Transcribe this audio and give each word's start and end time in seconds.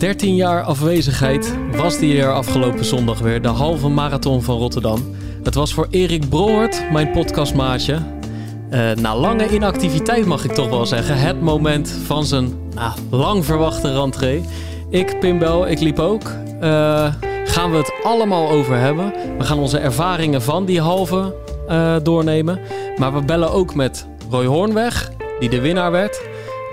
13 0.00 0.34
jaar 0.34 0.62
afwezigheid 0.62 1.54
was 1.76 1.98
die 1.98 2.22
er 2.22 2.32
afgelopen 2.32 2.84
zondag 2.84 3.18
weer, 3.18 3.42
de 3.42 3.48
halve 3.48 3.88
marathon 3.88 4.42
van 4.42 4.58
Rotterdam. 4.58 5.14
Het 5.42 5.54
was 5.54 5.74
voor 5.74 5.86
Erik 5.90 6.28
Broert, 6.28 6.90
mijn 6.92 7.10
podcastmaatje, 7.10 7.98
eh, 8.70 8.90
na 8.92 9.16
lange 9.16 9.48
inactiviteit 9.48 10.26
mag 10.26 10.44
ik 10.44 10.52
toch 10.52 10.68
wel 10.68 10.86
zeggen, 10.86 11.18
het 11.18 11.40
moment 11.40 11.90
van 12.06 12.24
zijn 12.24 12.54
nou, 12.74 12.92
lang 13.10 13.44
verwachte 13.44 13.92
rentree. 13.92 14.44
Ik, 14.90 15.18
Pimbel, 15.18 15.68
ik 15.68 15.80
liep 15.80 15.98
ook. 15.98 16.22
Eh, 16.60 17.14
gaan 17.44 17.70
we 17.70 17.76
het 17.76 17.92
allemaal 18.02 18.50
over 18.50 18.76
hebben. 18.76 19.12
We 19.38 19.44
gaan 19.44 19.58
onze 19.58 19.78
ervaringen 19.78 20.42
van 20.42 20.64
die 20.64 20.80
halve 20.80 21.34
eh, 21.68 21.96
doornemen. 22.02 22.60
Maar 22.96 23.14
we 23.14 23.22
bellen 23.22 23.52
ook 23.52 23.74
met 23.74 24.06
Roy 24.30 24.46
Hoornweg, 24.46 25.12
die 25.40 25.48
de 25.48 25.60
winnaar 25.60 25.90
werd. 25.90 26.20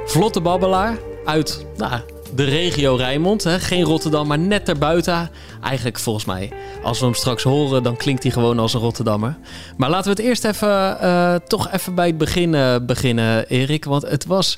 Vlotte 0.06 0.42
babbelaar 0.42 0.98
uit 1.26 1.66
nou, 1.78 2.02
de 2.36 2.44
regio 2.44 2.96
Rijnmond. 2.96 3.44
Hè? 3.44 3.60
Geen 3.60 3.84
Rotterdam, 3.84 4.28
maar 4.28 4.40
net 4.40 4.70
erbuiten. 4.70 5.30
Eigenlijk 5.62 6.00
volgens 6.00 6.26
mij, 6.26 6.52
als 6.84 7.00
we 7.00 7.06
hem 7.06 7.14
straks 7.14 7.44
horen, 7.44 7.84
dan 7.84 7.98
klinkt 7.98 8.24
hij 8.24 8.32
gewoon 8.32 8.60
als 8.60 8.74
een 8.74 8.80
Rotterdammer. 8.80 9.38
Maar 9.78 9.90
laten 9.90 10.16
we 10.16 10.22
het 10.22 10.28
eerst 10.28 10.46
even, 10.46 11.00
eh, 11.00 11.36
toch 11.36 11.72
even 11.72 11.96
bij 11.96 12.08
het 12.08 12.18
begin 12.18 12.56
eh, 12.56 12.76
beginnen, 12.82 13.48
Erik. 13.48 13.86
Want 13.86 14.10
het 14.10 14.26
was 14.26 14.58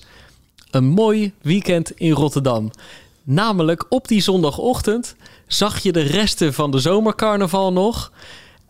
een 0.72 0.86
mooi 0.86 1.34
weekend 1.42 1.92
in 1.92 2.12
Rotterdam. 2.12 2.72
Namelijk 3.24 3.86
op 3.90 4.08
die 4.08 4.22
zondagochtend 4.22 5.16
zag 5.48 5.80
je 5.80 5.92
de 5.92 6.02
resten 6.02 6.54
van 6.54 6.72
de 6.72 6.80
zomercarnaval 6.80 7.74
nog. 7.74 8.12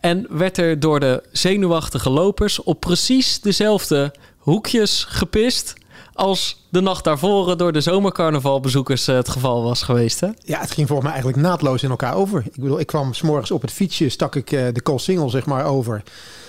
En 0.00 0.26
werd 0.28 0.58
er 0.58 0.80
door 0.80 1.00
de 1.00 1.22
zenuwachtige 1.32 2.10
lopers 2.10 2.62
op 2.62 2.80
precies 2.80 3.40
dezelfde 3.40 4.14
hoekjes 4.38 5.04
gepist 5.08 5.74
als 6.20 6.64
de 6.68 6.80
nacht 6.80 7.04
daarvoor 7.04 7.56
door 7.56 7.72
de 7.72 7.80
zomercarnavalbezoekers 7.80 9.08
eh, 9.08 9.14
het 9.14 9.28
geval 9.28 9.62
was 9.62 9.82
geweest. 9.82 10.20
Hè? 10.20 10.28
Ja, 10.44 10.60
het 10.60 10.70
ging 10.70 10.86
volgens 10.86 11.08
mij 11.08 11.16
eigenlijk 11.16 11.46
naadloos 11.46 11.82
in 11.82 11.90
elkaar 11.90 12.14
over. 12.14 12.44
Ik 12.46 12.60
bedoel, 12.60 12.80
ik 12.80 12.86
kwam 12.86 13.14
s'morgens 13.14 13.50
op 13.50 13.62
het 13.62 13.70
fietsje, 13.70 14.08
stak 14.08 14.34
ik 14.34 14.52
uh, 14.52 14.66
de 14.72 14.92
Single 14.96 15.30
zeg 15.30 15.46
maar 15.46 15.64
over. 15.64 16.02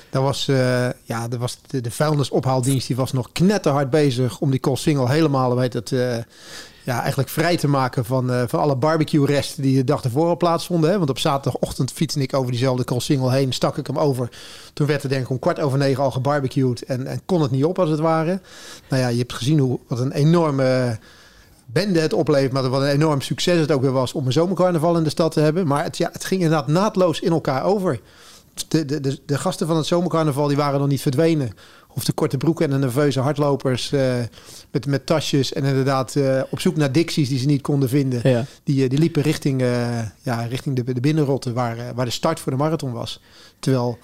Daar 0.09 0.21
was, 0.21 0.47
uh, 0.47 0.89
ja, 1.03 1.27
daar 1.27 1.39
was 1.39 1.57
de, 1.67 1.81
de 1.81 1.91
vuilnisophaaldienst 1.91 2.87
die 2.87 2.95
was 2.95 3.11
nog 3.11 3.31
knetterhard 3.31 3.89
bezig 3.89 4.39
om 4.39 4.51
die 4.51 4.59
Single 4.73 5.09
helemaal, 5.09 5.55
weet 5.55 5.73
het, 5.73 5.91
ja, 6.83 6.99
eigenlijk 6.99 7.29
vrij 7.29 7.57
te 7.57 7.67
maken 7.67 8.05
van, 8.05 8.31
uh, 8.31 8.43
van 8.47 8.59
alle 8.59 8.75
barbecue-resten 8.75 9.63
die 9.63 9.75
de 9.75 9.83
dag 9.83 10.03
ervoor 10.03 10.27
al 10.27 10.37
plaatsvonden. 10.37 10.89
Hè? 10.89 10.97
Want 10.97 11.09
op 11.09 11.19
zaterdagochtend 11.19 11.91
fietste 11.91 12.21
ik 12.21 12.33
over 12.33 12.51
diezelfde 12.51 12.99
single 12.99 13.31
heen, 13.31 13.53
stak 13.53 13.77
ik 13.77 13.87
hem 13.87 13.97
over. 13.97 14.29
Toen 14.73 14.87
werd 14.87 15.03
er 15.03 15.09
denk 15.09 15.23
ik 15.23 15.29
om 15.29 15.39
kwart 15.39 15.59
over 15.59 15.77
negen 15.77 16.03
al 16.03 16.11
gebarbecued 16.11 16.83
en, 16.83 17.07
en 17.07 17.21
kon 17.25 17.41
het 17.41 17.51
niet 17.51 17.63
op 17.63 17.79
als 17.79 17.89
het 17.89 17.99
ware. 17.99 18.41
Nou 18.89 19.01
ja, 19.01 19.07
je 19.07 19.17
hebt 19.17 19.33
gezien 19.33 19.59
hoe, 19.59 19.79
wat 19.87 19.99
een 19.99 20.11
enorme 20.11 20.99
bende 21.65 21.99
het 21.99 22.13
oplevert, 22.13 22.51
maar 22.51 22.69
wat 22.69 22.81
een 22.81 22.87
enorm 22.87 23.21
succes 23.21 23.59
het 23.59 23.71
ook 23.71 23.81
weer 23.81 23.91
was 23.91 24.13
om 24.13 24.25
een 24.25 24.31
zomercarnaval 24.31 24.97
in 24.97 25.03
de 25.03 25.09
stad 25.09 25.31
te 25.31 25.39
hebben. 25.39 25.67
Maar 25.67 25.83
het, 25.83 25.97
ja, 25.97 26.09
het 26.11 26.25
ging 26.25 26.41
inderdaad 26.41 26.67
naadloos 26.67 27.19
in 27.19 27.31
elkaar 27.31 27.63
over. 27.63 27.99
De, 28.67 28.85
de, 28.85 28.99
de, 28.99 29.19
de 29.25 29.37
gasten 29.37 29.67
van 29.67 29.77
het 29.77 29.85
zomercarnaval 29.85 30.47
die 30.47 30.57
waren 30.57 30.79
nog 30.79 30.89
niet 30.89 31.01
verdwenen 31.01 31.51
of 31.93 32.03
de 32.03 32.13
korte 32.13 32.37
broeken 32.37 32.65
en 32.65 32.71
de 32.71 32.77
nerveuze 32.77 33.19
hardlopers 33.19 33.91
uh, 33.91 34.13
met, 34.71 34.85
met 34.85 35.05
tasjes 35.05 35.53
en 35.53 35.63
inderdaad 35.63 36.15
uh, 36.15 36.41
op 36.49 36.59
zoek 36.59 36.75
naar 36.75 36.91
dicties 36.91 37.29
die 37.29 37.39
ze 37.39 37.45
niet 37.45 37.61
konden 37.61 37.89
vinden. 37.89 38.29
Ja. 38.29 38.45
Die, 38.63 38.83
uh, 38.83 38.89
die 38.89 38.99
liepen 38.99 39.21
richting, 39.21 39.61
ja, 40.21 40.41
richting 40.49 40.75
de, 40.75 40.93
de 40.93 40.99
binnenrotte 40.99 41.53
waar, 41.53 41.93
waar 41.95 42.05
de 42.05 42.11
start 42.11 42.39
voor 42.39 42.51
de 42.51 42.57
marathon 42.57 42.91
was. 42.91 43.21
Terwijl 43.59 43.97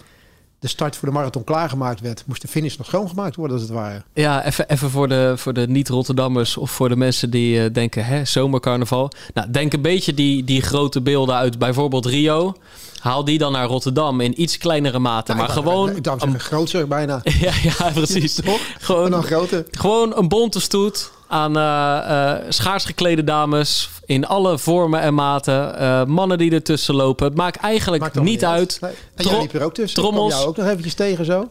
de 0.59 0.67
start 0.67 0.95
voor 0.95 1.07
de 1.07 1.13
marathon 1.13 1.43
klaargemaakt 1.43 2.01
werd, 2.01 2.23
moest 2.25 2.41
de 2.41 2.47
finish 2.47 2.77
nog 2.77 2.87
schoongemaakt 2.87 3.35
worden, 3.35 3.57
als 3.57 3.65
het 3.65 3.75
ware. 3.75 4.03
Ja, 4.13 4.45
even, 4.45 4.69
even 4.69 4.89
voor 4.89 5.07
de, 5.07 5.33
voor 5.35 5.53
de 5.53 5.67
niet-Rotterdammers 5.67 6.57
of 6.57 6.71
voor 6.71 6.89
de 6.89 6.95
mensen 6.95 7.29
die 7.29 7.71
denken, 7.71 8.05
hè, 8.05 8.25
zomercarnaval. 8.25 9.11
Nou, 9.33 9.51
denk 9.51 9.73
een 9.73 9.81
beetje 9.81 10.13
die, 10.13 10.43
die 10.43 10.61
grote 10.61 11.01
beelden 11.01 11.35
uit 11.35 11.57
bijvoorbeeld 11.57 12.05
Rio. 12.05 12.55
Haal 12.99 13.23
die 13.23 13.37
dan 13.37 13.51
naar 13.51 13.67
Rotterdam 13.67 14.21
in 14.21 14.41
iets 14.41 14.57
kleinere 14.57 14.99
mate. 14.99 15.33
maar 15.33 15.49
gewoon. 15.49 15.95
Ik 15.95 16.03
dacht 16.03 16.25
groter 16.37 16.87
bijna. 16.87 17.21
ja, 17.39 17.53
ja, 17.61 17.91
precies. 17.93 18.35
Toch? 18.45 18.59
Gewoon 18.79 19.13
een 19.13 19.23
grote. 19.23 19.65
Gewoon 19.71 20.17
een 20.17 20.27
bonte 20.27 20.59
stoet 20.59 21.11
aan 21.27 21.57
uh, 21.57 21.63
uh, 22.09 22.33
schaars 22.49 22.85
geklede 22.85 23.23
dames 23.23 23.89
in 24.05 24.25
alle 24.25 24.57
vormen 24.57 25.01
en 25.01 25.13
maten. 25.13 25.81
Uh, 25.81 26.05
mannen 26.05 26.37
die 26.37 26.51
ertussen 26.51 26.95
lopen. 26.95 27.25
Het 27.25 27.35
maakt 27.35 27.57
eigenlijk 27.57 28.03
maakt 28.03 28.19
niet 28.19 28.45
uit. 28.45 28.77
Nee. 28.81 28.91
En 29.15 29.25
jij 29.25 29.39
liep 29.39 29.53
er 29.53 29.63
ook 29.63 29.73
tussen. 29.73 30.01
Trommels. 30.01 30.31
Ik 30.31 30.37
jou 30.37 30.49
ook 30.49 30.57
nog 30.57 30.65
eventjes 30.65 30.93
tegen 30.93 31.25
zo. 31.25 31.47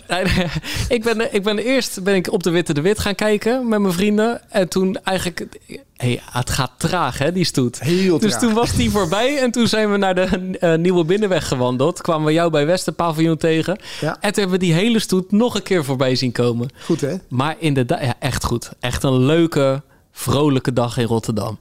ik, 0.88 1.02
ben, 1.02 1.34
ik 1.34 1.42
ben 1.42 1.58
eerst 1.58 2.02
ben 2.02 2.14
ik 2.14 2.32
op 2.32 2.42
de 2.42 2.50
Witte 2.50 2.74
de 2.74 2.80
Wit 2.80 2.98
gaan 2.98 3.14
kijken 3.14 3.68
met 3.68 3.80
mijn 3.80 3.92
vrienden. 3.92 4.40
En 4.50 4.68
toen 4.68 4.98
eigenlijk... 5.04 5.46
Hey, 5.96 6.20
het 6.30 6.50
gaat 6.50 6.72
traag, 6.76 7.18
hè, 7.18 7.32
die 7.32 7.44
stoet. 7.44 7.80
Heel 7.80 8.18
dus 8.18 8.30
traag. 8.30 8.42
toen 8.42 8.52
was 8.52 8.72
die 8.72 8.90
voorbij 8.90 9.38
en 9.38 9.50
toen 9.50 9.66
zijn 9.66 9.90
we 9.90 9.96
naar 9.96 10.14
de 10.14 10.56
uh, 10.60 10.74
Nieuwe 10.74 11.04
Binnenweg 11.04 11.48
gewandeld. 11.48 12.00
Kwamen 12.00 12.26
we 12.26 12.32
jou 12.32 12.50
bij 12.50 12.66
Westerpaviljoen 12.66 13.36
tegen. 13.36 13.78
Ja. 14.00 14.12
En 14.12 14.32
toen 14.32 14.42
hebben 14.42 14.60
we 14.60 14.64
die 14.64 14.74
hele 14.74 14.98
stoet 14.98 15.32
nog 15.32 15.54
een 15.54 15.62
keer 15.62 15.84
voorbij 15.84 16.14
zien 16.14 16.32
komen. 16.32 16.68
Goed, 16.84 17.00
hè? 17.00 17.14
Maar 17.28 17.56
inderdaad, 17.58 18.00
ja, 18.00 18.14
echt 18.18 18.44
goed. 18.44 18.70
Echt 18.80 19.02
een 19.02 19.18
leuke, 19.18 19.82
vrolijke 20.12 20.72
dag 20.72 20.96
in 20.96 21.06
Rotterdam. 21.06 21.58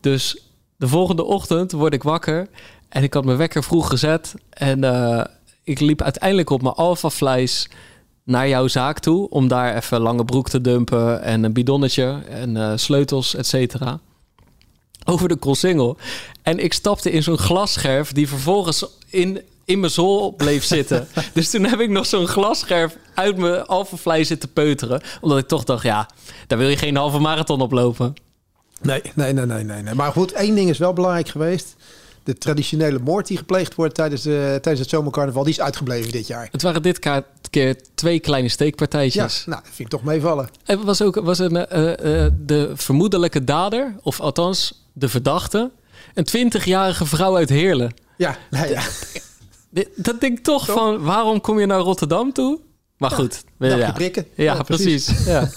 Dus 0.00 0.42
de 0.76 0.88
volgende 0.88 1.24
ochtend 1.24 1.72
word 1.72 1.94
ik 1.94 2.02
wakker 2.02 2.48
en 2.88 3.02
ik 3.02 3.14
had 3.14 3.24
mijn 3.24 3.36
wekker 3.36 3.62
vroeg 3.64 3.88
gezet. 3.88 4.34
En 4.50 4.84
uh, 4.84 5.24
ik 5.64 5.80
liep 5.80 6.02
uiteindelijk 6.02 6.50
op 6.50 6.62
mijn 6.62 6.74
Alpha 6.74 7.10
Flies 7.10 7.68
naar 8.24 8.48
jouw 8.48 8.68
zaak 8.68 8.98
toe 8.98 9.30
om 9.30 9.48
daar 9.48 9.76
even 9.76 10.00
lange 10.00 10.24
broek 10.24 10.48
te 10.48 10.60
dumpen 10.60 11.22
en 11.22 11.44
een 11.44 11.52
bidonnetje 11.52 12.20
en 12.28 12.56
uh, 12.56 12.72
sleutels, 12.76 13.34
et 13.34 13.46
cetera. 13.46 13.98
Over 15.04 15.28
de 15.28 15.36
Koolsingel. 15.36 15.96
En 16.42 16.58
ik 16.58 16.72
stapte 16.72 17.10
in 17.10 17.22
zo'n 17.22 17.38
glasscherf 17.38 18.12
die 18.12 18.28
vervolgens 18.28 18.84
in, 19.08 19.42
in 19.64 19.80
mijn 19.80 19.92
zool 19.92 20.32
bleef 20.32 20.64
zitten. 20.64 21.08
dus 21.34 21.50
toen 21.50 21.64
heb 21.64 21.80
ik 21.80 21.90
nog 21.90 22.06
zo'n 22.06 22.26
glasscherf 22.26 22.96
uit 23.14 23.36
mijn 23.36 23.66
alfavlei 23.66 24.24
zitten 24.24 24.52
peuteren. 24.52 25.02
Omdat 25.20 25.38
ik 25.38 25.48
toch 25.48 25.64
dacht, 25.64 25.82
ja, 25.82 26.08
daar 26.46 26.58
wil 26.58 26.68
je 26.68 26.76
geen 26.76 26.96
halve 26.96 27.18
marathon 27.18 27.60
oplopen. 27.60 28.14
Nee, 28.80 29.02
nee, 29.14 29.32
nee, 29.32 29.46
nee, 29.46 29.82
nee. 29.82 29.94
Maar 29.94 30.12
goed, 30.12 30.32
één 30.32 30.54
ding 30.54 30.68
is 30.68 30.78
wel 30.78 30.92
belangrijk 30.92 31.28
geweest 31.28 31.76
de 32.24 32.38
traditionele 32.38 32.98
moord 32.98 33.26
die 33.26 33.36
gepleegd 33.36 33.74
wordt 33.74 33.94
tijdens, 33.94 34.22
de, 34.22 34.58
tijdens 34.60 34.78
het 34.78 34.88
zomercarnaval, 34.88 35.42
die 35.42 35.52
is 35.52 35.60
uitgebleven 35.60 36.12
dit 36.12 36.26
jaar. 36.26 36.48
Het 36.50 36.62
waren 36.62 36.82
dit 36.82 36.98
keer 37.50 37.76
twee 37.94 38.20
kleine 38.20 38.48
steekpartijtjes. 38.48 39.38
Ja, 39.44 39.50
nou, 39.50 39.62
dat 39.62 39.72
vind 39.74 39.92
ik 39.92 39.98
toch 39.98 40.04
meevallen. 40.04 40.48
En 40.64 40.84
was 40.84 41.02
ook 41.02 41.14
was 41.14 41.38
een, 41.38 41.54
uh, 41.54 41.88
uh, 41.88 41.94
de 42.38 42.70
vermoedelijke 42.74 43.44
dader, 43.44 43.94
of 44.02 44.20
althans 44.20 44.84
de 44.92 45.08
verdachte, 45.08 45.70
een 46.14 46.50
20-jarige 46.52 47.06
vrouw 47.06 47.36
uit 47.36 47.48
Heerlen. 47.48 47.94
Ja, 48.16 48.38
nou 48.50 48.68
ja. 48.68 48.82
Dat 49.96 50.20
denk 50.20 50.38
ik 50.38 50.44
toch, 50.44 50.66
toch, 50.66 50.76
van, 50.76 51.02
waarom 51.02 51.40
kom 51.40 51.60
je 51.60 51.66
naar 51.66 51.80
Rotterdam 51.80 52.32
toe? 52.32 52.60
Maar 53.02 53.10
ja, 53.10 53.16
goed. 53.16 53.44
Ja, 53.58 53.92
prikken. 53.92 54.26
Ja, 54.34 54.54
ja 54.54 54.62
precies. 54.62 55.04
precies. 55.04 55.26
ja. 55.26 55.48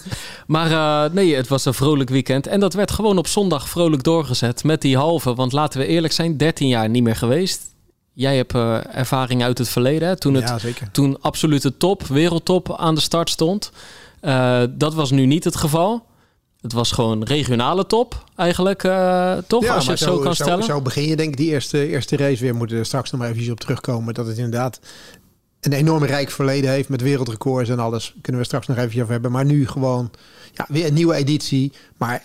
Maar 0.48 0.72
uh, 0.72 1.14
nee, 1.14 1.36
het 1.36 1.48
was 1.48 1.66
een 1.66 1.74
vrolijk 1.74 2.10
weekend. 2.10 2.48
En 2.48 2.60
dat 2.60 2.74
werd 2.74 2.92
gewoon 2.92 3.18
op 3.18 3.28
zondag 3.28 3.70
vrolijk 3.70 4.04
doorgezet 4.04 4.64
met 4.64 4.82
die 4.82 4.98
halve. 4.98 5.34
Want 5.34 5.52
laten 5.52 5.80
we 5.80 5.86
eerlijk 5.86 6.14
zijn, 6.14 6.38
13 6.38 6.68
jaar 6.68 6.90
niet 6.90 7.04
meer 7.04 7.16
geweest. 7.16 7.62
Jij 8.14 8.38
hebt 8.38 8.56
uh, 8.56 8.96
ervaring 8.96 9.44
uit 9.44 9.58
het 9.58 9.70
verleden. 9.70 10.08
Hè? 10.08 10.18
Toen, 10.18 10.34
het, 10.34 10.48
ja, 10.48 10.60
zeker. 10.60 10.92
toen 10.92 11.22
absolute 11.22 11.78
top, 11.78 12.04
wereldtop 12.08 12.76
aan 12.78 12.96
de 12.96 13.02
start 13.02 13.30
stond. 13.30 13.72
Uh, 14.22 14.64
dat 14.70 14.94
was 14.94 15.12
nu 15.12 15.26
niet 15.26 15.44
het 15.44 15.56
geval. 15.56 16.06
Het 16.62 16.74
was 16.74 16.92
gewoon 16.92 17.24
regionale 17.24 17.86
top 17.86 18.24
eigenlijk, 18.36 18.82
toch? 19.48 19.64
Ja, 19.64 19.76
als 19.76 19.86
je 19.86 19.90
het 19.90 20.00
zo, 20.00 20.16
zo 20.16 20.20
kan 20.20 20.36
zo, 20.36 20.44
stellen. 20.44 20.64
Zo 20.64 20.82
begin 20.82 21.08
je 21.08 21.16
denk 21.16 21.30
ik 21.30 21.38
die 21.38 21.50
eerste, 21.50 21.88
eerste 21.88 22.18
race 22.18 22.44
weer. 22.44 22.56
Moeten 22.56 22.86
straks 22.86 23.12
nog 23.12 23.22
maar 23.22 23.32
even 23.32 23.52
op 23.52 23.60
terugkomen. 23.60 24.14
Dat 24.14 24.28
het 24.28 24.38
inderdaad 24.38 24.80
een 25.66 25.74
enorm 25.74 26.04
rijk 26.04 26.32
verleden 26.32 26.70
heeft 26.70 26.90
met 26.90 27.02
wereldrecords 27.02 27.70
en 27.70 27.80
alles. 27.80 28.16
Kunnen 28.22 28.42
we 28.42 28.48
straks 28.48 28.68
nog 28.68 28.78
even 28.78 29.02
over 29.02 29.12
hebben. 29.14 29.32
Maar 29.32 29.46
nu 29.46 29.68
gewoon 29.68 30.12
ja, 30.54 30.66
weer 30.70 30.86
een 30.86 30.94
nieuwe 30.94 31.16
editie. 31.16 31.72
Maar 31.98 32.24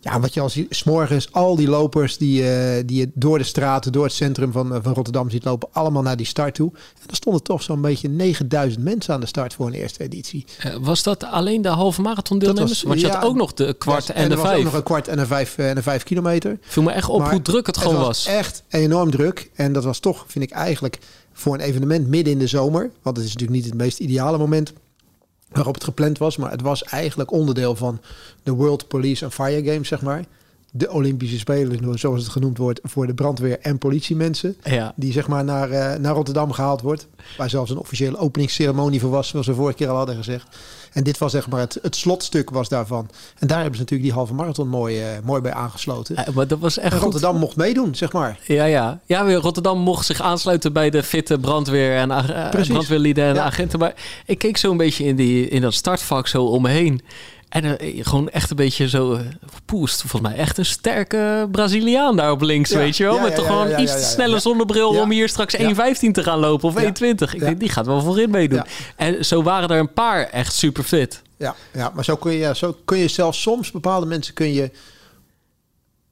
Ja, 0.00 0.20
wat 0.20 0.34
je 0.34 0.40
als 0.40 0.58
s'morgens 0.68 1.32
al 1.32 1.56
die 1.56 1.68
lopers 1.68 2.16
die, 2.18 2.50
eh, 2.52 2.82
die 2.86 2.98
je 3.00 3.10
door 3.14 3.38
de 3.38 3.44
straten, 3.44 3.92
door 3.92 4.04
het 4.04 4.12
centrum 4.12 4.52
van, 4.52 4.74
eh, 4.74 4.78
van 4.82 4.92
Rotterdam 4.94 5.30
ziet 5.30 5.44
lopen, 5.44 5.68
allemaal 5.72 6.02
naar 6.02 6.16
die 6.16 6.26
start 6.26 6.54
toe. 6.54 6.70
En 6.74 7.08
er 7.08 7.16
stonden 7.16 7.42
toch 7.42 7.62
zo'n 7.62 7.80
beetje 7.80 8.08
9000 8.08 8.84
mensen 8.84 9.14
aan 9.14 9.20
de 9.20 9.26
start 9.26 9.54
voor 9.54 9.66
een 9.66 9.72
eerste 9.72 10.02
editie. 10.02 10.44
Eh, 10.58 10.76
was 10.80 11.02
dat 11.02 11.24
alleen 11.24 11.62
de 11.62 11.68
halve 11.68 12.00
marathon 12.02 12.38
deelnemers? 12.38 12.70
was- 12.70 12.82
Want 12.82 13.00
je 13.00 13.06
ja, 13.06 13.14
had 13.14 13.24
ook 13.24 13.34
nog 13.36 13.52
de 13.54 13.74
kwart 13.78 14.10
en, 14.10 14.14
de 14.14 14.30
er 14.30 14.36
was 14.36 14.46
ook 14.46 14.52
vijf. 14.52 14.64
nog 14.64 14.74
een 14.74 14.82
kwart 14.82 15.08
en 15.08 15.18
een 15.18 15.26
vijf, 15.26 15.58
en 15.58 15.76
een 15.76 15.82
vijf 15.82 16.02
kilometer. 16.02 16.58
Viel 16.60 16.82
me 16.82 16.90
echt 16.90 17.08
op 17.08 17.18
Maar 17.20 17.30
hoe 17.30 17.42
druk 17.42 17.66
het 17.66 17.76
gewoon 17.76 17.96
was. 18.00 18.26
echt 18.26 18.62
enorm 18.68 19.10
druk. 19.10 19.50
En 19.54 19.72
dat 19.72 19.84
was 19.84 19.98
toch, 19.98 20.24
vind 20.28 20.44
ik 20.44 20.50
eigenlijk, 20.50 20.98
voor 21.34 21.54
een 21.54 21.60
evenement 21.60 22.08
midden 22.08 22.32
in 22.32 22.38
de 22.38 22.46
zomer. 22.46 22.90
Want 23.02 23.16
het 23.16 23.26
is 23.26 23.32
natuurlijk 23.32 23.60
niet 23.60 23.70
het 23.70 23.80
meest 23.80 23.98
ideale 23.98 24.38
moment 24.38 24.72
waarop 25.54 25.74
het 25.74 25.84
gepland 25.84 26.18
was. 26.18 26.36
Maar 26.36 26.50
het 26.50 26.62
was 26.62 26.82
eigenlijk 26.82 27.32
onderdeel 27.32 27.76
van 27.76 28.00
de 28.42 28.52
World 28.52 28.88
Police 28.88 29.24
and 29.24 29.34
Fire 29.34 29.72
Games, 29.72 29.88
zeg 29.88 30.02
maar. 30.02 30.24
De 30.70 30.90
Olympische 30.90 31.38
Spelen, 31.38 31.98
zoals 31.98 32.22
het 32.22 32.32
genoemd 32.32 32.58
wordt, 32.58 32.80
voor 32.82 33.06
de 33.06 33.14
brandweer 33.14 33.58
en 33.60 33.78
politiemensen. 33.78 34.56
Ja. 34.64 34.92
Die 34.96 35.12
zeg 35.12 35.28
maar 35.28 35.44
naar, 35.44 35.70
eh, 35.70 35.98
naar 35.98 36.14
Rotterdam 36.14 36.52
gehaald 36.52 36.80
wordt. 36.80 37.06
Waar 37.36 37.50
zelfs 37.50 37.70
een 37.70 37.78
officiële 37.78 38.16
openingsceremonie 38.16 39.00
voor 39.00 39.10
was, 39.10 39.28
zoals 39.28 39.46
we 39.46 39.54
vorige 39.54 39.76
keer 39.76 39.88
al 39.88 39.96
hadden 39.96 40.16
gezegd. 40.16 40.56
En 40.94 41.02
dit 41.04 41.18
was 41.18 41.32
zeg 41.32 41.48
maar 41.48 41.60
het, 41.60 41.78
het 41.82 41.96
slotstuk 41.96 42.50
was 42.50 42.68
daarvan. 42.68 43.08
En 43.38 43.46
daar 43.46 43.56
hebben 43.60 43.74
ze 43.76 43.80
natuurlijk 43.80 44.08
die 44.10 44.18
halve 44.18 44.34
marathon 44.34 44.68
mooi, 44.68 45.00
eh, 45.00 45.06
mooi 45.24 45.40
bij 45.40 45.52
aangesloten. 45.52 46.16
Maar 46.34 46.46
dat 46.46 46.58
was 46.58 46.78
echt 46.78 46.84
En 46.92 46.92
goed. 46.92 47.02
Rotterdam 47.02 47.36
mocht 47.36 47.56
meedoen, 47.56 47.94
zeg 47.94 48.12
maar. 48.12 48.38
Ja, 48.46 48.64
ja. 48.64 49.00
ja, 49.06 49.24
weer 49.24 49.36
Rotterdam 49.36 49.78
mocht 49.78 50.06
zich 50.06 50.20
aansluiten 50.20 50.72
bij 50.72 50.90
de 50.90 51.02
fitte 51.02 51.38
brandweer 51.38 51.96
en 51.96 52.10
eh, 52.10 52.50
brandweerlieden 52.68 53.24
en 53.24 53.34
Ja. 53.34 53.42
agenten. 53.42 53.78
Maar 53.78 53.94
ik 54.26 54.38
keek 54.38 54.56
zo 54.56 54.70
een 54.70 54.76
beetje 54.76 55.04
in, 55.04 55.16
die, 55.16 55.48
in 55.48 55.60
dat 55.60 55.74
startvak 55.74 56.26
zo 56.26 56.44
om 56.44 56.62
me 56.62 56.68
heen. 56.68 57.00
En 57.54 57.78
eh, 57.78 58.04
gewoon 58.04 58.28
echt 58.28 58.50
een 58.50 58.56
beetje 58.56 58.88
zo 58.88 59.12
eh, 59.12 59.20
poest. 59.64 60.00
Volgens 60.00 60.22
mij 60.22 60.34
echt 60.40 60.58
een 60.58 60.64
sterke 60.66 61.48
Braziliaan 61.50 62.16
daar 62.16 62.30
op 62.30 62.40
links, 62.40 62.70
Ja. 62.70 62.78
weet 62.78 62.96
je 62.96 63.04
wel. 63.04 63.14
Ja, 63.14 63.22
Met 63.22 63.34
toch 63.34 63.46
gewoon 63.46 63.80
iets 63.80 63.92
te 63.92 64.02
snelle 64.02 64.38
zonnebril 64.38 64.88
om 64.88 65.10
hier 65.10 65.28
straks 65.28 65.54
Ja. 65.54 65.58
1.15 65.58 66.12
te 66.12 66.22
gaan 66.22 66.38
lopen 66.38 66.68
of 66.68 66.74
Ja. 66.80 66.86
1.20. 66.86 67.34
Ik 67.34 67.40
denk, 67.40 67.60
die 67.60 67.68
gaat 67.68 67.86
wel 67.86 68.00
voorin 68.00 68.30
meedoen. 68.30 68.62
En 68.96 69.24
zo 69.24 69.42
waren 69.42 69.68
er 69.68 69.78
een 69.78 69.92
paar 69.92 70.24
echt 70.24 70.52
super 70.54 70.82
fit. 70.84 71.22
Ja, 71.36 71.54
ja 71.72 71.90
maar 71.94 72.04
zo 72.04 72.16
kun, 72.16 72.32
je, 72.32 72.54
zo 72.56 72.76
kun 72.84 72.98
je 72.98 73.08
zelfs 73.08 73.42
soms 73.42 73.70
bepaalde 73.70 74.06
mensen 74.06 74.34
kun 74.34 74.52
je 74.52 74.70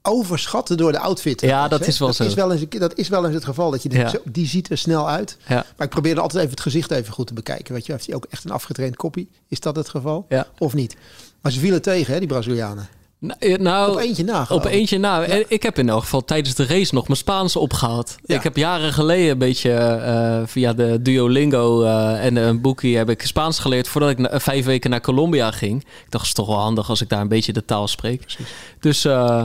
overschatten 0.01 0.77
door 0.77 0.91
de 0.91 0.99
outfit. 0.99 1.41
Ja, 1.41 1.67
dat 1.67 1.87
is 1.87 1.99
wel 1.99 2.07
dat 2.07 2.17
zo. 2.17 2.23
Is 2.23 2.33
wel 2.33 2.51
eens, 2.51 2.65
dat 2.69 2.97
is 2.97 3.07
wel 3.09 3.25
eens 3.25 3.33
het 3.33 3.45
geval. 3.45 3.71
Dat 3.71 3.83
je 3.83 3.89
denkt, 3.89 4.11
Ja. 4.11 4.17
zo, 4.17 4.23
die 4.31 4.47
ziet 4.47 4.69
er 4.69 4.77
snel 4.77 5.09
uit. 5.09 5.37
Ja. 5.47 5.65
Maar 5.77 5.87
ik 5.87 5.93
probeerde 5.93 6.21
altijd 6.21 6.39
even 6.39 6.55
het 6.55 6.63
gezicht 6.63 6.91
even 6.91 7.13
goed 7.13 7.27
te 7.27 7.33
bekijken. 7.33 7.73
Weet 7.73 7.85
je, 7.85 7.91
heeft 7.91 8.05
hij 8.05 8.15
ook 8.15 8.25
echt 8.29 8.43
een 8.43 8.51
afgetraind 8.51 8.95
koppie? 8.95 9.29
Is 9.47 9.59
dat 9.59 9.75
het 9.75 9.89
geval? 9.89 10.25
Ja. 10.29 10.47
Of 10.57 10.73
niet? 10.73 10.95
Maar 11.43 11.51
ze 11.51 11.59
vielen 11.59 11.81
tegen, 11.81 12.13
hè, 12.13 12.19
die 12.19 12.27
Brazilianen. 12.27 12.87
Nou, 13.19 13.39
eh, 13.39 13.57
nou, 13.57 13.91
Op 13.91 13.97
eentje 13.99 14.23
na. 14.23 14.45
Op 14.49 14.65
ik. 14.65 14.71
eentje 14.71 14.97
na. 14.97 15.23
Ik 15.47 15.63
heb 15.63 15.77
in 15.79 15.89
elk 15.89 16.01
geval 16.01 16.25
tijdens 16.25 16.55
de 16.55 16.65
race 16.65 16.93
nog 16.93 17.07
mijn 17.07 17.17
Spaans 17.19 17.55
opgehaald. 17.55 18.15
Ja. 18.25 18.35
Ik 18.35 18.43
heb 18.43 18.57
jaren 18.57 18.93
geleden 18.93 19.29
een 19.31 19.37
beetje 19.37 19.71
eh, 19.71 20.41
via 20.45 20.73
de 20.73 21.01
Duolingo 21.01 21.83
eh, 21.83 22.25
en 22.25 22.35
een 22.35 22.61
boekie 22.61 22.97
heb 22.97 23.09
ik 23.09 23.21
Spaans 23.21 23.59
geleerd 23.59 23.87
voordat 23.87 24.09
ik 24.09 24.17
na- 24.17 24.39
vijf 24.39 24.65
weken 24.65 24.89
naar 24.89 25.01
Colombia 25.01 25.51
ging. 25.51 25.81
Ik 25.81 25.87
dacht, 26.09 26.11
het 26.11 26.23
is 26.23 26.33
toch 26.33 26.47
wel 26.47 26.59
handig 26.59 26.89
als 26.89 27.01
ik 27.01 27.09
daar 27.09 27.21
een 27.21 27.27
beetje 27.27 27.53
de 27.53 27.65
taal 27.65 27.87
spreek. 27.87 28.37
Dus 28.79 29.05
eh, 29.05 29.43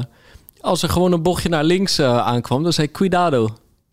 als 0.60 0.82
er 0.82 0.88
gewoon 0.88 1.12
een 1.12 1.22
bochtje 1.22 1.48
naar 1.48 1.64
links 1.64 2.00
aankwam, 2.00 2.62
dan 2.62 2.72
zei 2.72 2.86
ik 2.86 2.92
cuidado, 2.92 3.48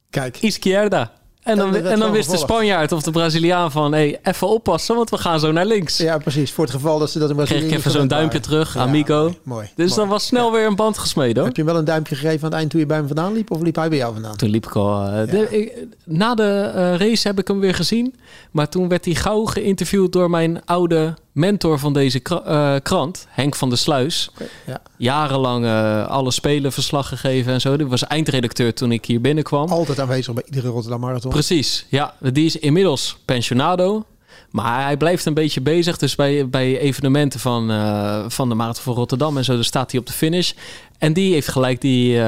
Kijk. 0.10 0.38
izquierda. 0.42 1.12
En 1.46 1.58
dan, 1.58 1.76
En 1.76 2.00
dan 2.00 2.12
wist 2.12 2.32
de. 2.32 2.38
Spanjaard 2.38 2.92
of 2.92 3.02
de 3.04 3.12
Braziliaan 3.12 3.72
van, 3.72 3.92
hey, 3.92 4.20
even 4.24 4.48
oppassen, 4.48 4.96
want 4.96 5.10
we 5.10 5.18
gaan 5.18 5.40
zo 5.40 5.52
naar 5.52 5.66
links. 5.66 5.98
Ja, 5.98 6.18
precies. 6.18 6.52
Voor 6.52 6.64
het 6.64 6.74
geval 6.74 7.00
dat 7.00 7.10
ze 7.12 7.20
dat 7.20 7.30
in 7.30 7.36
Kreeg 7.36 7.48
Brazilië 7.50 7.72
ik 7.72 7.78
even 7.80 7.92
zo'n 7.92 8.08
duimpje 8.08 8.40
waren. 8.40 8.52
terug, 8.52 8.78
amigo. 8.78 9.22
mooi, 9.22 9.38
mooi, 9.44 9.70
Dus 9.76 9.88
mooi. 9.90 10.00
dan 10.00 10.10
was 10.10 10.26
snel 10.26 10.52
weer 10.52 10.66
een 10.66 10.76
band 10.76 10.98
gesmeden 10.98 11.36
hoor. 11.36 11.46
Heb 11.46 11.56
je 11.56 11.62
hem 11.62 11.72
wel 11.72 11.80
een 11.80 11.86
duimpje 11.88 12.16
gegeven 12.16 12.40
aan 12.40 12.50
het 12.50 12.54
eind 12.60 12.70
toen 12.70 12.80
je 12.80 12.86
bij 12.86 12.98
hem 12.98 13.08
vandaan 13.08 13.34
liep? 13.34 13.52
Of 13.52 13.62
liep 13.62 13.76
hij 13.76 13.90
bij 13.90 13.98
jou 13.98 14.14
vandaan? 14.14 14.36
Toen 14.36 14.50
liep 14.50 14.66
ik 14.66 14.76
al. 14.76 15.06
eh, 15.08 15.30
de- 15.32 15.50
ik- 15.60 15.88
na 16.04 16.36
de 16.36 16.72
eh, 16.76 16.96
race 16.96 17.28
heb 17.28 17.40
ik 17.40 17.48
hem 17.48 17.60
weer 17.60 17.76
gezien. 17.76 18.16
Maar 18.52 18.70
toen 18.70 18.88
werd 18.88 19.06
hij 19.06 19.14
gauw 19.16 19.46
geïnterviewd 19.46 20.12
door 20.14 20.30
mijn 20.30 20.62
oude 20.66 21.14
mentor 21.36 21.80
van 21.80 21.94
deze 21.94 22.22
eh, 22.22 22.76
krant, 22.84 23.26
Henk 23.30 23.56
van 23.56 23.70
der 23.70 23.78
Sluis. 23.78 24.30
Ja. 24.66 24.82
Jarenlang 24.98 25.66
eh, 25.66 26.08
alle 26.08 26.32
spelen 26.32 26.72
verslag 26.72 27.08
gegeven 27.08 27.54
en 27.54 27.62
zo. 27.62 27.78
Die 27.78 27.88
was 27.88 28.04
eindredacteur 28.04 28.74
toen 28.74 28.92
ik 28.92 29.06
hier 29.06 29.22
binnenkwam. 29.22 29.70
Altijd 29.70 30.00
aanwezig 30.00 30.34
bij 30.34 30.44
iedere 30.46 30.68
Rotterdam 30.68 31.00
Marathon. 31.00 31.32
Precies, 31.32 31.86
ja. 31.90 32.16
Die 32.20 32.46
is 32.46 32.58
inmiddels 32.58 33.18
pensionado. 33.26 34.06
Maar 34.50 34.84
hij 34.84 34.98
blijft 34.98 35.26
een 35.26 35.34
beetje 35.34 35.62
bezig. 35.62 35.98
Dus 35.98 36.16
bij, 36.16 36.50
bij 36.50 36.80
evenementen 36.80 37.40
van, 37.40 37.72
eh, 37.72 38.26
van 38.28 38.50
de 38.50 38.56
Marathon 38.56 38.84
van 38.84 38.94
Rotterdam 38.94 39.38
en 39.38 39.44
zo, 39.44 39.54
dan 39.54 39.64
staat 39.64 39.92
hij 39.92 40.00
op 40.00 40.06
de 40.06 40.14
finish. 40.14 40.52
En 40.98 41.14
die 41.14 41.34
heeft 41.34 41.48
gelijk 41.48 41.82
die, 41.82 42.22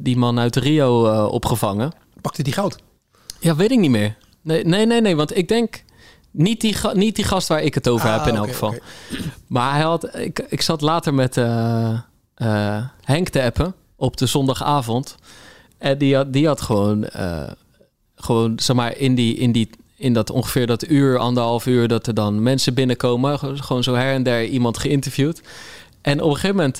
die 0.00 0.16
man 0.16 0.38
uit 0.38 0.56
Rio 0.56 1.24
opgevangen. 1.26 1.92
Pakte 2.20 2.42
die 2.42 2.52
goud? 2.52 2.78
Ja, 3.40 3.56
weet 3.56 3.70
ik 3.70 3.78
niet 3.78 3.90
meer. 3.90 4.16
Nee, 4.42 4.64
nee, 4.64 4.86
nee, 4.86 5.00
nee 5.00 5.16
want 5.16 5.36
ik 5.36 5.48
denk 5.48 5.82
niet 6.38 6.60
die, 6.60 6.76
niet 6.92 7.16
die 7.16 7.24
gast 7.24 7.48
waar 7.48 7.62
ik 7.62 7.74
het 7.74 7.88
over 7.88 8.08
Ah, 8.08 8.16
heb 8.16 8.26
in 8.26 8.36
elk 8.38 8.48
geval. 8.48 8.74
Maar 9.46 9.72
hij 9.72 9.82
had, 9.82 10.16
ik, 10.16 10.46
ik 10.48 10.62
zat 10.62 10.80
later 10.80 11.14
met 11.14 11.36
eh, 11.36 11.98
eh, 12.34 12.84
Henk 13.02 13.28
te 13.28 13.42
appen 13.42 13.74
op 13.96 14.16
de 14.16 14.26
zondagavond. 14.26 15.16
En 15.78 15.98
die 15.98 16.16
had, 16.16 16.32
die 16.32 16.46
had 16.46 16.60
gewoon, 16.60 17.04
eh, 17.04 17.50
gewoon 18.16 18.58
zeg 18.58 18.76
maar, 18.76 18.96
in, 18.96 19.14
die, 19.14 19.36
in, 19.36 19.52
die, 19.52 19.70
in 19.96 20.12
dat 20.12 20.30
ongeveer 20.30 20.66
dat 20.66 20.88
uur, 20.88 21.18
anderhalf 21.18 21.66
uur, 21.66 21.88
dat 21.88 22.06
er 22.06 22.14
dan 22.14 22.42
mensen 22.42 22.74
binnenkomen. 22.74 23.38
Gewoon- 23.38 23.82
zo 23.82 23.94
her 23.94 24.12
en 24.14 24.22
der 24.22 24.44
iemand 24.44 24.78
geïnterviewd. 24.78 25.42
En 26.00 26.22
op 26.22 26.30
een 26.30 26.36
gegeven 26.36 26.56
moment 26.56 26.76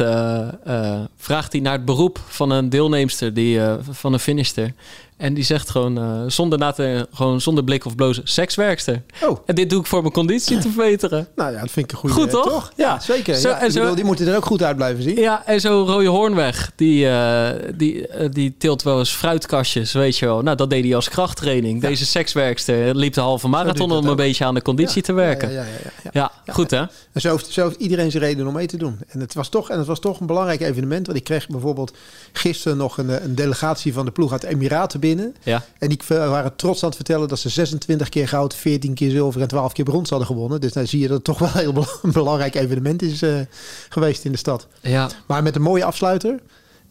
vraagt 1.16 1.52
hij 1.52 1.60
naar 1.60 1.72
het 1.72 1.84
beroep 1.84 2.20
van 2.26 2.50
een 2.50 2.68
deelnemster, 2.68 3.34
die, 3.34 3.60
van 3.90 4.12
een 4.12 4.18
finishster. 4.18 4.72
En 5.18 5.34
die 5.34 5.44
zegt 5.44 5.70
gewoon, 5.70 5.98
eh, 5.98 6.22
zonder, 6.26 6.58
na 6.58 6.72
te, 6.72 7.06
gewoon 7.12 7.40
zonder 7.40 7.64
blik 7.64 7.84
of 7.84 7.94
blozen, 7.94 8.22
sekswerkster. 8.26 9.02
Oh, 9.24 9.38
En 9.46 9.54
dit 9.54 9.70
doe 9.70 9.80
ik 9.80 9.86
voor 9.86 10.00
mijn 10.00 10.12
conditie 10.12 10.58
te 10.58 10.68
verbeteren. 10.70 11.28
nou 11.36 11.52
ja, 11.52 11.60
dat 11.60 11.70
vind 11.70 11.86
ik 11.86 11.92
een 11.92 11.98
goede. 11.98 12.14
Goed, 12.14 12.30
toch? 12.30 12.48
toch? 12.48 12.72
Ja. 12.76 12.86
Ja, 12.88 13.00
zeker. 13.00 13.34
Zo- 13.34 13.48
ja, 13.48 13.60
en 13.60 13.72
zo- 13.72 13.80
bedoel, 13.80 13.94
die 13.94 14.04
moeten 14.04 14.26
er 14.28 14.36
ook 14.36 14.44
goed 14.44 14.62
uit 14.62 14.76
blijven 14.76 15.02
zien. 15.02 15.16
Ja, 15.16 15.46
en 15.46 15.60
zo 15.60 15.84
Rode 15.86 16.06
Hoornweg, 16.08 16.72
die, 16.76 17.08
eh, 17.08 17.48
die, 17.76 18.06
eh, 18.08 18.28
die 18.32 18.54
tilt 18.58 18.82
wel 18.82 18.98
eens 18.98 19.10
fruitkastjes, 19.10 19.92
weet 19.92 20.18
je 20.18 20.26
wel. 20.26 20.42
Nou, 20.42 20.56
dat 20.56 20.70
deed 20.70 20.84
hij 20.84 20.94
als 20.94 21.08
krachttraining. 21.08 21.80
Deze 21.80 22.06
sekswerkster 22.06 22.94
liep 22.96 23.12
de 23.14 23.20
halve 23.20 23.48
marathon 23.48 23.92
om 23.92 24.06
een 24.06 24.16
beetje 24.16 24.44
aan 24.44 24.54
de 24.54 24.62
conditie 24.62 25.02
te 25.02 25.12
werken. 25.12 25.48
Ja, 25.52 25.54
Ja, 25.54 25.62
ja, 25.62 25.90
ja, 26.02 26.10
ja, 26.12 26.30
ja. 26.44 26.52
goed 26.52 26.70
hè? 26.70 26.78
En 27.12 27.20
zo 27.20 27.30
heeft, 27.30 27.46
zo 27.46 27.64
heeft 27.64 27.80
iedereen 27.80 28.10
zijn 28.10 28.22
reden 28.22 28.46
om 28.46 28.52
mee 28.54 28.66
te 28.66 28.76
doen. 28.76 28.98
En 29.08 29.20
het 29.20 29.34
was 29.34 29.48
toch, 29.48 29.70
en 29.70 29.78
het 29.78 29.86
was 29.86 30.00
toch 30.00 30.20
een 30.20 30.26
belangrijk 30.26 30.60
evenement. 30.60 31.06
Want 31.06 31.18
ik 31.18 31.24
kreeg 31.24 31.46
bijvoorbeeld 31.48 31.96
gisteren 32.32 32.76
nog 32.76 32.98
een, 32.98 33.24
een 33.24 33.34
delegatie 33.34 33.92
van 33.92 34.04
de 34.04 34.10
ploeg 34.10 34.32
uit 34.32 34.40
de 34.40 34.48
Emiraten 34.48 35.00
binnen. 35.00 35.06
Ja. 35.42 35.64
En 35.78 35.88
die 35.88 35.98
waren 36.08 36.56
trots 36.56 36.82
aan 36.82 36.88
het 36.88 36.96
vertellen 36.96 37.28
dat 37.28 37.38
ze 37.38 37.48
26 37.48 38.08
keer 38.08 38.28
goud, 38.28 38.54
14 38.54 38.94
keer 38.94 39.10
zilver 39.10 39.40
en 39.40 39.48
12 39.48 39.72
keer 39.72 39.84
brons 39.84 40.10
hadden 40.10 40.26
gewonnen. 40.26 40.60
Dus 40.60 40.72
dan 40.72 40.86
zie 40.86 41.00
je 41.00 41.08
dat 41.08 41.16
het 41.16 41.24
toch 41.24 41.38
wel 41.38 41.48
een 41.48 41.74
heel 41.74 41.86
belangrijk 42.12 42.54
evenement 42.54 43.02
is 43.02 43.22
eh, 43.22 43.40
geweest 43.88 44.24
in 44.24 44.32
de 44.32 44.38
stad. 44.38 44.66
Ja, 44.80 45.10
Maar 45.26 45.42
met 45.42 45.54
een 45.54 45.62
mooie 45.62 45.84
afsluiter. 45.84 46.40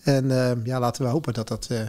En 0.03 0.31
eh, 0.31 0.51
ja, 0.63 0.79
laten 0.79 1.03
we 1.03 1.09
hopen 1.09 1.33
dat 1.33 1.47
dat, 1.47 1.67
eh, 1.69 1.79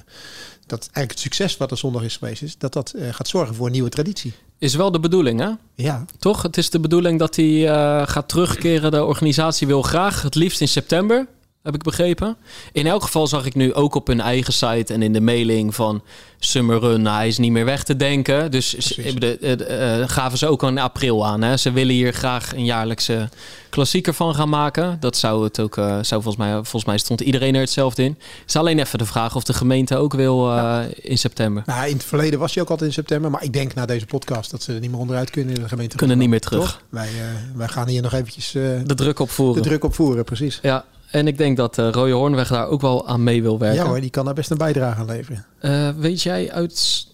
dat 0.66 0.80
eigenlijk 0.80 1.11
het 1.11 1.18
succes 1.18 1.56
wat 1.56 1.70
er 1.70 1.78
zondag 1.78 2.02
is 2.02 2.16
geweest 2.16 2.42
is, 2.42 2.58
dat 2.58 2.73
dat 2.73 2.94
gaat 3.11 3.28
zorgen 3.28 3.54
voor 3.54 3.66
een 3.66 3.73
nieuwe 3.73 3.88
traditie. 3.88 4.32
is 4.58 4.75
wel 4.75 4.90
de 4.90 5.00
bedoeling 5.00 5.40
hè? 5.40 5.50
Ja, 5.75 6.04
Toch? 6.18 6.42
Het 6.42 6.56
is 6.56 6.70
de 6.70 6.80
bedoeling 6.80 7.18
dat 7.18 7.37
hij 7.37 7.66
gaat 8.06 8.28
terugkeren. 8.28 8.90
De 8.90 9.04
organisatie 9.04 9.66
wil 9.66 9.82
graag, 9.82 10.23
het 10.23 10.35
liefst 10.35 10.61
in 10.61 10.68
september, 10.68 11.26
heb 11.68 11.75
ik 11.76 11.82
begrepen. 11.82 12.37
In 12.72 12.87
elk 12.87 13.02
geval 13.02 13.26
zag 13.26 13.46
ik 13.46 13.54
nu 13.54 13.75
ook 13.75 13.94
op 13.94 14.06
hun 14.06 14.20
eigen 14.20 14.52
site 14.52 14.94
en 14.94 15.02
in 15.02 15.12
de 15.12 15.20
mailing 15.20 15.75
van 15.75 16.02
Summer 16.38 16.78
Run, 16.78 17.02
nou, 17.02 17.16
hij 17.16 17.28
is 17.28 17.38
niet 17.38 17.50
meer 17.52 17.64
weg 17.64 17.84
te 17.84 17.96
denken. 17.96 18.50
Dus 18.50 18.75
ze- 18.78 19.02
ik 19.02 19.14
bedoel, 19.14 19.37
eh, 19.66 20.08
gaven 20.08 20.38
ze 20.38 20.46
ook 20.46 20.62
al 20.62 20.68
in 20.68 20.78
april 20.78 21.26
aan. 21.26 21.42
Hè? 21.42 21.56
Ze 21.56 21.72
willen 21.72 21.94
hier 21.94 22.12
graag 22.12 22.54
een 22.54 22.64
jaarlijkse 22.64 23.28
klassieker 23.68 24.14
van 24.14 24.34
gaan 24.34 24.48
maken. 24.48 24.96
Dat 25.00 25.16
zou 25.16 25.44
het 25.44 25.60
ook, 25.60 25.76
eh, 25.76 25.84
zou 26.02 26.22
volgens 26.22 26.37
mij, 26.37 26.52
volgens 26.52 26.84
mij 26.84 26.98
stond 26.98 27.20
iedereen 27.20 27.54
er 27.54 27.60
hetzelfde 27.60 28.02
in. 28.04 28.10
Het 28.18 28.48
is 28.48 28.56
alleen 28.56 28.78
even 28.78 28.98
de 28.98 29.04
vraag 29.06 29.37
of 29.37 29.44
de 29.44 29.52
gemeente 29.52 29.96
ook 29.96 30.12
wil 30.14 30.50
eh, 30.52 30.80
in 31.02 31.18
september. 31.18 31.62
nou, 31.66 31.88
in 31.88 31.92
het 31.96 32.04
verleden 32.04 32.38
was 32.38 32.54
je 32.54 32.60
ook 32.60 32.70
altijd 32.70 32.88
in 32.88 32.94
september. 32.94 33.30
Maar 33.30 33.42
ik 33.44 33.52
denk 33.52 33.75
na 33.75 33.87
deze 33.87 34.06
podcast 34.06 34.50
dat 34.50 34.62
ze 34.62 34.72
er 34.75 34.80
niet 34.80 34.90
meer 34.90 35.00
onderuit 35.00 35.30
kunnen 35.30 35.54
in 35.54 35.62
de 35.62 35.68
gemeente. 35.68 35.96
Kunnen 35.96 36.18
niet 36.18 36.28
meer 36.28 36.40
terug. 36.40 36.60
Toch? 36.60 36.82
Wij, 36.88 37.08
wij 37.54 37.68
gaan 37.68 37.88
hier 37.88 38.02
nog 38.02 38.12
eventjes 38.12 38.50
De 38.50 38.94
druk 38.94 39.18
opvoeren. 39.18 39.62
de 39.62 39.68
druk 39.68 39.84
op 39.84 39.94
voeren, 39.94 40.25
precies. 40.25 40.58
Ja, 40.62 40.84
en 41.10 41.26
ik 41.26 41.38
denk 41.38 41.56
dat 41.56 41.78
uh, 41.78 41.90
Rode 41.90 42.12
Hoornweg 42.12 42.48
daar 42.48 42.68
ook 42.68 42.80
wel 42.80 43.08
aan 43.08 43.22
mee 43.22 43.42
wil 43.42 43.58
werken. 43.58 43.82
Ja 43.82 43.88
hoor, 43.88 44.00
die 44.00 44.10
kan 44.10 44.24
daar 44.24 44.34
best 44.34 44.50
een 44.50 44.58
bijdrage 44.58 45.00
aan 45.00 45.06
leveren. 45.06 45.46
Uh, 45.60 45.90
weet 45.96 46.22
jij 46.22 46.52
uit 46.52 47.06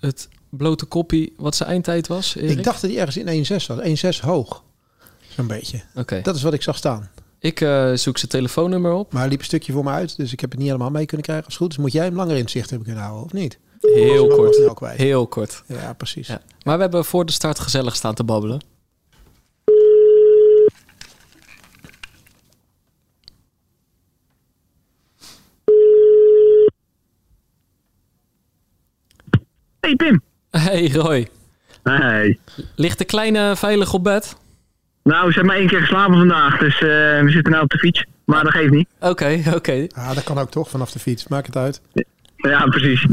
het 0.00 0.28
blote 0.50 0.84
koppie 0.84 1.34
wat 1.36 1.56
zijn 1.56 1.68
eindtijd 1.68 2.06
was? 2.06 2.36
Erik? 2.36 2.58
Ik 2.58 2.64
dacht 2.64 2.80
dat 2.80 2.90
hij 2.90 3.00
ergens 3.00 3.16
in 3.16 3.60
1,6 3.60 3.66
was. 3.66 4.18
1,6 4.18 4.24
hoog. 4.24 4.62
Zo'n 5.28 5.46
beetje. 5.46 5.76
Oké. 5.76 6.00
Okay. 6.00 6.22
Dat 6.22 6.36
is 6.36 6.42
wat 6.42 6.54
ik 6.54 6.62
zag 6.62 6.76
staan. 6.76 7.10
Ik 7.38 7.60
uh, 7.60 7.92
zoek 7.92 8.18
zijn 8.18 8.30
telefoonnummer 8.30 8.92
op. 8.92 9.12
Maar 9.12 9.20
hij 9.20 9.30
liep 9.30 9.38
een 9.38 9.44
stukje 9.44 9.72
voor 9.72 9.84
me 9.84 9.90
uit, 9.90 10.16
dus 10.16 10.32
ik 10.32 10.40
heb 10.40 10.50
het 10.50 10.58
niet 10.58 10.68
helemaal 10.68 10.90
mee 10.90 11.06
kunnen 11.06 11.26
krijgen. 11.26 11.46
Als 11.46 11.56
goed 11.56 11.70
is, 11.70 11.76
moet 11.76 11.92
jij 11.92 12.04
hem 12.04 12.14
langer 12.14 12.36
in 12.36 12.48
zicht 12.48 12.70
hebben 12.70 12.86
kunnen 12.86 13.04
houden, 13.04 13.24
of 13.24 13.32
niet? 13.32 13.58
Heel 13.80 14.26
kort. 14.26 14.56
Heel 14.96 15.26
kort. 15.26 15.62
Ja, 15.66 15.92
precies. 15.92 16.26
Ja. 16.26 16.40
Maar 16.62 16.76
we 16.76 16.82
hebben 16.82 17.04
voor 17.04 17.26
de 17.26 17.32
start 17.32 17.58
gezellig 17.58 17.96
staan 17.96 18.14
te 18.14 18.24
babbelen. 18.24 18.60
Hey 30.50 30.90
Roy, 30.92 31.28
Hey. 31.82 32.38
ligt 32.74 32.98
de 32.98 33.04
kleine 33.04 33.56
veilig 33.56 33.92
op 33.94 34.04
bed? 34.04 34.36
Nou, 35.02 35.18
ze 35.20 35.24
hebben 35.34 35.46
maar 35.46 35.56
één 35.56 35.66
keer 35.66 35.80
geslapen 35.80 36.14
vandaag, 36.16 36.58
dus 36.58 36.74
eh, 36.74 36.88
we 37.20 37.30
zitten 37.30 37.52
nou 37.52 37.64
op 37.64 37.70
de 37.70 37.78
fiets. 37.78 38.04
Maar 38.24 38.44
dat 38.44 38.52
geeft 38.52 38.70
niet. 38.70 38.88
Oké, 39.00 39.42
oké. 39.54 39.86
Ah, 39.94 40.14
dat 40.14 40.24
kan 40.24 40.38
ook 40.38 40.50
toch, 40.50 40.68
vanaf 40.70 40.90
de 40.92 40.98
fiets. 40.98 41.28
Maakt 41.28 41.46
het 41.46 41.56
uit. 41.56 41.80
Ja, 42.36 42.64
precies. 42.66 43.06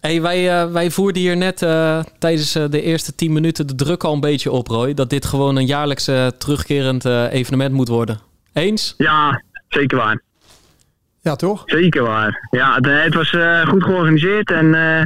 Hey, 0.00 0.22
wij, 0.22 0.60
eh, 0.60 0.72
wij 0.72 0.90
voerden 0.90 1.22
hier 1.22 1.36
net 1.36 1.62
eh, 1.62 2.02
tijdens 2.18 2.52
de 2.52 2.82
eerste 2.82 3.14
10 3.14 3.32
minuten 3.32 3.66
de 3.66 3.74
druk 3.74 4.04
al 4.04 4.12
een 4.14 4.20
beetje 4.20 4.50
op, 4.50 4.66
Roy. 4.66 4.94
Dat 4.94 5.10
dit 5.10 5.24
gewoon 5.24 5.56
een 5.56 5.66
jaarlijks 5.66 6.04
terugkerend 6.38 7.04
eh, 7.04 7.32
evenement 7.32 7.72
moet 7.74 7.88
worden. 7.88 8.20
Eens? 8.52 8.94
Ja, 8.98 9.42
zeker 9.68 9.98
waar. 9.98 10.22
Ja, 11.24 11.36
toch? 11.36 11.62
Zeker 11.66 12.02
waar. 12.02 12.48
Ja, 12.50 12.74
het, 12.74 12.86
het 12.86 13.14
was 13.14 13.32
eh, 13.32 13.66
goed 13.66 13.84
georganiseerd 13.84 14.50
en 14.50 14.74
eh, 14.74 15.04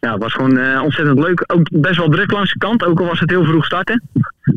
ja, 0.00 0.12
het 0.12 0.22
was 0.22 0.32
gewoon 0.32 0.58
eh, 0.58 0.82
ontzettend 0.82 1.18
leuk. 1.18 1.44
Ook 1.46 1.68
best 1.72 1.96
wel 1.96 2.08
druk 2.08 2.30
langs 2.30 2.52
de 2.52 2.58
kant, 2.58 2.84
ook 2.84 3.00
al 3.00 3.06
was 3.06 3.20
het 3.20 3.30
heel 3.30 3.44
vroeg 3.44 3.64
starten. 3.64 4.02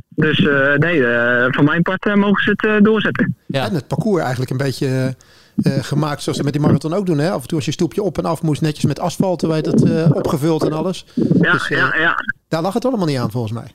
Dus 0.10 0.40
eh, 0.48 0.74
nee, 0.74 1.06
eh, 1.06 1.46
van 1.50 1.66
mijn 1.66 1.82
part 1.82 2.16
mogen 2.16 2.44
ze 2.44 2.50
het 2.50 2.66
eh, 2.66 2.76
doorzetten. 2.82 3.36
Ja. 3.46 3.66
En 3.68 3.74
het 3.74 3.88
parcours 3.88 4.22
eigenlijk 4.22 4.52
een 4.52 4.58
beetje 4.58 5.16
gemaakt 5.64 6.22
zoals 6.22 6.38
ze 6.38 6.44
met 6.44 6.54
die 6.54 6.62
marathon 6.62 6.94
ook 6.94 7.06
doen. 7.06 7.18
Hè? 7.18 7.30
Af 7.32 7.42
en 7.42 7.48
toe 7.48 7.58
als 7.58 7.66
je 7.66 7.72
stoepje 7.72 8.02
op 8.04 8.18
en 8.18 8.26
af 8.26 8.42
moest, 8.42 8.62
netjes 8.62 8.86
met 8.86 9.00
asfalt, 9.00 9.42
weet 9.42 9.66
het, 9.66 9.84
eh, 9.84 10.12
opgevuld 10.12 10.64
en 10.64 10.72
alles. 10.74 11.06
Ja, 11.16 11.52
Dus, 11.52 11.68
ja, 11.68 11.96
ja. 11.96 12.16
Daar 12.48 12.62
lag 12.62 12.74
het 12.74 12.86
allemaal 12.86 13.06
niet 13.06 13.18
aan 13.18 13.32
volgens 13.32 13.54
mij. 13.54 13.68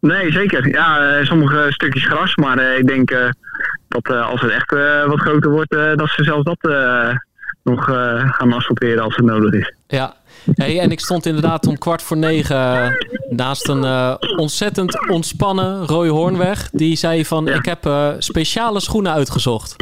Nee, 0.00 0.32
zeker. 0.32 0.68
Ja, 0.68 1.24
sommige 1.24 1.66
stukjes 1.68 2.06
gras, 2.06 2.34
maar 2.36 2.58
eh, 2.58 2.78
ik 2.78 2.86
denk 2.86 3.10
eh, 3.10 3.28
dat 3.88 4.08
eh, 4.10 4.28
als 4.30 4.40
het 4.40 4.50
echt 4.50 4.72
eh, 4.72 5.04
wat 5.06 5.20
groter 5.20 5.50
wordt, 5.50 5.74
eh, 5.74 5.94
dat 5.96 6.08
ze 6.08 6.24
zelfs 6.24 6.44
dat 6.44 6.58
eh, 6.70 7.08
nog 7.62 7.88
eh, 7.88 8.28
gaan 8.32 8.52
asfalteren 8.52 9.02
als 9.02 9.16
het 9.16 9.24
nodig 9.24 9.52
is. 9.52 9.74
Ja. 9.86 10.14
Hey, 10.54 10.80
en 10.80 10.90
ik 10.90 11.00
stond 11.00 11.26
inderdaad 11.26 11.66
om 11.66 11.78
kwart 11.78 12.02
voor 12.02 12.16
negen 12.16 12.56
eh, 12.56 12.88
naast 13.28 13.68
een 13.68 13.84
eh, 13.84 14.14
ontzettend 14.36 15.08
ontspannen 15.10 15.86
Roy 15.86 16.08
Hoornweg. 16.08 16.68
Die 16.72 16.96
zei 16.96 17.24
van, 17.24 17.44
Ja. 17.44 17.54
ik 17.54 17.64
heb 17.64 17.86
eh, 17.86 18.08
speciale 18.18 18.80
schoenen 18.80 19.12
uitgezocht. 19.12 19.74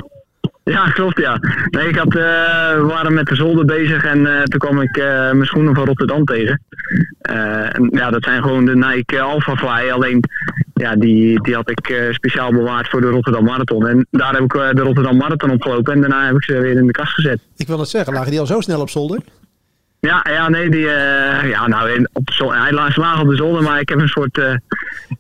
Ja, 0.65 0.91
klopt 0.91 1.19
ja. 1.19 1.39
Nee, 1.71 1.89
ik 1.89 1.97
had, 1.97 2.07
eh, 2.07 2.23
we 2.77 2.85
waren 2.87 3.15
met 3.15 3.27
de 3.27 3.35
zolder 3.35 3.65
bezig 3.65 4.05
en 4.05 4.27
eh, 4.37 4.43
toen 4.43 4.59
kwam 4.59 4.81
ik 4.81 4.97
eh, 4.97 5.05
mijn 5.07 5.45
schoenen 5.45 5.75
van 5.75 5.85
Rotterdam 5.87 6.25
tegen. 6.25 6.63
Eh, 7.21 7.77
en 7.77 7.89
ja, 7.93 8.11
dat 8.11 8.25
zijn 8.25 8.43
gewoon 8.43 8.65
de 8.65 8.77
Nike 8.77 9.21
Alpha 9.21 9.57
Fly. 9.57 9.91
Alleen, 9.91 10.21
ja, 10.75 10.97
die, 10.97 11.43
die 11.43 11.55
had 11.55 11.71
ik 11.71 11.89
eh, 11.89 12.13
speciaal 12.13 12.53
bewaard 12.53 12.89
voor 12.89 13.01
de 13.01 13.07
Rotterdam 13.09 13.45
Marathon. 13.45 13.87
En 13.87 14.07
daar 14.11 14.33
heb 14.33 14.43
ik 14.43 14.55
eh, 14.55 14.69
de 14.71 14.81
Rotterdam 14.83 15.17
Marathon 15.17 15.51
opgelopen 15.51 15.93
en 15.93 16.01
daarna 16.01 16.27
heb 16.27 16.35
ik 16.35 16.45
ze 16.45 16.53
weer 16.59 16.77
in 16.77 16.87
de 16.87 16.93
kast 16.93 17.13
gezet. 17.13 17.41
Ik 17.57 17.67
wil 17.67 17.79
het 17.79 17.89
zeggen, 17.89 18.13
lagen 18.13 18.31
die 18.31 18.41
al 18.41 18.47
zo 18.47 18.61
snel 18.61 18.81
op 18.81 18.91
zolder? 18.91 19.19
Ja, 20.01 20.27
ja, 20.31 20.49
nee, 20.49 20.71
die, 20.71 20.91
eh, 20.91 21.49
ja, 21.49 21.67
nou, 21.67 21.91
in, 21.91 22.09
op 22.13 22.31
zo, 22.33 22.53
hij 22.53 22.73
lag 22.73 22.97
laag 22.97 23.21
op 23.21 23.29
de 23.29 23.37
zolder, 23.37 23.63
maar 23.63 23.81
ik 23.81 23.89
heb 23.89 23.99
een 23.99 24.09
soort 24.09 24.39
eh 24.39 24.55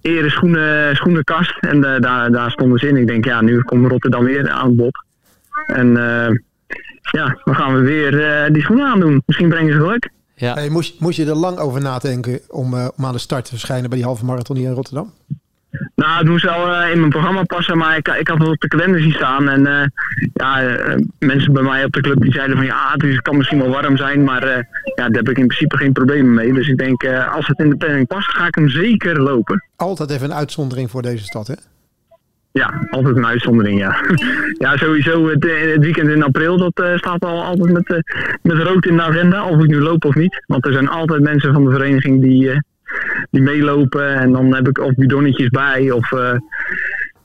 ere 0.02 0.30
schoenen, 0.30 0.96
schoenenkast. 0.96 1.56
En 1.60 1.84
eh, 1.84 2.00
daar, 2.00 2.30
daar 2.30 2.50
stonden 2.50 2.78
ze 2.78 2.88
in. 2.88 2.96
Ik 2.96 3.06
denk, 3.06 3.24
ja, 3.24 3.40
nu 3.40 3.62
komt 3.62 3.90
Rotterdam 3.90 4.24
weer 4.24 4.50
aan 4.50 4.66
het 4.66 4.76
bod. 4.76 5.04
En 5.66 5.96
eh, 5.96 6.36
ja, 7.00 7.40
dan 7.44 7.54
gaan 7.54 7.74
we 7.74 7.80
weer 7.80 8.24
eh, 8.24 8.52
die 8.52 8.62
schoenen 8.62 8.86
aandoen. 8.86 9.22
Misschien 9.26 9.48
brengen 9.48 9.72
ze 9.72 9.78
geluk. 9.78 10.10
Ja. 10.34 10.54
Hey, 10.54 10.68
moest, 10.68 11.00
moest 11.00 11.16
je 11.16 11.26
er 11.26 11.34
lang 11.34 11.58
over 11.58 11.80
nadenken 11.80 12.40
om, 12.48 12.74
eh, 12.74 12.88
om 12.96 13.06
aan 13.06 13.12
de 13.12 13.18
start 13.18 13.44
te 13.44 13.50
verschijnen 13.50 13.88
bij 13.88 13.98
die 13.98 14.06
halve 14.06 14.24
marathon 14.24 14.56
hier 14.56 14.68
in 14.68 14.74
Rotterdam? 14.74 15.12
Nou, 15.94 16.18
het 16.18 16.28
moest 16.28 16.44
wel 16.44 16.74
eh, 16.74 16.90
in 16.92 16.98
mijn 16.98 17.10
programma 17.10 17.42
passen, 17.42 17.78
maar 17.78 17.96
ik, 17.96 18.08
ik 18.08 18.28
had 18.28 18.38
het 18.38 18.48
op 18.48 18.60
de 18.60 18.68
kalender 18.68 19.00
zien 19.00 19.12
staan. 19.12 19.48
En 19.48 19.66
eh, 19.66 19.86
ja, 20.32 20.62
eh, 20.62 20.94
mensen 21.18 21.52
bij 21.52 21.62
mij 21.62 21.84
op 21.84 21.92
de 21.92 22.00
club 22.00 22.20
die 22.20 22.32
zeiden 22.32 22.56
van 22.56 22.66
ja, 22.66 22.94
het 22.96 23.22
kan 23.22 23.36
misschien 23.36 23.58
wel 23.58 23.68
warm 23.68 23.96
zijn, 23.96 24.24
maar 24.24 24.46
ja, 24.46 24.64
daar 24.94 25.10
heb 25.10 25.28
ik 25.28 25.38
in 25.38 25.46
principe 25.46 25.76
geen 25.76 25.92
problemen 25.92 26.34
mee. 26.34 26.52
Dus 26.52 26.68
ik 26.68 26.78
denk, 26.78 27.04
als 27.34 27.46
het 27.46 27.58
in 27.58 27.70
de 27.70 27.76
planning 27.76 28.06
past, 28.06 28.28
ga 28.28 28.46
ik 28.46 28.54
hem 28.54 28.68
zeker 28.68 29.20
lopen. 29.22 29.64
Altijd 29.76 30.10
even 30.10 30.30
een 30.30 30.36
uitzondering 30.36 30.90
voor 30.90 31.02
deze 31.02 31.24
stad, 31.24 31.46
hè? 31.46 31.54
Ja, 32.52 32.86
altijd 32.90 33.16
een 33.16 33.26
uitzondering, 33.26 33.78
ja. 33.78 33.96
ja, 34.64 34.76
sowieso 34.76 35.28
het, 35.28 35.44
het 35.44 35.80
weekend 35.80 36.08
in 36.08 36.22
april, 36.22 36.58
dat 36.58 36.98
staat 36.98 37.24
al 37.24 37.44
altijd 37.44 37.72
met, 37.72 38.02
met 38.42 38.58
rood 38.58 38.86
in 38.86 38.96
de 38.96 39.02
agenda, 39.02 39.44
of 39.48 39.62
ik 39.62 39.68
nu 39.68 39.80
loop 39.80 40.04
of 40.04 40.14
niet. 40.14 40.44
Want 40.46 40.66
er 40.66 40.72
zijn 40.72 40.88
altijd 40.88 41.22
mensen 41.22 41.52
van 41.52 41.64
de 41.64 41.70
vereniging 41.70 42.20
die, 42.20 42.62
die 43.30 43.42
meelopen 43.42 44.14
en 44.14 44.32
dan 44.32 44.54
heb 44.54 44.68
ik 44.68 44.78
of 44.78 44.94
bidonnetjes 44.94 45.48
bij 45.48 45.90
of 45.90 46.12
eh, 46.12 46.34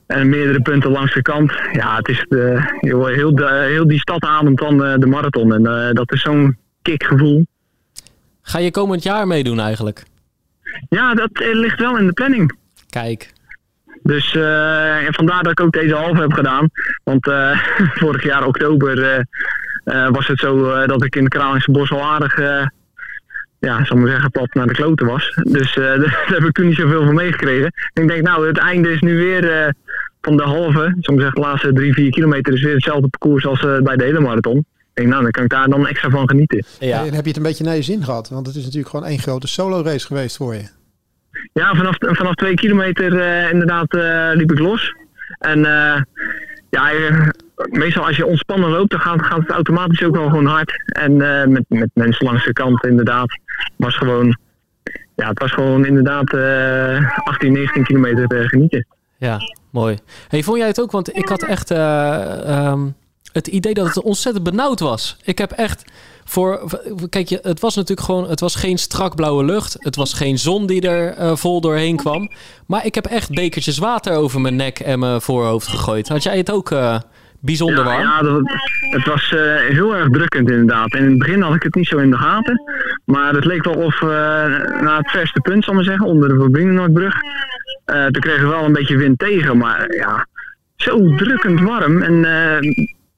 en 0.06 0.30
meerdere 0.30 0.62
punten 0.62 0.92
langs 0.92 1.14
de 1.14 1.22
kant. 1.22 1.52
Ja, 1.72 1.96
het 1.96 2.08
is 2.08 2.26
de, 2.30 2.78
heel, 2.80 3.36
de, 3.36 3.66
heel 3.70 3.88
die 3.88 4.00
stad 4.00 4.24
ademt 4.24 4.58
dan 4.58 4.84
eh, 4.84 4.98
de 4.98 5.06
marathon 5.06 5.54
en 5.54 5.66
eh, 5.66 5.94
dat 5.94 6.12
is 6.12 6.22
zo'n 6.22 6.58
kickgevoel. 6.82 7.46
Ga 8.42 8.60
je 8.60 8.72
komend 8.72 9.04
jaar 9.04 9.28
meedoen 9.28 9.60
eigenlijk? 9.60 10.04
Ja, 10.90 11.14
dat 11.14 11.30
ligt 11.34 11.80
wel 11.80 11.98
in 11.98 12.06
de 12.06 12.14
planning. 12.14 12.58
Kijk. 12.90 13.34
Dus 14.04 14.36
en 14.36 15.14
vandaar 15.14 15.44
dat 15.44 15.52
ik 15.52 15.60
ook 15.60 15.74
deze 15.74 15.96
halve 15.96 16.22
heb 16.22 16.34
gedaan. 16.34 16.70
Want 17.04 17.32
vorig 18.02 18.24
jaar 18.24 18.46
oktober 18.46 19.26
was 20.12 20.28
het 20.28 20.40
zo 20.40 20.86
dat 20.86 21.04
ik 21.04 21.16
in 21.16 21.24
het 21.24 21.34
Kralingse 21.34 21.72
Bos 21.72 21.92
al 21.92 22.04
aardig, 22.04 22.40
ja, 23.66 23.86
zal 23.86 23.98
ik 23.98 24.04
maar 24.04 24.12
zeggen, 24.12 24.32
plat 24.32 24.54
naar 24.54 24.68
de 24.68 24.74
kloten 24.74 25.06
was. 25.06 25.40
Dus 25.44 25.78
eh, 25.78 25.84
daar 26.02 26.24
heb 26.26 26.44
ik 26.44 26.52
toen 26.52 26.68
niet 26.68 26.76
zoveel 26.76 27.06
van 27.06 27.16
meegekregen. 27.16 27.72
En 27.94 28.02
ik 28.02 28.08
denk, 28.08 28.22
nou, 28.22 28.48
het 28.48 28.58
einde 28.58 28.92
is 28.92 29.02
nu 29.02 29.18
weer 29.18 29.52
eh, 29.52 29.70
van 30.22 30.38
de 30.38 30.44
halve. 30.44 30.80
Zal 30.80 30.86
ik 30.86 31.10
maar 31.10 31.20
zeggen, 31.20 31.42
de 31.42 31.48
laatste 31.48 31.74
drie, 31.74 31.94
vier 31.94 32.12
kilometer 32.12 32.54
is 32.54 32.64
weer 32.64 32.74
hetzelfde 32.74 33.08
parcours 33.08 33.46
als 33.46 33.66
eh, 33.66 33.78
bij 33.78 33.96
de 33.96 34.04
hele 34.04 34.20
marathon. 34.20 34.58
Ik 34.58 34.66
denk, 34.94 35.10
nou, 35.10 35.22
dan 35.22 35.32
kan 35.32 35.44
ik 35.44 35.50
daar 35.50 35.70
dan 35.70 35.88
extra 35.88 36.10
van 36.10 36.30
genieten. 36.30 36.66
Ja. 36.80 37.06
En 37.06 37.14
heb 37.14 37.22
je 37.22 37.28
het 37.28 37.38
een 37.38 37.44
beetje 37.44 37.64
naar 37.64 37.76
je 37.76 37.82
zin 37.82 38.04
gehad? 38.04 38.30
Want 38.30 38.48
het 38.48 38.56
is 38.56 38.64
natuurlijk 38.64 38.90
gewoon 38.90 39.06
één 39.06 39.20
grote 39.20 39.48
solo 39.48 39.82
race 39.82 40.06
geweest 40.06 40.38
voor 40.38 40.54
je. 40.54 40.64
Ja, 41.54 41.76
vanaf, 41.76 41.96
vanaf 42.00 42.34
twee 42.34 42.54
kilometer 42.54 43.20
eh, 43.20 43.52
inderdaad 43.52 43.94
eh, 43.94 44.30
liep 44.34 44.52
ik 44.52 44.60
los. 44.60 44.96
En 45.40 45.66
eh, 45.66 46.02
ja, 46.74 46.92
eh, 46.92 47.28
meestal 47.70 48.06
als 48.06 48.18
je 48.18 48.26
ontspannen 48.26 48.70
loopt, 48.70 48.92
dan 48.92 49.00
gaat, 49.00 49.22
gaat 49.22 49.40
het 49.40 49.50
automatisch 49.50 50.04
ook 50.04 50.16
wel 50.16 50.30
gewoon 50.30 50.46
hard. 50.46 50.84
En 50.86 51.22
eh, 51.22 51.48
met, 51.48 51.64
met 51.68 51.90
mensen 51.94 52.26
langs 52.26 52.46
de 52.46 52.54
kant 52.54 52.86
inderdaad. 52.86 53.40
Was 53.76 53.96
gewoon, 53.96 54.38
ja, 55.16 55.28
het 55.28 55.40
was 55.40 55.52
gewoon 55.52 55.86
inderdaad 55.86 56.34
eh 56.34 57.18
18, 57.24 57.52
19 57.52 57.84
kilometer 57.84 58.40
eh, 58.40 58.48
genieten. 58.48 58.86
Ja, 59.18 59.40
mooi. 59.70 59.98
Hey, 60.28 60.44
vond 60.44 60.58
jij 60.58 60.68
het 60.68 60.82
ook? 60.82 60.92
Want 60.92 61.16
ik 61.16 61.28
had 61.28 61.44
echt 61.44 61.72
eh, 61.72 62.50
ehm, 62.50 62.88
het 63.32 63.48
idee 63.48 63.74
dat 63.74 63.86
het 63.86 64.02
ontzettend 64.02 64.44
benauwd 64.44 64.80
was. 64.80 65.18
Ik 65.24 65.38
heb 65.38 65.52
echt 65.52 65.92
voor. 66.24 66.80
Kijk, 67.10 67.30
je, 67.30 67.40
het 67.42 67.60
was 67.60 67.76
natuurlijk 67.76 68.08
gewoon. 68.08 68.30
Het 68.30 68.40
was 68.40 68.56
geen 68.56 68.78
strak 68.78 69.16
blauwe 69.16 69.44
lucht. 69.44 69.76
Het 69.80 69.96
was 69.96 70.14
geen 70.14 70.38
zon 70.38 70.66
die 70.66 70.88
er 70.88 71.14
eh, 71.14 71.36
vol 71.36 71.62
doorheen 71.62 71.96
kwam. 71.96 72.32
Maar 72.68 72.86
ik 72.86 72.96
heb 72.96 73.06
echt 73.06 73.34
bekertjes 73.34 73.78
water 73.78 74.16
over 74.16 74.42
mijn 74.42 74.56
nek 74.56 74.80
en 74.80 75.00
mijn 75.00 75.22
voorhoofd 75.22 75.68
gegooid. 75.68 76.08
Had 76.08 76.24
jij 76.24 76.38
het 76.38 76.52
ook 76.52 76.72
eh, 76.72 77.00
bijzonder 77.40 77.78
ja, 77.78 77.84
warm? 77.84 78.02
Ja, 78.02 78.22
dat, 78.22 78.42
het 78.80 79.06
was 79.06 79.32
eh, 79.32 79.56
heel 79.70 79.96
erg 79.96 80.10
drukkend 80.10 80.50
inderdaad. 80.50 80.94
En 80.94 81.04
in 81.04 81.10
het 81.10 81.18
begin 81.18 81.42
had 81.42 81.56
ik 81.56 81.64
het 81.64 81.76
niet 81.76 81.88
zo 81.88 81.98
in 81.98 82.10
de 82.10 82.18
gaten. 82.18 82.62
Maar 83.06 83.34
het 83.34 83.46
leek 83.46 83.64
wel 83.64 83.76
of 83.76 84.02
na 84.82 84.98
het 84.98 85.12
verste 85.12 85.40
punt, 85.40 85.64
zal 85.64 85.74
ik 85.74 85.80
maar 85.80 85.90
zeggen, 85.90 86.06
onder 86.06 86.30
de 86.30 86.40
Verbindingnoordbrug. 86.40 87.16
Uh, 87.86 88.06
toen 88.06 88.22
kregen 88.22 88.44
we 88.44 88.50
wel 88.50 88.64
een 88.64 88.74
beetje 88.74 88.98
wind 88.98 89.20
tegen. 89.20 89.58
Maar 89.58 89.96
ja, 89.96 90.28
zo 90.76 91.16
drukkend 91.16 91.62
warm. 91.62 92.02
En 92.02 92.26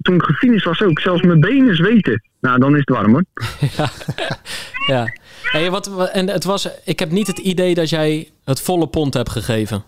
toen 0.06 0.16
ik 0.16 0.24
gefinished 0.24 0.66
was 0.66 0.82
ook, 0.82 1.00
zelfs 1.00 1.22
mijn 1.22 1.40
benen 1.40 1.76
zweten. 1.76 2.22
Nou, 2.42 2.60
dan 2.60 2.74
is 2.74 2.80
het 2.80 2.90
warm 2.90 3.12
hoor. 3.12 3.24
ja. 3.78 3.90
ja. 4.88 5.14
Hey, 5.44 5.70
wat, 5.70 6.10
en 6.12 6.30
het 6.30 6.44
was, 6.44 6.70
ik 6.86 7.00
heb 7.00 7.12
niet 7.12 7.28
het 7.28 7.38
idee 7.38 7.74
dat 7.74 7.90
jij 7.90 8.30
het 8.44 8.62
volle 8.62 8.88
pond 8.88 9.14
hebt 9.14 9.30
gegeven. 9.30 9.84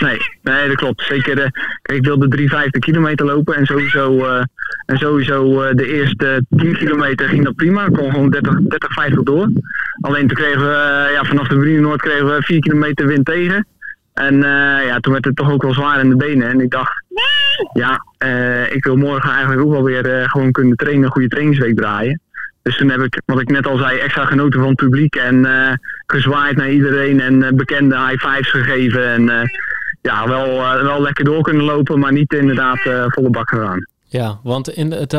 Nee, 0.00 0.18
nee, 0.42 0.68
dat 0.68 0.76
klopt. 0.76 1.02
Zeker, 1.02 1.38
uh, 1.38 1.46
kijk, 1.82 1.98
ik 1.98 2.04
wilde 2.04 2.28
350 2.28 2.80
kilometer 2.80 3.26
lopen 3.26 3.54
en 3.54 3.66
sowieso, 3.66 4.16
uh, 4.18 4.42
en 4.86 4.98
sowieso 4.98 5.62
uh, 5.62 5.74
de 5.74 5.86
eerste 5.86 6.44
10 6.56 6.76
kilometer 6.76 7.28
ging 7.28 7.44
dat 7.44 7.54
prima. 7.54 7.86
Ik 7.86 7.92
kon 7.92 8.10
gewoon 8.10 8.30
30, 8.30 8.60
30 8.60 8.92
50 8.92 9.22
door. 9.22 9.50
Alleen 10.00 10.26
toen 10.26 10.36
kregen 10.36 10.60
we, 10.60 11.08
ja, 11.12 11.24
vanaf 11.24 11.48
de 11.48 11.56
Brune 11.56 11.80
Noord 11.80 12.00
kregen 12.00 12.26
we 12.26 12.42
4 12.42 12.58
kilometer 12.58 13.06
wind 13.06 13.24
tegen. 13.24 13.66
En 14.14 14.38
ja, 14.86 14.98
toen 15.00 15.12
werd 15.12 15.24
het 15.24 15.36
toch 15.36 15.50
ook 15.50 15.62
wel 15.62 15.74
zwaar 15.74 16.00
in 16.00 16.08
de 16.08 16.16
benen. 16.16 16.48
En 16.48 16.60
ik 16.60 16.70
dacht, 16.70 17.02
ja, 17.72 18.04
ik 18.70 18.84
wil 18.84 18.96
morgen 18.96 19.30
eigenlijk 19.30 19.62
ook 19.62 19.72
wel 19.72 19.82
weer 19.82 20.28
gewoon 20.28 20.52
kunnen 20.52 20.76
trainen, 20.76 21.04
een 21.04 21.10
goede 21.10 21.28
trainingsweek 21.28 21.76
draaien. 21.76 22.20
Dus 22.64 22.76
toen 22.76 22.90
heb 22.90 23.00
ik, 23.00 23.22
wat 23.26 23.40
ik 23.40 23.50
net 23.50 23.66
al 23.66 23.76
zei, 23.76 23.98
extra 23.98 24.24
genoten 24.24 24.60
van 24.60 24.68
het 24.68 24.76
publiek 24.76 25.14
en 25.14 25.34
uh, 25.34 25.72
gezwaaid 26.06 26.56
naar 26.56 26.70
iedereen 26.70 27.20
en 27.20 27.34
uh, 27.34 27.48
bekende 27.48 27.96
high 28.06 28.26
fives 28.26 28.50
gegeven. 28.50 29.06
En 29.06 29.22
uh, 29.22 29.40
ja, 30.02 30.28
wel, 30.28 30.58
wel 30.82 31.02
lekker 31.02 31.24
door 31.24 31.42
kunnen 31.42 31.64
lopen, 31.64 31.98
maar 31.98 32.12
niet 32.12 32.32
inderdaad 32.32 32.78
volle 33.08 33.30
bak 33.30 33.48
gegaan. 33.48 33.86
Ja, 34.06 34.38
want 34.42 34.68
in 34.68 34.92
het, 34.92 35.12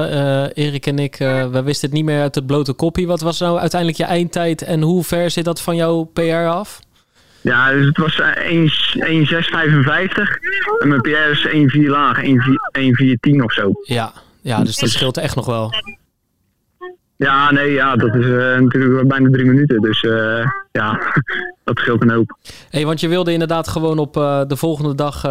Erik 0.53 0.85
en 0.85 0.99
ik, 0.99 1.15
we 1.51 1.61
wisten 1.63 1.89
het 1.89 1.97
niet 1.97 2.05
meer 2.05 2.21
uit 2.21 2.35
het 2.35 2.45
blote 2.45 2.73
kopie. 2.73 3.07
Wat 3.07 3.21
was 3.21 3.39
nou 3.39 3.59
uiteindelijk 3.59 3.99
je 4.01 4.07
eindtijd 4.07 4.61
en 4.61 4.81
hoe 4.81 5.03
ver 5.03 5.31
zit 5.31 5.45
dat 5.45 5.61
van 5.61 5.75
jouw 5.75 6.03
PR 6.03 6.47
af? 6.47 6.79
Ja, 7.45 7.71
dus 7.71 7.85
het 7.85 7.97
was 7.97 8.19
1,655 8.19 10.37
en 10.79 10.87
mijn 10.87 11.01
PR 11.01 11.09
is 11.09 11.47
1,4 11.47 11.51
laag, 11.89 12.23
1,410 12.23 13.43
of 13.43 13.53
zo. 13.53 13.71
Ja, 13.83 14.13
ja, 14.41 14.63
dus 14.63 14.77
dat 14.77 14.89
scheelt 14.89 15.17
echt 15.17 15.35
nog 15.35 15.45
wel. 15.45 15.73
Ja, 17.15 17.51
nee, 17.51 17.71
ja, 17.71 17.95
dat 17.95 18.15
is 18.15 18.25
uh, 18.25 18.57
natuurlijk 18.57 19.07
bijna 19.07 19.29
drie 19.29 19.45
minuten. 19.45 19.81
Dus 19.81 20.03
uh, 20.03 20.45
ja, 20.71 20.99
dat 21.63 21.77
scheelt 21.77 22.01
een 22.01 22.11
hoop. 22.11 22.37
Hey, 22.69 22.85
want 22.85 22.99
je 22.99 23.07
wilde 23.07 23.31
inderdaad 23.31 23.67
gewoon 23.67 23.97
op 23.97 24.17
uh, 24.17 24.41
de 24.47 24.55
volgende 24.55 24.95
dag 24.95 25.21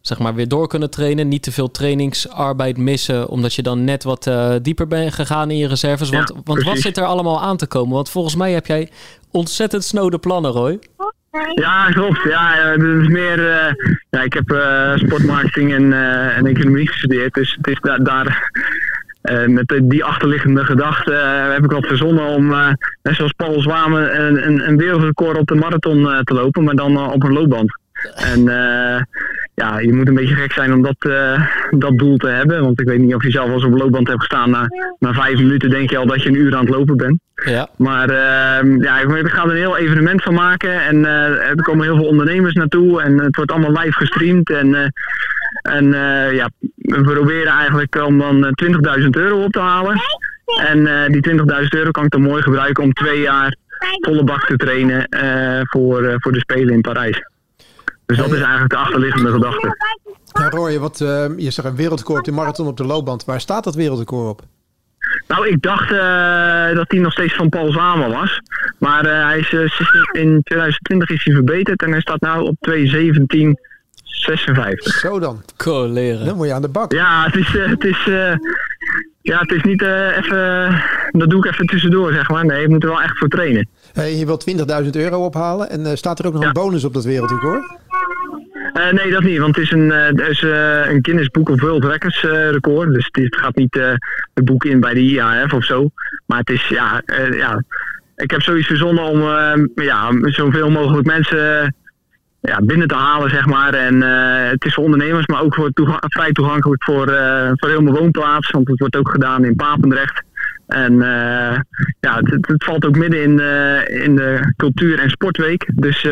zeg 0.00 0.18
maar 0.18 0.34
weer 0.34 0.48
door 0.48 0.68
kunnen 0.68 0.90
trainen. 0.90 1.28
Niet 1.28 1.42
te 1.42 1.52
veel 1.52 1.70
trainingsarbeid 1.70 2.76
missen, 2.76 3.28
omdat 3.28 3.54
je 3.54 3.62
dan 3.62 3.84
net 3.84 4.04
wat 4.04 4.30
dieper 4.62 4.86
bent 4.86 5.14
gegaan 5.14 5.50
in 5.50 5.56
je 5.56 5.68
reserves. 5.68 6.10
Want, 6.10 6.32
ja, 6.34 6.40
want 6.44 6.62
wat 6.62 6.78
zit 6.78 6.96
er 6.96 7.04
allemaal 7.04 7.40
aan 7.40 7.56
te 7.56 7.66
komen? 7.66 7.94
Want 7.94 8.10
volgens 8.10 8.34
mij 8.34 8.52
heb 8.52 8.66
jij 8.66 8.90
ontzettend 9.30 9.84
snode 9.84 10.18
plannen, 10.18 10.50
Roy. 10.50 10.78
Ja, 11.54 11.88
klopt. 11.90 12.22
Ja, 12.22 12.52
het 12.54 12.82
is 12.82 13.08
meer. 13.08 13.42
ja, 14.10 14.22
ik 14.22 14.32
heb 14.32 14.62
sportmarketing 14.94 15.74
en, 15.74 15.92
en 16.32 16.46
economie 16.46 16.88
gestudeerd. 16.88 17.34
Dus 17.34 17.56
het 17.56 17.66
is 17.66 17.80
da 17.80 17.98
daar 17.98 18.50
met 19.46 19.80
die 19.82 20.04
achterliggende 20.04 20.64
gedachte 20.64 21.12
heb 21.52 21.64
ik 21.64 21.70
wat 21.70 21.86
verzonnen 21.86 22.24
om, 22.24 22.48
net 23.02 23.14
zoals 23.14 23.32
Paul 23.32 23.60
Zwamen, 23.60 24.20
een, 24.46 24.68
een 24.68 24.76
wereldrecord 24.76 25.38
op 25.38 25.46
de 25.46 25.54
marathon 25.54 26.24
te 26.24 26.34
lopen, 26.34 26.64
maar 26.64 26.74
dan 26.74 27.12
op 27.12 27.22
een 27.22 27.32
loopband. 27.32 27.78
En 28.14 28.42
ja, 29.54 29.78
je 29.78 29.92
moet 29.92 30.08
een 30.08 30.14
beetje 30.14 30.34
gek 30.34 30.52
zijn 30.52 30.72
om 30.72 30.82
dat, 30.82 30.96
dat 31.70 31.98
doel 31.98 32.16
te 32.16 32.28
hebben. 32.28 32.62
Want 32.62 32.80
ik 32.80 32.86
weet 32.86 32.98
niet 32.98 33.14
of 33.14 33.22
je 33.22 33.30
zelf 33.30 33.48
al 33.48 33.54
eens 33.54 33.64
op 33.64 33.78
loopband 33.78 34.08
hebt 34.08 34.20
gestaan. 34.20 34.50
Na, 34.50 34.68
na 34.98 35.12
vijf 35.12 35.38
minuten 35.38 35.70
denk 35.70 35.90
je 35.90 35.98
al 35.98 36.06
dat 36.06 36.22
je 36.22 36.28
een 36.28 36.40
uur 36.40 36.54
aan 36.54 36.64
het 36.64 36.74
lopen 36.74 36.96
bent. 36.96 37.18
Ja. 37.34 37.68
Maar 37.76 38.12
ja, 38.80 38.98
ik 38.98 39.28
ga 39.28 39.42
er 39.42 39.50
een 39.50 39.56
heel 39.56 39.76
evenement 39.76 40.22
van 40.22 40.34
maken. 40.34 40.82
En 40.82 41.04
er 41.04 41.62
komen 41.62 41.84
heel 41.84 41.96
veel 41.96 42.06
ondernemers 42.08 42.54
naartoe. 42.54 43.02
En 43.02 43.18
het 43.18 43.36
wordt 43.36 43.52
allemaal 43.52 43.82
live 43.82 43.98
gestreamd. 43.98 44.50
En 44.50 44.92
en 45.62 45.84
uh, 45.84 46.32
ja, 46.32 46.50
we 46.74 47.00
proberen 47.02 47.52
eigenlijk 47.52 48.04
om 48.04 48.18
dan 48.18 48.54
20.000 49.00 49.08
euro 49.10 49.42
op 49.42 49.52
te 49.52 49.60
halen. 49.60 50.00
En 50.60 50.78
uh, 50.78 51.06
die 51.06 51.28
20.000 51.28 51.36
euro 51.68 51.90
kan 51.90 52.04
ik 52.04 52.10
dan 52.10 52.22
mooi 52.22 52.42
gebruiken 52.42 52.84
om 52.84 52.92
twee 52.92 53.20
jaar 53.20 53.56
volle 54.00 54.24
bak 54.24 54.46
te 54.46 54.56
trainen 54.56 55.06
uh, 55.10 55.60
voor, 55.62 56.16
voor 56.18 56.32
de 56.32 56.38
Spelen 56.38 56.74
in 56.74 56.80
Parijs. 56.80 57.22
Dus 58.08 58.16
dat 58.16 58.32
is 58.32 58.40
eigenlijk 58.40 58.70
de 58.70 58.76
achterliggende 58.76 59.32
gedachte. 59.32 59.76
Ja, 60.32 60.48
Roy, 60.48 60.78
wat, 60.78 60.98
je 61.36 61.50
zegt 61.50 61.68
een 61.68 61.76
wereldrecord 61.76 62.18
op 62.18 62.24
de 62.24 62.32
marathon 62.32 62.66
op 62.66 62.76
de 62.76 62.84
loopband. 62.84 63.24
Waar 63.24 63.40
staat 63.40 63.64
dat 63.64 63.74
wereldrecord 63.74 64.28
op? 64.28 64.42
Nou, 65.28 65.48
ik 65.48 65.62
dacht 65.62 65.90
uh, 65.90 66.76
dat 66.76 66.90
hij 66.90 67.00
nog 67.00 67.12
steeds 67.12 67.34
van 67.34 67.48
Paul 67.48 67.72
Zama 67.72 68.10
was. 68.10 68.40
Maar 68.78 69.04
uh, 69.04 69.26
hij 69.26 69.38
is, 69.38 69.52
uh, 69.52 69.60
in 70.12 70.40
2020 70.42 71.10
is 71.10 71.24
hij 71.24 71.34
verbeterd 71.34 71.82
en 71.82 71.90
hij 71.90 72.00
staat 72.00 72.20
nu 72.20 72.40
op 72.40 72.56
217. 72.60 73.58
56. 74.18 74.92
Zo 74.94 75.18
dan. 75.18 75.42
Cool, 75.56 75.88
leren. 75.88 76.26
Dan 76.26 76.36
moet 76.36 76.46
je 76.46 76.52
aan 76.52 76.62
de 76.62 76.68
bak. 76.68 76.92
Ja, 76.92 77.24
het 77.24 77.36
is, 77.36 77.54
uh, 77.54 77.68
het 77.68 77.84
is, 77.84 78.06
uh, 78.06 78.34
ja, 79.22 79.38
het 79.38 79.50
is 79.50 79.62
niet 79.62 79.82
uh, 79.82 80.16
even, 80.16 80.82
dat 81.10 81.30
doe 81.30 81.46
ik 81.46 81.52
even 81.52 81.66
tussendoor, 81.66 82.12
zeg 82.12 82.28
maar. 82.28 82.46
Nee, 82.46 82.60
je 82.60 82.68
moet 82.68 82.82
er 82.82 82.88
wel 82.88 83.02
echt 83.02 83.18
voor 83.18 83.28
trainen. 83.28 83.68
Hey, 83.98 84.16
je 84.16 84.26
wilt 84.26 84.44
20.000 84.84 84.90
euro 84.90 85.24
ophalen 85.24 85.70
en 85.70 85.98
staat 85.98 86.18
er 86.18 86.26
ook 86.26 86.32
nog 86.32 86.42
ja. 86.42 86.48
een 86.48 86.54
bonus 86.54 86.84
op 86.84 86.94
dat 86.94 87.04
wereldrecord? 87.04 87.76
nee, 88.90 89.10
dat 89.10 89.22
niet, 89.22 89.38
want 89.38 89.56
het 89.56 89.64
is 89.64 89.70
een, 89.70 89.90
uh, 90.18 90.28
is, 90.28 90.42
uh, 90.42 90.90
een 90.90 90.98
Guinness 91.02 91.28
Book 91.28 91.48
of 91.48 91.60
World 91.60 91.84
Records 91.84 92.22
uh, 92.22 92.50
record. 92.50 92.94
Dus 92.94 93.08
het 93.12 93.36
gaat 93.36 93.56
niet 93.56 93.74
het 94.34 94.44
boek 94.44 94.64
in 94.64 94.80
bij 94.80 94.94
de 94.94 95.00
IAF 95.00 95.52
of 95.52 95.64
zo. 95.64 95.90
Maar 96.26 96.38
het 96.38 96.50
is, 96.50 96.68
ja, 96.68 97.02
ja 97.30 97.62
ik 98.16 98.30
heb 98.30 98.42
zoiets 98.42 98.66
verzonnen 98.66 99.04
om 99.04 99.20
ja, 99.74 100.10
zoveel 100.20 100.70
mogelijk 100.70 101.06
mensen 101.06 101.74
ja, 102.40 102.60
binnen 102.62 102.88
te 102.88 102.94
halen, 102.94 103.30
zeg 103.30 103.46
maar. 103.46 103.74
En 103.74 103.94
uh, 103.94 104.50
het 104.50 104.64
is 104.64 104.74
voor 104.74 104.84
ondernemers, 104.84 105.26
maar 105.26 105.42
ook 105.42 105.54
voor 105.54 105.70
vrij 106.00 106.32
toegankelijk 106.32 106.84
voor, 106.84 107.10
uh, 107.10 107.50
voor 107.54 107.68
heel 107.68 107.82
mijn 107.82 107.96
woonplaats. 107.96 108.50
Want 108.50 108.68
het 108.68 108.78
wordt 108.78 108.96
ook 108.96 109.10
gedaan 109.10 109.44
in 109.44 109.56
Papendrecht. 109.56 110.22
En 110.68 110.92
uh, 110.92 111.58
ja, 112.00 112.20
het, 112.20 112.64
valt 112.64 112.84
ook 112.84 112.96
midden 112.96 113.22
in, 113.22 113.40
in 114.02 114.16
de 114.16 114.52
cultuur- 114.56 114.98
en 114.98 115.10
sportweek. 115.10 115.70
Dus 115.74 116.02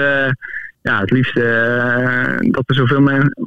ja, 0.83 1.01
het 1.01 1.11
liefst 1.11 1.35
dat 2.51 2.63
er 2.67 2.75
zoveel 2.75 3.01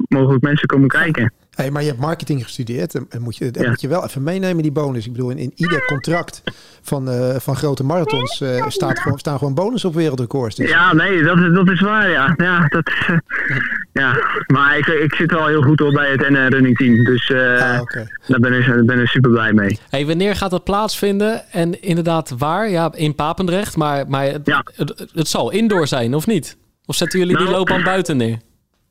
mogelijk 0.08 0.42
mensen 0.42 0.68
komen 0.68 0.88
kijken. 0.88 1.32
Hey, 1.60 1.70
maar 1.70 1.82
je 1.82 1.88
hebt 1.88 2.00
marketing 2.00 2.42
gestudeerd. 2.42 2.94
En 2.94 3.22
moet 3.22 3.36
je, 3.36 3.50
moet 3.68 3.80
je 3.80 3.88
wel 3.88 4.04
even 4.04 4.22
meenemen, 4.22 4.62
die 4.62 4.72
bonus. 4.72 5.06
Ik 5.06 5.12
bedoel, 5.12 5.30
in, 5.30 5.38
in 5.38 5.52
ieder 5.54 5.84
contract 5.84 6.42
van, 6.82 7.08
uh, 7.08 7.34
van 7.36 7.56
grote 7.56 7.84
marathons 7.84 8.40
uh, 8.40 8.64
staat 8.68 8.98
gewoon, 8.98 9.18
staan 9.18 9.38
gewoon 9.38 9.54
bonus 9.54 9.84
op 9.84 9.94
wereldrecords. 9.94 10.56
Dus. 10.56 10.70
Ja, 10.70 10.92
nee, 10.92 11.22
dat, 11.22 11.54
dat 11.54 11.68
is 11.68 11.80
waar, 11.80 12.08
ja. 12.08 12.34
Ja, 12.36 12.68
dat, 12.68 12.88
uh, 12.88 13.18
ja. 14.02 14.18
maar 14.46 14.78
ik, 14.78 14.86
ik 14.86 15.14
zit 15.14 15.30
wel 15.30 15.46
heel 15.46 15.62
goed 15.62 15.80
op 15.80 15.92
bij 15.92 16.10
het 16.10 16.28
NN 16.28 16.46
Running 16.48 16.76
Team. 16.76 17.04
Dus 17.04 17.32
ah, 17.32 17.80
okay. 17.80 18.06
daar, 18.26 18.40
ben 18.40 18.52
ik, 18.52 18.66
daar 18.66 18.84
ben 18.84 19.00
ik 19.00 19.08
super 19.08 19.30
blij 19.30 19.52
mee. 19.52 19.78
Hey, 19.90 20.06
wanneer 20.06 20.36
gaat 20.36 20.50
dat 20.50 20.64
plaatsvinden? 20.64 21.42
En 21.52 21.82
inderdaad 21.82 22.34
waar? 22.38 22.70
Ja, 22.70 22.92
in 22.94 23.14
Papendrecht. 23.14 23.76
Maar, 23.76 24.08
maar 24.08 24.24
het, 24.24 24.40
ja. 24.44 24.64
het, 24.76 25.06
het, 25.14 25.28
zal 25.28 25.50
indoor 25.50 25.86
zijn, 25.86 26.14
of 26.14 26.26
niet? 26.26 26.56
Of 26.86 26.96
zetten 26.96 27.18
jullie 27.18 27.34
nou, 27.34 27.46
die 27.46 27.56
loopband 27.56 27.84
buiten 27.84 28.16
neer? 28.16 28.38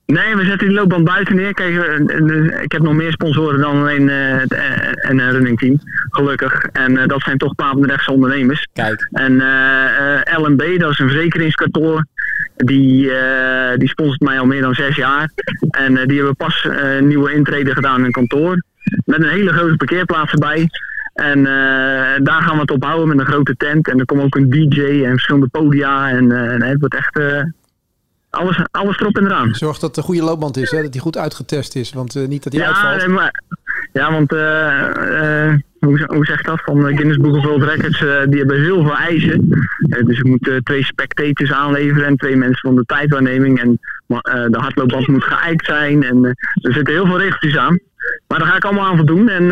Nee, 0.10 0.36
we 0.36 0.45
zetten 0.45 0.67
die 0.67 0.78
loopband 0.78 1.04
buiten 1.04 1.36
neer. 1.36 1.54
Kijk, 1.54 1.76
ik 2.63 2.72
heb 2.72 2.82
nog 2.82 2.93
meer 2.93 3.12
sponsoren 3.12 3.60
dan 3.60 3.78
alleen 3.78 4.08
uh, 4.08 4.38
het 4.38 4.54
uh, 5.12 5.32
running 5.32 5.60
team. 5.60 5.80
Gelukkig. 6.10 6.63
En 6.63 6.91
uh, 6.91 7.08
dat 7.08 7.22
zijn 7.22 7.38
toch 7.38 7.56
Papendrechtse 7.56 8.12
ondernemers. 8.12 8.67
Kijk. 8.74 9.08
En 9.12 9.36
LNB, 10.38 10.80
dat 10.80 10.91
is 10.91 11.00
een 11.00 11.10
verzekeringskantoor. 11.10 12.06
Die, 12.56 13.12
die 13.78 13.89
sponsort 13.89 14.19
mij 14.19 14.39
al 14.39 14.45
meer 14.45 14.62
dan 14.62 14.74
zes 14.74 14.95
jaar. 14.95 15.30
En 15.69 16.08
die 16.08 16.17
hebben 16.17 16.36
pas 16.36 16.67
een 16.69 17.08
nieuwe 17.08 17.34
intrede 17.34 17.74
gedaan 17.74 18.00
in 18.00 18.06
een 18.06 18.12
kantoor. 18.12 18.63
Met 19.06 19.24
een 19.24 19.30
hele 19.30 19.54
grote 19.54 19.76
parkeerplaats 19.76 20.32
erbij. 20.32 20.69
En 21.13 21.43
daar 22.24 22.41
gaan 22.41 22.56
we 22.56 22.62
het 22.62 22.72
op 22.72 22.84
houden 22.84 23.08
met 23.08 23.19
een 23.19 23.34
grote 23.34 23.56
tent. 23.56 23.88
En 23.88 24.00
er 24.00 24.06
komt 24.06 24.22
ook 24.22 24.36
een 24.36 24.50
DJ 24.50 25.04
en 25.04 25.12
verschillende 25.12 25.48
podia. 25.48 26.10
En 26.10 26.32
het 26.62 26.80
wordt 26.80 26.95
echt 26.95 27.19
alles, 28.30 28.60
alles 28.72 29.00
erop 29.00 29.18
en 29.18 29.26
eraan. 29.26 29.56
Zorg 29.56 29.80
dat 29.80 29.89
het 29.89 29.98
een 29.98 30.04
goede 30.04 30.24
loopband 30.24 30.58
is, 30.58 30.72
hè? 30.72 30.82
dat 30.82 30.92
die 30.92 31.02
goed 31.02 31.18
uitgetest 31.18 31.76
is. 31.76 31.94
Want 31.94 32.15
uh, 32.15 32.28
niet 32.28 32.44
dat 32.44 32.52
die 32.52 32.62
ja, 32.62 32.68
uitvalt. 32.68 33.08
Maar, 33.08 33.42
ja, 33.94 34.12
want 34.12 34.34
uh, 34.34 34.39
uh, 34.39 35.54
hoe, 35.80 36.04
hoe 36.06 36.26
zeg 36.26 36.42
dat? 36.42 36.62
Van 36.62 36.82
Guinness 36.84 37.18
Book 37.18 37.36
of 37.36 37.44
World 37.44 37.63
Records, 37.63 38.00
die 38.00 38.39
hebben 38.39 38.62
heel 38.62 38.84
veel 38.84 38.98
eisen. 38.98 39.48
dus 40.06 40.18
je 40.18 40.26
moet 40.26 40.65
twee 40.65 40.84
spectators 40.84 41.52
aanleveren 41.52 42.08
en 42.08 42.15
twee 42.15 42.36
mensen 42.36 42.60
van 42.62 42.76
de 42.76 42.84
tijdwaarneming. 42.86 43.60
En 43.60 43.80
de 44.52 44.58
hardloopband 44.58 45.08
moet 45.08 45.24
geëikt 45.24 45.65
zijn. 45.65 46.04
En 46.04 46.24
er 46.62 46.74
zitten 46.74 46.94
heel 46.94 47.06
veel 47.06 47.20
regeltjes 47.20 47.58
aan. 47.58 47.80
Maar 48.28 48.39
daar 48.39 48.48
ga 48.48 48.56
ik 48.56 48.65
allemaal 48.65 48.88
aan 48.88 48.98
voldoen. 48.98 49.30
En 49.30 49.44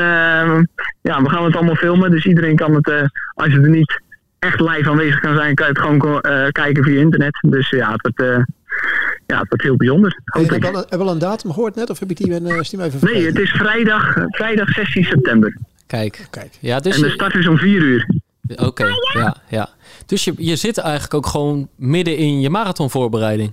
ja, 1.02 1.22
we 1.22 1.30
gaan 1.30 1.44
het 1.44 1.56
allemaal 1.56 1.76
filmen. 1.76 2.12
Dus 2.12 2.26
iedereen 2.26 2.56
kan 2.56 2.74
het, 2.74 3.10
als 3.34 3.54
je 3.54 3.60
er 3.60 3.70
niet 3.70 4.02
echt 4.40 4.60
live 4.60 4.90
aanwezig 4.90 5.20
kan 5.20 5.36
zijn, 5.36 5.56
kan 5.56 5.68
je 5.68 5.72
het 5.72 5.82
gewoon 5.82 6.22
kijken 6.52 6.84
via 6.84 7.00
internet. 7.00 7.38
Dus 7.42 7.70
ja, 7.70 7.92
het 7.92 8.02
wordt 8.02 8.46
ja, 9.26 9.38
dat 9.38 9.60
is 9.60 9.64
heel 9.64 9.78
bijzonder. 9.78 10.20
Heb 10.26 10.50
je 10.50 10.60
wel, 10.60 10.86
een, 10.90 10.98
wel 10.98 11.10
een 11.10 11.20
datum 11.20 11.52
gehoord 11.54 11.76
net? 11.76 11.90
Of 11.90 12.00
heb 12.00 12.10
ik 12.10 12.18
die 12.18 12.28
ben, 12.28 12.44
uh, 12.44 12.58
even 12.58 12.66
vergeten? 12.66 13.14
Nee, 13.14 13.26
het 13.26 13.40
is 13.40 13.52
vrijdag, 13.52 14.14
vrijdag 14.30 14.70
16 14.70 15.04
september. 15.04 15.58
Kijk. 15.88 16.28
Kijk. 16.30 16.58
Ja, 16.60 16.80
dus 16.80 16.96
en 16.96 17.02
de 17.02 17.10
start 17.10 17.36
is 17.36 17.48
om 17.48 17.58
4 17.58 17.82
uur. 17.82 18.08
Oké, 18.52 18.66
okay, 18.66 18.92
ja, 19.14 19.36
ja. 19.48 19.70
Dus 20.06 20.24
je, 20.24 20.34
je 20.38 20.56
zit 20.56 20.78
eigenlijk 20.78 21.14
ook 21.14 21.26
gewoon 21.26 21.68
midden 21.76 22.18
in 22.18 22.40
je 22.40 22.50
marathonvoorbereiding. 22.50 23.52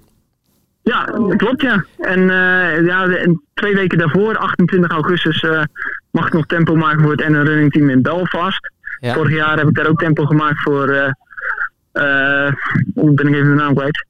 Ja, 0.83 1.05
klopt 1.37 1.63
ja. 1.63 1.85
En 1.99 2.21
uh, 2.21 2.87
ja, 2.87 3.27
twee 3.55 3.75
weken 3.75 3.99
daarvoor, 3.99 4.37
28 4.37 4.91
augustus, 4.91 5.43
uh, 5.43 5.63
mag 6.11 6.27
ik 6.27 6.33
nog 6.33 6.47
tempo 6.47 6.77
maken 6.77 7.03
voor 7.03 7.11
het 7.11 7.29
NN 7.29 7.47
Running 7.47 7.73
Team 7.73 7.91
in 7.91 8.03
Belfast. 8.03 8.73
Ja. 9.01 9.15
Vorig 9.15 9.35
jaar 9.35 9.59
heb 9.59 9.69
ik 9.69 9.75
daar 9.75 9.87
ook 9.87 9.99
tempo 9.99 10.25
gemaakt 10.25 10.61
voor, 10.61 10.89
uh, 10.89 12.53
hoe 12.95 13.15
ben 13.15 13.27
ik 13.27 13.35
even 13.35 13.49
de 13.49 13.55
naam 13.55 13.75
kwijt? 13.75 14.07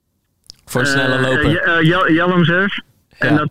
Voor 0.64 0.80
een 0.80 0.86
snelle 0.86 1.14
eh, 1.14 1.22
loper. 1.22 1.82
Uh, 1.82 2.08
Jallem 2.08 2.44
Ja. 2.44 2.68
En 3.18 3.36
dat, 3.36 3.50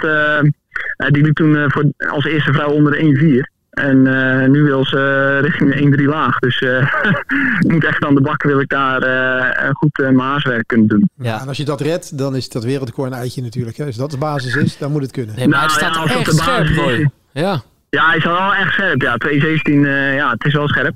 die 1.14 1.24
liep 1.24 1.36
toen 1.36 1.72
voor, 1.72 1.92
als 2.10 2.26
eerste 2.26 2.54
vrouw 2.54 2.70
onder 2.70 2.92
de 2.92 3.44
1-4. 3.48 3.52
En 3.70 4.06
uh, 4.06 4.48
nu 4.48 4.64
wil 4.64 4.86
ze 4.86 5.40
richting 5.42 5.92
de 5.92 6.02
1-3 6.02 6.06
laag. 6.06 6.40
Dus 6.40 6.62
uh, 6.62 6.94
moet 7.74 7.86
echt 7.86 8.06
aan 8.06 8.16
de 8.16 8.22
bak 8.22 8.44
wil 8.44 8.60
ik 8.60 8.70
daar 8.70 9.04
uh, 9.04 9.70
goed 9.72 9.98
mijn 9.98 10.20
haaswerk 10.20 10.68
kunnen 10.68 10.88
doen. 10.88 11.10
Ja. 11.16 11.42
En 11.42 11.48
als 11.48 11.58
je 11.58 11.66
dat 11.66 11.82
redt, 11.82 12.18
dan 12.18 12.36
is 12.36 12.50
dat 12.50 12.64
wereldrecord 12.64 13.12
een 13.12 13.18
eitje 13.18 13.42
natuurlijk. 13.42 13.78
Hè. 13.78 13.86
Als 13.86 13.96
dat 13.96 14.12
de 14.12 14.18
basis 14.18 14.56
is, 14.56 14.78
dan 14.78 14.92
moet 14.92 15.02
het 15.02 15.12
kunnen. 15.12 15.36
Nee, 15.36 15.48
maar 15.48 15.60
nou, 15.60 15.72
het 15.72 15.82
staat 15.82 16.10
ja, 16.10 16.16
echt 16.16 16.34
scherp. 16.34 17.10
Ja. 17.32 17.62
Ja, 17.90 18.08
hij 18.08 18.18
is 18.18 18.24
wel 18.24 18.54
echt 18.54 18.74
scherp. 18.74 19.02
Ja, 19.02 19.16
217, 19.18 19.84
uh, 19.84 20.16
ja, 20.16 20.32
het 20.32 20.46
is 20.46 20.54
wel 20.54 20.68
scherp. 20.68 20.96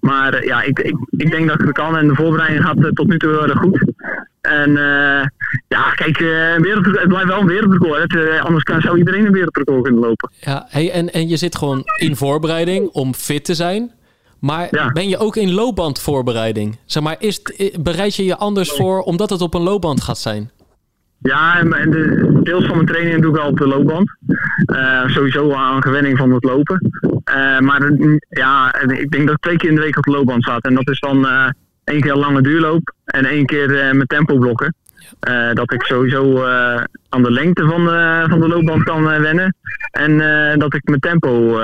Maar 0.00 0.34
uh, 0.34 0.42
ja, 0.42 0.62
ik, 0.62 0.78
ik, 0.78 0.96
ik 1.10 1.30
denk 1.30 1.48
dat 1.48 1.60
ik 1.60 1.66
het 1.66 1.76
kan. 1.76 1.96
En 1.96 2.08
de 2.08 2.14
voorbereiding 2.14 2.64
gaat 2.64 2.78
uh, 2.78 2.90
tot 2.90 3.08
nu 3.08 3.18
toe 3.18 3.30
heel 3.30 3.48
erg 3.48 3.58
goed. 3.58 3.92
En 4.40 4.70
uh, 4.70 5.26
ja, 5.68 5.90
kijk, 5.90 6.18
wereld, 6.62 6.84
het 6.86 7.08
blijft 7.08 7.28
wel 7.28 7.40
een 7.40 7.46
wereldrecord. 7.46 8.12
Het, 8.12 8.40
anders 8.40 8.64
kan, 8.64 8.80
zou 8.80 8.98
iedereen 8.98 9.26
een 9.26 9.32
wereldrecord 9.32 9.82
kunnen 9.82 10.00
lopen. 10.00 10.30
Ja, 10.40 10.66
hey, 10.68 10.90
en, 10.90 11.12
en 11.12 11.28
je 11.28 11.36
zit 11.36 11.56
gewoon 11.56 11.82
in 11.98 12.16
voorbereiding 12.16 12.88
om 12.88 13.14
fit 13.14 13.44
te 13.44 13.54
zijn. 13.54 13.92
Maar 14.42 14.68
ja. 14.70 14.92
ben 14.92 15.08
je 15.08 15.18
ook 15.18 15.36
in 15.36 15.52
loopbandvoorbereiding? 15.52 16.78
Zeg 16.84 17.02
maar, 17.02 17.16
is, 17.18 17.42
bereid 17.80 18.14
je 18.14 18.24
je 18.24 18.36
anders 18.36 18.70
voor 18.70 19.00
omdat 19.00 19.30
het 19.30 19.40
op 19.40 19.54
een 19.54 19.62
loopband 19.62 20.00
gaat 20.00 20.18
zijn? 20.18 20.50
Ja, 21.18 21.58
en 21.58 21.90
de, 21.90 22.40
deels 22.42 22.64
van 22.64 22.74
mijn 22.74 22.86
training 22.86 23.22
doe 23.22 23.34
ik 23.34 23.40
al 23.40 23.48
op 23.48 23.58
de 23.58 23.66
loopband. 23.66 24.10
Uh, 24.66 25.06
sowieso 25.06 25.52
aan 25.52 25.82
gewenning 25.82 26.18
van 26.18 26.32
het 26.32 26.44
lopen. 26.44 26.90
Uh, 27.02 27.58
maar 27.58 27.90
ja, 28.28 28.74
ik 28.86 29.10
denk 29.10 29.26
dat 29.26 29.34
ik 29.34 29.40
twee 29.40 29.56
keer 29.56 29.68
in 29.68 29.74
de 29.74 29.80
week 29.80 29.96
op 29.96 30.04
de 30.04 30.10
loopband 30.10 30.42
staat. 30.42 30.64
En 30.64 30.74
dat 30.74 30.88
is 30.88 31.00
dan 31.00 31.18
uh, 31.18 31.48
één 31.84 32.00
keer 32.00 32.14
lange 32.14 32.42
duurloop 32.42 32.94
en 33.04 33.24
één 33.24 33.46
keer 33.46 33.96
met 33.96 34.08
tempoblokken. 35.20 35.54
dat 35.54 35.72
ik 35.72 35.82
sowieso 35.82 36.44
aan 37.08 37.22
de 37.22 37.30
lengte 37.30 37.64
van 37.64 37.84
de, 37.84 38.24
van 38.28 38.40
de 38.40 38.48
loopband 38.48 38.82
kan 38.82 39.04
wennen. 39.04 39.56
En 39.90 40.18
dat 40.58 40.74
ik 40.74 40.84
mijn 40.84 41.00
tempo, 41.00 41.60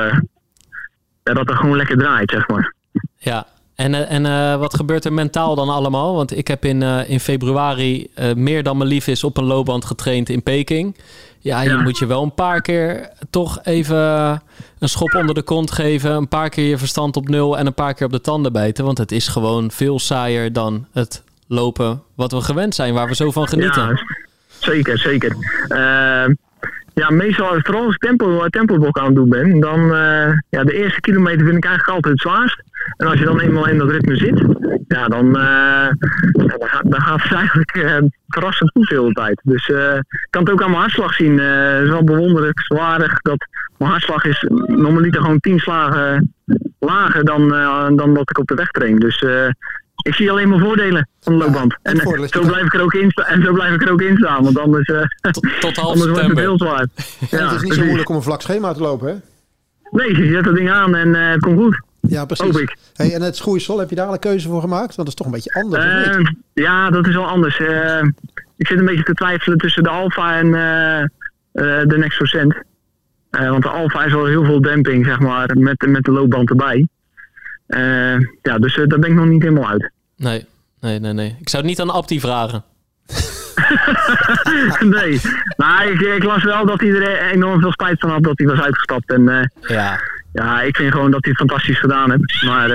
dat 1.23 1.51
er 1.51 1.57
gewoon 1.57 1.77
lekker 1.77 1.97
draait, 1.97 2.31
zeg 2.31 2.49
maar. 2.49 2.75
Ja, 3.17 3.47
en, 3.79 3.95
eh, 3.95 4.11
en 4.11 4.25
uh, 4.25 4.61
wat 4.61 4.75
gebeurt 4.75 5.05
er 5.05 5.13
mentaal 5.13 5.55
dan 5.55 5.69
allemaal? 5.69 6.15
Want 6.15 6.37
ik 6.37 6.49
heb 6.49 6.65
in, 6.65 6.81
uh, 6.81 7.11
in 7.11 7.21
februari 7.21 8.09
uh, 8.15 8.33
meer 8.35 8.63
dan 8.63 8.77
mijn 8.77 8.89
lief 8.89 9.07
is 9.07 9.25
op 9.25 9.37
een 9.37 9.45
loopband 9.45 9.85
getraind 9.85 10.29
in 10.29 10.43
Peking. 10.43 10.97
Ja, 11.39 11.61
je 11.61 11.69
ja. 11.69 11.83
moet 11.83 11.99
je 11.99 12.07
wel 12.07 12.23
een 12.23 12.35
paar 12.35 12.61
keer 12.61 13.11
toch 13.31 13.59
even 13.63 13.99
een 14.79 14.89
schop 14.89 15.15
onder 15.15 15.35
de 15.35 15.43
kont 15.43 15.71
geven. 15.71 16.11
Een 16.11 16.29
paar 16.29 16.49
keer 16.49 16.69
je 16.69 16.79
verstand 16.79 17.17
op 17.17 17.29
nul 17.29 17.59
en 17.59 17.67
een 17.67 17.75
paar 17.75 17.95
keer 17.95 18.07
op 18.07 18.13
de 18.13 18.21
tanden 18.21 18.53
bijten. 18.53 18.85
Want 18.85 18.99
het 18.99 19.13
is 19.13 19.29
gewoon 19.29 19.71
veel 19.71 19.99
saaier 19.99 20.53
dan 20.53 20.87
het 20.93 21.23
lopen 21.49 22.03
wat 22.15 22.33
we 22.33 22.41
gewend 22.41 22.75
zijn, 22.75 22.95
waar 22.95 23.09
we 23.09 23.15
zo 23.15 23.31
van 23.31 23.49
genieten. 23.49 23.89
Ja, 23.89 24.03
zeker, 24.59 24.99
zeker. 24.99 25.37
Ja, 26.99 27.11
meestal 27.11 27.61
vooral 27.63 27.85
als 27.85 27.95
ik 27.95 28.01
tempo, 28.01 28.49
tempoblok 28.49 28.99
aan 28.99 29.07
het 29.07 29.15
doen 29.15 29.29
ben, 29.29 29.61
dan 29.61 29.81
uh, 29.81 30.33
ja, 30.49 30.65
de 30.65 30.73
eerste 30.73 31.01
kilometer 31.01 31.45
vind 31.45 31.57
ik 31.57 31.65
eigenlijk 31.65 31.95
altijd 31.95 32.15
het 32.15 32.23
zwaarst. 32.23 32.63
En 32.97 33.07
als 33.07 33.19
je 33.19 33.25
dan 33.25 33.41
eenmaal 33.41 33.69
in 33.69 33.79
dat 33.79 33.91
ritme 33.91 34.17
zit, 34.17 34.45
ja, 34.89 35.09
dan, 35.09 35.27
uh, 35.27 35.89
dan, 36.33 36.69
gaat, 36.69 36.83
dan 36.91 37.01
gaat 37.01 37.23
het 37.23 37.33
eigenlijk 37.33 37.77
uh, 37.77 37.97
verrassend 38.29 38.71
goed 38.71 38.89
de 38.89 39.11
tijd. 39.13 39.41
Dus 39.45 39.69
ik 39.69 40.27
kan 40.31 40.43
het 40.43 40.51
ook 40.53 40.63
aan 40.63 40.71
mijn 40.71 40.83
hartslag 40.83 41.15
zien. 41.15 41.39
Het 41.39 41.83
is 41.83 41.89
wel 41.89 42.05
bewonderenswaardig 42.05 43.21
dat 43.21 43.47
mijn 43.77 43.91
hartslag 43.91 44.25
is 44.25 44.47
normaliter 44.67 45.21
gewoon 45.21 45.41
tien 45.41 45.59
slagen 45.59 46.35
lager 46.79 47.25
dan, 47.25 47.49
dan 47.97 48.15
wat 48.15 48.31
ik 48.31 48.39
op 48.39 48.47
de 48.47 48.55
weg 48.55 48.71
train. 48.71 48.99
Dus 48.99 49.25
ik 50.03 50.15
zie 50.15 50.31
alleen 50.31 50.49
maar 50.49 50.59
voordelen 50.59 51.09
van 51.21 51.39
de 51.39 51.45
loopband. 51.45 51.71
Ja, 51.83 51.91
en, 51.91 52.01
en 52.01 52.29
zo 52.29 52.41
blijf 52.41 52.65
ik 52.65 52.75
er 52.75 52.81
ook 52.81 52.95
in 52.95 53.11
staan. 53.11 53.27
En 53.27 53.43
zo 53.43 53.53
blijf 53.53 53.75
ik 53.75 53.83
er 53.83 53.93
ook 53.93 54.01
in 54.01 54.17
staan, 54.17 54.43
want 54.43 54.59
anders, 54.59 54.89
uh, 54.89 55.03
tot, 55.21 55.47
tot 55.61 55.77
half 55.83 55.93
anders 55.93 56.11
wordt 56.11 56.29
het 56.29 56.39
heel 56.39 56.59
zwaar. 56.59 56.87
Ja, 57.31 57.45
het 57.45 57.55
is 57.55 57.63
niet 57.63 57.75
zo 57.75 57.85
moeilijk 57.85 58.09
om 58.09 58.17
een 58.17 58.23
vlak 58.23 58.43
schema 58.43 58.73
te 58.73 58.81
lopen, 58.81 59.09
hè? 59.09 59.15
Nee, 59.91 60.17
je 60.17 60.33
zet 60.33 60.45
dat 60.45 60.55
ding 60.55 60.71
aan 60.71 60.95
en 60.95 61.09
uh, 61.09 61.31
het 61.31 61.41
komt 61.41 61.59
goed. 61.59 61.83
Ja, 62.01 62.25
precies. 62.25 62.57
ik. 62.57 62.77
Hey, 62.95 63.15
en 63.15 63.23
het 63.23 63.37
schoeisel, 63.37 63.79
heb 63.79 63.91
je 63.91 63.97
daar 63.97 64.07
al 64.07 64.13
een 64.13 64.19
keuze 64.19 64.49
voor 64.49 64.61
gemaakt? 64.61 64.97
Want 64.97 64.97
dat 64.97 65.09
is 65.09 65.15
toch 65.15 65.27
een 65.27 65.33
beetje 65.33 65.53
anders, 65.53 65.85
uh, 65.85 66.27
Ja, 66.53 66.91
dat 66.91 67.07
is 67.07 67.15
wel 67.15 67.27
anders. 67.27 67.59
ik 68.57 68.67
zit 68.67 68.79
een 68.79 68.85
beetje 68.85 69.03
te 69.03 69.13
twijfelen 69.13 69.59
tussen 69.59 69.83
de 69.83 69.89
Alfa 69.89 70.39
en 70.39 70.51
de 71.89 71.97
Next 71.99 72.19
Percent. 72.19 72.55
want 73.31 73.63
de 73.63 73.69
Alfa 73.69 74.05
is 74.05 74.15
al 74.15 74.25
heel 74.25 74.45
veel 74.45 74.61
demping, 74.61 75.05
zeg 75.05 75.19
maar, 75.19 75.57
met, 75.57 75.87
met 75.87 76.05
de 76.05 76.13
loopband 76.13 76.51
erbij. 76.51 76.89
Ja, 78.43 78.59
dus 78.59 78.75
daar 78.75 78.99
ben 78.99 79.11
ik 79.11 79.17
nog 79.17 79.27
niet 79.27 79.43
helemaal 79.43 79.69
uit. 79.69 79.91
Nee, 80.17 80.47
nee, 80.81 80.99
nee, 80.99 81.13
nee. 81.13 81.37
Ik 81.41 81.49
zou 81.49 81.63
het 81.63 81.71
niet 81.71 81.81
aan 81.81 81.91
Abdi 81.91 82.21
vragen. 82.21 82.65
nee, 84.97 85.21
maar 85.57 85.89
ik, 85.89 86.01
ik, 86.01 86.23
las 86.23 86.45
wel 86.45 86.67
dat 86.67 86.81
er 86.81 87.21
enorm 87.33 87.61
veel 87.61 87.73
spijt 87.73 88.01
van 88.01 88.11
had 88.11 88.23
dat 88.23 88.39
hij 88.39 88.47
was 88.47 88.61
uitgestapt. 88.61 89.13
En 89.13 89.23
uh, 89.23 89.41
ja. 89.61 90.01
ja, 90.33 90.63
ik 90.63 90.77
vind 90.77 90.93
gewoon 90.93 91.11
dat 91.11 91.25
hij 91.25 91.35
het 91.37 91.49
fantastisch 91.49 91.79
gedaan 91.79 92.11
heeft. 92.11 92.43
Maar 92.43 92.69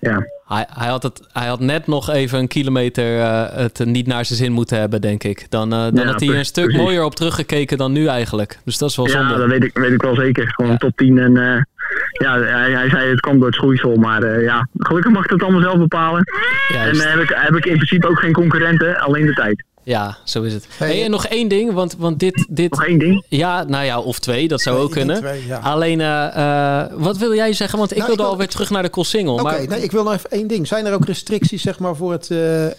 ja. 0.00 0.26
Hij, 0.46 0.66
hij, 0.70 0.88
had 0.88 1.02
het, 1.02 1.28
hij 1.32 1.46
had 1.46 1.60
net 1.60 1.86
nog 1.86 2.10
even 2.10 2.38
een 2.38 2.48
kilometer 2.48 3.16
uh, 3.18 3.52
het 3.52 3.84
niet 3.84 4.06
naar 4.06 4.24
zijn 4.24 4.38
zin 4.38 4.52
moeten 4.52 4.78
hebben, 4.78 5.00
denk 5.00 5.24
ik. 5.24 5.50
Dan, 5.50 5.70
dan 5.70 5.94
ja, 5.94 6.04
had 6.04 6.20
hij 6.20 6.28
een 6.28 6.44
stuk 6.44 6.64
precies. 6.64 6.82
mooier 6.82 7.04
op 7.04 7.14
teruggekeken 7.14 7.78
dan 7.78 7.92
nu 7.92 8.06
eigenlijk. 8.06 8.58
Dus 8.64 8.78
dat 8.78 8.90
is 8.90 8.96
wel 8.96 9.08
zonde. 9.08 9.32
Ja, 9.32 9.38
dat 9.38 9.48
weet 9.48 9.64
ik, 9.64 9.78
weet 9.78 9.92
ik 9.92 10.02
wel 10.02 10.14
zeker. 10.14 10.48
Gewoon 10.48 10.70
ja. 10.70 10.76
top 10.76 10.96
10 10.96 11.18
en 11.18 11.66
ja, 12.12 12.40
hij, 12.40 12.70
hij, 12.70 12.88
zei 12.88 13.10
het 13.10 13.20
kwam 13.20 13.36
door 13.36 13.46
het 13.46 13.54
schoeisel, 13.54 13.96
maar 13.96 14.22
uh, 14.22 14.42
ja, 14.42 14.68
gelukkig 14.78 15.12
mag 15.12 15.24
ik 15.24 15.30
het 15.30 15.42
allemaal 15.42 15.60
zelf 15.60 15.78
bepalen. 15.78 16.24
Juist. 16.68 17.00
En 17.00 17.06
uh, 17.06 17.14
heb, 17.14 17.22
ik, 17.22 17.32
heb 17.34 17.56
ik 17.56 17.66
in 17.66 17.76
principe 17.76 18.08
ook 18.08 18.18
geen 18.18 18.32
concurrenten, 18.32 18.98
alleen 18.98 19.26
de 19.26 19.32
tijd. 19.32 19.64
Ja, 19.82 20.16
zo 20.24 20.42
is 20.42 20.52
het. 20.52 20.68
Hey, 20.76 21.04
en 21.04 21.10
nog 21.10 21.26
één 21.26 21.48
ding, 21.48 21.72
want, 21.72 21.96
want 21.98 22.18
dit, 22.18 22.46
dit... 22.50 22.70
Nog 22.70 22.84
één 22.84 22.98
ding? 22.98 23.24
Ja, 23.28 23.64
nou 23.64 23.84
ja, 23.84 24.00
of 24.00 24.18
twee, 24.18 24.48
dat 24.48 24.60
zou 24.60 24.76
nee, 24.76 24.84
ook 24.84 24.90
kunnen. 24.90 25.16
Twee, 25.16 25.46
ja. 25.46 25.58
Alleen, 25.58 26.00
uh, 26.00 26.84
wat 26.92 27.16
wil 27.16 27.34
jij 27.34 27.52
zeggen? 27.52 27.78
Want 27.78 27.90
ik 27.90 27.96
nou, 27.96 28.08
wilde 28.08 28.22
ik 28.22 28.28
wil... 28.28 28.36
alweer 28.36 28.48
terug 28.48 28.70
naar 28.70 28.82
de 28.82 28.88
Koolsingel. 28.88 29.32
Oké, 29.32 29.42
okay, 29.42 29.64
nee, 29.64 29.82
ik 29.82 29.90
wil 29.90 30.04
nog 30.04 30.12
even 30.12 30.30
één 30.30 30.46
ding. 30.46 30.66
Zijn 30.66 30.86
er 30.86 30.92
ook 30.92 31.04
restricties 31.04 31.62
zeg 31.62 31.78
maar, 31.78 31.96
voor, 31.96 32.12
het, 32.12 32.34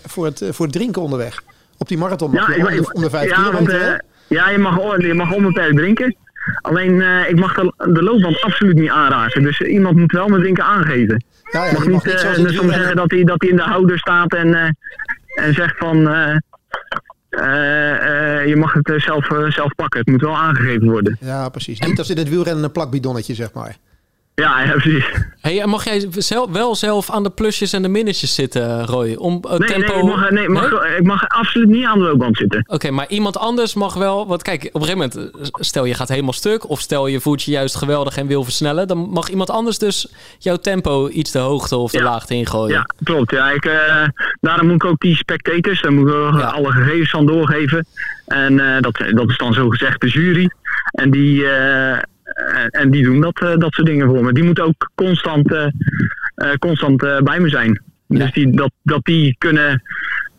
voor, 0.05 0.25
het, 0.25 0.43
voor 0.49 0.65
het 0.65 0.75
drinken 0.75 1.01
onderweg? 1.01 1.43
Op 1.77 1.87
die 1.87 1.97
marathon 1.97 2.31
ja, 2.31 2.45
om, 2.57 2.85
om 2.91 3.01
de 3.01 3.09
vijf 3.09 3.29
ja, 3.29 3.35
kilometer, 3.35 3.87
want, 3.87 4.01
Ja, 4.27 4.49
je 4.49 4.57
mag, 4.57 5.01
je 5.01 5.13
mag 5.13 5.33
onbeperkt 5.33 5.77
drinken. 5.77 6.15
Alleen 6.61 6.93
uh, 6.93 7.29
ik 7.29 7.39
mag 7.39 7.53
de, 7.53 7.73
de, 7.77 8.03
loopband 8.03 8.41
absoluut 8.41 8.75
niet 8.75 8.89
aanraken. 8.89 9.43
Dus 9.43 9.59
iemand 9.61 9.97
moet 9.97 10.11
wel 10.11 10.27
mijn 10.27 10.41
drinken 10.41 10.63
aangeven. 10.63 11.23
Ja, 11.51 11.65
ja, 11.65 11.71
mag 11.71 11.87
niet, 11.87 12.05
uh, 12.05 12.35
dus 12.35 12.55
soms 12.55 12.73
zeggen 12.73 12.95
dat 12.95 13.11
hij, 13.11 13.23
dat 13.23 13.41
hij 13.41 13.49
in 13.49 13.55
de 13.55 13.61
houder 13.61 13.99
staat 13.99 14.33
en, 14.33 14.77
en 15.35 15.53
zegt 15.53 15.77
van... 15.77 15.97
je 18.45 18.53
mag 18.57 18.73
het 18.73 18.93
zelf, 18.97 19.25
zelf 19.49 19.75
pakken. 19.75 19.99
Het 19.99 20.07
moet 20.07 20.21
wel 20.21 20.37
aangegeven 20.37 20.89
worden. 20.89 21.17
Ja, 21.19 21.49
precies. 21.49 21.79
Niet 21.79 21.97
als 21.97 22.09
in 22.09 22.17
het 22.17 22.29
wielrennen 22.29 22.63
een 22.63 22.71
plakbidonnetje, 22.71 23.33
zeg 23.33 23.53
maar. 23.53 23.77
Ja, 24.39 24.61
ja, 24.61 24.71
precies. 24.71 25.05
Hey, 25.41 25.65
mag 25.65 25.83
jij 25.83 26.07
zelf, 26.09 26.51
wel 26.51 26.75
zelf 26.75 27.11
aan 27.11 27.23
de 27.23 27.29
plusjes 27.29 27.73
en 27.73 27.81
de 27.81 27.87
minnetjes 27.87 28.35
zitten, 28.35 28.85
Roy? 28.85 29.13
Om 29.13 29.41
uh, 29.45 29.57
nee, 29.57 29.67
tempo... 29.67 29.93
nee, 29.93 30.01
ik 30.01 30.03
mag, 30.03 30.29
nee, 30.29 30.49
mag, 30.49 30.71
nee? 30.71 30.97
ik 30.97 31.03
mag 31.03 31.27
absoluut 31.27 31.67
niet 31.67 31.85
aan 31.85 31.99
de 31.99 32.05
loopband 32.05 32.37
zitten. 32.37 32.59
Oké, 32.59 32.73
okay, 32.73 32.91
maar 32.91 33.07
iemand 33.09 33.37
anders 33.37 33.73
mag 33.73 33.93
wel... 33.93 34.27
Want 34.27 34.41
kijk, 34.41 34.69
op 34.71 34.81
een 34.81 34.87
gegeven 34.87 35.11
moment, 35.15 35.51
stel 35.53 35.85
je 35.85 35.93
gaat 35.93 36.09
helemaal 36.09 36.33
stuk... 36.33 36.69
of 36.69 36.79
stel 36.79 37.07
je 37.07 37.19
voelt 37.19 37.43
je 37.43 37.51
juist 37.51 37.75
geweldig 37.75 38.17
en 38.17 38.27
wil 38.27 38.43
versnellen... 38.43 38.87
dan 38.87 38.97
mag 38.97 39.29
iemand 39.29 39.49
anders 39.49 39.77
dus 39.77 40.11
jouw 40.37 40.57
tempo 40.57 41.07
iets 41.07 41.31
de 41.31 41.39
hoogte 41.39 41.75
of 41.75 41.91
de 41.91 41.97
ja. 41.97 42.03
laagte 42.03 42.33
ingooien. 42.33 42.75
Ja, 42.75 42.85
klopt. 43.03 43.31
Ja, 43.31 43.49
ik, 43.51 43.65
uh, 43.65 44.07
daarom 44.41 44.67
moet 44.67 44.83
ik 44.83 44.85
ook 44.85 44.99
die 44.99 45.15
spectators... 45.15 45.81
daar 45.81 45.93
moet 45.93 46.07
ik 46.07 46.39
ja. 46.39 46.47
alle 46.47 46.71
gegevens 46.71 47.09
van 47.09 47.25
doorgeven. 47.25 47.85
En 48.25 48.53
uh, 48.53 48.79
dat, 48.79 49.03
dat 49.11 49.29
is 49.29 49.37
dan 49.37 49.53
zo 49.53 49.69
gezegd 49.69 50.01
de 50.01 50.07
jury. 50.07 50.49
En 50.91 51.11
die 51.11 51.43
en 52.69 52.91
die 52.91 53.03
doen 53.03 53.21
dat, 53.21 53.37
dat 53.37 53.73
soort 53.73 53.87
dingen 53.87 54.07
voor 54.07 54.23
me. 54.23 54.33
Die 54.33 54.43
moeten 54.43 54.63
ook 54.63 54.91
constant, 54.95 55.51
uh, 55.51 55.67
constant 56.59 56.97
bij 56.97 57.39
me 57.39 57.49
zijn. 57.49 57.81
Ja. 58.07 58.17
Dus 58.17 58.31
die, 58.31 58.51
dat, 58.51 58.71
dat 58.83 59.05
die 59.05 59.35
kunnen 59.37 59.83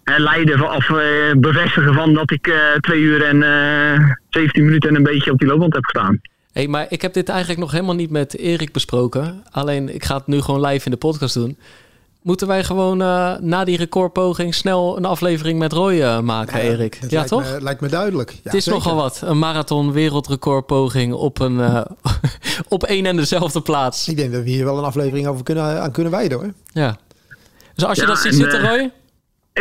leiden 0.05 0.77
of 0.77 0.91
bevestigen 1.37 1.95
van 1.95 2.15
dat 2.15 2.31
ik 2.31 2.55
twee 2.81 3.01
uur 3.01 3.23
en 3.23 4.17
17 4.29 4.65
minuten 4.65 4.89
en 4.89 4.95
een 4.97 5.03
beetje 5.03 5.31
op 5.31 5.39
die 5.39 5.49
loopband 5.49 5.75
heb 5.75 5.85
gestaan. 5.85 6.21
Hey, 6.53 6.69
maar 6.69 6.87
ik 6.89 7.03
heb 7.03 7.13
dit 7.13 7.29
eigenlijk 7.29 7.61
nog 7.61 7.71
helemaal 7.71 7.95
niet 7.95 8.11
met 8.11 8.37
Erik 8.39 8.73
besproken. 8.73 9.43
Alleen 9.51 9.95
ik 9.95 10.05
ga 10.05 10.17
het 10.17 10.27
nu 10.27 10.41
gewoon 10.41 10.67
live 10.67 10.85
in 10.85 10.91
de 10.91 10.97
podcast 10.97 11.35
doen. 11.35 11.57
Moeten 12.23 12.47
wij 12.47 12.65
gewoon 12.65 13.01
uh, 13.01 13.37
na 13.39 13.65
die 13.65 13.77
recordpoging 13.77 14.55
snel 14.55 14.97
een 14.97 15.05
aflevering 15.05 15.59
met 15.59 15.73
Roy 15.73 15.95
uh, 15.95 16.21
maken, 16.21 16.65
ja, 16.65 16.71
Erik? 16.71 16.99
Ja, 17.01 17.09
lijkt 17.11 17.29
toch? 17.29 17.43
Me, 17.43 17.63
lijkt 17.63 17.81
me 17.81 17.89
duidelijk. 17.89 18.31
Ja, 18.31 18.39
het 18.43 18.55
is 18.55 18.65
zeker. 18.65 18.79
nogal 18.79 18.97
wat. 18.97 19.21
Een 19.25 19.39
marathon 19.39 19.93
wereldrecordpoging 19.93 21.13
op, 21.13 21.39
een, 21.39 21.59
uh, 21.59 21.81
op 22.69 22.85
één 22.85 23.07
en 23.07 23.17
dezelfde 23.17 23.61
plaats. 23.61 24.09
Ik 24.09 24.17
denk 24.17 24.33
dat 24.33 24.43
we 24.43 24.51
hier 24.51 24.65
wel 24.65 24.79
een 24.79 24.85
aflevering 24.85 25.27
over 25.27 25.45
kunnen, 25.45 25.83
aan 25.83 25.93
kunnen 25.93 26.13
wijden 26.13 26.39
hoor. 26.39 26.53
Ja. 26.73 26.97
Dus 27.75 27.85
als 27.85 27.99
je 27.99 28.07
dat 28.07 28.19
ziet 28.19 28.35
zitten, 28.35 28.61
Roy? 28.61 28.91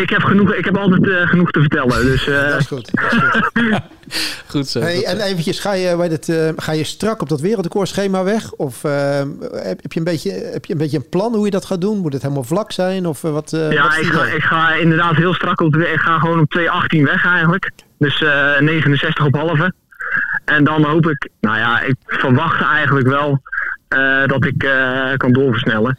Ik 0.01 0.09
heb, 0.09 0.23
genoeg, 0.23 0.53
ik 0.53 0.65
heb 0.65 0.77
altijd 0.77 1.05
uh, 1.05 1.27
genoeg 1.27 1.51
te 1.51 1.59
vertellen. 1.59 2.05
Dus, 2.05 2.27
uh... 2.27 2.49
dat 2.49 2.59
is 2.59 2.67
goed. 2.67 2.91
Dat 2.91 3.12
is 3.12 3.19
goed. 3.19 3.81
goed 4.51 4.67
zo. 4.67 4.79
Hey, 4.79 4.95
goed 4.95 5.03
en 5.03 5.17
zo. 5.17 5.23
eventjes, 5.23 5.59
ga 5.59 5.73
je, 5.73 5.95
bij 5.97 6.09
dit, 6.09 6.27
uh, 6.27 6.49
ga 6.55 6.71
je 6.71 6.83
strak 6.83 7.21
op 7.21 7.29
dat 7.29 7.41
wereldrecordschema 7.41 8.23
weg? 8.23 8.51
Of 8.51 8.81
heb, 8.81 9.81
heb, 9.81 9.91
je 9.91 9.99
een 9.99 10.03
beetje, 10.03 10.31
heb 10.31 10.65
je 10.65 10.73
een 10.73 10.79
beetje 10.79 10.97
een 10.97 11.09
plan 11.09 11.35
hoe 11.35 11.45
je 11.45 11.51
dat 11.51 11.65
gaat 11.65 11.81
doen? 11.81 11.97
Moet 11.97 12.13
het 12.13 12.21
helemaal 12.21 12.43
vlak 12.43 12.71
zijn? 12.71 13.05
Of, 13.05 13.21
wat, 13.21 13.49
ja, 13.51 13.83
wat 13.83 13.97
ik, 13.97 14.05
ga, 14.05 14.25
ik 14.25 14.43
ga 14.43 14.73
inderdaad 14.73 15.15
heel 15.15 15.33
strak 15.33 15.62
op 15.62 15.75
Ik 15.75 15.99
ga 15.99 16.19
gewoon 16.19 16.39
op 16.39 16.57
2.18 16.57 16.63
weg 16.89 17.25
eigenlijk. 17.25 17.71
Dus 17.97 18.19
69 18.59 19.25
op 19.25 19.35
halve. 19.35 19.73
En 20.45 20.63
dan 20.63 20.83
hoop 20.83 21.09
ik, 21.09 21.29
nou 21.39 21.57
ja, 21.57 21.81
ik 21.81 21.95
verwacht 22.05 22.62
eigenlijk 22.62 23.07
wel 23.07 23.41
dat 24.25 24.45
ik 24.45 24.67
kan 25.17 25.31
doorversnellen. 25.31 25.97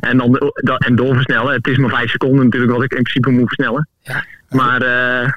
En, 0.00 0.16
dan, 0.16 0.78
en 0.78 0.96
doorversnellen. 0.96 1.52
Het 1.52 1.66
is 1.66 1.76
maar 1.76 1.90
vijf 1.90 2.10
seconden 2.10 2.44
natuurlijk 2.44 2.72
wat 2.72 2.82
ik 2.82 2.92
in 2.92 3.02
principe 3.02 3.30
moet 3.30 3.54
versnellen. 3.54 3.88
Ja. 4.00 4.24
Maar 4.48 4.82
uh, 4.82 5.28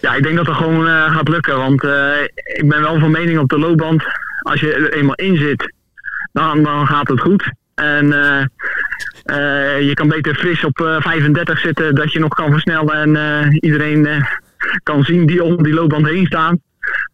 ja, 0.00 0.14
ik 0.14 0.22
denk 0.22 0.36
dat 0.36 0.46
dat 0.46 0.56
gewoon 0.56 0.86
uh, 0.86 1.16
gaat 1.16 1.28
lukken. 1.28 1.56
Want 1.56 1.84
uh, 1.84 2.22
ik 2.34 2.68
ben 2.68 2.80
wel 2.80 2.98
van 2.98 3.10
mening 3.10 3.38
op 3.38 3.48
de 3.48 3.58
loopband. 3.58 4.04
Als 4.42 4.60
je 4.60 4.74
er 4.74 4.92
eenmaal 4.92 5.14
in 5.14 5.36
zit, 5.36 5.72
dan, 6.32 6.62
dan 6.62 6.86
gaat 6.86 7.08
het 7.08 7.20
goed. 7.20 7.52
En 7.74 8.06
je 9.84 9.90
kan 9.94 10.08
beter 10.08 10.34
fris 10.34 10.64
op 10.64 10.76
35 10.98 11.58
zitten 11.58 11.94
dat 11.94 12.12
je 12.12 12.18
nog 12.18 12.34
kan 12.34 12.50
versnellen. 12.50 13.16
En 13.16 13.58
iedereen 13.60 14.26
kan 14.82 15.04
zien 15.04 15.26
die 15.26 15.42
om 15.42 15.62
die 15.62 15.74
loopband 15.74 16.06
heen 16.06 16.26
staan. 16.26 16.60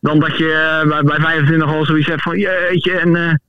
Dan 0.00 0.18
dat 0.18 0.36
je 0.36 0.82
bij, 0.88 1.02
bij 1.02 1.20
25 1.20 1.68
al 1.68 1.84
zoiets 1.84 2.06
hebt 2.06 2.22
van 2.22 2.38
jeetje. 2.38 2.92
En 2.92 3.40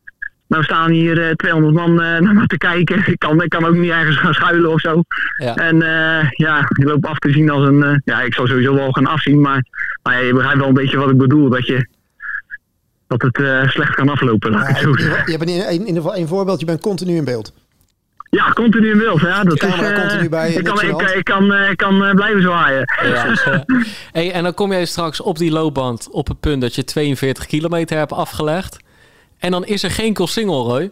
nou 0.48 0.64
staan 0.64 0.92
hier 0.92 1.28
eh, 1.28 1.32
200 1.32 1.74
man 1.74 2.02
eh, 2.02 2.20
naar 2.26 2.34
me 2.34 2.48
te 2.48 2.58
kijken. 2.58 3.08
Ik 3.08 3.20
kan, 3.20 3.42
ik 3.42 3.50
kan 3.50 3.66
ook 3.66 3.76
niet 3.76 3.92
ergens 3.92 4.18
gaan 4.18 4.34
schuilen 4.34 4.72
of 4.72 4.80
zo. 4.80 5.02
Ja. 5.38 5.56
En 5.56 5.82
eh, 5.82 6.30
ja, 6.32 6.70
je 6.78 6.86
loopt 6.86 7.06
af 7.06 7.20
te 7.20 7.32
zien 7.32 7.50
als 7.50 7.68
een... 7.68 7.84
eh, 7.84 7.96
ja, 8.04 8.22
ik 8.22 8.34
zal 8.34 8.48
sowieso 8.48 8.74
wel 8.74 8.92
gaan 8.92 9.06
afzien, 9.08 9.42
maar, 9.42 9.66
maar 10.04 10.14
ja, 10.14 10.20
je 10.20 10.34
begrijpt 10.34 10.60
wel 10.60 10.68
een 10.68 10.74
beetje 10.74 10.98
wat 10.98 11.10
ik 11.10 11.18
bedoel. 11.18 11.50
Dat, 11.50 11.66
je, 11.66 11.88
dat 13.08 13.22
het 13.22 13.40
eh, 13.40 13.70
slecht 13.70 13.96
kan 13.96 14.10
aflopen, 14.10 14.54
ik 14.54 14.78
zo 14.78 14.90
je, 14.90 15.22
je 15.26 15.38
bent 15.38 15.50
in, 15.50 15.70
in 15.70 15.80
ieder 15.80 15.96
geval 15.96 16.16
één 16.16 16.28
voorbeeld. 16.28 16.60
Je 16.60 16.66
bent 16.66 16.82
continu 16.82 17.16
in 17.16 17.26
beeld. 17.26 17.54
Ja, 18.36 18.50
continu 18.50 18.92
in 18.92 18.98
beeld. 18.98 19.22
Ja, 19.22 19.44
dat 19.44 19.64
is, 19.64 19.74
eh, 19.74 20.02
continu 20.02 20.30
bij 20.30 20.52
je, 20.52 20.58
ik, 20.58 20.64
kan, 20.64 20.82
ik, 20.82 21.24
kan, 21.24 21.54
eh, 21.54 21.70
ik 21.70 21.78
kan 21.78 22.04
eh, 22.06 22.14
blijven 22.14 22.42
zwaaien. 22.42 22.86
Ja. 23.04 23.34
hey, 24.12 24.32
en 24.32 24.44
dan 24.44 24.54
kom 24.54 24.72
jij 24.72 24.86
straks 24.86 25.22
op 25.22 25.38
die 25.38 25.52
loopband 25.52 26.08
op 26.12 26.28
het 26.28 26.40
punt 26.40 26.62
dat 26.62 26.76
je 26.76 26.84
42 26.84 27.46
kilometer 27.46 27.98
hebt 27.98 28.12
afgelegd. 28.12 28.78
En 29.38 29.52
dan 29.52 29.66
is 29.66 29.84
er 29.84 29.92
geen 29.92 30.16
single, 30.18 30.56
Roy. 30.56 30.90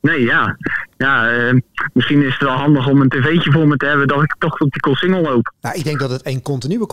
Nee, 0.00 0.22
ja. 0.22 0.56
ja 0.96 1.30
eh, 1.30 1.54
misschien 1.92 2.22
is 2.22 2.32
het 2.32 2.42
wel 2.42 2.56
handig 2.56 2.88
om 2.88 3.00
een 3.00 3.08
tv'tje 3.08 3.52
voor 3.52 3.68
me 3.68 3.76
te 3.76 3.86
hebben 3.86 4.06
dat 4.08 4.22
ik 4.22 4.34
toch 4.38 4.60
op 4.60 4.72
die 4.72 4.80
Coolsingel 4.80 5.20
loop. 5.20 5.52
Nou, 5.60 5.76
ik 5.76 5.84
denk 5.84 5.98
dat 5.98 6.10
het 6.10 6.22
één 6.22 6.42
continue 6.42 6.86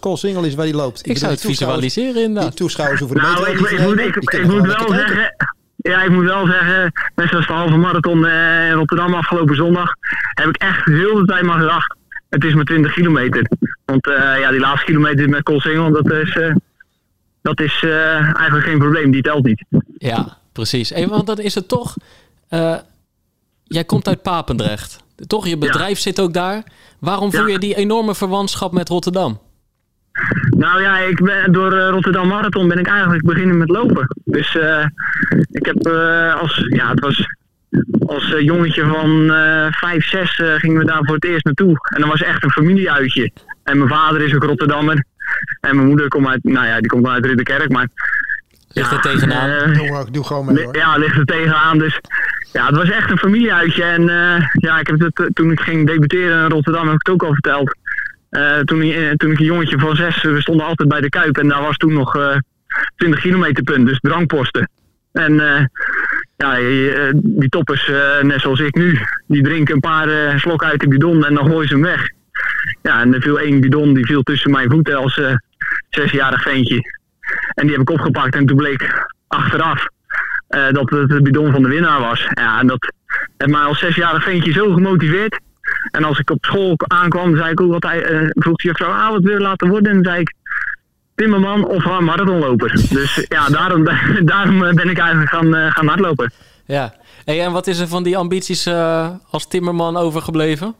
call 0.00 0.16
single 0.16 0.46
is 0.46 0.54
waar 0.54 0.64
die 0.64 0.74
loopt. 0.74 0.98
Ik 0.98 1.02
bedoel, 1.02 1.18
zou 1.18 1.32
het 1.32 1.40
die 1.40 1.50
visualiseren 1.50 2.14
Die 2.14 2.22
inderdaad. 2.22 2.56
toeschouwers 2.56 3.00
hoeven 3.00 3.18
de 3.18 3.22
Nou, 3.22 3.38
meter 3.38 3.52
ik, 3.52 3.70
ik, 3.70 3.86
moet, 3.86 3.98
ik, 3.98 4.30
Die 4.30 4.40
ik 4.40 4.46
wel 4.46 4.74
kijken. 4.74 4.94
zeggen... 4.96 5.34
Ja, 5.76 6.02
ik 6.02 6.10
moet 6.10 6.24
wel 6.24 6.46
zeggen, 6.46 6.92
net 7.14 7.28
zoals 7.28 7.46
de 7.46 7.52
halve 7.52 7.76
marathon 7.76 8.26
eh, 8.26 8.66
in 8.68 8.72
Rotterdam 8.72 9.14
afgelopen 9.14 9.56
zondag, 9.56 9.94
heb 10.34 10.48
ik 10.48 10.56
echt 10.56 10.84
heel 10.84 11.14
de 11.14 11.24
tijd 11.24 11.42
maar 11.42 11.58
gedacht, 11.58 11.96
het 12.28 12.44
is 12.44 12.54
maar 12.54 12.64
20 12.64 12.92
kilometer. 12.92 13.46
Want 13.84 14.06
eh, 14.06 14.38
ja, 14.40 14.50
die 14.50 14.60
laatste 14.60 14.84
kilometer 14.86 15.28
met 15.28 15.42
Coolsingel, 15.42 15.92
dat 15.92 16.10
is, 16.12 16.36
eh, 16.36 16.54
dat 17.42 17.60
is 17.60 17.82
eh, 17.84 18.14
eigenlijk 18.36 18.64
geen 18.66 18.78
probleem, 18.78 19.10
die 19.10 19.22
telt 19.22 19.44
niet. 19.44 19.64
Ja, 19.98 20.36
precies. 20.52 20.88
Hey, 20.90 21.08
want 21.08 21.26
dan 21.26 21.38
is 21.38 21.54
het 21.54 21.68
toch... 21.68 21.96
eh, 22.48 22.76
jij 23.64 23.84
komt 23.84 24.08
uit 24.08 24.22
Papendrecht. 24.22 25.00
Toch, 25.26 25.46
je 25.46 25.58
bedrijf 25.58 25.98
zit 25.98 26.20
ook 26.20 26.32
daar. 26.32 26.62
Waarom 26.98 27.32
voel 27.32 27.46
Ja. 27.46 27.52
je 27.52 27.58
die 27.58 27.74
enorme 27.76 28.14
verwantschap 28.14 28.72
met 28.72 28.88
Rotterdam? 28.88 29.40
Nou 30.50 30.82
ja, 30.82 30.98
ik 30.98 31.22
ben, 31.24 31.52
door 31.52 31.72
eh, 31.72 31.88
Rotterdam 31.88 32.28
Marathon 32.28 32.68
ben 32.68 32.78
ik 32.78 32.86
eigenlijk 32.86 33.24
beginnen 33.24 33.58
met 33.58 33.68
lopen. 33.68 34.06
Dus 34.24 34.54
ik 35.50 35.66
heb 35.66 35.86
als, 36.40 36.66
ja, 36.68 36.88
het 36.90 37.00
was 37.00 37.26
als 38.06 38.34
jongetje 38.38 38.86
van 38.86 39.32
eh 39.32 39.66
5, 39.70 40.08
6 40.08 40.38
eh, 40.38 40.54
gingen 40.54 40.78
we 40.78 40.84
daar 40.84 41.04
voor 41.04 41.14
het 41.14 41.24
eerst 41.24 41.44
naartoe. 41.44 41.76
En 41.94 42.00
dat 42.00 42.10
was 42.10 42.22
echt 42.22 42.42
een 42.44 42.50
familieuitje. 42.50 43.30
En 43.62 43.78
mijn 43.78 43.90
vader 43.90 44.20
is 44.20 44.34
ook 44.34 44.42
Rotterdammer. 44.44 45.04
En 45.60 45.76
mijn 45.76 45.86
moeder 45.88 46.08
komt 46.08 46.26
uit, 46.26 46.44
nou 46.44 46.66
ja, 46.66 46.78
die 46.80 46.88
komt 46.90 47.06
uit 47.06 47.26
Ridderkerk, 47.26 47.70
maar... 47.72 47.88
Ligt 48.74 48.92
er 48.92 49.00
tegenaan? 49.00 49.50
eh, 49.50 50.06
Doe, 50.10 50.24
gewoon 50.24 50.44
mee 50.44 50.64
hoor. 50.64 50.76
Ja, 50.76 50.96
ligt 50.96 51.16
er 51.16 51.24
tegenaan. 51.24 51.78
Dus 51.78 52.00
ja, 52.52 52.66
het 52.66 52.76
was 52.76 52.90
echt 52.90 53.10
een 53.10 53.18
familieuitje. 53.18 53.82
En 53.84 54.08
eh, 54.08 54.46
ja, 54.52 54.78
ik 54.78 54.86
heb 54.86 55.00
het 55.00 55.18
eh, 55.20 55.26
toen 55.26 55.50
ik 55.50 55.60
ging 55.60 55.86
debuteren 55.86 56.44
in 56.44 56.50
Rotterdam, 56.50 56.84
heb 56.86 56.94
ik 56.94 57.06
het 57.06 57.14
ook 57.14 57.22
al 57.22 57.32
verteld. 57.32 57.76
Eh, 58.30 58.58
toen, 58.58 58.82
ik- 58.82 59.16
toen 59.16 59.30
ik 59.30 59.38
een 59.38 59.44
jongetje 59.44 59.78
van 59.78 59.96
zes, 59.96 60.22
we 60.22 60.40
stonden 60.40 60.66
altijd 60.66 60.88
bij 60.88 61.00
de 61.00 61.08
Kuip. 61.08 61.38
En 61.38 61.48
daar 61.48 61.62
was 61.62 61.76
toen 61.76 61.92
nog 61.92 62.16
eh 62.16 62.36
20 62.96 63.20
kilometer 63.20 63.62
punt, 63.62 63.86
dus 63.86 63.98
drankposten. 64.00 64.68
En 65.12 65.40
eh, 65.56 65.64
ja, 66.36 66.56
die 67.14 67.48
toppers, 67.48 67.88
eh, 67.88 68.22
net 68.22 68.40
zoals 68.40 68.60
ik 68.60 68.74
nu, 68.74 68.98
die 69.26 69.42
drinken 69.42 69.74
een 69.74 69.80
paar 69.80 70.08
eh, 70.08 70.38
slokken 70.38 70.68
uit 70.68 70.80
de 70.80 70.88
bidon 70.88 71.24
en 71.24 71.34
dan 71.34 71.46
gooien 71.46 71.68
ze 71.68 71.74
hem 71.74 71.82
weg. 71.82 72.08
Ja, 72.82 73.00
en 73.00 73.14
er 73.14 73.20
viel 73.20 73.40
één 73.40 73.60
bidon, 73.60 73.94
die 73.94 74.06
viel 74.06 74.22
tussen 74.22 74.50
mijn 74.50 74.70
voeten 74.70 74.96
als 74.96 75.18
eh, 75.18 75.34
zesjarig 75.90 76.42
ventje. 76.42 77.00
En 77.54 77.66
die 77.66 77.72
heb 77.76 77.80
ik 77.80 77.90
opgepakt 77.90 78.34
en 78.34 78.46
toen 78.46 78.56
bleek 78.56 79.06
achteraf 79.28 79.86
eh, 80.48 80.70
dat 80.70 80.90
het 80.90 81.08
de 81.08 81.22
bidon 81.22 81.52
van 81.52 81.62
de 81.62 81.68
winnaar 81.68 82.00
was. 82.00 82.26
Ja, 82.30 82.60
en 82.60 82.66
dat 82.66 82.92
heeft 83.36 83.52
mij 83.52 83.60
als 83.60 83.78
zesjarig 83.78 84.22
ventje 84.22 84.52
zo 84.52 84.72
gemotiveerd. 84.72 85.40
En 85.90 86.04
als 86.04 86.18
ik 86.18 86.30
op 86.30 86.44
school 86.44 86.74
aankwam, 86.78 87.36
zei 87.36 87.50
ik 87.50 87.60
ook 87.60 87.72
altijd, 87.72 88.02
eh 88.02 88.28
vroeg 88.30 88.56
de 88.56 88.84
ah, 88.84 89.10
wat 89.10 89.22
wil 89.22 89.32
je 89.32 89.40
laten 89.40 89.68
worden? 89.68 89.92
En 89.92 90.04
zei 90.04 90.20
ik, 90.20 90.34
timmerman 91.14 91.66
of 91.66 92.00
marathonloper. 92.00 92.70
Dus 92.90 93.26
ja, 93.28 93.48
daarom, 93.48 93.84
daarom 94.24 94.58
ben 94.58 94.88
ik 94.88 94.98
eigenlijk 94.98 95.30
gaan, 95.30 95.72
gaan 95.72 95.86
hardlopen. 95.86 96.32
Ja. 96.66 96.94
En 97.24 97.52
wat 97.52 97.66
is 97.66 97.78
er 97.78 97.88
van 97.88 98.02
die 98.02 98.16
ambities 98.16 98.66
als 99.30 99.46
timmerman 99.48 99.96
overgebleven? 99.96 100.74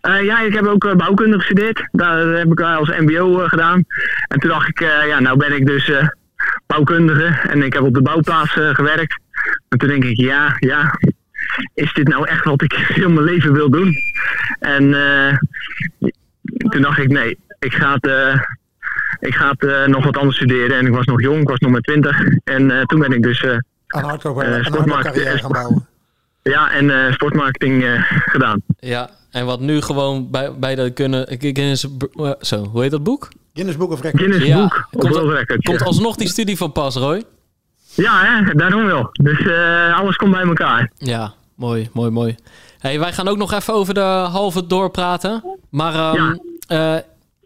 Eh, 0.00 0.22
ja, 0.24 0.40
ik 0.40 0.54
heb 0.54 0.66
ook 0.66 0.84
eh, 0.84 0.94
bouwkunde 0.94 1.38
gestudeerd. 1.38 1.88
Daar 1.92 2.18
heb 2.26 2.46
ik 2.52 2.60
eh, 2.60 2.76
als 2.76 2.88
mbo 2.98 3.40
eh, 3.42 3.48
gedaan. 3.48 3.84
En 4.28 4.38
toen 4.38 4.50
dacht 4.50 4.68
ik, 4.68 4.80
eh, 4.80 5.06
ja, 5.06 5.20
nou 5.20 5.36
ben 5.36 5.52
ik 5.52 5.66
dus 5.66 5.88
eh, 5.90 6.06
bouwkundige. 6.66 7.48
En 7.48 7.62
ik 7.62 7.72
heb 7.72 7.82
op 7.82 7.94
de 7.94 8.02
bouwplaats 8.02 8.56
eh, 8.56 8.74
gewerkt. 8.74 9.20
En 9.68 9.78
toen 9.78 9.88
denk 9.88 10.04
ik, 10.04 10.16
ja, 10.16 10.56
ja, 10.58 10.98
is 11.74 11.92
dit 11.92 12.08
nou 12.08 12.28
echt 12.28 12.44
wat 12.44 12.62
ik 12.62 12.72
heel 12.98 13.10
mijn 13.10 13.24
leven 13.24 13.52
wil 13.52 13.70
doen? 13.70 13.94
En 14.60 14.94
eh, 14.94 15.36
toen 16.70 16.82
dacht 16.82 16.98
ik, 16.98 17.08
nee, 17.08 17.38
ik 17.58 17.72
ga 17.74 17.92
het... 17.94 18.06
eh, 18.06 18.40
ik 19.20 19.34
ga 19.34 19.50
het 19.50 19.64
eh, 19.64 19.86
nog 19.86 20.04
wat 20.04 20.16
anders 20.16 20.36
studeren 20.36 20.76
en 20.78 20.86
ik 20.86 20.92
was 20.92 21.04
nog 21.04 21.20
jong, 21.22 21.40
ik 21.40 21.48
was 21.48 21.58
nog 21.58 21.70
maar 21.70 21.80
20. 21.80 22.20
En 22.44 22.70
eh, 22.70 22.82
toen 22.82 23.00
ben 23.00 23.12
ik 23.12 23.22
dus 23.22 23.42
eh, 23.42 23.56
Aan 23.86 24.04
hardcore, 24.04 24.44
Eh, 24.46 24.54
aan 24.54 24.64
sportmarkt, 24.64 25.18
eh, 25.18 25.32
gaan 25.32 25.50
bouwen. 25.52 25.86
ja, 26.42 26.72
en 26.72 26.90
eh, 27.06 27.12
sportmarketing 27.12 27.84
eh, 27.84 28.02
gedaan. 28.08 28.62
Ja, 28.78 29.10
en 29.30 29.46
wat 29.46 29.60
nu 29.60 29.80
gewoon 29.80 30.30
bij, 30.30 30.52
bij 30.58 30.74
de 30.74 30.90
kunnen... 30.90 31.26
Guinness, 31.38 31.86
eh, 32.14 32.30
zo, 32.40 32.64
hoe 32.64 32.82
heet 32.82 32.90
dat 32.90 33.02
boek? 33.02 33.28
Guinness 33.54 33.78
Book 33.78 33.90
of 33.90 34.00
Records. 34.00 34.24
Guinness 34.24 34.46
Ja, 34.46 34.56
Book 34.60 34.86
komt- 34.90 35.14
Records. 35.32 35.64
Komt 35.66 35.82
alsnog 35.82 36.16
die 36.16 36.28
studie 36.28 36.56
van 36.56 36.72
pas, 36.72 36.94
Roy? 36.96 37.22
Ja, 37.94 38.20
hè, 38.24 38.54
daarom 38.54 38.84
wel. 38.84 39.08
Dus 39.12 39.38
eh, 39.46 39.98
alles 39.98 40.16
komt 40.16 40.32
bij 40.32 40.42
elkaar. 40.42 40.92
Ja, 40.96 41.32
mooi, 41.54 41.88
mooi, 41.92 42.10
mooi. 42.10 42.34
Hey, 42.78 42.98
wij 42.98 43.12
gaan 43.12 43.28
ook 43.28 43.36
nog 43.36 43.52
even 43.52 43.74
over 43.74 43.94
de 43.94 44.00
halve 44.30 44.66
doorpraten. 44.66 45.44
Maar 45.70 45.94
ehm, 45.94 46.34
eh, 46.66 46.96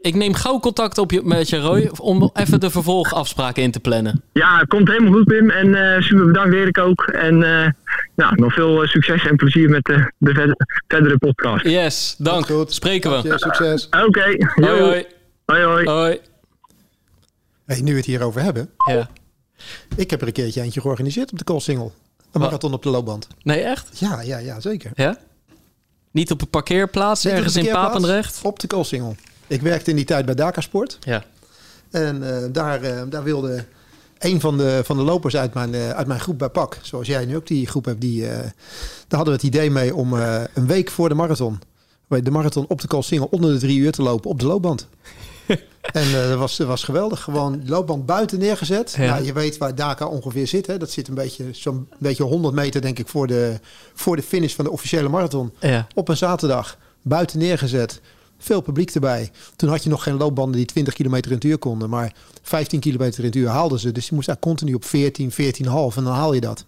ik 0.04 0.14
neem 0.14 0.34
gauw 0.34 0.58
contact 0.60 0.98
op 0.98 1.10
je, 1.10 1.20
met 1.24 1.48
je, 1.48 1.58
Roy, 1.60 1.90
om 2.00 2.30
even 2.34 2.60
de 2.60 2.70
vervolgafspraken 2.70 3.62
in 3.62 3.70
te 3.70 3.80
plannen. 3.80 4.22
Ja, 4.32 4.58
het 4.58 4.68
komt 4.68 4.88
helemaal 4.88 5.12
goed, 5.12 5.24
Pim. 5.24 5.50
En 5.50 5.74
eh, 5.94 6.00
super 6.02 6.26
bedankt, 6.26 6.54
Erik 6.54 6.78
ook. 6.78 7.02
En 7.02 7.42
eh, 7.42 7.70
nou, 8.16 8.34
nog 8.34 8.54
veel 8.54 8.82
eh, 8.82 8.88
succes 8.88 9.26
en 9.26 9.36
plezier 9.36 9.68
met 9.68 9.84
de, 9.84 10.12
de 10.18 10.34
verder- 10.34 10.56
verdere 10.88 11.18
podcast. 11.18 11.64
Yes, 11.64 12.14
dank. 12.18 12.46
Goed. 12.46 12.72
Spreken 12.72 13.10
we. 13.22 13.38
Succes. 13.38 13.88
Oké, 14.06 14.36
Hoi, 14.54 14.80
hoi. 14.80 15.06
hoi, 15.46 15.62
hoi. 15.64 15.84
Hoi. 15.88 16.18
Hey, 17.66 17.80
nu 17.80 17.90
we 17.90 17.96
het 17.96 18.06
hierover 18.06 18.42
hebben. 18.42 18.70
Ja. 18.90 19.08
Ik 19.96 20.10
heb 20.10 20.20
er 20.20 20.26
een 20.26 20.32
keertje 20.32 20.60
eentje 20.60 20.80
georganiseerd 20.80 21.32
op 21.32 21.38
de 21.38 21.44
Koolsingel. 21.44 21.92
Een 22.32 22.40
marathon 22.40 22.72
op 22.72 22.82
de 22.82 22.88
loopband. 22.90 23.28
Nee, 23.42 23.60
echt? 23.60 23.98
Ja, 23.98 24.20
ja, 24.20 24.38
ja, 24.38 24.60
zeker. 24.60 24.90
Ja? 24.94 25.16
Niet 26.10 26.30
op 26.30 26.40
een 26.40 26.48
parkeerplaats 26.50 27.24
ergens 27.26 27.56
in 27.56 27.68
Papendrecht? 27.68 28.40
Op 28.42 28.58
de 28.58 28.66
Koolsingel. 28.66 29.16
Ik 29.46 29.62
werkte 29.62 29.90
in 29.90 29.96
die 29.96 30.04
tijd 30.04 30.26
bij 30.26 30.34
Dakar 30.34 30.62
Sport. 30.62 30.98
Ja. 31.00 31.24
En 31.94 32.36
eh, 32.36 32.48
daar, 32.52 32.82
eh, 32.82 33.02
daar 33.08 33.22
wilde 33.22 33.64
een 34.18 34.40
van 34.40 34.56
de, 34.56 34.80
van 34.84 34.96
de 34.96 35.02
lopers 35.02 35.36
uit 35.36 35.54
mijn, 35.54 35.74
eh, 35.74 35.90
uit 35.90 36.06
mijn 36.06 36.20
groep 36.20 36.38
bij 36.38 36.48
PAK, 36.48 36.78
zoals 36.82 37.06
jij 37.06 37.24
nu 37.24 37.36
ook 37.36 37.46
die 37.46 37.66
groep 37.66 37.84
hebt, 37.84 38.00
die, 38.00 38.20
daar 38.20 38.52
hadden 39.08 39.26
we 39.26 39.32
het 39.32 39.42
idee 39.42 39.70
mee 39.70 39.94
om 39.94 40.12
een 40.12 40.66
week 40.66 40.90
voor 40.90 41.08
de 41.08 41.14
marathon, 41.14 41.60
de 42.08 42.30
marathon 42.30 42.66
op 42.68 42.80
de 42.80 42.86
Koolsingel 42.86 43.28
onder 43.30 43.52
de 43.52 43.58
drie 43.58 43.78
uur 43.78 43.92
te 43.92 44.02
lopen 44.02 44.30
op 44.30 44.40
de 44.40 44.46
loopband. 44.46 44.88
en 45.92 46.12
dat, 46.12 46.38
was, 46.38 46.56
dat 46.56 46.66
was 46.66 46.84
geweldig. 46.84 47.20
Gewoon 47.20 47.62
loopband 47.66 48.06
buiten 48.06 48.38
neergezet. 48.38 48.94
Ja. 48.98 49.04
Nou, 49.04 49.24
je 49.24 49.32
weet 49.32 49.58
waar 49.58 49.74
Dakar 49.74 50.08
ongeveer 50.08 50.46
zit. 50.46 50.66
Hè? 50.66 50.78
Dat 50.78 50.90
zit 50.90 51.08
een 51.08 51.14
beetje 51.14 51.44
zo'n 51.52 51.88
beetje 51.98 52.22
100 52.22 52.54
meter, 52.54 52.80
denk 52.80 52.98
ik, 52.98 53.08
voor 53.08 53.26
de, 53.26 53.60
voor 53.94 54.16
de 54.16 54.22
finish 54.22 54.54
van 54.54 54.64
de 54.64 54.70
officiële 54.70 55.08
marathon. 55.08 55.52
Ja. 55.60 55.86
Op 55.94 56.08
een 56.08 56.16
zaterdag, 56.16 56.78
buiten 57.02 57.38
neergezet. 57.38 58.00
Veel 58.44 58.60
publiek 58.60 58.90
erbij. 58.90 59.30
Toen 59.56 59.68
had 59.68 59.82
je 59.82 59.88
nog 59.88 60.02
geen 60.02 60.16
loopbanden 60.16 60.56
die 60.56 60.66
20 60.66 60.94
kilometer 60.94 61.30
in 61.30 61.36
het 61.36 61.46
uur 61.46 61.58
konden. 61.58 61.90
Maar 61.90 62.14
15 62.42 62.80
kilometer 62.80 63.18
in 63.18 63.24
het 63.24 63.34
uur 63.34 63.48
haalden 63.48 63.78
ze. 63.78 63.92
Dus 63.92 64.08
je 64.08 64.14
moest 64.14 64.26
daar 64.26 64.38
continu 64.38 64.74
op 64.74 64.84
14, 64.84 65.30
14,5 65.30 65.36
en 65.36 66.04
dan 66.04 66.06
haal 66.06 66.34
je 66.34 66.40
dat. 66.40 66.58
En 66.58 66.66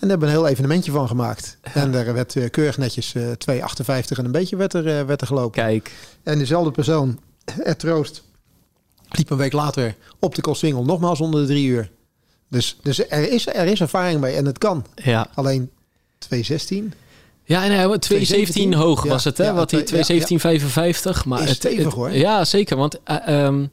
daar 0.00 0.08
hebben 0.08 0.28
we 0.28 0.34
een 0.34 0.40
heel 0.40 0.48
evenementje 0.48 0.90
van 0.90 1.08
gemaakt. 1.08 1.58
En 1.62 1.92
daar 1.92 2.12
werd 2.12 2.36
eh, 2.36 2.50
keurig 2.50 2.78
netjes 2.78 3.14
eh 3.14 3.22
2,58 3.26 4.18
en 4.18 4.24
een 4.24 4.32
beetje 4.32 4.56
werd 4.56 4.74
er, 4.74 4.98
eh, 4.98 5.06
werd 5.06 5.20
er 5.20 5.26
gelopen. 5.26 5.62
Kijk. 5.62 5.92
En 6.22 6.38
dezelfde 6.38 6.70
persoon, 6.70 7.20
Ed 7.62 7.78
Troost, 7.78 8.22
liep 9.08 9.30
een 9.30 9.36
week 9.36 9.52
later 9.52 9.94
op 10.18 10.34
de 10.34 10.40
Koolsingel 10.40 10.84
nogmaals 10.84 11.20
onder 11.20 11.40
de 11.40 11.46
drie 11.46 11.66
uur. 11.66 11.90
Dus, 12.48 12.78
dus 12.82 13.10
er, 13.10 13.30
is, 13.30 13.46
er 13.46 13.66
is 13.66 13.80
ervaring 13.80 14.20
mee 14.20 14.34
en 14.34 14.44
het 14.44 14.58
kan. 14.58 14.86
Ja. 14.94 15.30
Alleen 15.34 15.70
216. 16.18 16.92
Ja, 17.48 17.60
hij 17.60 17.86
217 18.00 18.74
hoog 18.74 19.04
Ja, 19.04 19.08
was 19.10 19.24
het, 19.24 19.38
hè? 19.38 19.44
ja, 19.44 19.54
wat 19.54 19.70
hij 19.70 19.82
twee- 19.82 19.98
ja, 19.98 20.04
217,55. 20.04 21.24
Maar 21.24 21.42
Is 21.42 21.48
het, 21.48 21.56
stevig, 21.56 21.84
het- 21.84 21.92
hoor. 21.94 22.10
Ja, 22.12 22.44
zeker. 22.44 22.76
Want, 22.76 22.98
eh, 23.04 23.16
ehm, 23.44 23.66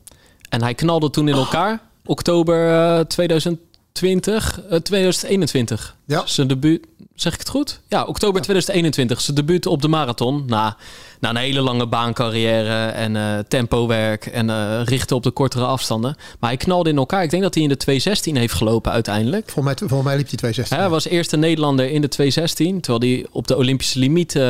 en 0.49 0.61
hij 0.63 0.73
knalde 0.73 1.09
toen 1.09 1.27
in 1.27 1.33
elkaar. 1.35 1.81
Oktober 2.05 2.69
eh, 2.69 2.99
2020, 2.99 3.65
eh, 4.01 4.79
2021. 4.79 5.95
Ja. 6.05 6.21
Zijn 6.25 6.47
debuut, 6.47 6.85
zeg 7.15 7.33
ik 7.33 7.39
het 7.39 7.49
goed? 7.49 7.79
Ja, 7.87 8.03
oktober 8.03 8.41
2021. 8.41 9.21
Zijn 9.21 9.35
debuut 9.35 9.65
op 9.65 9.81
de 9.81 9.87
marathon. 9.87 10.43
Na, 10.47 10.77
na 11.19 11.29
een 11.29 11.35
hele 11.35 11.61
lange 11.61 11.87
baancarrière 11.87 12.85
en 12.85 13.15
eh 13.15 13.39
tempowerk 13.47 14.25
en 14.25 14.49
eh, 14.49 14.81
richten 14.83 15.15
op 15.15 15.23
de 15.23 15.31
kortere 15.31 15.65
afstanden. 15.65 16.15
Maar 16.39 16.49
hij 16.49 16.57
knalde 16.57 16.89
in 16.89 16.97
elkaar. 16.97 17.23
Ik 17.23 17.29
denk 17.29 17.43
dat 17.43 17.53
hij 17.53 17.63
in 17.63 17.69
de 17.69 17.77
216 17.77 18.35
heeft 18.35 18.53
gelopen 18.53 18.91
uiteindelijk. 18.91 19.49
Volgens 19.49 19.79
mij, 19.79 19.89
volgens 19.89 20.09
mij 20.09 20.17
liep 20.17 20.27
hij 20.27 20.37
216. 20.37 20.77
Hij 20.77 20.89
was 20.89 21.07
eerste 21.07 21.37
Nederlander 21.37 21.89
in 21.89 22.01
de 22.01 22.07
216, 22.07 22.81
terwijl 22.81 23.13
hij 23.13 23.25
op 23.31 23.47
de 23.47 23.57
Olympische 23.57 23.99
limiet 23.99 24.35
eh, 24.35 24.43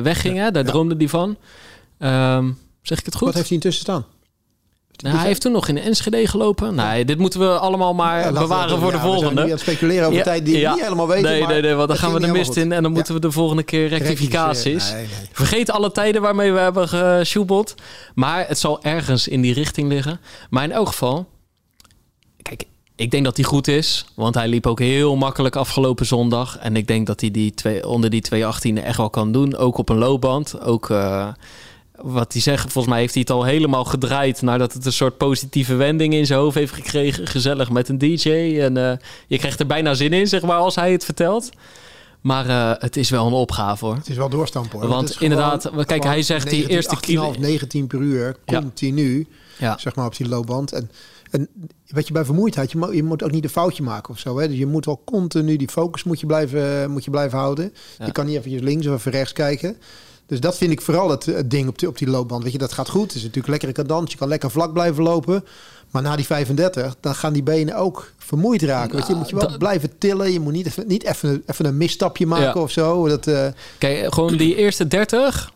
wegging. 0.00 0.48
Daar 0.50 0.64
droomde 0.64 0.94
hij 0.96 1.08
van. 1.08 1.36
Ehm, 1.98 2.50
zeg 2.82 2.98
ik 2.98 3.04
het 3.04 3.14
goed? 3.14 3.26
Wat 3.26 3.34
heeft 3.34 3.48
hij 3.48 3.56
intussen 3.56 3.82
staan? 3.82 4.04
Nou, 5.02 5.16
hij 5.16 5.26
heeft 5.26 5.40
toen 5.40 5.52
nog 5.52 5.68
in 5.68 5.78
Enschede 5.78 6.26
gelopen. 6.26 6.74
Nee, 6.74 7.04
dit 7.04 7.18
moeten 7.18 7.40
we 7.40 7.58
allemaal 7.58 7.94
maar 7.94 8.20
Ja, 8.20 8.32
we 8.32 8.38
bewaren 8.38 8.78
voor 8.78 8.90
de 8.90 8.96
we 8.96 9.02
volgende. 9.02 9.42
aan 9.42 9.50
het 9.50 9.60
speculeren 9.60 10.08
over 10.08 10.22
tijd 10.22 10.44
die 10.44 10.64
we 10.64 10.70
niet 10.70 10.82
helemaal 10.82 11.08
weten. 11.08 11.30
Nee, 11.30 11.40
maar 11.40 11.52
nee, 11.52 11.62
nee, 11.62 11.74
want 11.74 11.88
dan 11.88 11.96
gaan 11.96 12.12
we 12.12 12.20
de 12.20 12.26
niet 12.26 12.34
mist 12.36 12.56
in 12.56 12.72
en 12.72 12.82
dan 12.82 12.92
moeten 12.92 13.14
we 13.14 13.20
de 13.20 13.30
volgende 13.30 13.62
keer 13.62 13.88
rectificaties. 13.88 14.92
Nee, 14.92 15.00
nee. 15.00 15.28
Vergeet 15.32 15.70
alle 15.70 15.92
tijden 15.92 16.22
waarmee 16.22 16.52
we 16.52 16.58
hebben 16.58 16.88
gesjoebeld. 16.88 17.74
Maar 18.14 18.48
het 18.48 18.58
zal 18.58 18.82
ergens 18.82 19.28
in 19.28 19.40
die 19.40 19.54
richting 19.54 19.88
liggen. 19.88 20.20
Maar 20.50 20.64
in 20.64 20.72
elk 20.72 20.86
geval, 20.88 21.28
kijk, 22.42 22.64
ik 22.96 23.10
denk 23.10 23.24
dat 23.24 23.36
hij 23.36 23.44
goed 23.44 23.68
is. 23.68 24.04
Want 24.14 24.34
hij 24.34 24.48
liep 24.48 24.66
ook 24.66 24.78
heel 24.78 25.16
makkelijk 25.16 25.56
afgelopen 25.56 26.06
zondag. 26.06 26.58
En 26.58 26.76
ik 26.76 26.86
denk 26.86 27.06
dat 27.06 27.20
hij 27.20 27.30
die 27.30 27.54
twee, 27.54 27.88
onder 27.88 28.10
die 28.10 28.20
218 28.20 28.82
echt 28.82 28.96
wel 28.96 29.10
kan 29.10 29.32
doen. 29.32 29.56
Ook 29.56 29.78
op 29.78 29.88
een 29.88 29.98
loopband. 29.98 30.60
Ook 30.60 30.90
eh, 30.90 31.28
wat 32.02 32.32
hij 32.32 32.42
zegt, 32.42 32.62
volgens 32.72 32.86
mij 32.86 33.00
heeft 33.00 33.12
hij 33.14 33.22
het 33.22 33.30
al 33.32 33.44
helemaal 33.44 33.84
gedraaid. 33.84 34.42
Nadat 34.42 34.72
het 34.72 34.86
een 34.86 34.92
soort 34.92 35.16
positieve 35.16 35.74
wending 35.74 36.14
in 36.14 36.26
zijn 36.26 36.38
hoofd 36.38 36.54
heeft 36.56 36.72
gekregen. 36.72 37.26
Gezellig 37.26 37.70
met 37.70 37.88
een 37.88 37.98
DJ. 37.98 38.30
En 38.60 38.76
eh, 38.76 38.96
je 39.26 39.38
krijgt 39.38 39.60
er 39.60 39.66
bijna 39.66 39.94
zin 39.94 40.12
in, 40.12 40.26
zeg 40.26 40.42
maar, 40.42 40.56
als 40.56 40.74
hij 40.74 40.92
het 40.92 41.04
vertelt. 41.04 41.50
Maar 42.20 42.48
eh, 42.48 42.82
het 42.82 42.96
is 42.96 43.10
wel 43.10 43.26
een 43.26 43.32
opgave 43.32 43.84
hoor. 43.84 43.94
Het 43.94 44.08
is 44.08 44.16
wel 44.16 44.28
doorstampen 44.28 44.78
hoor. 44.80 44.88
Want 44.88 45.10
gewoon- 45.16 45.30
inderdaad, 45.30 45.70
kijk, 45.86 46.04
hij 46.04 46.22
zegt 46.22 46.50
die 46.50 46.52
19, 46.66 46.76
eerste 46.76 46.96
kilo- 47.00 47.32
18,5, 47.32 47.38
19 47.40 47.86
per 47.86 47.98
uur, 48.00 48.36
continu, 48.46 49.26
Ja. 49.58 49.78
zeg 49.78 49.94
maar 49.94 50.06
op 50.06 50.16
die 50.16 50.28
loopband. 50.28 50.72
En, 50.72 50.90
en 51.30 51.48
weet 51.86 52.06
je, 52.06 52.12
bij 52.12 52.24
vermoeidheid, 52.24 52.72
je, 52.72 52.78
mo- 52.78 52.92
je 52.92 53.02
moet 53.02 53.22
ook 53.22 53.30
niet 53.30 53.44
een 53.44 53.50
foutje 53.50 53.82
maken 53.82 54.12
of 54.12 54.18
zo. 54.18 54.38
Hè? 54.38 54.48
Dus 54.48 54.56
je 54.58 54.66
moet 54.66 54.84
wel 54.84 55.02
continu 55.04 55.56
die 55.56 55.68
focus 55.68 56.04
moet 56.04 56.20
je 56.20 56.26
blijven, 56.26 56.90
moet 56.90 57.04
je 57.04 57.10
blijven 57.10 57.38
houden. 57.38 57.72
Ja. 57.98 58.06
Je 58.06 58.12
kan 58.12 58.26
niet 58.26 58.36
eventjes 58.36 58.62
links 58.62 58.86
of 58.86 58.94
even 58.94 59.12
rechts 59.12 59.32
kijken. 59.32 59.76
Dus 60.32 60.40
dat 60.40 60.56
vind 60.56 60.72
ik 60.72 60.80
vooral 60.80 61.10
het, 61.10 61.26
het 61.26 61.50
ding 61.50 61.68
op 61.68 61.78
die, 61.78 61.88
op 61.88 61.98
die 61.98 62.08
loopband. 62.08 62.42
Weet 62.42 62.52
je, 62.52 62.58
dat 62.58 62.72
gaat 62.72 62.88
goed. 62.88 63.02
Het 63.02 63.14
is 63.14 63.20
natuurlijk 63.22 63.48
lekkere 63.48 63.72
cadans. 63.72 64.10
Je 64.12 64.18
kan 64.18 64.28
lekker 64.28 64.50
vlak 64.50 64.72
blijven 64.72 65.02
lopen. 65.02 65.44
Maar 65.90 66.02
na 66.02 66.16
die 66.16 66.24
35, 66.26 66.96
dan 67.00 67.14
gaan 67.14 67.32
die 67.32 67.42
benen 67.42 67.76
ook 67.76 68.12
vermoeid 68.18 68.62
raken. 68.62 68.96
weet 68.96 69.06
je, 69.06 69.14
moet 69.14 69.28
je 69.28 69.36
wel 69.36 69.48
dat- 69.48 69.58
blijven 69.58 69.98
tillen. 69.98 70.32
Je 70.32 70.40
moet 70.40 70.52
niet 70.52 70.66
even, 70.66 70.86
niet 70.86 71.04
even, 71.04 71.42
even 71.46 71.64
een 71.64 71.76
misstapje 71.76 72.26
maken 72.26 72.44
Ja. 72.44 72.62
of 72.62 72.70
zo. 72.70 73.08
Dat, 73.08 73.26
eh, 73.26 73.46
Kijk, 73.78 74.14
gewoon 74.14 74.36
die 74.36 74.54
eerste 74.56 74.88
30, 74.88 75.52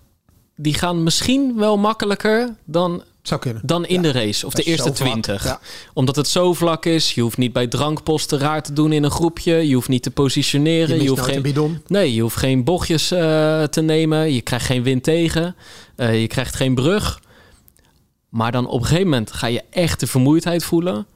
die 0.56 0.74
gaan 0.74 1.02
misschien 1.02 1.56
wel 1.56 1.76
makkelijker 1.78 2.54
dan, 2.64 3.02
zou 3.28 3.40
kunnen. 3.40 3.62
dan 3.64 3.86
in 3.86 3.94
Ja. 3.94 4.12
de 4.12 4.18
race. 4.18 4.46
Of 4.46 4.54
de 4.54 4.62
eerste. 4.62 4.92
20. 4.92 5.44
Ja. 5.44 5.60
Omdat 5.92 6.16
het 6.16 6.28
zo 6.28 6.52
vlak 6.54 6.84
is. 6.86 7.14
Je 7.14 7.20
hoeft 7.20 7.36
niet 7.36 7.52
bij 7.52 7.66
drankposten 7.66 8.38
raar 8.38 8.62
te 8.62 8.72
doen 8.72 8.92
in 8.92 9.04
een 9.04 9.10
groepje. 9.10 9.68
Je 9.68 9.74
hoeft 9.74 9.88
niet 9.88 10.02
te 10.02 10.10
positioneren. 10.10 11.02
Je 11.02 11.08
hoeft 11.08 11.22
geen, 11.22 11.36
een 11.36 11.42
bidon. 11.42 11.82
nee, 11.86 12.14
je 12.14 12.20
hoeft 12.22 12.36
geen 12.36 12.64
bochtjes 12.64 13.10
eh, 13.10 13.62
te 13.62 13.80
nemen. 13.80 14.32
Je 14.32 14.40
krijgt 14.40 14.66
geen 14.66 14.82
wind 14.82 15.02
tegen. 15.02 15.56
Eh, 15.96 16.20
je 16.20 16.26
krijgt 16.26 16.54
geen 16.54 16.74
brug. 16.74 17.20
Maar 18.28 18.52
dan 18.52 18.66
op 18.66 18.80
een 18.80 18.86
gegeven 18.86 19.08
moment 19.10 19.32
ga 19.32 19.46
je 19.46 19.62
echt 19.70 20.00
de 20.00 20.06
vermoeidheid 20.06 20.64
voelen. 20.64 21.06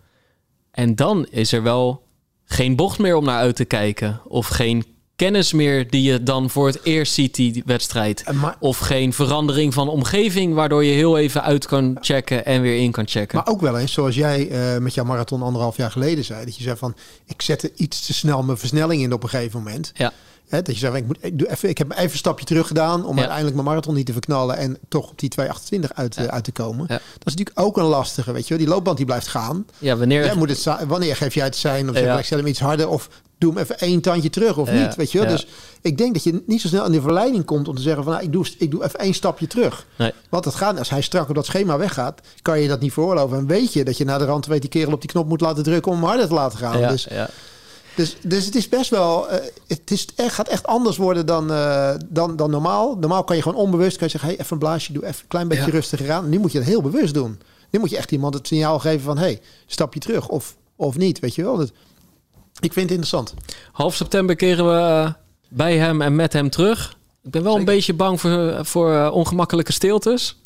En 0.70 0.94
dan 0.96 1.27
is 1.31 1.53
er 1.53 1.62
wel 1.62 2.03
geen 2.44 2.77
bocht 2.77 2.99
meer 2.99 3.16
om 3.16 3.25
naar 3.25 3.38
uit 3.38 3.57
te 3.57 3.64
kijken. 3.64 4.20
Of 4.29 4.46
geen 4.49 4.85
kennis 5.20 5.52
meer 5.52 5.90
die 5.90 6.02
je 6.02 6.22
dan 6.22 6.50
voor 6.50 6.66
het 6.66 6.85
eerst 6.85 7.12
ziet, 7.12 7.35
die 7.35 7.62
wedstrijd. 7.66 8.22
En 8.22 8.38
maar, 8.38 8.56
Of 8.59 8.78
geen 8.78 9.12
verandering 9.12 9.74
van 9.74 9.88
omgeving, 9.88 10.54
waardoor 10.54 10.85
je 10.85 10.92
heel 10.92 11.18
even 11.18 11.42
uit 11.42 11.66
kan 11.66 11.96
checken 12.00 12.44
en 12.44 12.62
weer 12.62 12.78
in 12.78 12.90
kan 12.92 13.09
checken. 13.09 13.37
maar 13.37 13.46
ook 13.48 13.61
wel 13.61 13.78
eens, 13.78 13.92
zoals 13.92 14.14
jij 14.14 14.48
eh, 14.48 14.78
met 14.80 14.94
jouw 14.94 15.04
marathon 15.04 15.42
anderhalf 15.42 15.76
jaar 15.76 15.90
geleden 15.90 16.24
zei. 16.24 16.44
Dat 16.44 16.56
je 16.56 16.62
zei 16.62 16.76
van, 16.76 16.94
ik 17.26 17.42
zette 17.42 17.72
iets 17.74 18.06
te 18.06 18.12
snel 18.12 18.42
mijn 18.42 18.59
versnelling 18.59 19.02
in 19.02 19.12
op 19.12 19.22
een 19.22 19.28
gegeven 19.28 19.59
moment. 19.59 19.90
ja, 19.94 20.12
Hè, 20.48 20.62
dat 20.62 20.74
je 20.74 20.80
zei, 20.80 20.92
van, 20.92 21.00
ik, 21.00 21.06
moet, 21.06 21.18
ik, 21.20 21.38
doe 21.38 21.50
even, 21.50 21.68
ik 21.68 21.78
heb 21.78 21.90
even 21.92 22.02
een 22.04 22.11
stapje 22.11 22.44
terug 22.44 22.66
gedaan 22.66 23.04
om 23.04 23.12
Ja. 23.12 23.18
uiteindelijk 23.18 23.54
mijn 23.54 23.66
marathon 23.68 23.94
niet 23.94 24.06
te 24.06 24.12
verknallen. 24.12 24.56
En 24.56 24.78
toch 24.88 25.11
op 25.11 25.18
die 25.18 25.28
228 25.28 25.92
uit, 25.98 26.16
eh, 26.16 26.24
uit 26.24 26.44
te 26.44 26.52
komen. 26.52 26.85
Ja. 26.88 26.94
Dat 26.94 27.26
is 27.26 27.35
natuurlijk 27.35 27.61
ook 27.61 27.76
een 27.76 27.85
lastige, 27.85 28.33
weet 28.33 28.42
je 28.42 28.48
wel. 28.54 28.64
Die 28.64 28.72
loopband 28.74 28.96
die 28.96 29.06
blijft 29.06 29.28
gaan. 29.28 29.66
ja 29.78 29.96
wanneer... 29.96 30.24
Jij 30.24 30.35
moet 30.35 30.50
het, 30.64 30.87
wanneer 30.87 31.16
geef 31.16 31.35
jij 31.35 31.44
het 31.44 31.56
zijn? 31.56 31.90
Of 31.90 31.96
zeg 31.96 32.18
ik 32.18 32.24
zet 32.24 32.38
hem 32.38 32.46
iets 32.46 32.61
harder? 32.61 32.88
Of 32.88 33.09
doe 33.40 33.53
hem 33.53 33.62
even 33.62 33.79
één 33.79 34.00
tandje 34.00 34.31
terug 34.31 34.57
of 34.57 34.70
Ja. 34.72 34.83
niet? 34.87 34.94
Weet 34.96 35.12
je 35.12 35.18
wel? 35.18 35.26
Ja. 35.26 35.33
Dus 35.33 35.46
ik 35.81 35.98
denk 35.98 36.14
dat 36.14 36.22
je 36.22 36.42
niet 36.46 36.61
zo 36.61 36.68
snel 36.68 36.85
in 36.85 36.92
de 36.92 37.00
verleiding 37.00 37.44
komt 37.44 37.68
om 37.68 37.74
te 37.74 37.83
zeggen 37.83 38.03
van... 38.05 38.12
Nou, 38.12 38.24
ik, 38.24 38.33
doe, 38.33 38.46
ik 38.59 38.70
doe 38.70 38.85
even 38.85 38.98
één 38.98 39.14
stapje 39.14 39.46
terug. 39.46 39.87
Nee. 39.98 40.12
Want 40.29 40.44
het 40.44 40.55
gaat, 40.55 40.79
als 40.79 40.90
hij 40.90 41.00
strak 41.00 41.29
op 41.29 41.35
dat 41.35 41.46
schema 41.46 41.79
weggaat, 41.79 42.20
kan 42.42 42.61
je 42.61 42.68
dat 42.68 42.81
niet 42.81 42.92
veroorloven. 42.92 43.38
En 43.38 43.46
weet 43.46 43.72
je 43.72 43.85
dat 43.85 43.96
je 43.96 44.05
naar 44.05 44.18
de 44.18 44.24
rand 44.24 44.46
weet 44.46 44.61
die 44.61 44.70
kerel 44.70 44.92
op 44.92 45.00
die 45.00 45.11
knop 45.11 45.29
moet 45.29 45.40
laten 45.40 45.62
drukken 45.62 45.92
om 45.92 45.98
hem 45.98 46.07
harder 46.07 46.26
te 46.29 46.35
laten 46.35 46.59
gaan. 46.59 46.79
ja, 46.79 46.88
Dus, 46.88 47.07
ja. 47.11 47.29
dus, 47.94 48.16
dus 48.22 48.44
het 48.44 48.55
is 48.55 48.68
best 48.68 48.90
wel, 48.90 49.29
eh, 49.29 49.46
het 49.66 49.90
is, 49.90 50.07
echt, 50.16 50.35
gaat 50.35 50.48
echt 50.48 50.66
anders 50.66 50.96
worden 50.96 51.26
dan, 51.26 51.53
eh, 51.53 51.90
dan, 52.09 52.37
dan 52.37 52.50
normaal. 52.50 52.96
Normaal 53.00 53.24
kan 53.24 53.37
je 53.37 53.42
gewoon 53.42 53.59
onbewust 53.62 53.96
kan 53.96 54.07
je 54.07 54.12
zeggen, 54.12 54.31
hey, 54.31 54.38
even 54.38 54.53
een 54.53 54.59
blaasje, 54.59 54.92
doe 54.92 55.07
even 55.07 55.20
een 55.20 55.29
klein 55.29 55.48
beetje 55.48 55.70
rustiger 55.70 56.12
aan. 56.12 56.29
Nu 56.29 56.38
moet 56.38 56.53
je 56.53 56.59
het 56.59 56.66
heel 56.66 56.83
bewust 56.83 57.14
doen. 57.14 57.40
Nu 57.70 57.79
moet 57.79 57.90
je 57.90 57.96
echt 57.96 58.11
iemand 58.12 58.35
het 58.35 58.46
signaal 58.46 58.79
geven 58.79 59.00
van, 59.00 59.18
hey, 59.18 59.40
stapje 59.66 60.00
terug 60.00 60.29
of, 60.29 60.57
of 60.76 60.96
niet, 60.96 61.18
weet 61.18 61.35
je 61.35 61.42
wel. 61.42 61.57
Dat, 61.57 61.70
ik 62.60 62.72
vind 62.72 62.90
het 62.90 62.98
interessant. 62.98 63.34
Half 63.72 63.94
september 63.94 64.36
keren 64.36 64.66
we 64.66 64.78
eh, 64.78 65.12
bij 65.48 65.76
hem 65.76 66.02
en 66.02 66.16
met 66.16 66.32
hem 66.32 66.50
terug. 66.50 66.96
Ik 67.22 67.30
ben 67.30 67.42
wel 67.42 67.56
een 67.56 67.64
beetje 67.64 67.94
bang 67.94 68.20
voor, 68.20 68.58
voor 68.64 68.94
eh, 68.94 69.10
ongemakkelijke 69.12 69.72
stiltes. 69.72 70.36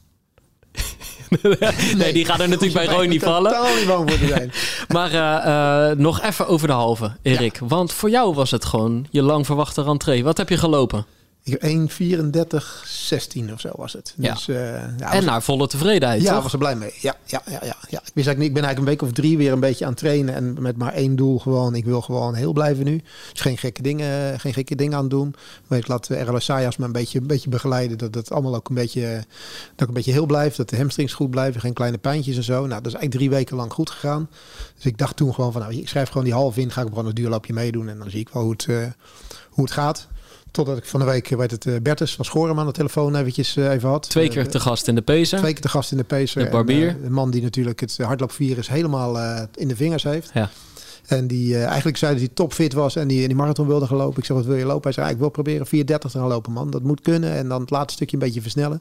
nee, 1.96 2.12
die 2.12 2.24
gaan 2.24 2.40
er 2.40 2.48
natuurlijk 2.48 2.86
bij 2.86 2.96
Roy 2.96 3.06
niet 3.06 3.22
vallen. 3.22 3.52
Totaal 3.52 3.74
niet 3.74 3.86
bang 3.86 4.10
voor 4.10 4.18
te 4.18 4.26
zijn. 4.26 4.52
Maar 4.96 5.12
eh, 5.12 5.90
eh, 5.90 5.98
nog 5.98 6.22
even 6.22 6.46
over 6.46 6.66
de 6.66 6.72
halve, 6.72 7.16
Erik. 7.22 7.58
Want 7.58 7.92
voor 7.92 8.10
jou 8.10 8.34
was 8.34 8.50
het 8.50 8.64
gewoon 8.64 9.06
je 9.10 9.22
lang 9.22 9.46
verwachte 9.46 9.82
rentree. 9.82 10.24
Wat 10.24 10.36
heb 10.36 10.48
je 10.48 10.56
gelopen? 10.56 11.06
Ik 11.46 11.52
heb 11.52 11.62
1,34, 11.62 12.84
16 12.86 13.52
of 13.52 13.60
zo 13.60 13.70
was 13.76 13.92
het. 13.92 14.14
Ja. 14.16 14.32
Dus, 14.32 14.48
eh, 14.48 14.98
ja, 14.98 15.12
en 15.12 15.24
naar 15.24 15.42
volle 15.42 15.66
tevredenheid, 15.66 16.22
Ja, 16.22 16.34
toch? 16.34 16.42
was 16.42 16.52
er 16.52 16.58
blij 16.58 16.76
mee. 16.76 16.92
Ja, 17.00 17.16
ja, 17.24 17.42
ja, 17.46 17.58
ja, 17.62 17.76
ja. 17.88 18.00
Ik, 18.04 18.12
wist 18.14 18.26
eigenlijk 18.26 18.38
niet, 18.38 18.48
ik 18.48 18.54
ben 18.54 18.62
eigenlijk 18.62 18.78
een 18.78 18.84
week 18.84 19.02
of 19.02 19.12
drie 19.12 19.36
weer 19.36 19.52
een 19.52 19.60
beetje 19.60 19.84
aan 19.84 19.90
het 19.90 20.00
trainen. 20.00 20.34
En 20.34 20.62
met 20.62 20.76
maar 20.76 20.92
één 20.92 21.16
doel 21.16 21.38
gewoon. 21.38 21.74
Ik 21.74 21.84
wil 21.84 22.00
gewoon 22.00 22.34
heel 22.34 22.52
blijven 22.52 22.84
nu. 22.84 23.02
Dus 23.32 23.40
geen 23.40 23.58
gekke 23.58 23.82
dingen, 23.82 24.40
geen 24.40 24.52
gekke 24.52 24.74
dingen 24.74 24.98
aan 24.98 25.08
doen. 25.08 25.34
Maar 25.66 25.78
ik 25.78 25.88
laat 25.88 26.08
RL 26.08 26.38
Sayas 26.38 26.76
me 26.76 26.84
een 26.84 26.92
beetje, 26.92 27.20
een 27.20 27.26
beetje 27.26 27.48
begeleiden. 27.48 27.98
Dat 27.98 28.14
het 28.14 28.30
allemaal 28.30 28.54
ook 28.54 28.68
een 28.68 28.74
beetje, 28.74 29.24
dat 29.70 29.80
ik 29.80 29.88
een 29.88 29.94
beetje 29.94 30.12
heel 30.12 30.26
blijf. 30.26 30.56
Dat 30.56 30.68
de 30.68 30.76
hamstrings 30.76 31.12
goed 31.12 31.30
blijven. 31.30 31.60
Geen 31.60 31.72
kleine 31.72 31.98
pijntjes 31.98 32.36
en 32.36 32.44
zo. 32.44 32.54
Nou, 32.54 32.68
dat 32.68 32.92
is 32.92 32.98
eigenlijk 32.98 33.14
drie 33.14 33.30
weken 33.30 33.56
lang 33.56 33.72
goed 33.72 33.90
gegaan. 33.90 34.28
Dus 34.74 34.84
ik 34.84 34.98
dacht 34.98 35.16
toen 35.16 35.34
gewoon 35.34 35.52
van, 35.52 35.60
nou, 35.60 35.74
ik 35.74 35.88
schrijf 35.88 36.08
gewoon 36.08 36.24
die 36.24 36.32
half 36.32 36.56
in. 36.56 36.70
Ga 36.70 36.80
ik 36.80 36.88
gewoon 36.88 37.06
een 37.06 37.14
duurloopje 37.14 37.52
meedoen. 37.52 37.88
En 37.88 37.98
dan 37.98 38.10
zie 38.10 38.20
ik 38.20 38.28
wel 38.28 38.42
hoe 38.42 38.52
het, 38.52 38.66
eh, 38.68 38.76
hoe 39.50 39.64
het 39.64 39.72
gaat. 39.72 40.08
Totdat 40.54 40.76
ik 40.76 40.84
van 40.84 41.00
de 41.00 41.06
week, 41.06 41.28
werd 41.28 41.50
het, 41.50 41.66
eh, 41.66 41.74
Bertus 41.82 42.14
van 42.14 42.24
Schorum 42.24 42.58
aan 42.58 42.66
de 42.66 42.72
telefoon 42.72 43.14
eventjes 43.16 43.56
eh, 43.56 43.70
even 43.70 43.88
had. 43.88 44.08
Twee 44.08 44.26
Eh, 44.26 44.32
keer 44.32 44.48
te 44.48 44.60
gast 44.60 44.88
in 44.88 44.94
de 44.94 45.02
Pacer. 45.02 45.38
Twee 45.38 45.52
keer 45.52 45.62
de 45.62 45.68
gast 45.68 45.90
in 45.90 45.96
de 45.96 46.04
Pacer. 46.04 46.44
De 46.44 46.50
barbier. 46.50 46.88
En, 46.88 46.96
eh, 46.96 47.02
de 47.02 47.10
man 47.10 47.30
die 47.30 47.42
natuurlijk 47.42 47.80
het 47.80 47.96
hardloopvirus 47.98 48.68
helemaal 48.68 49.18
eh, 49.18 49.42
in 49.54 49.68
de 49.68 49.76
vingers 49.76 50.02
heeft. 50.02 50.30
Ja. 50.34 50.50
En 51.04 51.26
die 51.26 51.54
eh, 51.56 51.64
eigenlijk 51.66 51.96
zei 51.96 52.12
dat 52.12 52.20
hij 52.20 52.30
topfit 52.34 52.72
was 52.72 52.96
en 52.96 53.08
die 53.08 53.20
in 53.22 53.26
die 53.28 53.36
marathon 53.36 53.66
wilde 53.66 53.86
gaan 53.86 53.96
lopen. 53.96 54.18
Ik 54.18 54.24
zei, 54.24 54.38
wat 54.38 54.46
wil 54.46 54.56
je 54.56 54.64
lopen? 54.64 54.82
Hij 54.82 54.92
zei, 54.92 55.06
ah, 55.06 55.12
ik 55.12 55.18
wil 55.18 55.28
proberen 55.28 55.66
4.30 55.66 56.10
te 56.10 56.18
gaan 56.18 56.28
lopen, 56.28 56.52
man. 56.52 56.70
Dat 56.70 56.82
moet 56.82 57.00
kunnen. 57.00 57.32
En 57.32 57.48
dan 57.48 57.60
het 57.60 57.70
laatste 57.70 57.92
stukje 57.94 58.16
een 58.16 58.22
beetje 58.22 58.40
versnellen. 58.42 58.80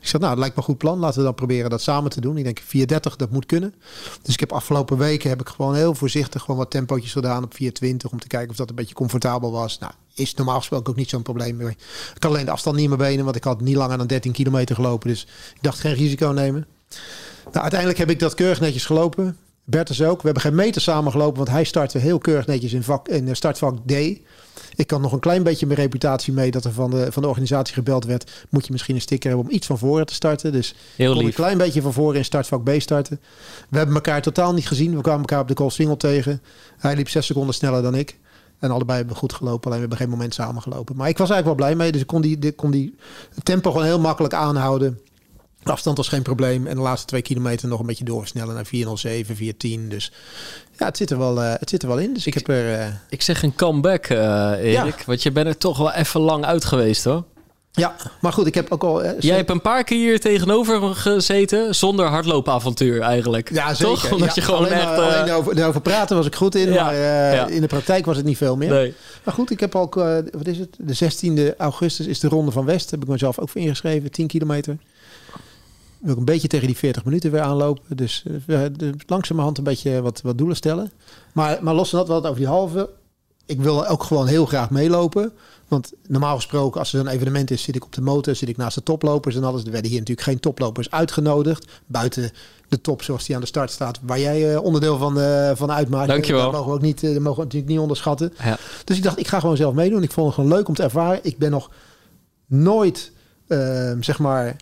Ik 0.00 0.08
zei, 0.08 0.22
nou, 0.22 0.28
dat 0.34 0.38
lijkt 0.40 0.54
me 0.56 0.60
een 0.60 0.68
goed 0.68 0.78
plan. 0.78 0.98
Laten 0.98 1.18
we 1.18 1.24
dan 1.24 1.34
proberen 1.34 1.70
dat 1.70 1.80
samen 1.82 2.10
te 2.10 2.20
doen. 2.20 2.36
Ik 2.36 2.44
denk, 2.44 2.60
4.30, 2.60 3.16
dat 3.16 3.30
moet 3.30 3.46
kunnen. 3.46 3.74
Dus 4.22 4.34
ik 4.34 4.40
heb 4.40 4.52
afgelopen 4.52 4.98
weken 4.98 5.28
heb 5.30 5.40
ik 5.40 5.48
gewoon 5.48 5.74
heel 5.74 5.94
voorzichtig 5.94 6.40
gewoon 6.40 6.56
wat 6.56 6.70
tempootjes 6.70 7.12
gedaan 7.12 7.44
op 7.44 7.54
4.20. 7.54 8.10
Om 8.10 8.18
te 8.20 8.26
kijken 8.26 8.50
of 8.50 8.56
dat 8.56 8.68
een 8.68 8.74
beetje 8.74 8.94
comfortabel 8.94 9.52
was. 9.52 9.78
Nou, 9.78 9.92
is 10.14 10.34
normaal 10.34 10.58
gesproken 10.58 10.90
ook 10.90 10.98
niet 10.98 11.08
zo'n 11.08 11.22
probleem 11.22 11.56
meer. 11.56 11.68
Ik 12.14 12.22
had 12.22 12.24
alleen 12.32 12.44
de 12.44 12.50
afstand 12.50 12.76
niet 12.76 12.86
mijn 12.86 12.98
benen, 13.00 13.24
want 13.24 13.36
ik 13.36 13.44
had 13.44 13.60
niet 13.60 13.76
langer 13.76 13.98
dan 13.98 14.06
13 14.06 14.32
kilometer 14.32 14.74
gelopen. 14.74 15.08
Dus 15.08 15.26
ik 15.54 15.62
dacht 15.62 15.80
geen 15.80 15.94
risico 15.94 16.28
nemen. 16.28 16.66
Nou, 17.44 17.58
uiteindelijk 17.60 17.98
heb 17.98 18.10
ik 18.10 18.18
dat 18.18 18.34
keurig 18.34 18.60
netjes 18.60 18.84
gelopen. 18.86 19.36
Bertus 19.64 20.02
ook. 20.02 20.16
We 20.16 20.24
hebben 20.24 20.42
geen 20.42 20.54
meter 20.54 20.80
samen 20.80 21.12
gelopen, 21.12 21.36
want 21.36 21.48
hij 21.48 21.64
startte 21.64 21.98
heel 21.98 22.18
keurig 22.18 22.46
netjes 22.46 22.72
in, 22.72 22.82
vak, 22.82 23.08
in 23.08 23.28
eh, 23.28 23.34
startvak 23.34 23.78
D. 23.86 23.92
Ik 24.74 24.86
kan 24.86 25.00
nog 25.00 25.12
een 25.12 25.20
klein 25.20 25.42
beetje 25.42 25.66
mijn 25.66 25.78
reputatie 25.78 26.32
mee 26.32 26.50
dat 26.50 26.64
er 26.64 26.72
van 26.72 26.90
de, 26.90 27.12
van 27.12 27.22
de 27.22 27.28
organisatie 27.28 27.74
gebeld 27.74 28.04
werd. 28.04 28.46
Moet 28.50 28.66
je 28.66 28.72
misschien 28.72 28.94
een 28.94 29.00
sticker 29.00 29.28
hebben 29.28 29.48
om 29.48 29.54
iets 29.54 29.66
van 29.66 29.78
voren 29.78 30.06
te 30.06 30.14
starten. 30.14 30.52
Dus 30.52 30.74
Heel 30.96 31.10
kon 31.10 31.18
een 31.18 31.24
lief. 31.26 31.34
klein 31.34 31.58
beetje 31.58 31.82
van 31.82 31.92
voren 31.92 32.16
in 32.16 32.24
startvak 32.24 32.64
B 32.64 32.80
starten. 32.80 33.20
We 33.68 33.76
hebben 33.76 33.94
elkaar 33.94 34.22
totaal 34.22 34.54
niet 34.54 34.66
gezien. 34.66 34.96
We 34.96 35.02
kwamen 35.02 35.20
elkaar 35.20 35.40
op 35.40 35.48
de 35.48 35.54
Koolswingel 35.54 35.96
tegen. 35.96 36.42
Hij 36.78 36.94
liep 36.94 37.08
zes 37.08 37.26
seconden 37.26 37.54
sneller 37.54 37.82
dan 37.82 37.94
ik. 37.94 38.18
En 38.62 38.70
allebei 38.70 38.96
hebben 38.96 39.14
we 39.14 39.20
goed 39.20 39.32
gelopen. 39.32 39.64
Alleen 39.64 39.74
we 39.74 39.80
hebben 39.80 39.98
geen 39.98 40.08
moment 40.08 40.34
samen 40.34 40.62
gelopen. 40.62 40.96
Maar 40.96 41.08
ik 41.08 41.18
was 41.18 41.30
eigenlijk 41.30 41.58
wel 41.58 41.66
blij 41.68 41.78
mee. 41.82 41.92
Dus 41.92 42.00
ik 42.00 42.06
kon 42.06 42.20
die, 42.20 42.38
die, 42.38 42.52
kon 42.52 42.70
die 42.70 42.94
tempo 43.42 43.70
gewoon 43.70 43.86
heel 43.86 44.00
makkelijk 44.00 44.34
aanhouden. 44.34 45.00
De 45.62 45.70
afstand 45.70 45.96
was 45.96 46.08
geen 46.08 46.22
probleem. 46.22 46.66
En 46.66 46.76
de 46.76 46.82
laatste 46.82 47.06
twee 47.06 47.22
kilometer 47.22 47.68
nog 47.68 47.80
een 47.80 47.86
beetje 47.86 48.04
doorsnellen 48.04 48.54
naar 48.54 48.66
407, 48.66 49.36
410. 49.36 49.88
Dus 49.88 50.12
ja, 50.78 50.86
het 50.86 50.96
zit 50.96 51.10
er 51.10 51.18
wel, 51.18 51.42
uh, 51.42 51.52
het 51.58 51.70
zit 51.70 51.82
er 51.82 51.88
wel 51.88 51.98
in. 51.98 52.14
Dus 52.14 52.26
ik, 52.26 52.34
ik 52.34 52.46
heb 52.46 52.56
er... 52.56 52.78
Uh... 52.78 52.94
Ik 53.08 53.22
zeg 53.22 53.42
een 53.42 53.54
comeback, 53.54 54.08
uh, 54.08 54.18
Erik. 54.50 54.98
Ja. 54.98 55.04
Want 55.06 55.22
je 55.22 55.32
bent 55.32 55.46
er 55.46 55.58
toch 55.58 55.78
wel 55.78 55.92
even 55.92 56.20
lang 56.20 56.44
uit 56.44 56.64
geweest, 56.64 57.04
hoor. 57.04 57.24
Ja, 57.74 57.94
maar 58.20 58.32
goed, 58.32 58.46
ik 58.46 58.54
heb 58.54 58.72
ook 58.72 58.82
al... 58.82 59.04
Jij 59.18 59.36
hebt 59.36 59.50
een 59.50 59.60
paar 59.60 59.84
keer 59.84 59.98
hier 59.98 60.20
tegenover 60.20 60.94
gezeten 60.94 61.74
zonder 61.74 62.06
hardloopavontuur 62.06 63.00
eigenlijk. 63.00 63.50
Ja, 63.52 63.74
zeker. 63.74 63.94
Toch? 63.94 64.12
Omdat 64.12 64.28
ja, 64.28 64.34
je 64.34 64.40
gewoon 64.40 64.64
alleen, 64.64 64.72
echt... 64.72 64.98
alleen 64.98 65.30
over, 65.30 65.58
erover 65.58 65.80
praten 65.80 66.16
was 66.16 66.26
ik 66.26 66.34
goed 66.34 66.54
in, 66.54 66.72
ja, 66.72 66.84
maar 66.84 66.94
ja. 66.94 67.46
in 67.46 67.60
de 67.60 67.66
praktijk 67.66 68.06
was 68.06 68.16
het 68.16 68.24
niet 68.24 68.36
veel 68.36 68.56
meer. 68.56 68.70
Nee. 68.70 68.94
Maar 69.24 69.34
goed, 69.34 69.50
ik 69.50 69.60
heb 69.60 69.74
ook, 69.74 69.94
wat 70.32 70.46
is 70.46 70.58
het? 70.58 70.76
De 70.78 71.12
16e 71.52 71.56
augustus 71.56 72.06
is 72.06 72.20
de 72.20 72.28
Ronde 72.28 72.50
van 72.50 72.64
West. 72.64 72.90
Heb 72.90 73.02
ik 73.02 73.08
mezelf 73.08 73.38
ook 73.38 73.48
voor 73.48 73.60
ingeschreven, 73.60 74.10
10 74.10 74.26
kilometer 74.26 74.76
wil 76.02 76.12
ik 76.12 76.18
een 76.18 76.24
beetje 76.24 76.48
tegen 76.48 76.66
die 76.66 76.76
40 76.76 77.04
minuten 77.04 77.30
weer 77.30 77.40
aanlopen. 77.40 77.96
Dus 77.96 78.24
uh, 78.46 78.60
langzamerhand 79.06 79.58
een 79.58 79.64
beetje 79.64 80.02
wat, 80.02 80.20
wat 80.20 80.38
doelen 80.38 80.56
stellen. 80.56 80.92
Maar, 81.32 81.58
maar 81.60 81.74
los 81.74 81.90
van 81.90 81.98
dat, 81.98 82.08
wel 82.08 82.24
over 82.24 82.36
die 82.36 82.46
halve. 82.46 82.90
Ik 83.52 83.60
wil 83.60 83.86
ook 83.86 84.02
gewoon 84.02 84.26
heel 84.26 84.46
graag 84.46 84.70
meelopen. 84.70 85.32
Want 85.68 85.92
normaal 86.08 86.34
gesproken, 86.34 86.80
als 86.80 86.92
er 86.92 87.00
een 87.00 87.06
evenement 87.06 87.50
is, 87.50 87.62
zit 87.62 87.76
ik 87.76 87.84
op 87.84 87.92
de 87.92 88.00
motor, 88.00 88.34
zit 88.34 88.48
ik 88.48 88.56
naast 88.56 88.74
de 88.74 88.82
toplopers 88.82 89.36
en 89.36 89.44
alles. 89.44 89.64
Er 89.64 89.70
werden 89.70 89.90
hier 89.90 89.98
natuurlijk 89.98 90.26
geen 90.26 90.40
toplopers 90.40 90.90
uitgenodigd. 90.90 91.66
Buiten 91.86 92.30
de 92.68 92.80
top 92.80 93.02
zoals 93.02 93.24
die 93.24 93.34
aan 93.34 93.40
de 93.40 93.46
start 93.46 93.70
staat, 93.70 93.98
waar 94.02 94.20
jij 94.20 94.52
uh, 94.52 94.62
onderdeel 94.62 94.98
van, 94.98 95.18
uh, 95.18 95.50
van 95.54 95.72
uitmaakt. 95.72 96.08
Dankjewel. 96.08 96.42
Dat 96.42 96.52
mogen 96.52 96.68
we 96.68 96.74
ook 96.74 96.82
niet, 96.82 97.00
dat 97.00 97.18
mogen 97.18 97.38
we 97.38 97.44
natuurlijk 97.44 97.72
niet 97.72 97.80
onderschatten. 97.80 98.32
Ja. 98.44 98.58
Dus 98.84 98.96
ik 98.96 99.02
dacht, 99.02 99.18
ik 99.18 99.28
ga 99.28 99.40
gewoon 99.40 99.56
zelf 99.56 99.74
meedoen. 99.74 100.02
Ik 100.02 100.12
vond 100.12 100.26
het 100.26 100.34
gewoon 100.34 100.52
leuk 100.52 100.68
om 100.68 100.74
te 100.74 100.82
ervaren. 100.82 101.20
Ik 101.22 101.38
ben 101.38 101.50
nog 101.50 101.70
nooit, 102.46 103.12
zeg 104.00 104.18
maar, 104.18 104.46
uh, 104.46 104.56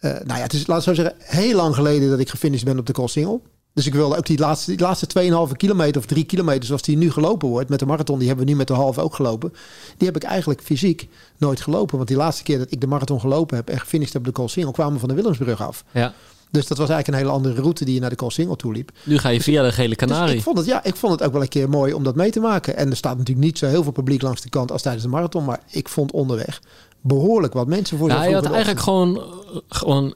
nou 0.00 0.26
ja, 0.26 0.42
het 0.42 0.52
is, 0.52 0.66
laat 0.66 0.78
ik 0.78 0.84
zo 0.84 0.94
zeggen, 0.94 1.14
heel 1.18 1.56
lang 1.56 1.74
geleden 1.74 2.10
dat 2.10 2.18
ik 2.18 2.28
gefinished 2.28 2.64
ben 2.64 2.78
op 2.78 2.86
de 2.86 3.08
Single. 3.08 3.40
Dus 3.80 3.88
ik 3.88 3.94
wilde 3.94 4.16
ook 4.16 4.26
die 4.26 4.38
laatste, 4.38 4.70
die 4.70 4.80
laatste 4.80 5.06
2,5 5.50 5.56
kilometer 5.56 6.00
of 6.00 6.06
3 6.06 6.24
kilometer, 6.24 6.64
zoals 6.64 6.82
die 6.82 6.96
nu 6.96 7.10
gelopen 7.10 7.48
wordt, 7.48 7.68
met 7.68 7.78
de 7.78 7.86
marathon, 7.86 8.18
die 8.18 8.28
hebben 8.28 8.44
we 8.44 8.50
nu 8.50 8.56
met 8.56 8.66
de 8.66 8.72
halve 8.72 9.00
ook 9.00 9.14
gelopen. 9.14 9.52
Die 9.96 10.06
heb 10.06 10.16
ik 10.16 10.22
eigenlijk 10.22 10.62
fysiek 10.62 11.08
nooit 11.36 11.60
gelopen. 11.60 11.96
Want 11.96 12.08
die 12.08 12.16
laatste 12.16 12.42
keer 12.42 12.58
dat 12.58 12.66
ik 12.70 12.80
de 12.80 12.86
marathon 12.86 13.20
gelopen 13.20 13.56
heb 13.56 13.68
en 13.68 13.80
gefinished 13.80 14.12
heb 14.12 14.28
op 14.28 14.34
de 14.34 14.48
Single, 14.48 14.72
kwamen 14.72 14.92
we 14.92 14.98
van 14.98 15.08
de 15.08 15.14
Willemsbrug 15.14 15.62
af. 15.62 15.84
Ja. 15.90 16.14
Dus 16.50 16.66
dat 16.66 16.78
was 16.78 16.88
eigenlijk 16.88 17.08
een 17.08 17.26
hele 17.26 17.36
andere 17.36 17.60
route 17.60 17.84
die 17.84 17.94
je 17.94 18.00
naar 18.00 18.16
de 18.16 18.24
Single 18.26 18.56
toe 18.56 18.72
liep. 18.72 18.90
Nu 19.04 19.18
ga 19.18 19.28
je 19.28 19.40
via 19.40 19.62
de 19.62 19.72
Gele 19.72 19.94
Canarie. 19.94 20.26
Dus 20.26 20.34
ik, 20.34 20.42
vond 20.42 20.58
het, 20.58 20.66
ja, 20.66 20.84
ik 20.84 20.96
vond 20.96 21.12
het 21.12 21.22
ook 21.22 21.32
wel 21.32 21.42
een 21.42 21.48
keer 21.48 21.68
mooi 21.68 21.92
om 21.92 22.02
dat 22.02 22.14
mee 22.14 22.30
te 22.30 22.40
maken. 22.40 22.76
En 22.76 22.90
er 22.90 22.96
staat 22.96 23.18
natuurlijk 23.18 23.46
niet 23.46 23.58
zo 23.58 23.66
heel 23.66 23.82
veel 23.82 23.92
publiek 23.92 24.22
langs 24.22 24.40
de 24.40 24.48
kant 24.48 24.72
als 24.72 24.82
tijdens 24.82 25.04
de 25.04 25.10
marathon. 25.10 25.44
Maar 25.44 25.60
ik 25.70 25.88
vond 25.88 26.12
onderweg 26.12 26.62
behoorlijk 27.00 27.52
wat 27.52 27.66
mensen 27.66 27.98
voor 27.98 28.08
ja, 28.08 28.24
je 28.24 28.34
had 28.34 28.44
eigenlijk 28.44 28.80
gewoon, 28.80 29.22
gewoon 29.68 30.14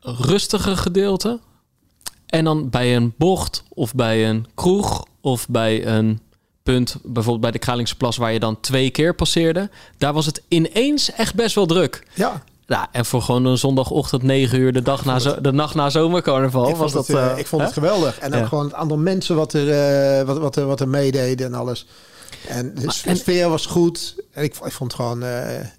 rustige 0.00 0.76
gedeelte. 0.76 1.40
En 2.34 2.44
dan 2.44 2.70
bij 2.70 2.96
een 2.96 3.14
bocht 3.18 3.62
of 3.68 3.94
bij 3.94 4.28
een 4.28 4.46
kroeg 4.54 5.06
of 5.20 5.48
bij 5.48 5.86
een 5.86 6.20
punt, 6.62 6.96
bijvoorbeeld 7.02 7.40
bij 7.40 7.50
de 7.50 7.58
Kralingsplas, 7.58 8.16
waar 8.16 8.32
je 8.32 8.40
dan 8.40 8.60
twee 8.60 8.90
keer 8.90 9.14
passeerde, 9.14 9.70
daar 9.98 10.12
was 10.12 10.26
het 10.26 10.42
ineens 10.48 11.12
echt 11.12 11.34
best 11.34 11.54
wel 11.54 11.66
druk. 11.66 12.06
Ja. 12.14 12.42
Ja, 12.66 12.88
en 12.92 13.04
voor 13.04 13.22
gewoon 13.22 13.44
een 13.44 13.58
zondagochtend 13.58 14.22
9 14.22 14.58
uur, 14.58 14.72
de, 14.72 14.82
dag 14.82 15.04
na 15.04 15.18
zo, 15.18 15.40
de 15.40 15.52
nacht 15.52 15.74
na 15.74 15.90
zomercarnaval. 15.90 16.68
Ik 16.68 16.76
was 16.76 16.92
dat, 16.92 17.06
het, 17.06 17.16
uh, 17.16 17.38
ik 17.38 17.46
vond 17.46 17.62
hè? 17.62 17.66
het 17.68 17.76
geweldig. 17.76 18.18
En 18.18 18.34
ook 18.34 18.40
Ja. 18.40 18.46
gewoon 18.46 18.64
het 18.64 18.74
aantal 18.74 18.96
mensen 18.96 19.36
wat 19.36 19.52
er, 19.52 20.18
uh, 20.20 20.26
wat, 20.26 20.38
wat, 20.38 20.56
er, 20.56 20.66
wat 20.66 20.80
er 20.80 20.88
meededen 20.88 21.46
en 21.46 21.54
alles. 21.54 21.86
En 22.48 22.74
de 22.74 23.14
sfeer 23.14 23.48
was 23.48 23.66
goed. 23.66 24.14
En 24.30 24.44
ik, 24.44 24.54
ik 24.64 24.72
vond 24.72 24.94
gewoon, 24.94 25.20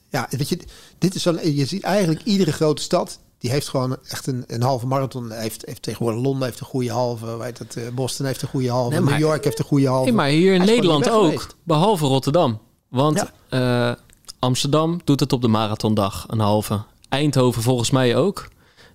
ja, 0.09 0.27
weet 0.29 0.49
je, 0.49 0.59
dit 0.97 1.15
is 1.15 1.21
zo. 1.21 1.37
Je 1.43 1.65
ziet 1.65 1.83
eigenlijk 1.83 2.21
iedere 2.23 2.51
grote 2.51 2.81
stad. 2.81 3.19
Die 3.37 3.51
heeft 3.51 3.69
gewoon 3.69 3.97
echt 4.07 4.27
een, 4.27 4.43
een 4.47 4.61
halve 4.61 4.87
marathon. 4.87 5.31
Heeft, 5.31 5.65
heeft 5.65 5.81
tegenwoordig 5.81 6.21
Londen 6.21 6.43
heeft 6.47 6.59
een 6.59 6.65
goede 6.65 6.91
halve. 6.91 7.37
Weet 7.37 7.57
het, 7.59 7.75
uh, 7.75 7.83
Boston 7.93 8.25
heeft 8.25 8.41
een 8.41 8.47
goede 8.47 8.69
halve. 8.69 8.89
Nee, 8.89 8.99
maar- 8.99 9.11
New 9.13 9.21
York 9.21 9.43
heeft 9.43 9.59
een 9.59 9.65
goede 9.65 9.87
halve. 9.87 10.03
Nee, 10.03 10.13
maar 10.13 10.27
hier 10.27 10.53
in 10.53 10.65
Nederland 10.65 11.09
ook, 11.09 11.23
geweest. 11.25 11.55
behalve 11.63 12.05
Rotterdam. 12.05 12.59
Want 12.89 13.25
eh, 13.49 13.91
Amsterdam 14.39 14.99
doet 15.03 15.19
het 15.19 15.33
op 15.33 15.41
de 15.41 15.47
marathondag, 15.47 16.25
een 16.27 16.39
halve. 16.39 16.81
Eindhoven 17.09 17.61
volgens 17.61 17.91
mij 17.91 18.15
ook. 18.15 18.47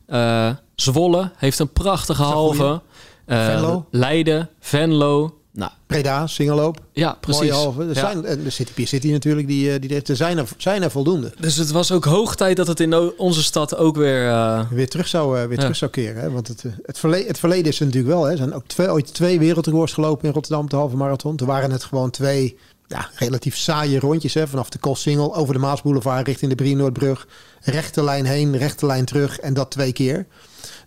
Eh, 0.06 0.50
Zwolle 0.74 1.32
heeft 1.36 1.58
een 1.58 1.72
prachtige 1.72 2.22
een 2.22 2.28
halve. 2.28 2.80
Eh, 3.26 3.44
Venlo. 3.44 3.86
Leiden, 3.90 4.50
Venlo. 4.60 5.39
Nou, 5.52 5.70
Breda, 5.86 6.26
singeloop. 6.26 6.78
ja, 6.92 7.16
precies. 7.20 7.40
Mooie 7.40 7.52
halve. 7.52 7.82
Er 7.82 7.88
Ja. 7.88 7.94
zijn, 7.94 8.24
en 8.24 8.42
de 8.42 8.50
City 8.50 8.72
Pier 8.72 8.86
City 8.86 9.10
natuurlijk. 9.10 9.46
Die, 9.46 9.72
eh, 9.72 9.80
die, 9.80 10.02
er 10.02 10.16
zijn 10.16 10.38
er, 10.38 10.48
zijn 10.56 10.82
er 10.82 10.90
voldoende. 10.90 11.32
Dus 11.40 11.56
het 11.56 11.70
was 11.70 11.92
ook 11.92 12.04
hoog 12.04 12.36
tijd 12.36 12.56
dat 12.56 12.66
het 12.66 12.80
in 12.80 13.18
onze 13.18 13.42
stad 13.42 13.76
ook 13.76 13.96
weer... 13.96 14.28
eh, 14.28 14.70
weer 14.70 14.88
terug 14.88 15.08
zou, 15.08 15.36
uh, 15.38 15.42
weer 15.44 15.52
Ja. 15.56 15.60
terug 15.60 15.76
zou 15.76 15.90
keren. 15.90 16.22
Hè? 16.22 16.30
Want 16.30 16.48
het, 16.48 16.64
het, 16.82 16.98
verleden, 16.98 17.26
het 17.26 17.38
verleden 17.38 17.72
is 17.72 17.80
er 17.80 17.86
natuurlijk 17.86 18.12
wel. 18.14 18.24
Hè? 18.24 18.30
Er 18.30 18.36
zijn 18.36 18.54
ook 18.54 18.66
twee, 18.66 18.90
ooit 18.90 19.14
twee 19.14 19.38
wereldrecords 19.38 19.92
gelopen 19.92 20.26
in 20.28 20.32
Rotterdam 20.34 20.64
op 20.64 20.70
de 20.70 20.76
halve 20.76 20.96
marathon. 20.96 21.36
Toen 21.36 21.46
waren 21.46 21.70
het 21.70 21.84
gewoon 21.84 22.10
twee 22.10 22.58
ja, 22.86 23.08
relatief 23.14 23.56
saaie 23.56 23.98
rondjes. 24.00 24.34
Hè? 24.34 24.46
Vanaf 24.48 24.68
de 24.70 24.78
Koolsingel 24.78 25.36
over 25.36 25.54
de 25.54 25.60
Maasboulevard 25.60 26.26
richting 26.26 26.50
de 26.50 26.56
Brienoordbrug. 26.56 27.26
Rechte 27.60 28.02
lijn 28.04 28.24
heen, 28.24 28.56
rechte 28.56 28.86
lijn 28.86 29.04
terug. 29.04 29.38
En 29.38 29.54
dat 29.54 29.70
twee 29.70 29.92
keer. 29.92 30.26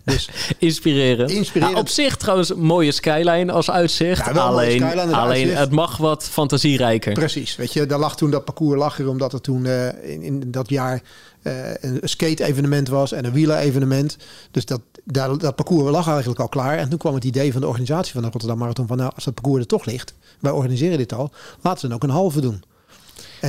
Dus 0.04 0.28
inspirerend. 0.58 1.30
Inspirerend. 1.30 1.74
Ja, 1.74 1.80
op 1.80 1.88
zich 1.88 2.16
trouwens 2.16 2.50
een 2.50 2.60
mooie 2.60 2.92
skyline 2.92 3.52
als 3.52 3.70
uitzicht. 3.70 4.26
Ja, 4.26 4.32
alleen 4.32 4.82
als 4.82 4.94
alleen 4.94 5.14
uitzicht. 5.14 5.58
het 5.58 5.70
mag 5.70 5.96
wat 5.96 6.24
fantasierijker. 6.24 7.12
precies. 7.12 7.56
Weet 7.56 7.72
je, 7.72 7.86
daar 7.86 7.98
lag 7.98 8.16
toen 8.16 8.30
dat 8.30 8.44
parcours 8.44 8.78
lag 8.78 8.98
er 8.98 9.08
omdat 9.08 9.32
er 9.32 9.40
toen 9.40 9.66
eh, 9.66 10.12
in, 10.12 10.22
in 10.22 10.50
dat 10.50 10.68
jaar 10.68 11.02
eh, 11.42 11.74
een 11.80 12.00
skate-evenement 12.02 12.88
was 12.88 13.12
en 13.12 13.24
een 13.24 13.32
wielerevenement. 13.32 14.16
Dus 14.50 14.64
dat, 14.64 14.80
daar, 15.04 15.38
dat 15.38 15.56
parcours 15.56 15.90
lag 15.90 16.08
eigenlijk 16.08 16.40
al 16.40 16.48
klaar. 16.48 16.78
En 16.78 16.88
toen 16.88 16.98
kwam 16.98 17.14
het 17.14 17.24
idee 17.24 17.52
van 17.52 17.60
de 17.60 17.66
organisatie 17.66 18.12
van 18.12 18.22
de 18.22 18.28
Rotterdam 18.28 18.58
Marathon 18.58 18.86
van 18.86 18.96
nou, 18.96 19.12
als 19.14 19.24
dat 19.24 19.34
parcours 19.34 19.60
er 19.60 19.66
toch 19.66 19.84
ligt, 19.84 20.14
wij 20.40 20.52
organiseren 20.52 20.98
dit 20.98 21.12
al, 21.12 21.30
laten 21.60 21.82
we 21.82 21.88
dan 21.88 21.96
ook 21.96 22.02
een 22.02 22.16
halve 22.20 22.40
doen. 22.40 22.62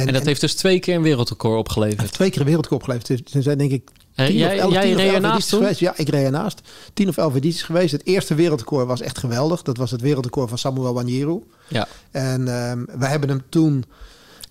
En 0.01 0.13
dat 0.13 0.25
heeft 0.25 0.41
dus 0.41 0.53
twee 0.55 0.79
keer 0.79 0.95
een 0.95 1.01
wereldrecord 1.01 1.59
opgeleverd. 1.59 1.99
heeft 1.99 2.13
twee 2.13 2.29
keer 2.29 2.39
een 2.39 2.45
wereldcup 2.45 2.73
opgeleverd. 2.77 3.33
Er 3.35 3.43
zijn 3.43 3.57
denk 3.57 3.71
ik 3.71 3.89
Eh, 4.15 4.25
tien 4.25 4.37
jij 4.37 4.53
of 4.55 4.59
elf, 4.61 4.71
jij 4.73 4.81
tien 4.81 4.91
of 4.91 4.97
reed 4.97 5.05
elf 5.07 5.15
ernaast 5.15 5.33
edities 5.33 5.49
toen? 5.49 5.59
geweest. 5.59 5.79
Ja, 5.79 5.93
ik 5.95 6.09
reed 6.09 6.25
ernaast. 6.25 6.61
Tien 6.93 7.07
of 7.09 7.17
elf 7.17 7.35
edities 7.35 7.63
geweest. 7.63 7.91
Het 7.91 8.05
eerste 8.05 8.35
wereldrecord 8.35 8.87
was 8.87 9.01
echt 9.01 9.17
geweldig. 9.17 9.61
Dat 9.61 9.77
was 9.77 9.91
het 9.91 10.01
wereldrecord 10.01 10.49
van 10.49 10.57
Samuel 10.57 10.93
Wanjiru. 10.93 11.43
Ja. 11.67 11.87
En 12.11 12.47
ehm 12.47 12.83
wij 12.99 13.09
hebben 13.09 13.29
hem 13.29 13.41
toen 13.49 13.83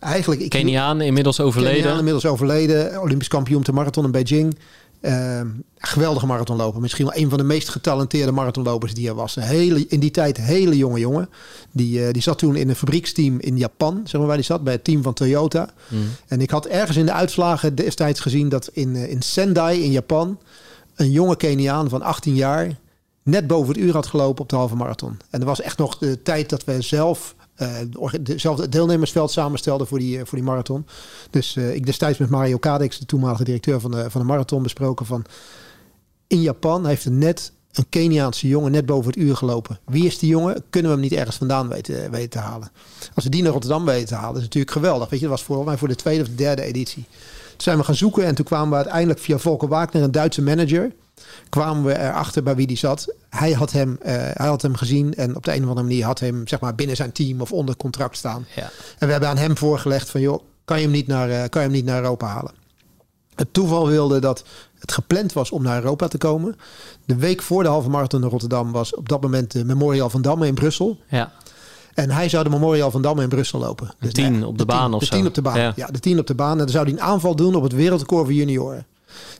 eigenlijk... 0.00 0.40
Ik 0.40 0.50
Keniaan, 0.50 1.00
inmiddels 1.00 1.40
overleden. 1.40 1.76
Keniaan, 1.76 1.98
inmiddels 1.98 2.26
overleden. 2.26 3.00
Olympisch 3.00 3.28
kampioen 3.28 3.62
de 3.62 3.72
marathon 3.72 4.04
in 4.04 4.10
Beijing. 4.10 4.58
Ehm, 5.04 5.48
geweldige 5.78 6.26
marathonloper. 6.26 6.80
Misschien 6.80 7.04
wel 7.04 7.16
een 7.16 7.28
van 7.28 7.38
de 7.38 7.44
meest 7.44 7.68
getalenteerde 7.68 8.32
marathonlopers 8.32 8.94
die 8.94 9.08
er 9.08 9.14
was. 9.14 9.36
Een 9.36 9.42
hele, 9.42 9.86
in 9.88 10.00
die 10.00 10.10
tijd 10.10 10.38
een 10.38 10.44
hele 10.44 10.76
jonge 10.76 10.98
jongen. 10.98 11.28
Die, 11.72 12.06
eh, 12.06 12.12
die 12.12 12.22
zat 12.22 12.38
toen 12.38 12.56
in 12.56 12.68
een 12.68 12.76
fabrieksteam 12.76 13.40
in 13.40 13.56
Japan. 13.56 14.00
Zeg 14.04 14.18
maar 14.18 14.26
waar 14.26 14.36
die 14.36 14.44
zat. 14.44 14.64
Bij 14.64 14.72
het 14.72 14.84
team 14.84 15.02
van 15.02 15.14
Toyota. 15.14 15.70
Hmm. 15.88 16.06
En 16.26 16.40
ik 16.40 16.50
had 16.50 16.66
ergens 16.66 16.96
in 16.96 17.06
de 17.06 17.12
uitslagen 17.12 17.74
destijds 17.74 18.20
gezien 18.20 18.48
dat 18.48 18.68
in, 18.72 18.96
eh, 18.96 19.10
in 19.10 19.22
Sendai 19.22 19.82
in 19.82 19.90
Japan... 19.90 20.38
een 20.94 21.10
jonge 21.10 21.36
Keniaan 21.36 21.88
van 21.88 22.02
18 22.02 22.34
jaar... 22.34 22.78
net 23.22 23.46
boven 23.46 23.74
het 23.74 23.82
uur 23.82 23.92
had 23.92 24.06
gelopen 24.06 24.42
op 24.42 24.48
de 24.48 24.56
halve 24.56 24.76
marathon. 24.76 25.16
En 25.30 25.40
er 25.40 25.46
was 25.46 25.60
echt 25.60 25.78
nog 25.78 25.98
de 25.98 26.22
tijd 26.22 26.48
dat 26.48 26.64
we 26.64 26.80
zelf... 26.80 27.34
eh, 27.54 27.68
dezelfde 28.20 28.68
deelnemersveld 28.68 29.30
samenstelden 29.30 29.86
voor 29.86 29.98
die, 29.98 30.18
eh, 30.18 30.24
voor 30.24 30.38
die 30.38 30.46
marathon. 30.46 30.86
Dus 31.30 31.56
eh, 31.56 31.74
ik 31.74 31.86
destijds 31.86 32.18
met 32.18 32.30
Mario 32.30 32.58
Kadeks, 32.58 32.98
de 32.98 33.06
toenmalige 33.06 33.44
directeur 33.44 33.80
van 33.80 33.90
de, 33.90 34.10
van 34.10 34.20
de 34.20 34.26
marathon, 34.26 34.62
besproken 34.62 35.06
van... 35.06 35.24
In 36.26 36.40
Japan 36.40 36.86
heeft 36.86 37.04
er 37.04 37.10
net 37.10 37.52
een 37.72 37.88
Keniaanse 37.88 38.48
jongen 38.48 38.72
net 38.72 38.86
boven 38.86 39.10
het 39.10 39.20
uur 39.20 39.36
gelopen. 39.36 39.78
Wie 39.84 40.06
is 40.06 40.18
die 40.18 40.28
jongen? 40.28 40.64
Kunnen 40.70 40.90
we 40.90 40.96
hem 40.96 41.06
niet 41.06 41.18
ergens 41.18 41.36
vandaan 41.36 41.68
weten, 41.68 42.10
weten 42.10 42.30
te 42.30 42.38
halen? 42.38 42.70
Als 43.14 43.24
we 43.24 43.30
die 43.30 43.42
naar 43.42 43.52
Rotterdam 43.52 43.84
weten 43.84 44.08
te 44.08 44.14
halen, 44.14 44.36
is 44.36 44.42
natuurlijk 44.42 44.72
geweldig. 44.72 45.08
Weet 45.08 45.20
je, 45.20 45.26
dat 45.26 45.34
was 45.36 45.46
voor 45.46 45.64
mij 45.64 45.76
voor 45.76 45.88
de 45.88 45.94
tweede 45.94 46.22
of 46.22 46.28
de 46.28 46.34
derde 46.34 46.62
editie. 46.62 47.04
Toen 47.50 47.60
zijn 47.62 47.78
we 47.78 47.84
gaan 47.84 47.94
zoeken 47.94 48.24
en 48.24 48.34
toen 48.34 48.44
kwamen 48.44 48.68
we 48.68 48.76
uiteindelijk 48.76 49.20
via 49.20 49.38
Volker 49.38 49.68
Wagner, 49.68 50.02
een 50.02 50.12
Duitse 50.12 50.42
manager, 50.42 50.92
kwamen 51.48 51.84
we 51.84 51.98
erachter 51.98 52.42
bij 52.42 52.56
wie 52.56 52.66
die 52.66 52.76
zat. 52.76 53.14
Hij 53.28 53.52
had 53.52 53.72
hem, 53.72 53.98
eh, 54.00 54.14
hij 54.14 54.46
had 54.46 54.62
hem 54.62 54.74
gezien 54.74 55.14
en 55.14 55.36
op 55.36 55.44
de 55.44 55.54
een 55.54 55.62
of 55.62 55.68
andere 55.68 55.86
manier 55.86 56.04
had 56.04 56.20
hem 56.20 56.48
zeg 56.48 56.60
maar, 56.60 56.74
binnen 56.74 56.96
zijn 56.96 57.12
team 57.12 57.40
of 57.40 57.52
onder 57.52 57.76
contract 57.76 58.16
staan. 58.16 58.46
Ja. 58.54 58.70
En 58.98 59.06
we 59.06 59.10
hebben 59.10 59.28
aan 59.28 59.36
hem 59.36 59.56
voorgelegd 59.56 60.10
van 60.10 60.20
joh, 60.20 60.42
kan 60.64 60.76
je 60.76 60.82
hem 60.82 60.92
niet 60.92 61.06
naar, 61.06 61.30
eh, 61.30 61.36
kan 61.36 61.62
je 61.62 61.68
hem 61.68 61.76
niet 61.76 61.84
naar 61.84 62.02
Europa 62.02 62.26
halen? 62.26 62.52
Het 63.34 63.52
toeval 63.52 63.86
wilde 63.86 64.18
dat 64.18 64.44
het 64.78 64.92
gepland 64.92 65.32
was 65.32 65.50
om 65.50 65.62
naar 65.62 65.82
Europa 65.82 66.08
te 66.08 66.18
komen. 66.18 66.56
De 67.04 67.16
week 67.16 67.42
voor 67.42 67.62
de 67.62 67.68
halve 67.68 67.90
marathon 67.90 68.22
in 68.22 68.28
Rotterdam 68.28 68.72
was 68.72 68.94
op 68.94 69.08
dat 69.08 69.20
moment 69.20 69.52
de 69.52 69.64
Memorial 69.64 70.10
van 70.10 70.22
Damme 70.22 70.46
in 70.46 70.54
Brussel. 70.54 70.98
Ja. 71.08 71.32
En 71.94 72.10
hij 72.10 72.28
zou 72.28 72.44
de 72.44 72.50
Memorial 72.50 72.90
van 72.90 73.02
Damme 73.02 73.22
in 73.22 73.28
Brussel 73.28 73.58
lopen. 73.58 73.94
De 73.98 74.12
tien 74.12 74.44
op 74.44 74.58
de 74.58 74.64
baan 74.64 74.84
tien, 74.84 74.94
of 74.94 75.00
de 75.00 75.06
zo. 75.06 75.14
tien 75.14 75.26
op 75.26 75.34
de 75.34 75.42
baan. 75.42 75.60
Ja. 75.60 75.72
Ja. 75.76 75.86
de 75.86 76.00
tien 76.00 76.18
op 76.18 76.26
de 76.26 76.34
baan. 76.34 76.52
En 76.52 76.58
dan 76.58 76.68
zou 76.68 76.84
hij 76.84 76.92
een 76.92 77.00
aanval 77.00 77.36
doen 77.36 77.54
op 77.54 77.62
het 77.62 77.72
wereldrecord 77.72 78.24
voor 78.24 78.34
junioren. 78.34 78.86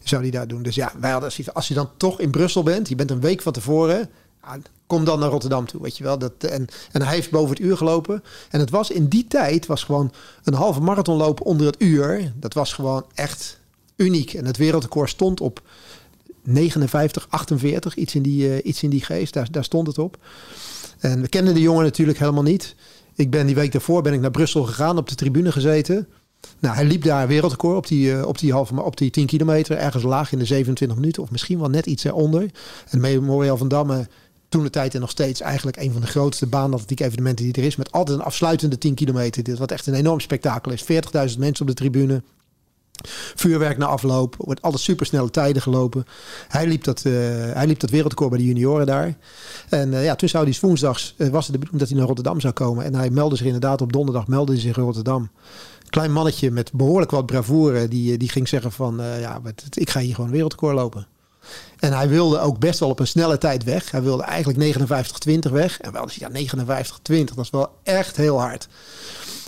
Zou 0.03 0.22
hij 0.22 0.31
daar 0.31 0.49
doen. 0.49 0.62
Dus 0.62 0.75
ja, 0.75 0.93
wij 0.99 1.11
hadden, 1.11 1.33
als 1.53 1.68
je 1.68 1.75
dan 1.75 1.91
toch 1.97 2.20
in 2.20 2.31
Brussel 2.31 2.62
bent, 2.62 2.89
je 2.89 2.95
bent 2.95 3.11
een 3.11 3.20
week 3.20 3.43
van 3.43 3.53
tevoren, 3.53 4.11
kom 4.87 5.05
dan 5.05 5.18
naar 5.18 5.31
Rotterdam 5.31 5.66
toe, 5.66 5.83
weet 5.83 5.97
je 5.97 6.05
wel. 6.05 6.18
Dat, 6.18 6.33
en, 6.39 6.66
en 6.93 7.03
hij 7.03 7.14
heeft 7.14 7.31
boven 7.31 7.51
het 7.51 7.64
uur 7.64 7.77
gelopen. 7.77 8.22
En 8.51 8.61
het 8.61 8.70
was 8.70 8.91
in 8.91 9.09
die 9.09 9.27
tijd, 9.27 9.66
was 9.66 9.85
gewoon 9.85 10.12
een 10.45 10.55
halve 10.55 10.81
marathon 10.81 11.16
lopen 11.16 11.45
onder 11.45 11.66
het 11.66 11.83
uur. 11.83 12.33
Dat 12.37 12.55
was 12.55 12.72
gewoon 12.72 13.05
echt 13.14 13.61
uniek. 13.97 14.35
En 14.35 14.45
het 14.45 14.57
wereldrecord 14.57 15.11
stond 15.11 15.41
op 15.41 15.62
59, 16.43 17.27
48, 17.29 17.97
iets 17.97 18.14
in 18.14 18.22
die, 18.22 18.53
eh, 18.53 18.66
iets 18.66 18.83
in 18.83 18.91
die 18.91 19.05
geest. 19.05 19.33
Daar, 19.33 19.51
daar 19.51 19.64
stond 19.64 19.87
het 19.87 19.99
op. 19.99 20.18
En 20.99 21.20
we 21.20 21.29
kenden 21.29 21.55
de 21.55 21.61
jongen 21.61 21.85
natuurlijk 21.85 22.18
helemaal 22.18 22.43
niet. 22.43 22.75
Ik 23.14 23.31
ben 23.31 23.47
die 23.47 23.55
week 23.55 23.72
daarvoor 23.72 24.03
ben 24.03 24.12
ik 24.12 24.20
naar 24.20 24.31
Brussel 24.31 24.64
gegaan, 24.64 24.99
op 24.99 25.09
de 25.09 25.14
tribune 25.14 25.53
gezeten. 25.53 26.09
Nou, 26.59 26.74
hij 26.74 26.84
liep 26.84 27.03
daar 27.03 27.26
wereldrecord 27.26 27.76
op 27.76 27.86
die, 27.86 28.12
eh, 28.12 28.26
op 28.26 28.38
die, 28.38 28.53
halve, 28.53 28.82
op 28.82 28.97
die 28.97 29.11
10 29.11 29.26
kilometer. 29.26 29.76
Ergens 29.76 30.03
laag 30.03 30.32
in 30.32 30.38
de 30.38 30.45
27 30.45 30.99
minuten. 30.99 31.22
Of 31.22 31.30
misschien 31.30 31.59
wel 31.59 31.70
net 31.70 31.86
iets 31.86 32.05
eronder. 32.05 32.51
En 32.88 33.01
Memorial 33.01 33.57
van 33.57 33.68
Damme 33.68 34.07
toen 34.49 34.62
de 34.62 34.70
tijd 34.70 34.95
en 34.95 35.01
nog 35.01 35.11
steeds 35.11 35.40
eigenlijk 35.40 35.76
een 35.76 35.92
van 35.92 36.01
de 36.01 36.07
grootste 36.07 36.47
baanatletiek 36.47 37.01
evenementen 37.01 37.45
die 37.45 37.55
er 37.55 37.64
is. 37.64 37.76
Met 37.76 37.92
altijd 37.92 38.18
een 38.18 38.24
afsluitende 38.24 38.78
10 38.78 38.95
kilometer. 38.95 39.42
Dit 39.42 39.59
wat 39.59 39.70
echt 39.70 39.86
een 39.86 39.95
enorm 39.95 40.20
spektakel 40.20 40.72
is. 40.72 40.82
40.000 40.82 41.38
mensen 41.38 41.61
op 41.61 41.66
de 41.66 41.74
tribune. 41.74 42.22
Vuurwerk 43.34 43.78
na 43.78 43.86
afloop. 43.86 44.34
Wordt 44.38 44.62
altijd 44.62 44.82
supersnelle 44.82 45.30
tijden 45.30 45.62
gelopen. 45.62 46.05
Hij 46.49 46.66
liep 46.66 46.84
dat, 46.84 47.05
uh, 47.07 47.12
hij 47.53 47.66
liep 47.66 47.80
dat 47.80 47.90
wereldrecord 47.90 48.30
bij 48.30 48.38
de 48.38 48.45
junioren 48.45 48.86
daar. 48.86 49.16
En 49.68 49.92
uh, 49.92 50.05
ja, 50.05 50.14
toen 50.14 50.28
zou 50.28 50.45
hij 50.45 50.59
woensdags, 50.61 51.14
uh, 51.16 51.28
was 51.28 51.47
het 51.47 51.53
de 51.53 51.59
bedoeling 51.59 51.78
dat 51.80 51.88
hij 51.88 51.99
naar 51.99 52.07
Rotterdam 52.07 52.40
zou 52.40 52.53
komen. 52.53 52.84
En 52.84 52.95
hij 52.95 53.11
meldde 53.11 53.36
zich 53.36 53.47
inderdaad 53.47 53.80
op 53.80 53.92
donderdag, 53.92 54.26
meldde 54.26 54.53
hij 54.53 54.61
zich 54.61 54.76
in 54.76 54.82
Rotterdam. 54.82 55.30
Klein 55.95 56.12
mannetje 56.12 56.51
met 56.51 56.72
behoorlijk 56.72 57.11
wat 57.11 57.26
bravoure. 57.26 57.88
Die, 57.88 58.16
die 58.16 58.28
ging 58.28 58.49
zeggen 58.49 58.72
van, 58.72 59.03
ja, 59.20 59.40
ik 59.70 59.90
ga 59.90 60.01
hier 60.01 60.14
gewoon 60.14 60.30
wereldrecord 60.30 60.74
lopen. 60.74 61.07
En 61.78 61.92
hij 61.92 62.09
wilde 62.09 62.38
ook 62.38 62.59
best 62.59 62.78
wel 62.78 62.88
op 62.88 63.01
een 63.01 63.07
snelle 63.07 63.38
tijd 63.38 63.64
weg. 63.64 63.90
Hij 63.90 64.03
wilde 64.03 64.22
eigenlijk 64.22 64.78
59-20 65.49 65.53
weg. 65.53 65.80
En 65.80 65.92
wel, 65.92 66.09
ja, 66.12 66.28
59-20, 66.30 66.34
dat 67.07 67.38
is 67.38 67.51
wel 67.51 67.78
echt 67.82 68.16
heel 68.16 68.40
hard. 68.40 68.68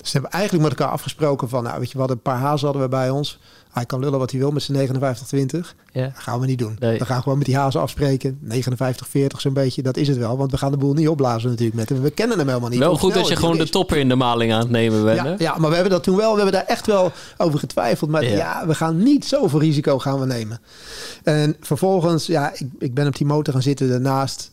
Dus 0.01 0.11
ze 0.11 0.13
hebben 0.13 0.31
eigenlijk 0.31 0.69
met 0.69 0.79
elkaar 0.79 0.93
afgesproken 0.93 1.49
van, 1.49 1.63
nou 1.63 1.79
weet 1.79 1.87
je, 1.87 1.93
we 1.93 1.99
hadden 1.99 2.17
een 2.17 2.23
paar 2.23 2.39
hazen 2.39 2.65
hadden 2.65 2.83
we 2.83 2.89
bij 2.89 3.11
ons. 3.11 3.39
Hij 3.77 3.87
kan 3.87 4.01
lullen 4.01 4.19
wat 4.19 4.31
hij 4.31 4.41
wil 4.41 4.51
met 4.51 4.63
zijn 4.63 4.89
59-20. 4.89 5.75
Ja. 5.93 6.03
Dat 6.03 6.13
gaan 6.17 6.41
we 6.41 6.47
niet 6.47 6.59
doen. 6.59 6.77
Nee. 6.79 6.99
We 6.99 7.05
gaan 7.05 7.23
gewoon 7.23 7.39
met 7.39 7.47
die 7.47 7.57
hazen 7.57 7.81
afspreken. 7.81 8.39
59-40 8.43 9.27
zo'n 9.37 9.53
beetje, 9.53 9.83
dat 9.83 9.97
is 9.97 10.09
het 10.09 10.17
wel. 10.17 10.37
Want 10.37 10.51
we 10.51 10.57
gaan 10.57 10.71
de 10.71 10.77
boel 10.77 10.93
niet 10.93 11.09
opblazen 11.09 11.51
natuurlijk 11.51 11.77
met 11.77 11.89
hem. 11.89 12.03
We 12.03 12.11
kennen 12.11 12.39
hem 12.39 12.49
helemaal 12.49 12.69
niet. 12.69 12.79
Wel 12.79 12.97
goed 12.97 13.15
dat 13.15 13.29
je 13.29 13.37
gewoon 13.37 13.57
de 13.57 13.69
topper 13.69 13.97
in 13.97 14.09
de 14.09 14.15
maling 14.15 14.53
aan 14.53 14.59
het 14.59 14.71
nemen 14.71 15.05
bent. 15.05 15.21
Ja, 15.21 15.35
ja, 15.39 15.57
maar 15.59 15.69
we 15.69 15.75
hebben 15.75 15.93
dat 15.93 16.03
toen 16.03 16.17
wel. 16.17 16.31
We 16.31 16.37
hebben 16.37 16.53
daar 16.53 16.67
echt 16.67 16.87
wel 16.87 17.13
over 17.37 17.59
getwijfeld. 17.59 18.11
Maar 18.11 18.25
ja, 18.25 18.37
ja 18.37 18.67
we 18.67 18.75
gaan 18.75 19.03
niet 19.03 19.25
zoveel 19.25 19.61
risico 19.61 19.99
gaan 19.99 20.21
we 20.21 20.27
nemen. 20.27 20.61
En 21.23 21.57
vervolgens, 21.61 22.27
ja, 22.27 22.53
ik, 22.53 22.69
ik 22.79 22.95
ben 22.95 23.07
op 23.07 23.17
die 23.17 23.27
motor 23.27 23.53
gaan 23.53 23.63
zitten 23.63 23.89
daarnaast. 23.89 24.51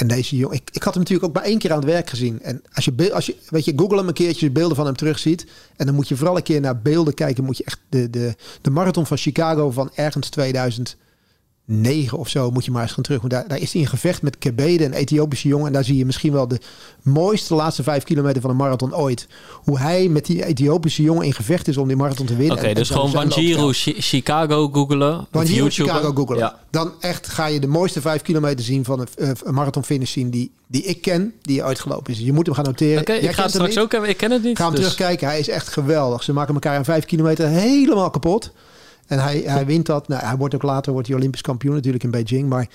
En 0.00 0.06
deze 0.06 0.36
jongen, 0.36 0.56
ik, 0.56 0.68
ik 0.72 0.82
had 0.82 0.94
hem 0.94 1.02
natuurlijk 1.02 1.28
ook 1.28 1.34
maar 1.34 1.44
één 1.44 1.58
keer 1.58 1.70
aan 1.70 1.78
het 1.78 1.86
werk 1.86 2.10
gezien. 2.10 2.42
En 2.42 2.62
als 2.72 2.84
je, 2.84 3.12
als 3.12 3.26
je, 3.26 3.36
weet 3.48 3.64
je, 3.64 3.72
google 3.76 3.96
hem 3.96 4.08
een 4.08 4.14
keertje, 4.14 4.50
beelden 4.50 4.76
van 4.76 4.86
hem 4.86 4.96
terugziet. 4.96 5.46
En 5.76 5.86
dan 5.86 5.94
moet 5.94 6.08
je 6.08 6.16
vooral 6.16 6.36
een 6.36 6.42
keer 6.42 6.60
naar 6.60 6.80
beelden 6.80 7.14
kijken. 7.14 7.44
Moet 7.44 7.56
je 7.56 7.64
echt 7.64 7.80
de, 7.88 8.10
de, 8.10 8.34
de 8.60 8.70
marathon 8.70 9.06
van 9.06 9.16
Chicago 9.16 9.70
van 9.70 9.90
ergens 9.94 10.28
2000 10.28 10.96
negen 11.70 12.18
of 12.18 12.28
zo 12.28 12.50
moet 12.50 12.64
je 12.64 12.70
maar 12.70 12.82
eens 12.82 12.92
gaan 12.92 13.02
terug. 13.02 13.20
Want 13.20 13.32
daar, 13.32 13.48
daar 13.48 13.58
is 13.58 13.72
hij 13.72 13.82
in 13.82 13.88
gevecht 13.88 14.22
met 14.22 14.38
Kebede, 14.38 14.84
een 14.84 14.92
Ethiopische 14.92 15.48
jongen. 15.48 15.66
En 15.66 15.72
daar 15.72 15.84
zie 15.84 15.96
je 15.96 16.04
misschien 16.04 16.32
wel 16.32 16.48
de 16.48 16.60
mooiste 17.02 17.54
laatste 17.54 17.82
vijf 17.82 18.04
kilometer 18.04 18.40
van 18.40 18.50
een 18.50 18.56
marathon 18.56 18.94
ooit. 18.94 19.26
Hoe 19.52 19.78
hij 19.78 20.08
met 20.08 20.26
die 20.26 20.44
Ethiopische 20.44 21.02
jongen 21.02 21.26
in 21.26 21.32
gevecht 21.32 21.68
is 21.68 21.76
om 21.76 21.88
die 21.88 21.96
marathon 21.96 22.26
te 22.26 22.36
winnen. 22.36 22.56
Oké, 22.56 22.74
dus 22.74 22.90
gewoon 22.90 23.12
Wanjiru 23.12 23.72
Chicago 23.72 24.68
googelen. 24.68 25.26
Wanjiru 25.30 25.70
Chicago 25.70 26.12
googelen. 26.12 26.40
Ja. 26.40 26.58
Dan 26.70 26.92
echt 27.00 27.28
ga 27.28 27.46
je 27.46 27.60
de 27.60 27.66
mooiste 27.66 28.00
vijf 28.00 28.22
kilometer 28.22 28.64
zien 28.64 28.84
van 28.84 29.00
een, 29.00 29.08
uh, 29.16 29.30
een 29.44 29.54
marathon 29.54 29.84
finish 29.84 30.12
zien 30.12 30.30
die, 30.30 30.50
die 30.66 30.82
ik 30.82 31.02
ken, 31.02 31.34
die 31.42 31.64
uitgelopen 31.64 32.12
is. 32.12 32.18
Je 32.18 32.32
moet 32.32 32.46
hem 32.46 32.54
gaan 32.54 32.64
noteren. 32.64 33.00
Oké, 33.00 33.12
ik 33.12 33.30
ga 33.30 33.42
het 33.42 33.50
straks 33.50 33.78
ook 33.78 33.92
Ik 33.94 34.16
ken 34.16 34.30
het 34.30 34.42
niet. 34.42 34.56
Ga 34.56 34.64
hem 34.64 34.74
dus. 34.74 34.80
terugkijken. 34.80 35.28
Hij 35.28 35.38
is 35.38 35.48
echt 35.48 35.68
geweldig. 35.68 36.22
Ze 36.22 36.32
maken 36.32 36.54
elkaar 36.54 36.76
aan 36.76 36.84
vijf 36.84 37.04
kilometer 37.04 37.48
helemaal 37.48 38.10
kapot. 38.10 38.52
En 39.10 39.18
hij, 39.18 39.42
hij 39.46 39.66
wint 39.66 39.86
dat. 39.86 40.08
Nou, 40.08 40.24
hij 40.24 40.36
wordt 40.36 40.54
ook 40.54 40.62
later 40.62 40.92
wordt 40.92 41.08
hij 41.08 41.16
Olympisch 41.16 41.40
kampioen 41.40 41.74
natuurlijk 41.74 42.04
in 42.04 42.10
Beijing. 42.10 42.48
Maar 42.48 42.68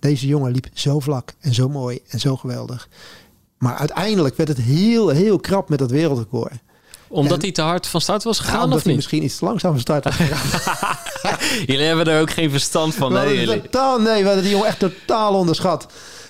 deze 0.00 0.26
jongen 0.26 0.52
liep 0.52 0.66
zo 0.72 1.00
vlak 1.00 1.32
en 1.40 1.54
zo 1.54 1.68
mooi 1.68 1.98
en 2.08 2.20
zo 2.20 2.36
geweldig. 2.36 2.88
Maar 3.58 3.76
uiteindelijk 3.76 4.36
werd 4.36 4.48
het 4.48 4.58
heel, 4.58 5.08
heel 5.08 5.38
krap 5.38 5.68
met 5.68 5.78
dat 5.78 5.90
wereldrecord. 5.90 6.52
Omdat 7.08 7.42
hij 7.42 7.52
te 7.52 7.62
hard 7.62 7.86
van 7.86 8.00
start 8.00 8.22
was 8.22 8.38
gegaan? 8.38 8.68
Ja, 8.68 8.74
of 8.74 8.82
hij 8.82 8.82
niet? 8.84 8.96
misschien 8.96 9.24
iets 9.24 9.38
te 9.38 9.44
langzaam 9.44 9.72
van 9.72 9.80
start 9.80 10.04
was 10.04 10.16
gegaan. 10.16 10.96
jullie 11.66 11.86
hebben 11.86 12.06
er 12.06 12.20
ook 12.20 12.30
geen 12.30 12.50
verstand 12.50 12.94
van, 12.94 13.12
nee? 13.12 13.40
Jullie. 13.40 13.62
Totaal, 13.62 14.00
nee, 14.00 14.20
we 14.20 14.26
hadden 14.26 14.42
die 14.42 14.52
jongen 14.52 14.68
echt 14.68 14.78
totaal 14.78 15.34
onderschat. 15.34 15.86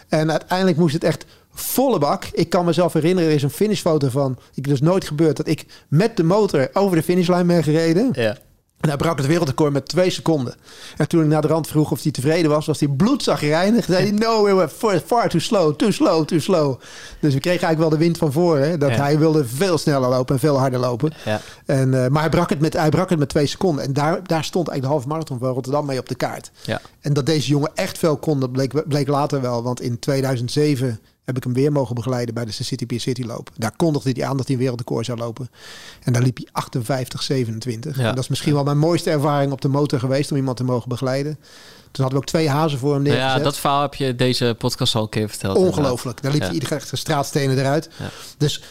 En 0.09 0.31
uiteindelijk 0.31 0.79
moest 0.79 0.95
het 0.95 1.05
echt 1.05 1.25
volle 1.53 1.99
bak. 1.99 2.25
Ik 2.33 2.51
kan 2.51 2.65
mezelf 2.65 2.93
herinneren, 2.93 3.31
er 3.31 3.37
is 3.37 3.43
een 3.43 3.51
finishfoto 3.51 4.09
van. 4.09 4.39
Ik 4.55 4.69
dus 4.69 4.81
nooit 4.81 5.07
gebeurd 5.07 5.37
dat 5.37 5.49
ik 5.49 5.67
met 5.89 6.17
de 6.17 6.23
motor 6.23 6.71
over 6.73 6.97
de 6.97 7.03
finishlijn 7.03 7.47
ben 7.47 7.63
gereden. 7.63 8.11
Ja. 8.13 8.37
En 8.81 8.89
hij 8.89 8.99
brak 8.99 9.19
het 9.19 9.27
wereldrecord 9.27 9.73
met 9.73 9.89
twee 9.89 10.11
seconden. 10.11 10.55
En 10.97 11.09
toen 11.09 11.23
ik 11.23 11.27
naar 11.27 11.43
de 11.43 11.49
rand 11.49 11.67
vroeg 11.67 11.91
of 11.91 12.03
hij 12.03 12.13
tevreden 12.13 12.51
was, 12.51 12.67
was 12.67 12.81
hij 12.81 12.89
bloedzagrijnig. 12.89 13.85
Zei 13.85 14.03
hij, 14.03 14.11
no, 14.11 14.45
we 14.45 14.55
were 14.55 15.01
far 15.07 15.29
too 15.29 15.41
slow, 15.41 15.75
too 15.75 15.91
slow, 15.91 16.25
too 16.25 16.39
slow. 16.39 16.81
Dus 17.21 17.35
we 17.35 17.41
kregen 17.41 17.67
eigenlijk 17.67 17.79
wel 17.79 17.89
de 17.89 18.05
wind 18.05 18.19
van 18.19 18.33
voren. 18.33 18.79
Dat 18.79 18.91
hij 18.91 19.19
wilde 19.19 19.47
veel 19.47 19.79
sneller 19.79 20.09
lopen 20.09 20.35
en 20.35 20.41
veel 20.41 20.59
harder 20.59 20.81
lopen. 20.81 21.13
Ja. 21.25 21.41
En, 21.67 21.93
uh, 21.93 22.07
maar 22.07 22.21
hij 22.21 22.31
brak, 22.31 22.51
het 22.51 22.61
met, 22.61 22.73
hij 22.73 22.89
brak 22.89 23.11
het 23.11 23.19
met 23.19 23.29
twee 23.29 23.47
seconden. 23.47 23.85
En 23.85 23.93
daar, 23.93 24.27
daar 24.27 24.45
stond 24.45 24.69
eigenlijk 24.69 24.83
de 24.83 24.87
halve 24.87 25.09
marathon 25.09 25.39
van 25.39 25.53
Rotterdam 25.53 25.87
mee 25.87 25.99
op 25.99 26.09
de 26.09 26.15
kaart. 26.15 26.51
Ja. 26.63 26.81
En 27.01 27.13
dat 27.13 27.27
deze 27.27 27.49
jongen 27.49 27.71
echt 27.75 27.99
veel 27.99 28.17
kon, 28.17 28.41
dat 28.41 28.53
bleek, 28.53 28.89
bleek 28.89 29.09
later 29.09 29.41
wel. 29.41 29.63
Want 29.63 29.81
in 29.81 29.99
2007 29.99 31.01
heb 31.35 31.45
ik 31.45 31.45
hem 31.45 31.63
weer 31.63 31.73
mogen 31.73 31.95
begeleiden 31.95 32.35
bij 32.35 32.45
de 32.45 32.53
City 32.53 32.87
Pier 32.87 33.01
City 33.01 33.23
loop. 33.23 33.51
Daar 33.57 33.77
kondigde 33.77 34.11
hij 34.11 34.25
aan 34.25 34.37
dat 34.37 34.47
hij 34.47 34.55
een 34.55 34.61
wereldrecord 34.61 35.07
zou 35.07 35.19
lopen. 35.19 35.51
En 36.03 36.13
daar 36.13 36.23
liep 36.23 36.37
hij 36.37 36.47
58, 36.53 37.23
27. 37.23 37.97
Ja. 37.97 38.09
En 38.09 38.15
dat 38.15 38.23
is 38.23 38.29
misschien 38.29 38.55
wel 38.55 38.65
mijn 38.65 38.79
mooiste 38.79 39.11
ervaring 39.11 39.53
op 39.53 39.61
de 39.61 39.69
motor 39.69 39.99
geweest 39.99 40.31
om 40.31 40.37
iemand 40.37 40.57
te 40.57 40.65
mogen 40.65 40.89
begeleiden. 40.89 41.39
Toen 41.91 42.05
hadden 42.05 42.13
we 42.13 42.17
ook 42.17 42.25
twee 42.25 42.49
hazen 42.49 42.79
voor 42.79 42.95
hem 42.95 43.03
neergezet. 43.03 43.37
Ja, 43.37 43.39
dat 43.39 43.59
verhaal 43.59 43.83
heb 43.83 43.95
je 43.95 44.15
deze 44.17 44.55
podcast 44.59 44.95
al 44.95 45.03
een 45.03 45.09
keer 45.09 45.29
verteld. 45.29 45.57
Ongelooflijk. 45.57 46.23
Daar 46.23 46.33
liep 46.33 46.41
hij 46.41 46.53
iedere 46.53 46.75
echt 46.75 46.91
de 46.91 46.97
straatstenen 46.97 47.59
eruit. 47.59 47.89
Dus 48.37 48.63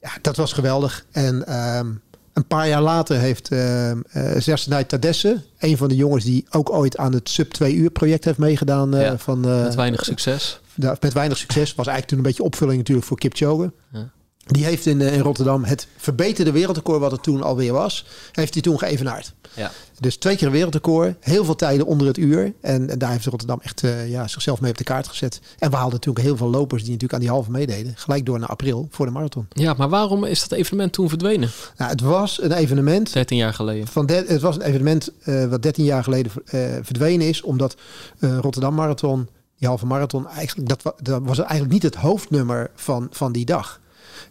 ja, 0.00 0.10
dat 0.22 0.36
was 0.36 0.52
geweldig. 0.52 1.04
En 1.10 1.56
um, 1.78 2.00
een 2.32 2.46
paar 2.46 2.68
jaar 2.68 2.82
later 2.82 3.16
heeft 3.16 3.52
uh, 3.52 3.90
uh, 3.90 4.80
Tadesse, 4.86 5.42
een 5.58 5.76
van 5.76 5.88
de 5.88 5.96
jongens 5.96 6.24
die 6.24 6.46
ook 6.50 6.70
ooit 6.70 6.96
aan 6.96 7.12
het 7.12 7.28
sub 7.28 7.50
2 7.50 7.74
uur 7.74 7.90
project 7.90 8.24
heeft 8.24 8.38
meegedaan. 8.38 8.94
Uh, 8.94 9.02
ja, 9.02 9.18
van, 9.18 9.40
met 9.40 9.74
weinig 9.74 10.04
succes. 10.04 10.60
Met 11.00 11.12
weinig 11.12 11.38
succes. 11.38 11.74
Was 11.74 11.86
eigenlijk 11.86 12.06
toen 12.06 12.18
een 12.18 12.24
beetje 12.24 12.42
opvulling 12.42 12.78
natuurlijk 12.78 13.06
voor 13.06 13.18
Kipchoge. 13.18 13.72
Ja. 13.92 14.10
Die 14.48 14.64
heeft 14.64 14.86
in, 14.86 15.00
in 15.00 15.20
Rotterdam 15.20 15.64
het 15.64 15.86
verbeterde 15.96 16.52
wereldrecord 16.52 17.00
wat 17.00 17.12
er 17.12 17.20
toen 17.20 17.42
alweer 17.42 17.72
was, 17.72 18.06
heeft 18.32 18.52
hij 18.52 18.62
toen 18.62 18.78
geëvenaard. 18.78 19.34
Ja. 19.54 19.70
Dus 20.00 20.16
twee 20.16 20.36
keer 20.36 20.46
een 20.46 20.52
wereldrecord, 20.52 21.16
heel 21.20 21.44
veel 21.44 21.54
tijden 21.54 21.86
onder 21.86 22.06
het 22.06 22.18
uur. 22.18 22.52
En, 22.60 22.90
en 22.90 22.98
daar 22.98 23.10
heeft 23.10 23.26
Rotterdam 23.26 23.60
echt 23.62 23.82
uh, 23.82 24.10
ja, 24.10 24.28
zichzelf 24.28 24.60
mee 24.60 24.70
op 24.70 24.78
de 24.78 24.84
kaart 24.84 25.08
gezet. 25.08 25.40
En 25.58 25.70
we 25.70 25.76
haalden 25.76 25.94
natuurlijk 25.94 26.24
heel 26.24 26.36
veel 26.36 26.50
lopers 26.50 26.82
die 26.82 26.92
natuurlijk 26.92 27.14
aan 27.14 27.26
die 27.26 27.30
halve 27.30 27.50
meededen. 27.50 27.92
Gelijk 27.96 28.26
door 28.26 28.38
naar 28.38 28.48
april 28.48 28.88
voor 28.90 29.06
de 29.06 29.12
marathon. 29.12 29.46
Ja, 29.48 29.74
maar 29.76 29.88
waarom 29.88 30.24
is 30.24 30.40
dat 30.40 30.58
evenement 30.58 30.92
toen 30.92 31.08
verdwenen? 31.08 31.50
Nou, 31.76 31.90
het 31.90 32.00
was 32.00 32.42
een 32.42 32.52
evenement... 32.52 33.12
13 33.12 33.36
jaar 33.36 33.54
geleden. 33.54 33.86
Van 33.86 34.06
de, 34.06 34.24
het 34.26 34.40
was 34.40 34.56
een 34.56 34.62
evenement 34.62 35.10
uh, 35.24 35.44
wat 35.44 35.62
13 35.62 35.84
jaar 35.84 36.04
geleden 36.04 36.32
uh, 36.34 36.60
verdwenen 36.82 37.28
is. 37.28 37.42
Omdat 37.42 37.76
Rotterdam 38.18 38.74
Marathon, 38.74 39.28
die 39.58 39.68
halve 39.68 39.86
marathon, 39.86 40.28
eigenlijk, 40.28 40.68
dat, 40.68 40.94
dat 41.02 41.22
was 41.24 41.38
eigenlijk 41.38 41.72
niet 41.72 41.82
het 41.82 41.94
hoofdnummer 41.94 42.70
van, 42.74 43.08
van 43.10 43.32
die 43.32 43.44
dag. 43.44 43.80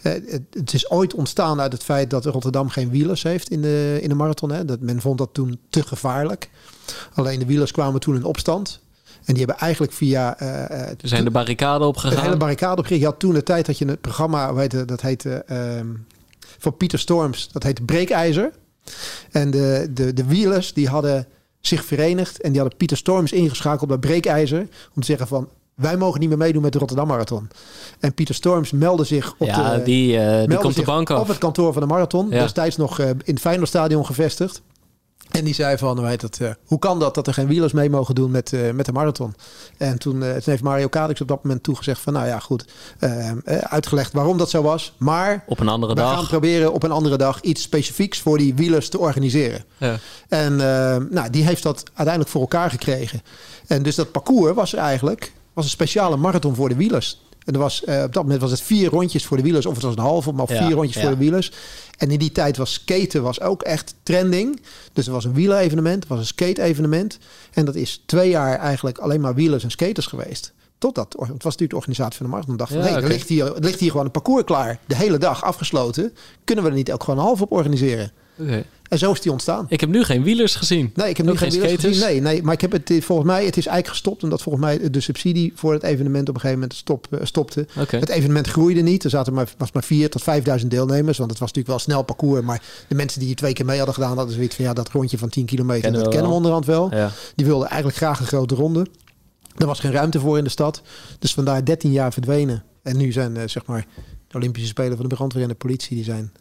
Uh, 0.01 0.13
het, 0.51 0.73
is 0.73 0.89
ooit 0.89 1.13
ontstaan 1.13 1.61
uit 1.61 1.71
het 1.71 1.83
feit 1.83 2.09
dat 2.09 2.25
Rotterdam 2.25 2.69
geen 2.69 2.89
wielers 2.89 3.23
heeft 3.23 3.49
in 3.49 3.61
de, 3.61 3.99
in 4.01 4.09
de 4.09 4.15
marathon. 4.15 4.51
Hè. 4.51 4.65
Dat 4.65 4.79
men 4.79 5.01
vond 5.01 5.17
dat 5.17 5.29
toen 5.33 5.59
te 5.69 5.83
gevaarlijk. 5.83 6.49
Alleen 7.13 7.39
de 7.39 7.45
wielers 7.45 7.71
kwamen 7.71 7.99
toen 7.99 8.15
in 8.15 8.23
opstand. 8.23 8.79
En 9.25 9.33
die 9.33 9.45
hebben 9.45 9.57
eigenlijk 9.61 9.93
via... 9.93 10.41
Uh, 10.41 10.47
er 10.71 10.95
zijn 11.01 11.23
de 11.23 11.31
barricade 11.31 11.85
opgegaan. 11.85 12.15
De 12.15 12.21
hele 12.21 12.37
barricade 12.37 12.77
opgegaan. 12.77 12.99
Je 12.99 13.05
had 13.05 13.19
toen 13.19 13.33
de 13.33 13.43
tijd 13.43 13.65
dat 13.65 13.77
je 13.77 13.87
een 13.87 13.99
programma, 13.99 14.49
hoe 14.49 14.59
heette, 14.59 14.85
dat 14.85 15.01
heette... 15.01 15.45
Uh, 15.51 15.79
van 16.59 16.77
Pieter 16.77 16.99
Storms, 16.99 17.49
dat 17.51 17.63
heette 17.63 17.81
Breekijzer. 17.81 18.51
En 19.31 19.51
de, 19.51 19.89
de, 19.93 20.13
de 20.13 20.25
wielers 20.25 20.73
die 20.73 20.87
hadden 20.87 21.27
zich 21.67 21.85
verenigd 21.85 22.41
en 22.41 22.51
die 22.51 22.59
hadden 22.59 22.77
Pieter 22.77 22.97
Storms 22.97 23.31
ingeschakeld 23.31 23.89
bij 23.89 23.97
Breekijzer 23.97 24.59
om 24.95 25.01
te 25.01 25.05
zeggen 25.05 25.27
van 25.27 25.47
wij 25.75 25.97
mogen 25.97 26.19
niet 26.19 26.29
meer 26.29 26.37
meedoen 26.37 26.61
met 26.61 26.73
de 26.73 26.79
Rotterdam 26.79 27.07
Marathon. 27.07 27.49
En 27.99 28.13
Pieter 28.13 28.35
Storms 28.35 28.71
meldde 28.71 29.03
zich 29.03 29.35
op, 29.37 29.47
ja, 29.47 29.75
de, 29.75 29.83
die, 29.83 30.17
uh, 30.17 30.43
die 30.45 30.57
komt 30.57 30.75
de 30.75 30.83
bank 30.83 31.09
af. 31.09 31.21
op 31.21 31.27
het 31.27 31.37
kantoor 31.37 31.73
van 31.73 31.81
de 31.81 31.87
Marathon. 31.87 32.29
Ja. 32.29 32.39
Destijds 32.41 32.77
nog 32.77 32.99
uh, 32.99 33.07
in 33.07 33.21
het 33.23 33.39
Feyenoordstadion 33.39 34.05
gevestigd. 34.05 34.61
En 35.31 35.43
die 35.43 35.53
zei 35.53 35.77
van, 35.77 36.01
weet 36.01 36.21
het, 36.21 36.39
uh, 36.39 36.49
hoe 36.65 36.79
kan 36.79 36.99
dat 36.99 37.15
dat 37.15 37.27
er 37.27 37.33
geen 37.33 37.47
wielers 37.47 37.73
mee 37.73 37.89
mogen 37.89 38.15
doen 38.15 38.31
met, 38.31 38.51
uh, 38.51 38.71
met 38.71 38.85
de 38.85 38.91
marathon? 38.91 39.35
En 39.77 39.99
toen, 39.99 40.15
uh, 40.15 40.31
toen 40.31 40.41
heeft 40.43 40.63
Mario 40.63 40.87
Kadix 40.87 41.21
op 41.21 41.27
dat 41.27 41.43
moment 41.43 41.63
toegezegd 41.63 42.01
van, 42.01 42.13
nou 42.13 42.27
ja, 42.27 42.39
goed, 42.39 42.65
uitgelegd 43.61 44.13
waarom 44.13 44.37
dat 44.37 44.49
zo 44.49 44.61
was. 44.61 44.93
Maar 44.97 45.43
op 45.47 45.59
een 45.59 45.67
andere 45.67 45.93
we 45.93 45.99
dag. 45.99 46.13
gaan 46.13 46.27
proberen 46.27 46.73
op 46.73 46.83
een 46.83 46.91
andere 46.91 47.17
dag 47.17 47.41
iets 47.41 47.61
specifieks 47.61 48.19
voor 48.19 48.37
die 48.37 48.55
wielers 48.55 48.89
te 48.89 48.97
organiseren. 48.99 49.63
Ja. 49.77 49.97
En 50.27 50.55
nou, 51.09 51.29
die 51.29 51.43
heeft 51.43 51.63
dat 51.63 51.83
uiteindelijk 51.85 52.29
voor 52.29 52.41
elkaar 52.41 52.69
gekregen. 52.69 53.21
En 53.67 53.83
dus 53.83 53.95
dat 53.95 54.11
parcours 54.11 54.55
was 54.55 54.73
er 54.73 54.79
eigenlijk 54.79 55.31
was 55.53 55.65
een 55.65 55.71
speciale 55.71 56.17
marathon 56.17 56.55
voor 56.55 56.69
de 56.69 56.75
wielers. 56.75 57.26
En 57.47 57.53
er 57.53 57.59
was, 57.59 57.83
eh, 57.83 58.03
op 58.03 58.13
dat 58.13 58.23
moment 58.23 58.41
was 58.41 58.51
het 58.51 58.61
vier 58.61 58.89
rondjes 58.89 59.25
voor 59.25 59.37
de 59.37 59.43
wielers. 59.43 59.65
Of 59.65 59.73
het 59.73 59.83
was 59.83 59.95
een 59.95 59.99
halve, 59.99 60.31
maar 60.31 60.53
Ja, 60.53 60.65
vier 60.65 60.75
rondjes 60.75 60.95
ja. 60.95 61.01
voor 61.01 61.11
de 61.11 61.17
wielers. 61.17 61.51
En 61.97 62.11
in 62.11 62.19
die 62.19 62.31
tijd 62.31 62.57
was 62.57 62.73
skaten 62.73 63.23
was 63.23 63.41
ook 63.41 63.61
echt 63.61 63.95
trending. 64.03 64.61
Dus 64.93 65.05
er 65.07 65.11
was 65.11 65.25
een 65.25 65.33
wielerevenement, 65.33 66.03
er 66.03 66.09
was 66.09 66.19
een 66.19 66.25
skate-evenement. 66.25 67.17
En 67.53 67.65
dat 67.65 67.75
is 67.75 68.03
twee 68.05 68.29
jaar 68.29 68.59
eigenlijk 68.59 68.97
alleen 68.97 69.21
maar 69.21 69.35
wielers 69.35 69.63
en 69.63 69.71
skaters 69.71 70.05
geweest. 70.05 70.53
Totdat, 70.77 71.15
het 71.19 71.27
was 71.27 71.43
natuurlijk 71.43 71.69
de 71.69 71.75
organisatie 71.75 72.17
van 72.17 72.25
de 72.25 72.31
marathon. 72.31 72.57
dacht 72.57 72.71
van, 72.71 72.81
Ja, 72.81 72.87
hey, 72.87 73.01
er, 73.01 73.07
ligt 73.07 73.29
hier, 73.29 73.55
er 73.55 73.63
ligt 73.63 73.79
hier 73.79 73.91
gewoon 73.91 74.05
een 74.05 74.11
parcours 74.11 74.43
klaar. 74.43 74.79
De 74.87 74.95
hele 74.95 75.17
dag 75.17 75.43
afgesloten. 75.43 76.13
Kunnen 76.43 76.63
we 76.63 76.69
er 76.69 76.75
niet 76.75 76.91
ook 76.91 77.03
gewoon 77.03 77.19
een 77.19 77.25
half 77.25 77.41
op 77.41 77.51
organiseren? 77.51 78.11
Oké. 78.39 78.63
En 78.89 78.97
zo 78.97 79.11
is 79.11 79.21
die 79.21 79.31
ontstaan. 79.31 79.65
Ik 79.69 79.79
heb 79.79 79.89
nu 79.89 80.03
geen 80.03 80.23
wielers 80.23 80.55
gezien. 80.55 80.91
Nee, 80.95 81.09
ik 81.09 81.17
heb 81.17 81.25
Ook 81.25 81.31
nu 81.31 81.37
geen 81.39 81.51
geen 81.51 81.59
wielers 81.59 81.79
skaters? 81.81 82.03
gezien. 82.03 82.23
Nee, 82.23 82.33
nee, 82.33 82.43
maar 82.43 82.53
ik 82.53 82.61
heb 82.61 82.71
het 82.71 82.89
eh, 82.89 83.01
volgens 83.01 83.27
mij, 83.27 83.45
het 83.45 83.57
is 83.57 83.65
eigenlijk 83.65 83.87
gestopt. 83.87 84.23
Omdat 84.23 84.41
volgens 84.41 84.65
mij 84.65 84.89
de 84.89 84.99
subsidie 84.99 85.51
voor 85.55 85.73
het 85.73 85.83
evenement 85.83 86.29
op 86.29 86.35
een 86.35 86.41
gegeven 86.41 86.61
moment 86.61 86.79
stop, 86.79 87.07
eh, 87.11 87.19
stopte. 87.23 87.65
Het 87.87 88.09
evenement 88.09 88.47
groeide 88.47 88.81
niet. 88.81 89.03
Er 89.03 89.09
zaten 89.09 89.33
maar, 89.33 89.53
was 89.57 89.71
maar 89.71 89.83
4 89.83 90.09
tot 90.09 90.23
5000 90.23 90.71
deelnemers. 90.71 91.17
Want 91.17 91.29
het 91.29 91.39
was 91.39 91.53
natuurlijk 91.53 91.67
wel 91.67 91.75
een 91.75 91.81
snel 91.81 92.01
parcours. 92.03 92.41
Maar 92.41 92.61
de 92.87 92.95
mensen 92.95 93.19
die 93.19 93.27
hier 93.27 93.37
twee 93.37 93.53
keer 93.53 93.65
mee 93.65 93.77
hadden 93.77 93.95
gedaan, 93.95 94.17
hadden 94.17 94.35
zoiets 94.35 94.55
van 94.55 94.65
ja, 94.65 94.73
dat 94.73 94.89
rondje 94.89 95.17
van 95.17 95.29
10 95.29 95.45
kilometer, 95.45 95.81
Kennen 95.81 95.99
dat 95.99 96.07
we 96.09 96.13
kennen 96.13 96.29
we 96.29 96.37
onderhand 96.37 96.65
wel. 96.65 96.95
Ja. 96.95 97.11
Die 97.35 97.45
wilden 97.45 97.67
eigenlijk 97.67 97.97
graag 97.97 98.19
een 98.19 98.25
grote 98.27 98.55
ronde. 98.55 98.87
Er 99.57 99.65
was 99.65 99.79
geen 99.79 99.91
ruimte 99.91 100.19
voor 100.19 100.37
in 100.37 100.43
de 100.43 100.49
stad. 100.49 100.81
Dus 101.19 101.33
vandaar 101.33 101.65
13 101.65 101.91
jaar 101.91 102.13
verdwenen. 102.13 102.63
En 102.83 102.97
nu 102.97 103.11
zijn 103.11 103.37
eh, 103.37 103.47
zeg 103.47 103.65
maar 103.65 103.85
de 104.27 104.37
Olympische 104.37 104.67
Spelen 104.69 104.97
van 104.97 105.07
de 105.07 105.15
brandweer 105.15 105.43
en 105.43 105.49
de 105.49 105.55
politie, 105.55 105.95
die 105.95 106.05
zijn 106.05 106.31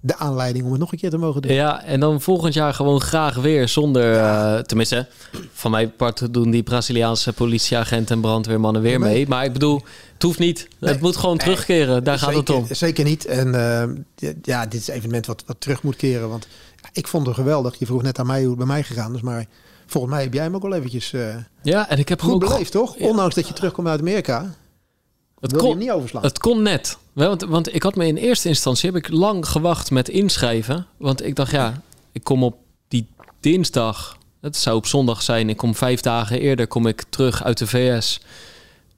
de 0.00 0.16
aanleiding 0.16 0.64
om 0.64 0.70
het 0.70 0.80
nog 0.80 0.92
een 0.92 0.98
keer 0.98 1.10
te 1.10 1.16
mogen 1.18 1.42
doen. 1.42 1.52
Ja, 1.52 1.82
en 1.84 2.00
dan 2.00 2.20
volgend 2.20 2.54
jaar 2.54 2.74
gewoon 2.74 3.00
graag 3.00 3.34
weer 3.36 3.68
zonder... 3.68 4.16
eh, 4.16 4.58
tenminste, 4.58 5.06
van 5.52 5.70
mijn 5.70 5.92
part 5.96 6.34
doen 6.34 6.50
die 6.50 6.62
Braziliaanse 6.62 7.32
politieagenten 7.32 8.14
en 8.14 8.20
brandweermannen 8.22 8.82
weer 8.82 8.98
Nee. 9.00 9.12
mee. 9.12 9.28
Maar 9.28 9.44
ik 9.44 9.52
bedoel, 9.52 9.82
het 10.12 10.22
hoeft 10.22 10.38
niet. 10.38 10.68
Nee. 10.78 10.92
Het 10.92 11.00
moet 11.00 11.16
gewoon 11.16 11.38
terugkeren. 11.38 12.04
Daar 12.04 12.18
gaat 12.18 12.34
het 12.34 12.50
om. 12.50 12.66
Zeker 12.70 13.04
niet. 13.04 13.24
En 13.26 13.54
eh, 13.54 14.32
ja, 14.42 14.66
dit 14.66 14.80
is 14.80 14.88
een 14.88 14.94
evenement 14.94 15.26
wat, 15.26 15.42
wat 15.46 15.56
terug 15.60 15.82
moet 15.82 15.96
keren. 15.96 16.28
Want 16.28 16.46
ja, 16.82 16.88
ik 16.92 17.08
vond 17.08 17.26
het 17.26 17.34
geweldig. 17.34 17.78
Je 17.78 17.86
vroeg 17.86 18.02
net 18.02 18.18
aan 18.18 18.26
mij 18.26 18.40
hoe 18.40 18.48
het 18.48 18.58
bij 18.58 18.66
mij 18.66 18.82
gegaan 18.82 19.14
is. 19.14 19.20
Maar 19.20 19.46
volgens 19.86 20.12
mij 20.12 20.22
heb 20.22 20.32
jij 20.32 20.42
hem 20.42 20.54
ook 20.54 20.62
wel 20.62 20.74
eventjes 20.74 21.12
eh, 21.12 21.34
Ja, 21.62 21.88
en 21.88 21.98
ik 21.98 22.08
heb 22.08 22.20
goed 22.22 22.32
ook... 22.32 22.40
beleefd, 22.40 22.72
toch? 22.72 22.98
Ja. 22.98 23.06
Ondanks 23.08 23.34
dat 23.34 23.48
je 23.48 23.54
terugkomt 23.54 23.88
uit 23.88 24.00
Amerika. 24.00 24.54
Het 25.52 25.60
wil 25.60 25.70
je 25.70 25.76
kon, 25.76 25.78
niet 25.78 25.90
overslaan. 25.90 26.22
Het 26.22 26.38
kon 26.38 26.62
net. 26.62 26.98
Want, 27.12 27.42
want 27.42 27.74
ik 27.74 27.82
had 27.82 27.96
me 27.96 28.06
in 28.06 28.16
eerste 28.16 28.48
instantie 28.48 28.90
heb 28.90 29.04
ik 29.04 29.08
lang 29.08 29.48
gewacht 29.48 29.90
met 29.90 30.08
inschrijven. 30.08 30.86
Want 30.96 31.24
ik 31.24 31.34
dacht, 31.34 31.50
ja, 31.50 31.82
ik 32.12 32.24
kom 32.24 32.42
op 32.42 32.56
die 32.88 33.06
dinsdag. 33.40 34.18
Het 34.40 34.56
zou 34.56 34.76
op 34.76 34.86
zondag 34.86 35.22
zijn. 35.22 35.48
Ik 35.48 35.56
kom 35.56 35.74
vijf 35.74 36.00
dagen 36.00 36.40
eerder 36.40 36.66
kom 36.66 36.86
ik 36.86 37.04
terug 37.08 37.44
uit 37.44 37.58
de 37.58 37.66
VS. 37.66 38.20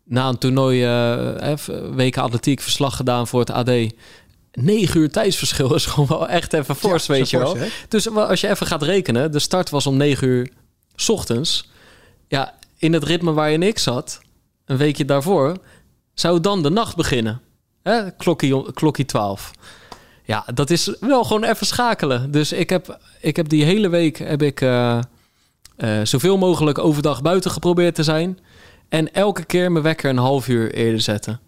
Na 0.04 0.28
een 0.28 0.38
toernooi, 0.38 0.82
eh, 0.82 1.52
eh, 1.52 1.58
weken 1.94 2.22
atletiek, 2.22 2.60
verslag 2.60 2.96
gedaan 2.96 3.26
voor 3.26 3.40
het 3.40 3.50
AD. 3.50 3.70
Negen 4.52 5.00
uur 5.00 5.10
tijdsverschil 5.10 5.74
is 5.74 5.86
gewoon 5.86 6.08
wel 6.08 6.28
echt 6.28 6.52
even 6.52 6.76
fors, 6.76 7.06
Ja, 7.06 7.12
weet 7.12 7.30
je 7.30 7.38
wel. 7.38 7.56
Dus 7.88 8.10
als 8.10 8.40
je 8.40 8.48
even 8.48 8.66
gaat 8.66 8.82
rekenen, 8.82 9.32
de 9.32 9.38
start 9.38 9.70
was 9.70 9.86
om 9.86 9.96
9 9.96 10.28
uur 10.28 10.50
's 10.96 11.08
ochtends. 11.08 11.68
Ja, 12.28 12.54
in 12.78 12.92
het 12.92 13.04
ritme 13.04 13.32
waarin 13.32 13.62
ik 13.62 13.78
zat, 13.78 14.20
een 14.64 14.76
weekje 14.76 15.04
daarvoor, 15.04 15.56
zou 16.20 16.40
dan 16.40 16.62
de 16.62 16.70
nacht 16.70 16.96
beginnen. 16.96 17.40
Hè? 17.82 18.10
Klokkie, 18.10 18.72
klokkie 18.72 19.04
12. 19.04 19.50
Ja, 20.24 20.44
dat 20.54 20.70
is 20.70 20.96
wel 21.00 21.24
gewoon 21.24 21.44
even 21.44 21.66
schakelen. 21.66 22.30
Dus 22.30 22.52
ik 22.52 22.70
heb, 22.70 22.98
ik 23.20 23.36
heb 23.36 23.48
die 23.48 23.64
hele 23.64 23.88
week 23.88 24.18
heb 24.18 24.42
ik, 24.42 24.60
eh, 24.60 24.98
eh, 25.76 26.00
zoveel 26.02 26.38
mogelijk 26.38 26.78
overdag 26.78 27.22
buiten 27.22 27.50
geprobeerd 27.50 27.94
te 27.94 28.02
zijn. 28.02 28.38
En 28.88 29.12
elke 29.12 29.44
keer 29.44 29.72
mijn 29.72 29.84
wekker 29.84 30.10
een 30.10 30.16
half 30.16 30.48
uur 30.48 30.74
eerder 30.74 31.00
zetten. 31.00 31.40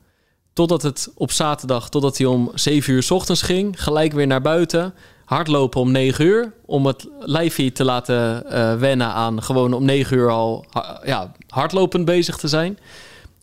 Totdat 0.52 0.82
het 0.82 1.10
op 1.14 1.32
zaterdag, 1.32 1.88
totdat 1.88 2.18
hij 2.18 2.26
om 2.26 2.50
7 2.54 2.92
uur 2.92 3.02
's 3.02 3.10
ochtends 3.10 3.42
ging, 3.42 3.82
gelijk 3.82 4.12
weer 4.12 4.26
naar 4.26 4.42
buiten. 4.42 4.94
Hardlopen 5.24 5.80
om 5.80 5.90
9 5.90 6.24
uur. 6.24 6.52
Om 6.66 6.86
het 6.86 7.08
lijfje 7.18 7.72
te 7.72 7.84
laten 7.84 8.50
eh, 8.50 8.76
wennen 8.76 9.06
aan 9.06 9.42
gewoon 9.42 9.72
om 9.72 9.84
9 9.84 10.16
uur 10.16 10.30
al 10.30 10.66
ja, 11.04 11.32
hardlopend 11.48 12.04
bezig 12.04 12.36
te 12.36 12.48
zijn. 12.48 12.78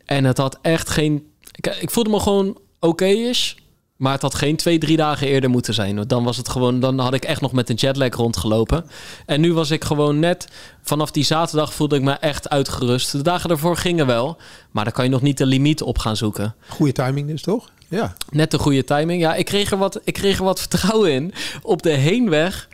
En 0.07 0.23
het 0.23 0.37
had 0.37 0.57
echt 0.61 0.89
geen. 0.89 1.27
Ik, 1.51 1.65
ik 1.79 1.91
voelde 1.91 2.09
me 2.09 2.19
gewoon 2.19 2.57
oké-ish. 2.79 3.53
Maar 3.95 4.11
het 4.11 4.21
had 4.21 4.35
geen 4.35 4.55
twee, 4.55 4.77
drie 4.77 4.97
dagen 4.97 5.27
eerder 5.27 5.49
moeten 5.49 5.73
zijn. 5.73 6.07
Dan 6.07 6.23
was 6.23 6.37
het 6.37 6.49
gewoon. 6.49 6.79
Dan 6.79 6.99
had 6.99 7.13
ik 7.13 7.23
echt 7.25 7.41
nog 7.41 7.51
met 7.51 7.69
een 7.69 7.75
jetlag 7.75 8.15
rondgelopen. 8.15 8.85
En 9.25 9.41
nu 9.41 9.53
was 9.53 9.71
ik 9.71 9.83
gewoon 9.83 10.19
net. 10.19 10.47
Vanaf 10.81 11.11
die 11.11 11.23
zaterdag 11.23 11.73
voelde 11.73 11.95
ik 11.95 12.01
me 12.01 12.11
echt 12.11 12.49
uitgerust. 12.49 13.11
De 13.11 13.21
dagen 13.21 13.49
daarvoor 13.49 13.77
gingen 13.77 14.05
wel. 14.05 14.37
Maar 14.71 14.83
dan 14.83 14.93
kan 14.93 15.03
je 15.03 15.09
nog 15.09 15.21
niet 15.21 15.37
de 15.37 15.45
limiet 15.45 15.81
op 15.81 15.97
gaan 15.97 16.17
zoeken. 16.17 16.55
Goede 16.67 16.91
timing 16.91 17.27
dus, 17.27 17.41
toch? 17.41 17.71
Ja. 17.87 18.13
Net 18.29 18.51
de 18.51 18.57
goede 18.57 18.83
timing. 18.83 19.21
Ja, 19.21 19.35
ik 19.35 19.45
kreeg 19.45 19.71
er 19.71 19.77
wat, 19.77 19.99
ik 20.03 20.13
kreeg 20.13 20.37
er 20.37 20.43
wat 20.43 20.59
vertrouwen 20.59 21.11
in. 21.11 21.33
Op 21.61 21.81
de 21.81 21.89
heenweg 21.89 22.67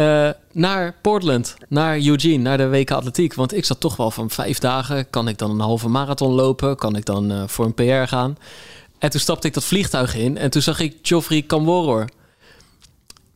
eh, 0.00 0.30
naar 0.52 0.94
Portland, 1.02 1.56
naar 1.68 1.98
Eugene, 1.98 2.36
naar 2.36 2.56
de 2.56 2.68
WK 2.68 2.90
Atletiek. 2.90 3.34
Want 3.34 3.54
ik 3.54 3.64
zat 3.64 3.80
toch 3.80 3.96
wel 3.96 4.10
van 4.10 4.30
vijf 4.30 4.58
dagen. 4.58 5.10
Kan 5.10 5.28
ik 5.28 5.38
dan 5.38 5.50
een 5.50 5.60
halve 5.60 5.88
marathon 5.88 6.32
lopen? 6.32 6.76
Kan 6.76 6.96
ik 6.96 7.04
dan 7.04 7.30
eh, 7.30 7.42
voor 7.46 7.64
een 7.64 7.74
PR 7.74 8.08
gaan? 8.08 8.36
En 8.98 9.10
toen 9.10 9.20
stapte 9.20 9.46
ik 9.46 9.54
dat 9.54 9.64
vliegtuig 9.64 10.16
in. 10.16 10.38
En 10.38 10.50
toen 10.50 10.62
zag 10.62 10.80
ik 10.80 10.96
Geoffrey 11.02 11.42
Kamworor. 11.42 12.04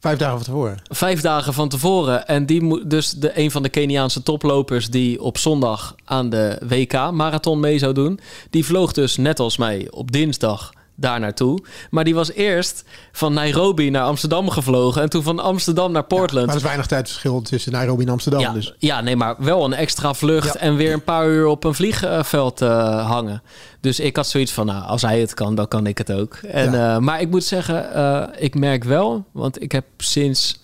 Vijf 0.00 0.18
dagen 0.18 0.36
van 0.36 0.44
tevoren. 0.44 0.82
Vijf 0.88 1.20
dagen 1.20 1.54
van 1.54 1.68
tevoren. 1.68 2.26
En 2.26 2.46
die 2.46 2.62
moet 2.62 2.90
dus 2.90 3.10
de, 3.10 3.38
een 3.38 3.50
van 3.50 3.62
de 3.62 3.68
Keniaanse 3.68 4.22
toplopers 4.22 4.90
die 4.90 5.22
op 5.22 5.38
zondag 5.38 5.94
aan 6.04 6.30
de 6.30 6.58
WK-marathon 6.68 7.60
mee 7.60 7.78
zou 7.78 7.92
doen. 7.92 8.20
Die 8.50 8.64
vloog 8.64 8.92
dus 8.92 9.16
net 9.16 9.40
als 9.40 9.56
mij 9.56 9.86
op 9.90 10.12
dinsdag 10.12 10.72
daar 10.97 11.20
naartoe. 11.20 11.59
Maar 11.90 12.05
die 12.05 12.14
was 12.14 12.32
eerst 12.32 12.84
van 13.12 13.32
Nairobi 13.32 13.90
naar 13.90 14.03
Amsterdam 14.05 14.51
gevlogen. 14.51 15.03
En 15.03 15.09
toen 15.11 15.22
van 15.22 15.38
Amsterdam 15.38 15.92
naar 15.92 16.05
Portland. 16.05 16.47
Maar 16.47 16.55
er 16.55 16.61
is 16.61 16.66
weinig 16.66 16.86
tijdverschil 16.86 17.42
tussen 17.42 17.72
Nairobi 17.72 18.03
en 18.05 18.09
Amsterdam. 18.11 18.40
ja, 18.40 18.53
Dus. 18.53 18.74
ja, 18.78 19.01
nee, 19.01 19.16
maar 19.16 19.34
wel 19.38 19.64
een 19.64 19.72
extra 19.72 20.14
vlucht 20.14 20.55
Ja. 20.55 20.61
en 20.61 20.76
weer 20.76 20.92
een 20.92 21.05
paar 21.05 21.28
uur 21.28 21.47
op 21.47 21.64
een 21.64 21.74
vliegveld 21.74 22.62
eh, 22.62 23.07
hangen. 23.11 23.42
Dus 23.80 24.01
ik 24.01 24.16
had 24.16 24.26
zoiets 24.26 24.53
van, 24.53 24.66
nou, 24.66 24.84
als 24.84 25.03
hij 25.03 25.20
het 25.20 25.34
kan, 25.34 25.55
dan 25.55 25.68
kan 25.68 25.86
ik 25.86 25.99
het 25.99 26.12
ook. 26.12 26.34
En, 26.34 26.72
Ja. 26.72 26.95
eh, 26.95 27.01
maar 27.01 27.20
ik 27.20 27.30
moet 27.30 27.45
zeggen, 27.45 27.92
eh, 27.95 28.22
ik 28.36 28.55
merk 28.55 28.84
wel, 28.84 29.24
want 29.32 29.62
ik 29.62 29.72
heb 29.72 29.84
sinds... 29.97 30.62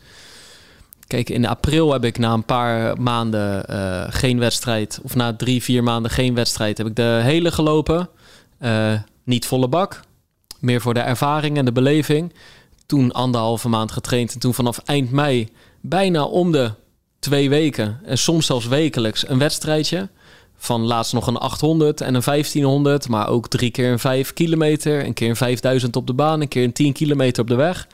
Kijk, 1.06 1.30
in 1.30 1.46
april 1.46 1.92
heb 1.92 2.04
ik 2.04 2.18
na 2.18 2.32
een 2.32 2.44
paar 2.44 3.00
maanden 3.00 3.64
geen 4.12 4.38
wedstrijd... 4.38 5.00
of 5.02 5.14
na 5.14 5.36
drie, 5.36 5.62
vier 5.62 5.82
maanden 5.82 6.10
geen 6.10 6.34
wedstrijd... 6.34 6.78
heb 6.78 6.86
ik 6.86 6.96
de 6.96 7.20
hele 7.22 7.50
gelopen. 7.52 8.08
Niet 9.24 9.46
volle 9.46 9.68
bak. 9.68 10.00
Meer 10.60 10.80
voor 10.80 10.94
de 10.94 11.00
ervaring 11.00 11.56
en 11.56 11.64
de 11.64 11.72
beleving. 11.72 12.32
Toen 12.86 13.12
anderhalve 13.12 13.68
maand 13.68 13.92
getraind. 13.92 14.32
En 14.32 14.40
toen 14.40 14.54
vanaf 14.54 14.78
eind 14.78 15.10
mei 15.10 15.48
bijna 15.80 16.24
om 16.24 16.52
de 16.52 16.70
twee 17.18 17.48
weken... 17.48 18.00
en 18.04 18.18
soms 18.18 18.46
zelfs 18.46 18.66
wekelijks 18.66 19.28
een 19.28 19.38
wedstrijdje... 19.38 20.08
Van 20.62 20.80
laatst 20.80 21.12
nog 21.12 21.26
een 21.26 21.36
800 21.36 22.00
en 22.00 22.14
een 22.14 22.22
1500, 22.24 23.08
maar 23.08 23.28
ook 23.28 23.48
drie 23.48 23.70
keer 23.70 23.92
een 23.92 23.98
5 23.98 24.32
kilometer, 24.32 25.04
een 25.04 25.12
keer 25.12 25.28
een 25.28 25.36
5000 25.36 25.96
op 25.96 26.06
de 26.06 26.12
baan, 26.12 26.40
een 26.40 26.48
keer 26.48 26.64
een 26.64 26.72
10 26.72 26.92
kilometer 26.92 27.42
op 27.42 27.48
de 27.48 27.54
weg. 27.54 27.86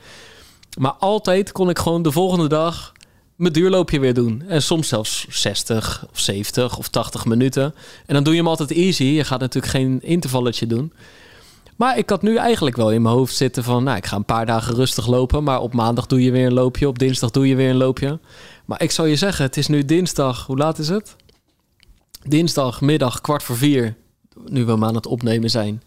Maar 0.77 0.91
altijd 0.91 1.51
kon 1.51 1.69
ik 1.69 1.79
gewoon 1.79 2.01
de 2.01 2.11
volgende 2.11 2.47
dag 2.47 2.93
mijn 3.35 3.53
duurloopje 3.53 3.99
weer 3.99 4.13
doen. 4.13 4.43
En 4.47 4.61
soms 4.61 4.87
zelfs 4.87 5.25
60 5.29 6.05
of 6.11 6.19
70 6.19 6.77
of 6.77 6.87
80 6.87 7.25
minuten. 7.25 7.75
En 8.05 8.13
dan 8.13 8.23
doe 8.23 8.33
je 8.33 8.39
hem 8.39 8.49
altijd 8.49 8.71
easy. 8.71 9.03
Je 9.03 9.23
gaat 9.23 9.39
natuurlijk 9.39 9.73
geen 9.73 9.99
intervalletje 10.01 10.67
doen. 10.67 10.93
Maar 11.77 11.97
ik 11.97 12.09
had 12.09 12.21
nu 12.21 12.35
eigenlijk 12.35 12.75
wel 12.75 12.91
in 12.91 13.01
mijn 13.01 13.15
hoofd 13.15 13.35
zitten 13.35 13.63
van... 13.63 13.83
nou, 13.83 13.97
ik 13.97 14.05
ga 14.05 14.15
een 14.15 14.25
paar 14.25 14.45
dagen 14.45 14.75
rustig 14.75 15.07
lopen... 15.07 15.43
maar 15.43 15.61
op 15.61 15.73
maandag 15.73 16.05
doe 16.05 16.23
je 16.23 16.31
weer 16.31 16.45
een 16.45 16.53
loopje. 16.53 16.87
Op 16.87 16.99
dinsdag 16.99 17.31
doe 17.31 17.47
je 17.47 17.55
weer 17.55 17.69
een 17.69 17.77
loopje. 17.77 18.19
Maar 18.65 18.81
ik 18.81 18.91
zou 18.91 19.07
je 19.07 19.15
zeggen, 19.15 19.45
het 19.45 19.57
is 19.57 19.67
nu 19.67 19.85
dinsdag... 19.85 20.45
Hoe 20.45 20.57
laat 20.57 20.77
is 20.77 20.89
het? 20.89 21.15
Dinsdagmiddag 22.23 23.21
kwart 23.21 23.43
voor 23.43 23.57
vier. 23.57 23.95
Nu 24.45 24.65
we 24.65 24.71
hem 24.71 24.83
aan 24.85 24.95
het 24.95 25.07
opnemen 25.07 25.49
zijn. 25.49 25.81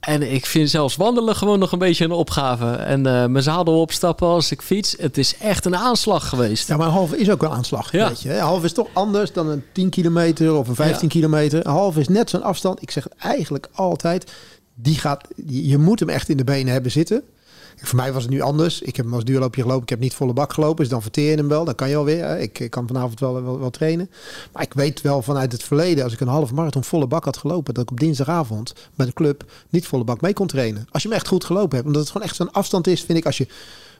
En 0.00 0.32
ik 0.32 0.46
vind 0.46 0.70
zelfs 0.70 0.96
wandelen 0.96 1.36
gewoon 1.36 1.58
nog 1.58 1.72
een 1.72 1.78
beetje 1.78 2.04
een 2.04 2.10
opgave. 2.12 2.70
En 2.70 3.06
eh, 3.06 3.26
mijn 3.26 3.42
zadel 3.42 3.80
opstappen 3.80 4.26
als 4.28 4.50
ik 4.50 4.62
fiets. 4.62 4.94
Het 4.98 5.18
is 5.18 5.36
echt 5.36 5.64
een 5.64 5.76
aanslag 5.76 6.28
geweest. 6.28 6.68
Ja, 6.68 6.76
maar 6.76 6.86
een 6.86 6.92
halve 6.92 7.18
is 7.18 7.30
ook 7.30 7.40
wel 7.40 7.52
aanslag. 7.52 7.92
Ja. 7.92 8.08
Weet 8.08 8.22
je. 8.22 8.34
Een 8.34 8.40
halve 8.40 8.64
is 8.64 8.72
toch 8.72 8.88
anders 8.92 9.32
dan 9.32 9.48
een 9.48 9.64
10 9.72 9.90
kilometer 9.90 10.54
of 10.54 10.68
een 10.68 10.74
15 10.74 11.08
Ja. 11.08 11.08
kilometer. 11.14 11.66
Een 11.66 11.72
halve 11.72 12.00
is 12.00 12.08
net 12.08 12.30
zo'n 12.30 12.42
afstand. 12.42 12.82
Ik 12.82 12.90
zeg 12.90 13.04
het 13.04 13.12
eigenlijk 13.18 13.68
altijd. 13.72 14.32
Die 14.82 14.98
gaat, 14.98 15.28
je 15.46 15.78
moet 15.78 16.00
hem 16.00 16.08
echt 16.08 16.28
in 16.28 16.36
de 16.36 16.44
benen 16.44 16.72
hebben 16.72 16.90
zitten. 16.90 17.22
Voor 17.82 17.96
mij 17.96 18.12
was 18.12 18.22
het 18.22 18.32
nu 18.32 18.40
anders. 18.40 18.80
Ik 18.80 18.96
heb 18.96 19.04
hem 19.04 19.14
als 19.14 19.24
duurloopje 19.24 19.62
gelopen. 19.62 19.82
Ik 19.82 19.88
heb 19.88 20.00
niet 20.00 20.14
volle 20.14 20.32
bak 20.32 20.52
gelopen. 20.52 20.76
Dus 20.76 20.88
dan 20.88 21.02
verteer 21.02 21.30
je 21.30 21.36
hem 21.36 21.48
wel. 21.48 21.64
Dan 21.64 21.74
kan 21.74 21.88
je 21.88 21.96
alweer. 21.96 22.38
Ik, 22.38 22.58
ik 22.58 22.70
kan 22.70 22.86
vanavond 22.86 23.20
wel, 23.20 23.58
wel, 23.58 23.70
trainen. 23.70 24.10
Maar 24.52 24.62
ik 24.62 24.72
weet 24.74 25.00
wel 25.00 25.22
vanuit 25.22 25.52
het 25.52 25.62
verleden. 25.62 26.04
Als 26.04 26.12
ik 26.12 26.20
een 26.20 26.28
halve 26.28 26.54
marathon 26.54 26.84
volle 26.84 27.06
bak 27.06 27.24
had 27.24 27.36
gelopen. 27.36 27.74
Dat 27.74 27.82
ik 27.82 27.90
op 27.90 28.00
dinsdagavond 28.00 28.74
bij 28.94 29.06
de 29.06 29.12
club 29.12 29.44
niet 29.68 29.86
volle 29.86 30.04
bak 30.04 30.20
mee 30.20 30.32
kon 30.32 30.46
trainen. 30.46 30.86
Als 30.90 31.02
je 31.02 31.08
hem 31.08 31.16
echt 31.16 31.28
goed 31.28 31.44
gelopen 31.44 31.74
hebt. 31.74 31.86
Omdat 31.86 32.02
het 32.02 32.10
gewoon 32.10 32.26
echt 32.26 32.36
zo'n 32.36 32.52
afstand 32.52 32.86
is. 32.86 33.02
Vind 33.02 33.18
ik 33.18 33.26
als 33.26 33.38
je 33.38 33.46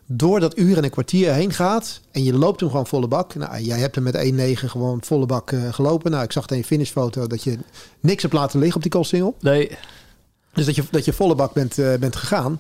door 0.07 0.41
dat 0.41 0.59
uur 0.59 0.77
en 0.77 0.85
een 0.85 0.91
kwartier 0.91 1.33
heen 1.33 1.53
gaat. 1.53 2.01
En 2.11 2.25
je 2.25 2.35
loopt 2.35 2.61
hem 2.61 2.71
gewoon 2.71 2.87
volle 2.87 3.09
bak. 3.09 3.35
Nou, 3.35 3.63
jij 3.63 3.79
hebt 3.79 3.95
hem 3.95 4.05
met 4.05 4.17
1,9 4.17 4.65
gewoon 4.69 4.99
volle 5.03 5.27
bak 5.27 5.53
eh, 5.53 5.73
gelopen. 5.73 6.11
Nou, 6.11 6.25
ik 6.25 6.33
zag 6.33 6.47
in 6.47 6.57
je 6.57 6.65
finishfoto 6.65 7.27
dat 7.27 7.43
je 7.43 7.59
niks 8.01 8.23
hebt 8.23 8.35
laten 8.35 8.59
liggen 8.59 8.77
op 8.77 8.83
die 8.83 8.91
koolsingel. 8.91 9.37
Nee, 9.41 9.71
Dus 10.53 10.67
dat 10.67 10.75
je, 10.75 10.83
dat 10.91 11.05
je 11.05 11.13
volle 11.13 11.35
bak 11.35 11.53
bent, 11.53 11.79
eh, 11.79 11.95
bent 12.01 12.17
gegaan. 12.17 12.59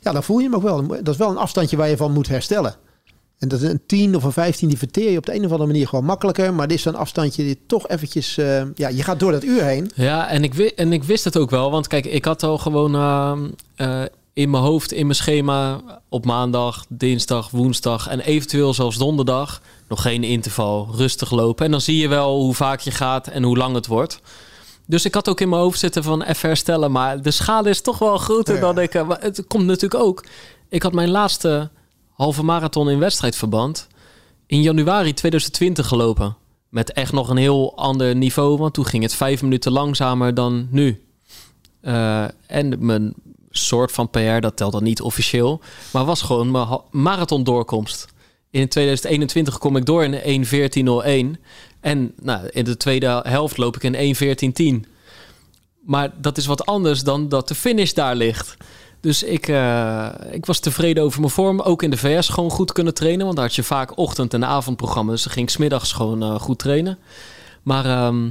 Ja, 0.00 0.12
dan 0.12 0.22
voel 0.22 0.38
je 0.38 0.44
hem 0.44 0.54
ook 0.54 0.62
wel. 0.62 0.86
Dat 0.86 1.08
is 1.08 1.16
wel 1.16 1.30
een 1.30 1.36
afstandje 1.36 1.76
waar 1.76 1.88
je 1.88 1.96
van 1.96 2.12
moet 2.12 2.28
herstellen. 2.28 2.74
En 3.38 3.48
dat 3.48 3.60
is 3.60 3.68
een 3.68 3.80
10 3.86 4.16
of 4.16 4.24
een 4.24 4.32
15, 4.32 4.68
die 4.68 4.78
verteer 4.78 5.10
je 5.10 5.18
op 5.18 5.26
de 5.26 5.32
een 5.34 5.44
of 5.44 5.50
andere 5.50 5.66
manier 5.70 5.88
gewoon 5.88 6.04
makkelijker. 6.04 6.54
Maar 6.54 6.68
dit 6.68 6.78
is 6.78 6.84
een 6.84 6.94
afstandje 6.96 7.42
die 7.42 7.58
toch 7.66 7.88
eventjes... 7.88 8.38
eh, 8.38 8.62
ja, 8.74 8.88
je 8.88 9.02
gaat 9.02 9.20
door 9.20 9.32
dat 9.32 9.44
uur 9.44 9.64
heen. 9.64 9.90
Ja, 9.94 10.28
en 10.28 10.42
ik, 10.44 10.54
wi- 10.54 10.72
en 10.76 10.92
ik 10.92 11.04
wist 11.04 11.24
het 11.24 11.36
ook 11.36 11.50
wel. 11.50 11.70
Want 11.70 11.86
kijk, 11.86 12.06
ik 12.06 12.24
had 12.24 12.42
al 12.42 12.58
gewoon 12.58 12.94
eh, 12.94 14.02
eh, 14.02 14.06
in 14.32 14.50
mijn 14.50 14.62
hoofd, 14.62 14.92
in 14.92 15.06
mijn 15.06 15.16
schema... 15.18 15.80
op 16.08 16.24
maandag, 16.24 16.84
dinsdag, 16.88 17.50
woensdag 17.50 18.08
en 18.08 18.20
eventueel 18.20 18.74
zelfs 18.74 18.96
donderdag... 18.98 19.62
nog 19.88 20.02
geen 20.02 20.24
interval, 20.24 20.88
rustig 20.96 21.30
lopen. 21.30 21.64
En 21.64 21.70
dan 21.70 21.80
zie 21.80 21.96
je 21.96 22.08
wel 22.08 22.40
hoe 22.40 22.54
vaak 22.54 22.80
je 22.80 22.90
gaat 22.90 23.26
en 23.26 23.42
hoe 23.42 23.56
lang 23.56 23.74
het 23.74 23.86
wordt. 23.86 24.20
Dus 24.90 25.04
ik 25.04 25.14
had 25.14 25.28
ook 25.28 25.40
in 25.40 25.48
mijn 25.48 25.62
hoofd 25.62 25.78
zitten 25.78 26.02
van 26.02 26.22
even 26.22 26.48
herstellen. 26.48 26.92
Maar 26.92 27.22
de 27.22 27.30
schade 27.30 27.68
is 27.68 27.80
toch 27.80 27.98
wel 27.98 28.18
groter 28.18 28.54
Ja. 28.54 28.60
dan 28.60 28.78
ik... 28.78 28.94
eh, 28.94 29.06
maar 29.06 29.20
het 29.20 29.46
komt 29.46 29.64
natuurlijk 29.64 30.02
ook... 30.02 30.24
Ik 30.68 30.82
had 30.82 30.92
mijn 30.92 31.10
laatste 31.10 31.70
halve 32.12 32.42
marathon 32.42 32.90
in 32.90 32.98
wedstrijdverband... 32.98 33.86
in 34.46 34.62
januari 34.62 35.14
2020 35.14 35.86
gelopen. 35.86 36.36
Met 36.68 36.92
echt 36.92 37.12
nog 37.12 37.28
een 37.28 37.36
heel 37.36 37.76
ander 37.76 38.16
niveau. 38.16 38.58
Want 38.58 38.74
toen 38.74 38.86
ging 38.86 39.02
het 39.02 39.14
vijf 39.14 39.42
minuten 39.42 39.72
langzamer 39.72 40.34
dan 40.34 40.68
nu. 40.70 41.04
Eh, 41.80 42.24
en 42.46 42.86
mijn 42.86 43.14
soort 43.50 43.92
van 43.92 44.10
PR, 44.10 44.40
dat 44.40 44.56
telt 44.56 44.72
dan 44.72 44.82
niet 44.82 45.00
officieel. 45.00 45.60
Maar 45.92 46.04
was 46.04 46.22
gewoon 46.22 46.50
mijn 46.50 46.68
marathon 46.90 47.44
doorkomst. 47.44 48.06
In 48.50 48.68
2021 48.68 49.58
kom 49.58 49.76
ik 49.76 49.86
door 49.86 50.04
in 50.04 50.46
1.14.01. 51.36 51.40
En 51.80 52.12
nou, 52.22 52.48
in 52.50 52.64
de 52.64 52.76
tweede 52.76 53.20
helft 53.26 53.56
loop 53.56 53.76
ik 53.76 53.82
in 53.82 54.14
1.14.10. 54.84 54.88
Maar 55.84 56.10
dat 56.20 56.36
is 56.38 56.46
wat 56.46 56.66
anders 56.66 57.02
dan 57.02 57.28
dat 57.28 57.48
de 57.48 57.54
finish 57.54 57.92
daar 57.92 58.16
ligt. 58.16 58.56
Dus 59.00 59.22
ik, 59.22 59.48
eh, 59.48 60.08
ik 60.30 60.46
was 60.46 60.58
tevreden 60.58 61.02
over 61.04 61.20
mijn 61.20 61.32
vorm. 61.32 61.60
Ook 61.60 61.82
in 61.82 61.90
de 61.90 61.96
VS 61.96 62.28
gewoon 62.28 62.50
goed 62.50 62.72
kunnen 62.72 62.94
trainen. 62.94 63.24
Want 63.24 63.36
daar 63.36 63.46
had 63.46 63.54
je 63.54 63.62
vaak 63.62 63.96
ochtend- 63.98 64.34
en 64.34 64.44
avondprogramma. 64.44 65.10
Dus 65.12 65.22
dan 65.22 65.32
ging 65.32 65.46
ik 65.46 65.52
's 65.52 65.56
middags 65.56 65.92
gewoon 65.92 66.22
eh, 66.22 66.40
goed 66.40 66.58
trainen. 66.58 66.98
Maar 67.62 67.84
ehm, 67.84 68.28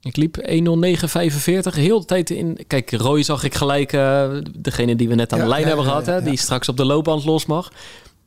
ik 0.00 0.16
liep 0.16 0.36
1.09.45. 0.38 1.74
Heel 1.74 2.00
de 2.00 2.06
tijd 2.06 2.30
in... 2.30 2.58
Kijk, 2.66 2.90
Roy 2.92 3.22
zag 3.22 3.44
ik 3.44 3.54
gelijk... 3.54 3.92
eh, 3.92 4.30
degene 4.58 4.96
die 4.96 5.08
we 5.08 5.14
net 5.14 5.32
aan 5.32 5.38
Ja, 5.38 5.44
de 5.44 5.50
lijn 5.50 5.62
ja, 5.62 5.66
hebben 5.68 5.84
ja, 5.84 5.90
gehad. 5.90 6.06
hè. 6.06 6.22
Die 6.22 6.38
straks 6.38 6.68
op 6.68 6.76
de 6.76 6.84
loopband 6.84 7.24
los 7.24 7.46
mag. 7.46 7.72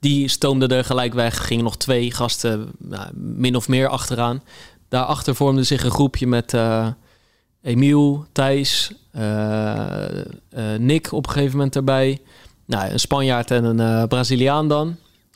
Die 0.06 0.28
stoomde 0.28 0.68
er 0.68 0.84
gelijk 0.84 1.14
weg. 1.14 1.48
Gingen 1.48 1.64
nog 1.64 1.78
twee 1.78 2.12
gasten 2.12 2.72
min 3.14 3.56
of 3.56 3.68
meer 3.68 3.88
achteraan. 3.88 4.44
Daarachter 4.90 5.36
vormde 5.36 5.64
zich 5.64 5.84
een 5.84 5.92
groepje 5.92 6.28
met... 6.28 6.54
eh, 6.54 6.88
Emiel, 7.62 8.26
Thijs, 8.32 8.92
eh, 9.12 10.20
eh, 10.20 10.26
Nick 10.78 11.12
op 11.12 11.28
een 11.28 11.32
gegeven 11.32 11.58
moment 11.58 11.76
erbij. 11.76 12.20
Nou, 12.66 12.92
een 12.92 13.00
Spanjaard 13.00 13.52
en 13.52 13.64
een 13.64 14.08
Braziliaan 14.08 14.68
dan. 14.68 14.96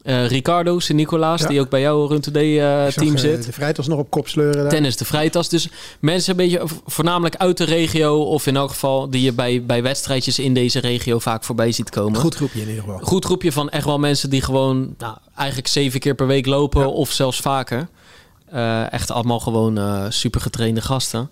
Eh, 0.10 0.28
Ricardo 0.28 0.80
Sint-Nicolaas, 0.80 1.42
Ja. 1.42 1.48
die 1.48 1.60
ook 1.60 1.70
bij 1.70 1.82
jou 1.82 2.08
Run 2.08 2.22
Today 2.22 2.60
eh, 2.60 2.88
eh, 2.88 3.18
zit. 3.18 3.46
De 3.46 3.52
Vrijtas 3.52 3.88
nog 3.88 4.00
op 4.00 4.10
kop 4.10 4.28
sleuren. 4.28 4.62
daar. 4.62 4.70
Tennis 4.70 4.98
de 4.98 5.06
Vrijtas. 5.06 5.50
Dus 5.50 5.70
mensen 6.00 6.32
een 6.32 6.38
beetje 6.38 6.62
voornamelijk 6.86 7.36
uit 7.36 7.58
de 7.58 7.64
regio... 7.64 8.24
of 8.24 8.48
in 8.48 8.56
elk 8.56 8.70
geval 8.70 9.10
die 9.10 9.22
je 9.22 9.34
bij, 9.34 9.64
bij 9.66 9.84
wedstrijdjes 9.84 10.40
in 10.40 10.54
deze 10.54 10.80
regio 10.80 11.20
vaak 11.20 11.44
voorbij 11.44 11.72
ziet 11.72 11.90
komen. 11.90 12.20
Goed 12.20 12.36
groepje 12.36 12.62
in 12.62 12.68
ieder 12.68 12.84
geval. 12.84 13.00
Goed 13.00 13.26
groepje 13.26 13.52
van 13.52 13.70
echt 13.70 13.86
wel 13.86 14.00
mensen 14.00 14.30
die 14.30 14.42
gewoon 14.42 14.94
nou, 14.98 15.18
eigenlijk 15.36 15.68
zeven 15.68 16.00
keer 16.00 16.16
per 16.16 16.28
week 16.28 16.46
lopen... 16.46 16.82
Ja. 16.82 16.88
of 16.88 17.12
zelfs 17.12 17.40
vaker. 17.40 17.88
Echt 18.90 19.12
allemaal 19.12 19.40
gewoon 19.40 20.12
super 20.12 20.42
getrainde 20.42 20.82
gasten. 20.82 21.30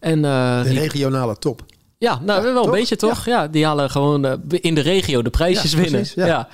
En 0.00 0.22
De 0.22 0.62
regionale 0.62 1.36
top. 1.38 1.62
ja, 1.98 2.20
nou 2.22 2.46
Ja, 2.46 2.52
wel 2.52 2.64
een 2.64 2.70
beetje 2.70 2.96
toch? 2.96 3.24
Ja, 3.24 3.48
die 3.48 3.64
halen 3.64 3.90
gewoon 3.90 4.40
in 4.48 4.74
de 4.74 4.80
regio 4.80 5.22
de 5.22 5.30
prijsjes 5.30 5.74
winnen. 5.74 6.00
precies, 6.00 6.14
ja. 6.14 6.48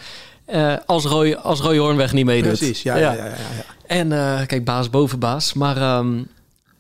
Eh, 0.53 0.75
als, 0.87 1.05
Roy, 1.05 1.33
als 1.33 1.61
Roy 1.61 1.79
Hoornweg 1.79 2.13
niet 2.13 2.25
meedoet. 2.25 2.59
Precies, 2.59 2.83
ja. 2.83 2.97
ja. 2.97 3.13
ja, 3.13 3.25
ja, 3.25 3.25
ja. 3.27 3.65
En 3.87 4.13
eh, 4.13 4.47
kijk, 4.47 4.65
baas 4.65 4.91
boven 4.91 5.19
baas. 5.19 5.53
Maar 5.53 5.77
ehm, 5.77 6.19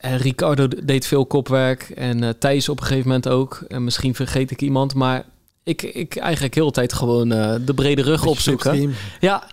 en 0.02 0.18
Ricardo 0.18 0.68
deed 0.84 1.06
veel 1.06 1.26
kopwerk. 1.26 1.82
En 1.82 2.24
eh, 2.24 2.30
Thijs 2.38 2.68
op 2.68 2.80
een 2.80 2.86
gegeven 2.86 3.06
moment 3.06 3.28
ook. 3.28 3.64
En 3.68 3.84
misschien 3.84 4.14
vergeet 4.14 4.50
ik 4.50 4.60
iemand. 4.60 4.94
Maar 4.94 5.24
ik, 5.62 5.82
ik 5.82 6.16
eigenlijk 6.16 6.54
heel 6.54 6.66
de 6.66 6.72
tijd 6.72 6.92
gewoon 6.92 7.32
eh, 7.32 7.54
de 7.64 7.74
brede 7.74 8.02
rug 8.02 8.26
opzoeken. 8.26 8.94
Ja, 9.20 9.46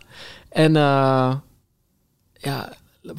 en 0.50 0.76
eh, 0.76 1.36
ja, 2.34 2.74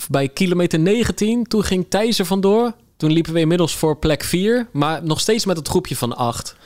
bij 0.09 0.29
kilometer 0.29 0.79
19, 0.79 1.47
toen 1.47 1.65
ging 1.65 1.87
Thijs 1.89 2.19
er 2.19 2.27
vandoor. 2.27 2.73
Toen 2.97 3.13
liepen 3.13 3.33
we 3.33 3.41
inmiddels 3.41 3.77
voor 3.77 3.97
plek 3.97 4.25
4, 4.25 4.69
maar 4.73 5.05
nog 5.05 5.21
steeds 5.21 5.45
met 5.45 5.57
het 5.57 5.69
groepje 5.69 5.97
van 5.97 6.17
8. 6.17 6.57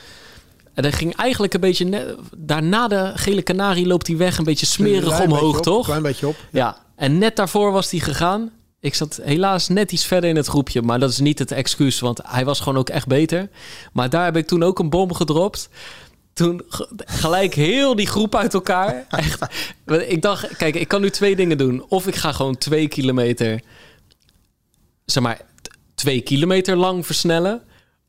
En 0.75 0.83
dat 0.83 0.95
ging 0.95 1.17
eigenlijk 1.17 1.55
een 1.55 1.61
beetje... 1.61 2.17
Daarna 2.37 2.89
de 2.89 3.13
gele 3.15 3.43
kanarie 3.43 3.87
loopt 3.87 4.07
hij 4.07 4.17
weg 4.17 4.39
een 4.39 4.45
beetje 4.45 4.67
smerig 4.67 5.21
omhoog, 5.21 5.41
beetje 5.41 5.57
op, 5.59 5.63
toch? 5.63 5.85
Klein 5.87 6.03
beetje 6.03 6.27
op. 6.29 6.37
Ja, 6.51 6.77
en 6.97 7.19
net 7.19 7.37
daarvoor 7.37 7.73
was 7.73 7.91
hij 7.91 8.01
gegaan. 8.01 8.51
Ik 8.81 8.95
zat 8.95 9.21
helaas 9.23 9.69
net 9.69 9.93
iets 9.93 10.07
verder 10.07 10.31
in 10.31 10.37
het 10.37 10.47
groepje, 10.47 10.83
maar 10.83 10.99
dat 10.99 11.11
is 11.11 11.19
niet 11.19 11.39
het 11.39 11.51
excuus, 11.53 12.01
want 12.01 12.21
hij 12.25 12.45
was 12.45 12.61
gewoon 12.61 12.79
ook 12.79 12.89
echt 12.89 13.07
beter. 13.07 13.49
Maar 13.93 14.11
daar 14.11 14.25
heb 14.25 14.37
ik 14.37 14.47
toen 14.47 14.63
ook 14.63 14.79
een 14.79 14.91
bom 14.91 15.15
gedropt. 15.15 15.69
Toen 16.33 16.63
ge- 16.69 16.89
gelijk 16.97 17.55
heel 17.55 17.97
die 17.97 18.07
groep 18.07 18.35
uit 18.35 18.55
elkaar. 18.55 19.07
Echt. 19.09 19.47
Ik 20.09 20.23
dacht, 20.23 20.57
kijk, 20.57 20.75
ik 20.75 20.89
kan 20.89 21.01
nu 21.01 21.11
twee 21.11 21.37
dingen 21.37 21.59
doen. 21.59 21.85
Of 21.89 22.07
ik 22.07 22.15
ga 22.15 22.33
gewoon 22.33 22.59
twee 22.59 22.89
kilometer, 22.89 23.61
zeg 25.05 25.23
maar, 25.23 25.41
twee 25.95 26.21
kilometer 26.21 26.77
lang 26.77 27.07
versnellen. 27.07 27.63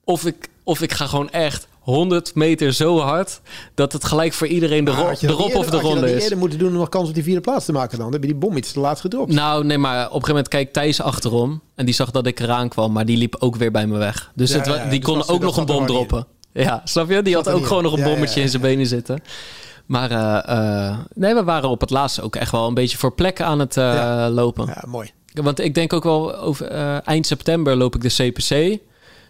Of 0.03 0.25
ik, 0.25 0.47
of 0.63 0.81
ik 0.81 0.91
ga 0.93 1.07
gewoon 1.07 1.29
echt 1.31 1.67
100 1.85 2.35
meter 2.35 2.73
zo 2.73 2.99
hard 2.99 3.41
dat 3.73 3.91
het 3.93 4.05
gelijk 4.05 4.33
voor 4.33 4.47
iedereen 4.47 4.83
de, 4.85 4.91
ro- 4.91 5.13
je 5.19 5.27
rop 5.27 5.39
of 5.39 5.51
de 5.51 5.55
had 5.55 5.65
je 5.65 5.71
dat 5.71 5.81
ronde 5.81 6.13
is. 6.13 6.23
eerder 6.23 6.37
moeten 6.37 6.59
doen 6.59 6.67
om 6.67 6.73
nog 6.77 6.89
kans 6.89 7.07
op 7.07 7.13
die 7.13 7.23
vierde 7.23 7.41
plaats 7.41 7.65
te 7.65 7.71
maken 7.71 7.91
dan? 7.97 8.03
Dan 8.05 8.13
heb 8.13 8.21
je 8.21 8.27
die 8.27 8.37
bom 8.37 8.57
iets 8.57 8.71
te 8.71 8.79
laat 8.79 8.99
gedropt. 8.99 9.31
Nou, 9.33 9.63
nee, 9.65 9.77
maar 9.77 9.95
op 9.97 10.03
een 10.03 10.09
gegeven 10.11 10.27
moment 10.29 10.47
kijkt 10.47 10.73
Thijs 10.73 11.01
achterom. 11.01 11.61
En 11.75 11.85
die 11.85 11.93
zag 11.93 12.11
dat 12.11 12.25
ik 12.27 12.39
eraan 12.39 12.69
kwam, 12.69 12.91
maar 12.91 13.05
die 13.05 13.17
liep 13.17 13.35
ook 13.39 13.55
weer 13.55 13.71
bij 13.71 13.87
me 13.87 13.97
weg. 13.97 14.31
Dus 14.35 14.51
Ja, 14.51 14.57
het, 14.57 14.65
ja, 14.65 14.89
die 14.89 14.99
dus 14.99 15.09
kon 15.09 15.27
ook 15.27 15.41
nog 15.41 15.57
een 15.57 15.65
bom 15.65 15.85
droppen. 15.85 16.25
Ja, 16.53 16.81
snap 16.83 17.09
je? 17.09 17.21
Die 17.21 17.35
had 17.35 17.49
ook 17.49 17.65
gewoon 17.65 17.83
in. 17.83 17.89
nog 17.89 17.97
een 17.99 18.03
bommetje 18.03 18.41
in 18.41 18.49
zijn 18.49 18.61
benen 18.61 18.87
zitten. 18.87 19.21
Maar 19.85 20.11
eh, 20.11 20.87
eh, 20.89 20.97
nee, 21.13 21.33
we 21.35 21.43
waren 21.43 21.69
op 21.69 21.81
het 21.81 21.89
laatste 21.89 22.21
ook 22.21 22.35
echt 22.35 22.51
wel 22.51 22.67
een 22.67 22.73
beetje 22.73 22.97
voor 22.97 23.13
plekken 23.13 23.45
aan 23.45 23.59
het 23.59 23.77
eh, 23.77 24.27
lopen. 24.29 24.65
Ja, 24.65 24.83
mooi. 24.87 25.11
Want 25.33 25.59
ik 25.59 25.73
denk 25.73 25.93
ook 25.93 26.03
wel 26.03 26.37
over 26.37 26.67
eind 27.01 27.25
september 27.27 27.75
loop 27.75 27.95
ik 27.95 28.01
de 28.01 28.09
CPC. 28.31 28.79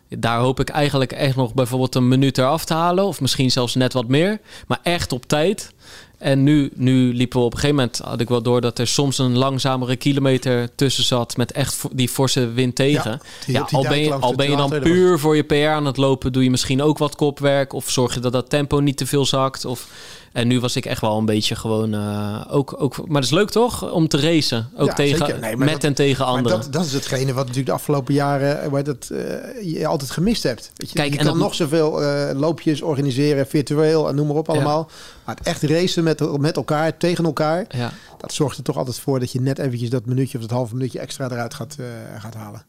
Daar 0.09 0.39
hoop 0.39 0.59
ik 0.59 0.69
eigenlijk 0.69 1.11
echt 1.11 1.35
nog 1.35 1.53
bijvoorbeeld 1.53 1.95
een 1.95 2.07
minuut 2.07 2.37
eraf 2.37 2.65
te 2.65 2.73
halen. 2.73 3.05
Of 3.05 3.21
misschien 3.21 3.51
zelfs 3.51 3.75
net 3.75 3.93
wat 3.93 4.07
meer. 4.07 4.39
Maar 4.67 4.79
echt 4.83 5.11
op 5.11 5.25
tijd. 5.25 5.73
En 6.17 6.43
nu, 6.43 6.71
nu 6.75 7.13
liepen 7.13 7.39
we 7.39 7.45
op 7.45 7.53
een 7.53 7.59
gegeven 7.59 7.75
moment... 7.75 7.97
had 8.03 8.19
ik 8.19 8.29
wel 8.29 8.41
door 8.41 8.61
dat 8.61 8.79
er 8.79 8.87
soms 8.87 9.17
een 9.17 9.37
langzamere 9.37 9.95
kilometer 9.95 10.75
tussen 10.75 11.03
zat... 11.03 11.37
met 11.37 11.51
echt 11.51 11.81
die 11.91 12.09
forse 12.09 12.51
wind 12.51 12.75
tegen. 12.75 13.19
Ja, 13.45 13.63
die- 13.63 13.77
al, 13.77 13.83
ben 13.83 13.99
je, 13.99 14.13
al 14.13 14.35
ben 14.35 14.49
je 14.49 14.55
dan 14.55 14.79
puur 14.79 15.19
voor 15.19 15.35
je 15.35 15.43
PR 15.43 15.55
aan 15.55 15.85
het 15.85 15.97
lopen... 15.97 16.33
doe 16.33 16.43
je 16.43 16.49
misschien 16.49 16.81
ook 16.81 16.97
wat 16.97 17.15
kopwerk... 17.15 17.73
of 17.73 17.89
zorg 17.89 18.13
je 18.13 18.19
dat 18.19 18.31
dat 18.31 18.49
tempo 18.49 18.79
niet 18.79 18.97
te 18.97 19.05
veel 19.05 19.25
zakt. 19.25 19.65
Of, 19.65 19.87
en 20.35 20.47
nu 20.47 20.59
was 20.59 20.75
ik 20.75 20.85
echt 20.85 21.01
wel 21.01 21.17
een 21.17 21.25
beetje 21.25 21.55
gewoon... 21.55 21.93
eh, 21.93 22.45
ook, 22.49 22.75
ook, 22.81 22.97
maar 23.07 23.15
het 23.21 23.23
is 23.25 23.37
leuk 23.37 23.49
toch? 23.49 23.91
Om 23.91 24.07
te 24.07 24.19
racen. 24.19 24.69
Ook 24.77 24.87
Ja, 24.87 24.93
tegen. 24.93 25.39
Nee, 25.39 25.57
met 25.57 25.69
dat- 25.69 25.83
en 25.83 25.93
tegen 25.93 26.25
Maar 26.25 26.33
anderen. 26.35 26.59
dat, 26.61 26.73
dat 26.73 26.85
is 26.85 26.93
hetgene 26.93 27.25
wat 27.33 27.35
natuurlijk 27.41 27.65
de 27.65 27.71
afgelopen 27.71 28.13
jaren 28.13 28.61
eh, 28.61 28.69
waar 28.69 28.83
dat, 28.83 29.09
eh, 29.11 29.73
je 29.73 29.87
altijd 29.87 30.11
gemist 30.11 30.43
hebt. 30.43 30.71
Weet 30.75 30.89
je, 30.89 30.95
Kijk, 30.95 31.11
je 31.13 31.17
en 31.19 31.25
kan 31.25 31.33
dat- 31.33 31.43
nog 31.43 31.55
zoveel 31.55 32.03
eh, 32.03 32.39
loopjes 32.39 32.81
organiseren, 32.81 33.47
virtueel 33.47 34.07
en 34.09 34.15
noem 34.15 34.27
maar 34.27 34.35
op 34.35 34.49
allemaal. 34.49 34.89
Maar 35.25 35.35
het 35.35 35.47
echt 35.47 35.63
racen 35.63 36.03
met, 36.03 36.37
met 36.39 36.55
elkaar, 36.55 36.97
tegen 36.97 37.25
elkaar, 37.25 37.65
Ja. 37.69 37.91
dat 38.17 38.33
zorgt 38.33 38.57
er 38.57 38.63
toch 38.63 38.77
altijd 38.77 38.99
voor 38.99 39.19
dat 39.19 39.31
je 39.31 39.41
net 39.41 39.59
eventjes 39.59 39.89
dat 39.89 40.05
minuutje 40.05 40.37
of 40.37 40.43
dat 40.43 40.51
halve 40.57 40.75
minuutje 40.75 40.99
extra 40.99 41.25
eruit 41.31 41.53
gaat, 41.53 41.75
gaat 42.19 42.33
halen. 42.33 42.63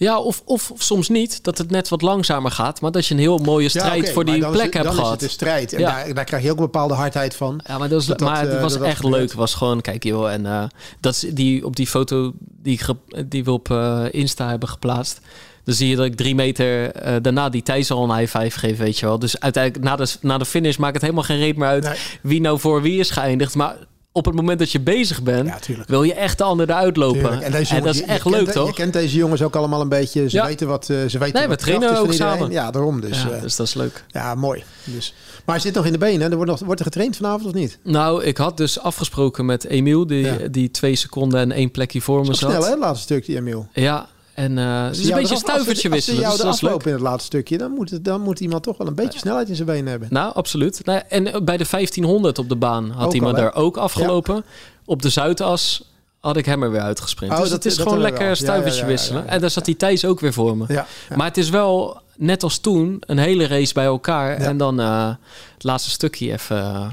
Ja, 0.00 0.18
of, 0.20 0.42
of 0.44 0.72
soms 0.78 1.08
niet. 1.08 1.44
Dat 1.44 1.58
het 1.58 1.70
net 1.70 1.88
wat 1.88 2.02
langzamer 2.02 2.50
gaat. 2.50 2.80
Maar 2.80 2.90
dat 2.90 3.06
je 3.06 3.14
een 3.14 3.20
heel 3.20 3.38
mooie 3.38 3.68
strijd 3.68 4.10
voor 4.12 4.24
maar 4.24 4.34
die 4.34 4.44
is 4.44 4.50
plek 4.50 4.62
het- 4.64 4.72
hebt 4.74 4.84
dan 4.84 4.94
gehad. 4.94 5.06
is 5.08 5.12
het 5.12 5.22
een 5.22 5.30
strijd. 5.30 5.72
En 5.72 5.80
Ja. 5.80 5.90
daar, 6.04 6.14
daar 6.14 6.24
krijg 6.24 6.42
je 6.42 6.50
ook 6.50 6.56
een 6.56 6.64
bepaalde 6.64 6.94
hardheid 6.94 7.34
van. 7.36 7.60
Ja, 7.66 7.78
maar, 7.78 7.88
dat 7.88 7.96
was, 7.98 8.06
Dat 8.06 8.18
dat, 8.18 8.28
maar 8.28 8.40
het 8.40 8.50
eh, 8.54 8.60
was 8.60 8.70
dat 8.72 8.80
dat 8.80 8.88
echt 8.90 8.96
gebeurt. 9.00 9.14
leuk. 9.16 9.28
Het 9.28 9.34
was 9.38 9.54
gewoon, 9.54 9.80
kijk 9.80 10.04
joh. 10.04 10.32
En 10.32 10.46
eh, 10.46 10.62
dat 11.00 11.14
is 11.14 11.20
die, 11.20 11.64
op 11.66 11.76
die 11.76 11.86
foto 11.86 12.32
die, 12.62 12.80
die 13.26 13.44
we 13.44 13.50
op 13.52 13.70
eh, 13.70 14.04
Insta 14.10 14.48
hebben 14.48 14.68
geplaatst. 14.68 15.20
Dan 15.64 15.74
zie 15.74 15.88
je 15.88 15.96
dat 15.96 16.04
ik 16.06 16.16
drie 16.16 16.34
meter 16.34 16.92
daarna 17.22 17.48
die 17.48 17.62
Thijs 17.62 17.90
al 17.90 18.10
een 18.10 18.16
high 18.18 18.36
five 18.38 18.58
geef, 18.58 18.78
weet 18.78 18.98
je 18.98 19.06
wel. 19.06 19.18
Dus 19.18 19.40
uiteindelijk 19.40 19.84
na 19.84 19.96
de, 19.96 20.06
na 20.20 20.38
de 20.38 20.44
finish 20.44 20.76
maakt 20.76 20.92
het 20.94 21.02
helemaal 21.02 21.24
geen 21.24 21.38
reet 21.38 21.56
meer 21.56 21.68
uit 21.68 21.84
Nee. 21.84 21.98
wie 22.22 22.40
nou 22.40 22.58
voor 22.60 22.82
wie 22.82 22.98
is 23.00 23.10
geëindigd. 23.10 23.54
Maar 23.54 23.76
op 24.12 24.24
het 24.24 24.34
moment 24.34 24.58
dat 24.58 24.72
je 24.72 24.80
bezig 24.80 25.22
bent, 25.22 25.48
Ja, 25.66 25.84
wil 25.86 26.02
je 26.02 26.14
echt 26.14 26.38
de 26.38 26.44
ander 26.44 26.68
eruit 26.70 26.96
lopen. 26.96 27.20
Tuurlijk. 27.20 27.42
En, 27.42 27.52
deze 27.52 27.80
dat 27.80 27.94
is 27.94 28.00
je- 28.00 28.04
je 28.06 28.10
echt 28.10 28.22
kent 28.22 28.34
leuk, 28.34 28.48
toch? 28.50 28.66
Je 28.68 28.74
kent 28.74 28.92
deze 28.92 29.16
jongens 29.16 29.42
ook 29.42 29.56
allemaal 29.56 29.80
een 29.80 29.88
beetje. 29.88 30.28
Ze 30.28 30.36
Ja. 30.36 30.46
weten 30.46 30.66
wat 30.68 30.82
eh, 30.90 30.96
ze 31.06 31.18
weten 31.18 31.38
Nee, 31.38 31.48
wat 31.48 31.58
we 31.58 31.64
trainen 31.66 31.98
ook 31.98 32.12
samen. 32.12 32.50
Ja, 32.50 32.70
daarom 32.70 33.00
dus. 33.00 33.22
ja, 33.22 33.30
eh, 33.30 33.40
dus 33.42 33.56
dat 33.56 33.66
is 33.66 33.74
leuk. 33.74 34.04
ja, 34.08 34.34
mooi. 34.34 34.64
Dus. 34.84 35.14
Maar 35.44 35.54
hij 35.54 35.64
zit 35.64 35.74
nog 35.74 35.86
in 35.86 35.92
de 35.92 35.98
benen. 35.98 36.30
Er 36.30 36.36
wordt, 36.36 36.50
nog, 36.50 36.60
wordt 36.60 36.80
er 36.80 36.86
getraind 36.86 37.16
vanavond 37.16 37.46
of 37.46 37.52
niet? 37.52 37.78
Nou, 37.82 38.24
ik 38.24 38.36
had 38.36 38.56
dus 38.56 38.80
afgesproken 38.80 39.44
met 39.46 39.64
Emiel, 39.64 40.06
die, 40.06 40.50
die 40.50 40.70
twee 40.70 40.96
seconden 40.96 41.40
en 41.40 41.52
één 41.52 41.70
plekje 41.70 42.00
voor 42.00 42.18
me 42.20 42.24
zat. 42.34 42.36
snel 42.36 42.64
hè, 42.64 42.76
laatste 42.76 43.02
stuk 43.02 43.26
die 43.26 43.36
Emiel. 43.36 43.68
Ja, 43.72 44.08
En 44.34 44.56
uh, 44.56 44.84
het 44.84 44.98
is 44.98 45.08
een 45.08 45.14
beetje 45.14 45.34
een 45.34 45.40
stuivertje 45.40 45.88
wisselen. 45.88 46.24
Als 46.24 46.36
jou 46.36 46.48
dus 46.48 46.62
aflopen 46.62 46.86
in 46.86 46.92
het 46.92 47.02
laatste 47.02 47.24
stukje, 47.24 47.58
dan 47.58 47.70
moet, 47.70 47.90
het, 47.90 48.04
dan 48.04 48.20
moet 48.20 48.40
iemand 48.40 48.62
toch 48.62 48.76
wel 48.76 48.86
een 48.86 48.94
beetje 48.94 49.18
snelheid 49.18 49.48
in 49.48 49.54
zijn 49.54 49.66
benen 49.66 49.90
hebben. 49.90 50.08
Nou, 50.10 50.34
absoluut. 50.34 50.84
Nou, 50.84 51.02
en 51.08 51.22
bij 51.22 51.56
de 51.56 51.66
1500 51.70 52.38
op 52.38 52.48
de 52.48 52.56
baan 52.56 52.90
had 52.90 53.06
ook 53.06 53.14
iemand 53.14 53.36
daar 53.36 53.54
ook 53.54 53.76
afgelopen. 53.76 54.44
Op 54.84 55.02
de 55.02 55.08
Zuidas 55.08 55.90
had 56.20 56.36
ik 56.36 56.46
hem 56.46 56.62
er 56.62 56.70
weer 56.70 56.80
uitgesprint. 56.80 57.32
Oh, 57.32 57.40
dus 57.40 57.50
het 57.50 57.64
is 57.64 57.78
gewoon 57.78 58.00
lekker 58.00 58.36
stuivertje 58.36 58.84
wisselen. 58.84 59.28
En 59.28 59.40
daar 59.40 59.50
zat 59.50 59.64
die 59.64 59.76
Thijs 59.76 60.04
ook 60.04 60.20
weer 60.20 60.32
voor 60.32 60.56
me. 60.56 60.84
Maar 61.16 61.26
het 61.26 61.36
is 61.36 61.50
wel, 61.50 62.00
net 62.16 62.42
als 62.42 62.58
toen, 62.58 63.02
een 63.06 63.18
hele 63.18 63.46
race 63.46 63.72
bij 63.72 63.84
elkaar. 63.84 64.36
En 64.36 64.56
dan 64.56 64.80
uh, 64.80 65.08
het 65.54 65.64
laatste 65.64 65.90
stukje 65.90 66.32
even 66.32 66.56
uh, 66.56 66.86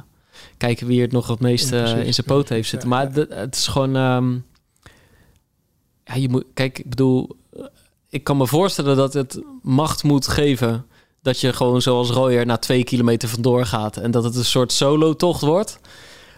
kijken 0.58 0.88
wie 0.88 1.02
het 1.02 1.12
nog 1.12 1.28
het 1.28 1.40
meeste 1.40 1.78
in 2.06 2.14
zijn 2.14 2.28
poot 2.28 2.50
heeft 2.50 2.70
zitten. 2.70 2.90
Maar 2.90 3.10
het 3.30 3.56
is 3.56 3.68
gewoon... 3.68 3.96
Um, 3.96 4.46
ja, 6.08 6.16
je 6.16 6.30
moet, 6.30 6.46
kijk, 6.54 6.80
ik 6.80 6.90
bedoel, 6.90 7.30
ik 8.10 8.24
kan 8.24 8.38
me 8.38 8.48
voorstellen 8.48 8.96
dat 8.96 9.14
het 9.14 9.42
macht 9.62 10.04
moet 10.04 10.28
geven 10.28 10.86
dat 11.22 11.40
je 11.40 11.54
gewoon 11.54 11.82
zoals 11.82 12.10
Royer 12.10 12.46
na 12.46 12.58
twee 12.58 12.84
kilometer 12.84 13.30
vandoor 13.30 13.66
gaat 13.66 13.98
en 13.98 14.12
dat 14.12 14.24
het 14.24 14.36
een 14.36 14.46
soort 14.46 14.72
solo-tocht 14.72 15.42
wordt. 15.42 15.80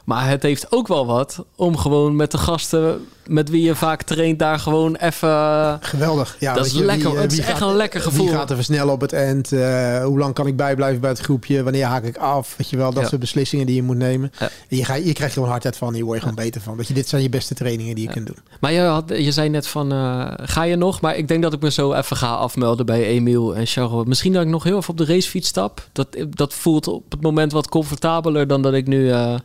Maar 0.10 0.30
het 0.30 0.44
heeft 0.44 0.72
ook 0.72 0.88
wel 0.88 1.06
wat 1.06 1.46
om 1.56 1.78
gewoon 1.78 2.16
met 2.16 2.32
de 2.32 2.38
gasten 2.38 3.08
met 3.28 3.50
wie 3.50 3.62
je 3.62 3.76
vaak 3.76 4.04
traint 4.04 4.40
daar 4.40 4.60
gewoon 4.60 4.96
even... 4.96 5.78
Geweldig. 5.82 6.36
Ja, 6.40 6.54
dat 6.54 6.66
is 6.66 6.74
lekker. 6.74 7.20
het 7.20 7.32
is 7.32 7.40
echt 7.40 7.62
een 7.62 7.76
lekker 7.76 8.02
gevoel. 8.02 8.26
Wie 8.26 8.36
gaat 8.36 8.50
er 8.50 8.56
versnellen 8.56 8.94
op 8.94 9.02
het 9.02 9.14
eind? 9.14 9.52
Uh, 9.52 10.04
hoe 10.04 10.18
lang 10.18 10.34
kan 10.34 10.48
ik 10.48 10.56
bijblijven 10.56 11.02
bij 11.02 11.10
het 11.10 11.20
groepje? 11.20 11.64
Wanneer 11.64 11.86
haak 11.86 12.04
ik 12.04 12.18
af? 12.18 12.56
Weet 12.58 12.70
je 12.70 12.78
wel, 12.78 12.94
dat 12.94 13.08
soort 13.08 13.20
beslissingen 13.20 13.66
die 13.66 13.76
je 13.76 13.84
moet 13.84 13.98
nemen. 13.98 14.32
Ja. 14.40 14.50
Je, 14.68 14.86
ga, 14.86 14.94
je 14.94 15.02
krijgt 15.02 15.22
er 15.22 15.32
gewoon 15.32 15.50
hardheid 15.50 15.78
van. 15.78 15.96
Je 15.96 16.04
word 16.04 16.16
je 16.16 16.22
gewoon 16.22 16.44
beter 16.44 16.62
van. 16.62 16.78
Dat 16.78 16.88
je, 16.88 16.94
dit 16.94 17.08
zijn 17.08 17.22
je 17.22 17.30
beste 17.30 17.54
trainingen 17.54 17.96
die 17.96 18.08
je 18.08 18.14
kunt 18.14 18.26
doen. 18.26 18.38
Maar 18.60 18.72
je, 18.72 18.82
had, 18.82 19.04
je 19.08 19.32
zei 19.32 19.50
net 19.50 19.68
van, 19.68 19.94
uh, 19.94 20.32
ga 20.36 20.64
je 20.64 20.76
nog? 20.76 21.02
Maar 21.02 21.16
ik 21.16 21.28
denk 21.28 21.44
dat 21.44 21.54
ik 21.54 21.62
me 21.62 21.72
zo 21.72 21.94
even 21.94 22.18
ga 22.18 22.34
afmelden 22.34 22.86
bij 22.86 23.06
Emiel 23.06 23.56
en 23.56 23.66
Charles. 23.66 24.06
Misschien 24.06 24.34
dat 24.34 24.42
ik 24.42 24.50
nog 24.50 24.64
heel 24.64 24.78
even 24.78 24.90
op 24.90 24.98
de 24.98 25.06
racefiets 25.06 25.48
stap. 25.48 25.88
Dat, 25.92 26.08
dat 26.30 26.54
voelt 26.54 26.88
op 26.88 27.12
het 27.12 27.22
moment 27.22 27.52
wat 27.52 27.70
comfortabeler 27.70 28.48
dan 28.48 28.62
dat 28.62 28.74
ik 28.74 28.88
nu... 28.88 29.06
Uh, 29.06 29.36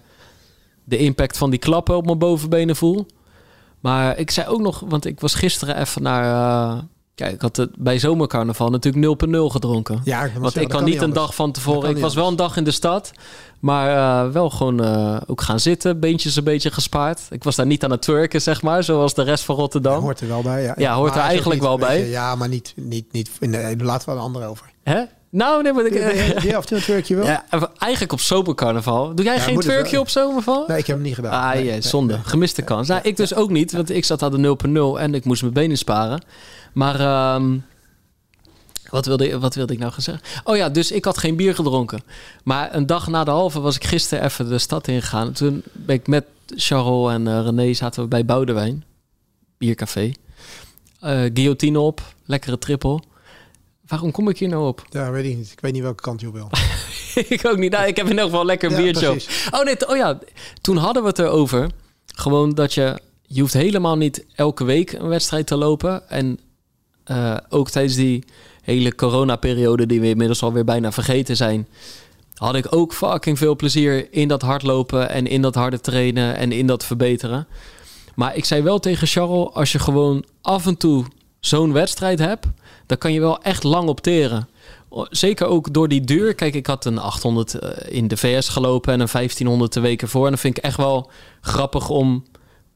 de 0.84 0.96
impact 0.96 1.38
van 1.38 1.50
die 1.50 1.58
klappen 1.58 1.96
op 1.96 2.04
mijn 2.04 2.18
bovenbenen 2.18 2.76
voel. 2.76 3.06
Maar 3.80 4.18
ik 4.18 4.30
zei 4.30 4.46
ook 4.46 4.60
nog, 4.60 4.82
want 4.88 5.04
ik 5.04 5.20
was 5.20 5.34
gisteren 5.34 5.80
even 5.80 6.02
naar. 6.02 6.24
Uh, 6.24 6.82
kijk, 7.14 7.34
ik 7.34 7.40
had 7.40 7.56
het 7.56 7.70
bij 7.76 7.98
zomercarnaval 7.98 8.70
natuurlijk 8.70 9.24
0,0 9.26 9.30
gedronken. 9.52 10.00
Ja, 10.04 10.30
want 10.38 10.56
ik 10.56 10.68
kan, 10.68 10.84
niet 10.84 11.02
een 11.02 11.12
dag 11.12 11.34
van 11.34 11.52
tevoren. 11.52 11.90
Ik 11.90 11.98
was 11.98 12.14
wel 12.14 12.28
een 12.28 12.36
dag 12.36 12.56
in 12.56 12.64
de 12.64 12.70
stad, 12.70 13.12
maar 13.60 13.90
uh, 14.26 14.32
wel 14.32 14.50
gewoon 14.50 14.84
uh, 14.84 15.16
ook 15.26 15.40
gaan 15.40 15.60
zitten, 15.60 16.00
beentjes 16.00 16.36
een 16.36 16.44
beetje 16.44 16.70
gespaard. 16.70 17.20
Ik 17.30 17.44
was 17.44 17.56
daar 17.56 17.66
niet 17.66 17.84
aan 17.84 17.90
het 17.90 18.02
twerken, 18.02 18.42
zeg 18.42 18.62
maar, 18.62 18.84
zoals 18.84 19.14
de 19.14 19.22
rest 19.22 19.44
van 19.44 19.56
Rotterdam. 19.56 19.94
Ja, 19.94 20.00
hoort 20.00 20.20
er 20.20 20.28
wel 20.28 20.42
bij, 20.42 20.62
ja. 20.62 20.74
Ja, 20.76 20.94
hoort 20.94 21.14
er 21.14 21.20
eigenlijk 21.20 21.60
wel 21.60 21.78
bij. 21.78 22.08
ja, 22.08 22.34
maar 22.34 22.48
niet, 22.48 22.72
niet, 22.76 23.12
niet. 23.12 23.30
Nee, 23.40 23.76
laten 23.76 24.08
we 24.08 24.14
een 24.14 24.20
ander 24.20 24.46
over. 24.46 24.72
Hè? 24.82 25.02
Nou, 25.34 25.62
nee, 25.62 25.72
maar 25.72 25.86
ik... 25.86 26.42
Ja, 26.42 26.58
of 26.58 26.70
een 26.70 26.80
twerkje 26.80 27.16
wel? 27.16 27.26
Ja, 27.26 27.44
eigenlijk 27.78 28.12
op 28.12 28.20
zomercarnaval. 28.20 29.14
Doe 29.14 29.24
jij 29.24 29.40
geen 29.40 29.60
twerkje 29.60 30.00
op 30.00 30.08
zomerval? 30.08 30.64
Nee, 30.66 30.78
ik 30.78 30.86
heb 30.86 30.96
hem 30.96 31.04
niet 31.04 31.14
gedaan. 31.14 31.32
Ah, 31.32 31.54
nee, 31.54 31.80
zonde. 31.80 32.18
Gemiste 32.22 32.62
kans. 32.62 32.88
Nou, 32.88 33.00
ik 33.02 33.16
dus 33.16 33.34
ook 33.34 33.50
niet, 33.50 33.72
want 33.72 33.90
ik 33.90 34.04
zat 34.04 34.22
aan 34.22 34.42
de 34.42 34.56
0.0 34.96 35.00
en 35.00 35.14
ik 35.14 35.24
moest 35.24 35.42
mijn 35.42 35.54
benen 35.54 35.78
sparen. 35.78 36.22
Maar... 36.72 37.34
Um, 37.34 37.64
wat 38.90 39.06
wilde, 39.06 39.38
wat 39.38 39.54
wilde 39.54 39.72
ik 39.72 39.78
nou 39.78 39.92
gaan 39.92 40.02
zeggen? 40.02 40.24
Oh 40.44 40.56
ja, 40.56 40.68
dus 40.68 40.92
ik 40.92 41.04
had 41.04 41.18
geen 41.18 41.36
bier 41.36 41.54
gedronken. 41.54 42.00
Maar 42.44 42.74
een 42.74 42.86
dag 42.86 43.06
na 43.06 43.24
de 43.24 43.30
halve 43.30 43.60
was 43.60 43.76
ik 43.76 43.84
gisteren 43.84 44.24
even 44.24 44.48
de 44.48 44.58
stad 44.58 44.88
ingegaan. 44.88 45.32
Toen 45.32 45.62
ben 45.72 45.96
ik 45.96 46.06
met 46.06 46.24
Charles 46.46 47.12
en 47.12 47.26
uh, 47.26 47.40
René 47.44 47.72
zaten 47.72 48.02
we 48.02 48.08
bij 48.08 48.24
Boudewijn. 48.24 48.84
Biercafé. 49.58 50.12
Uh, 51.04 51.20
guillotine 51.34 51.80
op. 51.80 52.02
Lekkere 52.24 52.58
triple. 52.58 53.02
Waarom 53.94 54.12
kom 54.12 54.28
ik 54.28 54.38
hier 54.38 54.48
nou 54.48 54.66
op? 54.66 54.86
Ja, 54.90 55.10
weet 55.10 55.24
ik 55.24 55.36
niet. 55.36 55.52
Ik 55.52 55.60
weet 55.60 55.72
niet 55.72 55.82
welke 55.82 56.02
kant 56.02 56.20
je 56.20 56.26
op 56.26 56.32
wil. 56.32 56.48
ik 57.36 57.46
ook 57.46 57.56
niet. 57.56 57.70
Nou, 57.70 57.86
ik 57.86 57.96
heb 57.96 58.04
in 58.04 58.10
ieder 58.10 58.24
geval 58.24 58.44
lekker 58.44 58.70
een 58.70 58.82
biertje 58.82 59.10
op. 59.10 59.18
Oh 59.50 59.64
nee, 59.64 59.88
oh 59.88 59.96
ja. 59.96 60.18
Toen 60.60 60.76
hadden 60.76 61.02
we 61.02 61.08
het 61.08 61.18
erover. 61.18 61.70
Gewoon 62.06 62.54
dat 62.54 62.74
je... 62.74 63.00
Je 63.22 63.40
hoeft 63.40 63.52
helemaal 63.52 63.96
niet 63.96 64.26
elke 64.34 64.64
week 64.64 64.92
een 64.92 65.08
wedstrijd 65.08 65.46
te 65.46 65.56
lopen. 65.56 66.08
En 66.08 66.38
uh, 67.06 67.36
ook 67.48 67.70
tijdens 67.70 67.94
die 67.94 68.24
hele 68.62 68.94
coronaperiode... 68.94 69.86
die 69.86 70.00
we 70.00 70.08
inmiddels 70.08 70.42
alweer 70.42 70.64
bijna 70.64 70.92
vergeten 70.92 71.36
zijn... 71.36 71.68
had 72.34 72.54
ik 72.54 72.74
ook 72.74 72.92
fucking 72.94 73.38
veel 73.38 73.56
plezier 73.56 74.12
in 74.12 74.28
dat 74.28 74.42
hardlopen... 74.42 75.10
en 75.10 75.26
in 75.26 75.42
dat 75.42 75.54
harde 75.54 75.80
trainen 75.80 76.36
en 76.36 76.52
in 76.52 76.66
dat 76.66 76.84
verbeteren. 76.84 77.46
Maar 78.14 78.36
ik 78.36 78.44
zei 78.44 78.62
wel 78.62 78.78
tegen 78.78 79.06
Charles... 79.06 79.48
als 79.52 79.72
je 79.72 79.78
gewoon 79.78 80.24
af 80.42 80.66
en 80.66 80.76
toe 80.76 81.04
zo'n 81.40 81.72
wedstrijd 81.72 82.18
hebt 82.18 82.46
daar 82.86 82.98
kan 82.98 83.12
je 83.12 83.20
wel 83.20 83.42
echt 83.42 83.62
lang 83.62 83.88
opteren. 83.88 84.48
Zeker 85.10 85.46
ook 85.46 85.72
door 85.72 85.88
die 85.88 86.04
duur. 86.04 86.34
Kijk, 86.34 86.54
ik 86.54 86.66
had 86.66 86.84
een 86.84 86.98
800 86.98 87.54
eh, 87.54 87.96
in 87.96 88.08
de 88.08 88.16
VS 88.16 88.48
gelopen 88.48 88.92
en 88.92 89.00
een 89.00 89.08
1500 89.12 89.72
de 89.72 89.80
weken 89.80 90.08
voor. 90.08 90.24
En 90.24 90.30
dat 90.30 90.40
vind 90.40 90.56
ik 90.56 90.64
echt 90.64 90.76
wel 90.76 91.10
grappig 91.40 91.88
om, 91.88 92.24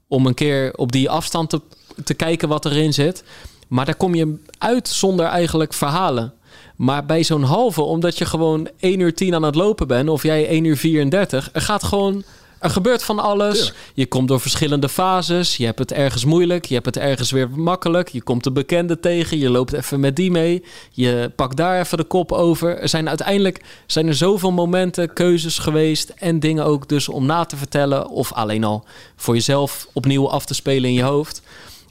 om 0.09 0.26
een 0.26 0.34
keer 0.34 0.74
op 0.74 0.92
die 0.92 1.11
afstand 1.11 1.50
te, 1.50 1.61
te 2.04 2.14
kijken 2.14 2.48
wat 2.48 2.64
erin 2.64 2.94
zit. 2.94 3.24
Maar 3.68 3.84
daar 3.84 3.96
kom 3.96 4.14
je 4.14 4.42
uit 4.59 4.88
zonder 4.88 5.26
eigenlijk 5.26 5.72
verhalen. 5.72 6.32
Maar 6.76 7.06
bij 7.06 7.22
zo'n 7.22 7.42
halve, 7.42 7.82
omdat 7.82 8.18
je 8.18 8.24
gewoon 8.24 8.68
1 8.78 9.00
uur 9.00 9.14
10 9.14 9.34
aan 9.34 9.42
het 9.42 9.54
lopen 9.54 9.86
bent, 9.86 10.09
of 10.09 10.22
jij 10.22 10.48
1 10.48 10.64
uur 10.64 10.76
34, 10.76 11.50
er 11.52 11.61
gaat 11.61 11.82
gewoon 11.82 12.24
er 12.61 12.70
gebeurt 12.70 13.02
van 13.02 13.18
alles. 13.18 13.72
Je 13.94 14.06
komt 14.06 14.28
door 14.28 14.40
verschillende 14.40 14.88
fases. 14.88 15.56
Je 15.56 15.64
hebt 15.64 15.78
het 15.78 15.92
ergens 15.92 16.24
moeilijk. 16.24 16.64
Je 16.64 16.74
hebt 16.74 16.86
het 16.86 16.96
ergens 16.96 17.30
weer 17.30 17.50
makkelijk. 17.50 18.09
Je 18.09 18.22
komt 18.22 18.44
de 18.44 18.52
bekende 18.52 19.00
tegen. 19.00 19.38
Je 19.38 19.50
loopt 19.50 19.72
even 19.72 20.00
met 20.00 20.16
die 20.16 20.30
mee. 20.30 20.64
Je 20.90 21.32
pakt 21.36 21.56
daar 21.56 21.80
even 21.80 21.98
de 21.98 22.04
kop 22.04 22.32
over. 22.32 22.78
Er 22.78 22.88
zijn 22.88 23.09
uiteindelijk 23.09 23.64
zijn 23.86 24.06
er 24.06 24.14
zoveel 24.14 24.52
momenten, 24.52 25.12
keuzes 25.12 25.59
geweest. 25.59 26.12
En 26.16 26.40
dingen 26.40 26.64
ook 26.64 26.88
dus 26.88 27.09
om 27.09 27.26
na 27.26 27.44
te 27.44 27.56
vertellen. 27.56 28.09
Of 28.09 28.32
alleen 28.32 28.64
al 28.64 28.84
voor 29.16 29.34
jezelf 29.34 29.88
opnieuw 29.92 30.30
af 30.30 30.44
te 30.44 30.54
spelen 30.54 30.90
in 30.90 30.96
je 30.96 31.02
hoofd. 31.02 31.42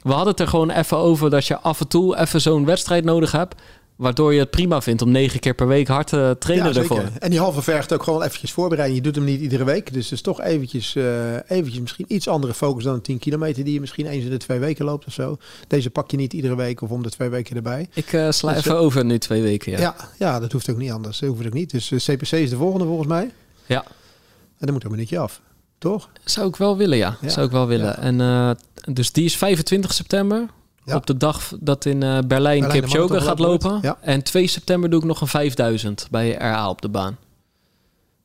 We 0.02 0.12
hadden 0.12 0.30
het 0.30 0.40
er 0.40 0.48
gewoon 0.48 0.70
even 0.70 0.96
over 0.96 1.30
dat 1.30 1.46
je 1.46 1.58
af 1.58 1.80
en 1.80 1.88
toe 1.88 2.18
even 2.18 2.40
zo'n 2.40 2.64
wedstrijd 2.64 3.04
nodig 3.04 3.32
hebt. 3.32 3.54
Waardoor 3.98 4.34
je 4.34 4.40
het 4.40 4.50
prima 4.50 4.82
vindt 4.82 5.02
om 5.02 5.10
negen 5.10 5.40
keer 5.40 5.54
per 5.54 5.66
week 5.66 5.88
hard 5.88 6.06
te 6.06 6.36
trainen 6.38 6.72
ja, 6.72 6.80
ervoor. 6.80 7.04
En 7.18 7.30
die 7.30 7.38
halve 7.38 7.62
vergt 7.62 7.92
ook 7.92 8.02
gewoon 8.02 8.22
eventjes 8.22 8.52
voorbereiden. 8.52 8.96
Je 8.96 9.02
doet 9.02 9.14
hem 9.14 9.24
niet 9.24 9.40
iedere 9.40 9.64
week. 9.64 9.92
Dus 9.92 10.04
het 10.04 10.12
is 10.12 10.20
toch 10.20 10.40
eventjes, 10.40 10.94
uh, 10.94 11.34
eventjes 11.34 11.80
misschien 11.80 12.04
iets 12.08 12.28
andere 12.28 12.54
focus 12.54 12.84
dan 12.84 12.94
een 12.94 13.02
10 13.02 13.18
kilometer... 13.18 13.64
die 13.64 13.72
je 13.72 13.80
misschien 13.80 14.06
eens 14.06 14.24
in 14.24 14.30
de 14.30 14.36
twee 14.36 14.58
weken 14.58 14.84
loopt 14.84 15.06
of 15.06 15.12
zo. 15.12 15.36
Deze 15.68 15.90
pak 15.90 16.10
je 16.10 16.16
niet 16.16 16.32
iedere 16.32 16.56
week 16.56 16.82
of 16.82 16.90
om 16.90 17.02
de 17.02 17.10
twee 17.10 17.28
weken 17.28 17.56
erbij. 17.56 17.88
Ik 17.92 18.12
uh, 18.12 18.30
sla 18.30 18.52
dus, 18.52 18.58
even 18.58 18.74
uh, 18.76 18.80
over 18.80 19.04
nu 19.04 19.18
twee 19.18 19.42
weken, 19.42 19.72
ja. 19.72 19.78
ja. 19.78 19.94
Ja, 20.18 20.40
dat 20.40 20.52
hoeft 20.52 20.70
ook 20.70 20.78
niet 20.78 20.90
anders. 20.90 21.18
Dat 21.18 21.28
hoeft 21.28 21.46
ook 21.46 21.52
niet. 21.52 21.70
Dus 21.70 21.88
CPC 22.04 22.32
is 22.32 22.50
de 22.50 22.56
volgende 22.56 22.86
volgens 22.86 23.08
mij. 23.08 23.30
Ja. 23.66 23.84
En 23.84 24.66
dan 24.66 24.72
moet 24.72 24.80
er 24.80 24.86
een 24.86 24.94
minuutje 24.94 25.18
af. 25.18 25.40
Toch? 25.78 26.08
Zou 26.24 26.48
ik 26.48 26.56
wel 26.56 26.76
willen, 26.76 26.98
ja. 26.98 27.16
ja. 27.20 27.28
Zou 27.28 27.46
ik 27.46 27.52
wel 27.52 27.66
willen. 27.66 27.98
En 27.98 28.56
dus 28.92 29.12
die 29.12 29.24
is 29.24 29.36
25 29.36 29.92
september. 29.92 30.48
Op 30.94 31.06
de 31.06 31.16
dag 31.16 31.52
dat 31.60 31.84
in 31.84 31.94
uh, 31.94 32.00
Berlijn, 32.00 32.26
Berlijn 32.28 32.68
Kipchoge 32.68 33.20
gaat 33.20 33.38
lopen. 33.38 33.78
Ja. 33.82 33.98
En 34.00 34.22
2 34.22 34.46
september 34.46 34.90
doe 34.90 35.00
ik 35.00 35.06
nog 35.06 35.20
een 35.20 35.26
5000 35.26 36.06
bij 36.10 36.32
RA 36.32 36.68
op 36.68 36.82
de 36.82 36.88
baan. 36.88 37.16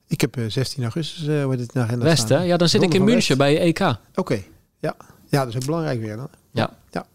Ik 0.08 0.22
heb 0.22 0.38
uh, 0.38 0.50
16 0.50 0.84
augustus 0.84 1.28
uh, 1.28 1.44
wordt 1.44 1.60
het 1.60 1.74
naar 1.74 2.00
West, 2.00 2.30
hè? 2.30 2.42
Ja, 2.42 2.58
dan 2.58 2.70
zit 2.70 2.82
ik 2.82 2.94
in 2.94 3.04
München 3.04 3.38
bij 3.38 3.60
EK. 3.60 3.80
Oké, 3.80 3.98
okay. 4.16 4.48
ja. 4.80 4.96
Ja, 5.30 5.40
dat 5.40 5.48
is 5.48 5.56
ook 5.56 5.66
belangrijk 5.66 6.02
weer 6.02 6.16
dan. 6.16 6.28
Ja. 6.52 6.78
ja. 6.92 7.06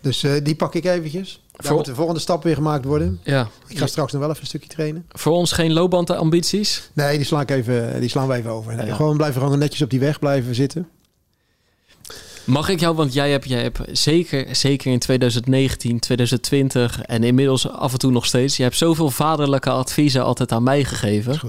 Dus 0.00 0.22
uh, 0.22 0.32
die 0.42 0.56
pak 0.56 0.74
ik 0.74 0.84
eventjes. 0.84 1.42
Voor 1.52 1.76
moet 1.76 1.84
de 1.84 1.94
volgende 1.94 2.20
stap 2.20 2.42
weer 2.42 2.54
gemaakt 2.54 2.84
worden. 2.84 3.20
Ja. 3.22 3.48
Ik 3.66 3.78
ga 3.78 3.86
straks 3.86 4.12
nog 4.12 4.20
wel 4.20 4.30
even 4.30 4.42
een 4.42 4.48
stukje 4.48 4.68
trainen. 4.68 5.06
Voor 5.08 5.32
ons 5.32 5.52
geen 5.52 5.72
loopbandambities? 5.72 6.90
Nee, 6.92 7.16
die 7.16 7.26
slaan, 7.26 7.40
ik 7.40 7.50
even, 7.50 8.00
die 8.00 8.08
slaan 8.08 8.28
we 8.28 8.34
even 8.34 8.50
over. 8.50 8.74
Nee, 8.74 8.86
ja. 8.86 8.94
Gewoon 8.94 9.16
blijven 9.16 9.42
gewoon 9.42 9.58
netjes 9.58 9.82
op 9.82 9.90
die 9.90 10.00
weg 10.00 10.18
blijven 10.18 10.54
zitten. 10.54 10.88
Mag 12.48 12.68
ik 12.68 12.80
jou, 12.80 12.94
want 12.94 13.12
jij 13.12 13.30
hebt, 13.30 13.48
jij 13.48 13.62
hebt 13.62 13.80
zeker, 13.92 14.56
zeker 14.56 14.92
in 14.92 14.98
2019, 14.98 15.98
2020 15.98 17.02
en 17.02 17.24
inmiddels 17.24 17.68
af 17.68 17.92
en 17.92 17.98
toe 17.98 18.10
nog 18.10 18.26
steeds, 18.26 18.56
je 18.56 18.62
hebt 18.62 18.76
zoveel 18.76 19.10
vaderlijke 19.10 19.70
adviezen 19.70 20.24
altijd 20.24 20.52
aan 20.52 20.62
mij 20.62 20.84
gegeven. 20.84 21.40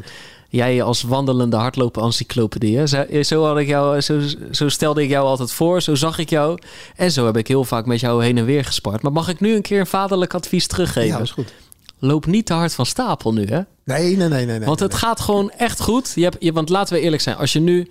Jij 0.50 0.84
als 0.84 1.02
wandelende 1.02 1.56
hardlopen 1.56 2.04
encyclopedie. 2.04 2.88
Zo, 2.88 3.06
zo, 3.22 3.45
had 3.45 3.58
ik 3.58 3.68
jou, 3.68 4.02
zo, 4.02 4.20
zo 4.52 4.70
stelde 4.70 5.04
ik 5.04 5.10
jou 5.10 5.26
altijd 5.26 5.52
voor, 5.52 5.82
zo 5.82 5.95
zag 5.95 6.18
ik 6.18 6.30
jou. 6.30 6.60
En 6.95 7.12
zo 7.12 7.26
heb 7.26 7.38
ik 7.38 7.47
heel 7.47 7.64
vaak 7.64 7.86
met 7.86 8.00
jou 8.00 8.24
heen 8.24 8.38
en 8.38 8.45
weer 8.45 8.66
gespart. 8.66 9.02
Maar 9.02 9.12
mag 9.12 9.30
ik 9.30 9.39
nu 9.39 9.56
een 9.56 9.62
keer 9.62 9.80
een 9.80 9.88
vaderlijk 9.88 10.34
advies 10.34 10.68
teruggeven? 10.68 11.10
Ja, 11.10 11.18
dat 11.18 11.26
is 11.26 11.32
goed. 11.32 11.54
Loop 12.00 12.26
niet 12.26 12.45
te 12.45 12.54
hard 12.54 12.74
van 12.74 12.86
stapel 12.86 13.34
nu, 13.34 13.45
hè? 13.45 13.62
Nee, 13.84 14.16
nee, 14.16 14.28
nee. 14.28 14.45
nee 14.45 14.60
want 14.60 14.80
het 14.80 14.91
nee. 14.91 15.00
gaat 15.00 15.20
gewoon 15.20 15.52
echt 15.52 15.82
goed. 15.82 16.12
Je 16.16 16.24
hebt, 16.24 16.38
je, 16.39 16.54
want 16.54 16.70
laten 16.70 16.93
we 16.93 17.02
eerlijk 17.02 17.22
zijn, 17.22 17.36
als 17.36 17.54
je 17.54 17.60
nu... 17.60 17.88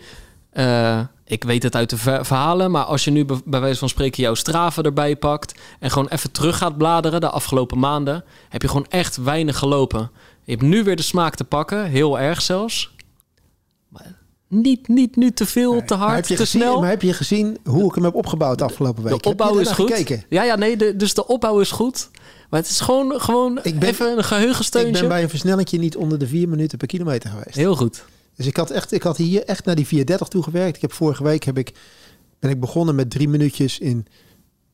Uh, 0.55 1.01
ik 1.29 1.45
weet 1.45 1.63
het 1.63 1.75
uit 1.77 1.91
de 1.91 1.97
verhalen, 1.99 2.71
maar 2.71 2.85
als 2.85 3.05
je 3.05 3.11
nu 3.11 3.25
bij 3.45 3.61
wijze 3.61 3.79
van 3.79 3.89
spreken 3.89 4.23
jouw 4.23 4.35
straven 4.35 4.85
erbij 4.85 5.17
pakt 5.17 5.55
en 5.81 5.91
gewoon 5.91 6.09
even 6.09 6.31
terug 6.31 6.59
gaat 6.59 6.77
bladeren 6.79 7.21
de 7.21 7.29
afgelopen 7.29 7.79
maanden, 7.79 8.25
heb 8.49 8.63
je 8.63 8.69
gewoon 8.69 8.87
echt 8.89 9.17
weinig 9.17 9.59
gelopen. 9.59 10.11
Je 10.45 10.51
hebt 10.53 10.63
nu 10.65 10.85
weer 10.85 10.97
de 10.97 11.03
smaak 11.03 11.35
te 11.35 11.45
pakken, 11.45 11.85
heel 11.85 12.19
erg 12.19 12.43
zelfs. 12.43 12.95
Maar 13.89 14.17
niet, 14.49 14.89
niet 14.89 15.17
nu 15.17 15.31
te 15.31 15.47
veel, 15.47 15.85
te 15.85 15.95
hard, 15.95 16.27
te 16.27 16.37
gezien, 16.37 16.61
snel. 16.61 16.81
Maar 16.81 16.91
heb 16.91 17.03
je 17.03 17.13
gezien 17.13 17.59
hoe 17.65 17.85
ik 17.89 17.95
hem 17.95 18.05
heb 18.05 18.15
opgebouwd 18.15 18.59
de 18.59 18.65
afgelopen 18.65 19.03
week? 19.05 19.23
De 19.23 19.29
opbouw 19.29 19.59
is 19.59 19.69
goed. 19.71 19.91
Gekeken? 19.91 20.25
Ja, 20.29 20.43
ja, 20.43 20.57
nee, 20.57 20.77
de, 20.77 20.97
dus 20.97 21.15
de 21.15 21.27
opbouw 21.27 21.61
is 21.61 21.71
goed. 21.71 22.11
Maar 22.51 22.61
het 22.61 22.69
is 22.71 22.81
gewoon, 22.81 23.21
gewoon 23.21 23.59
Ik 23.63 23.79
ben- 23.79 23.89
even 23.89 24.13
een 24.13 24.19
Ik 24.19 24.25
geheugensteuntje. 24.25 25.01
ben 25.01 25.09
bij 25.09 25.23
een 25.23 25.29
versnellingje 25.29 25.79
niet 25.79 25.97
onder 25.97 26.19
de 26.19 26.27
4 26.27 26.49
minuten 26.49 26.79
per 26.79 26.87
kilometer 26.87 27.31
geweest. 27.31 27.57
Heel 27.57 27.77
goed. 27.77 28.05
Dus 28.39 28.47
ik 28.47 28.57
had, 28.57 28.71
echt, 28.71 28.93
ik 28.93 29.03
had 29.03 29.17
hier 29.17 29.45
echt 29.45 29.65
naar 29.65 29.75
die 29.75 29.87
430 29.87 30.29
toe 30.29 30.43
gewerkt. 30.43 30.77
Ik 30.77 30.83
heb 30.83 30.93
vorige 30.93 31.23
week 31.23 31.45
heb 31.45 31.59
ik, 31.59 31.73
ben 32.39 32.51
ik 32.51 32.61
begonnen 32.61 32.95
met 32.95 33.11
drie 33.11 33.29
minuutjes 33.29 33.79
in 33.79 34.07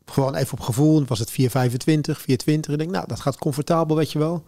gewoon 0.05 0.35
even 0.35 0.53
op 0.53 0.61
gevoel. 0.61 1.05
Was 1.07 1.19
het 1.19 1.31
425, 1.31 2.21
420. 2.21 2.73
Ik 2.73 2.79
denk, 2.79 2.91
nou, 2.91 3.07
dat 3.09 3.21
gaat 3.21 3.39
comfortabel, 3.39 3.97
weet 3.97 4.12
je 4.12 4.19
wel. 4.19 4.45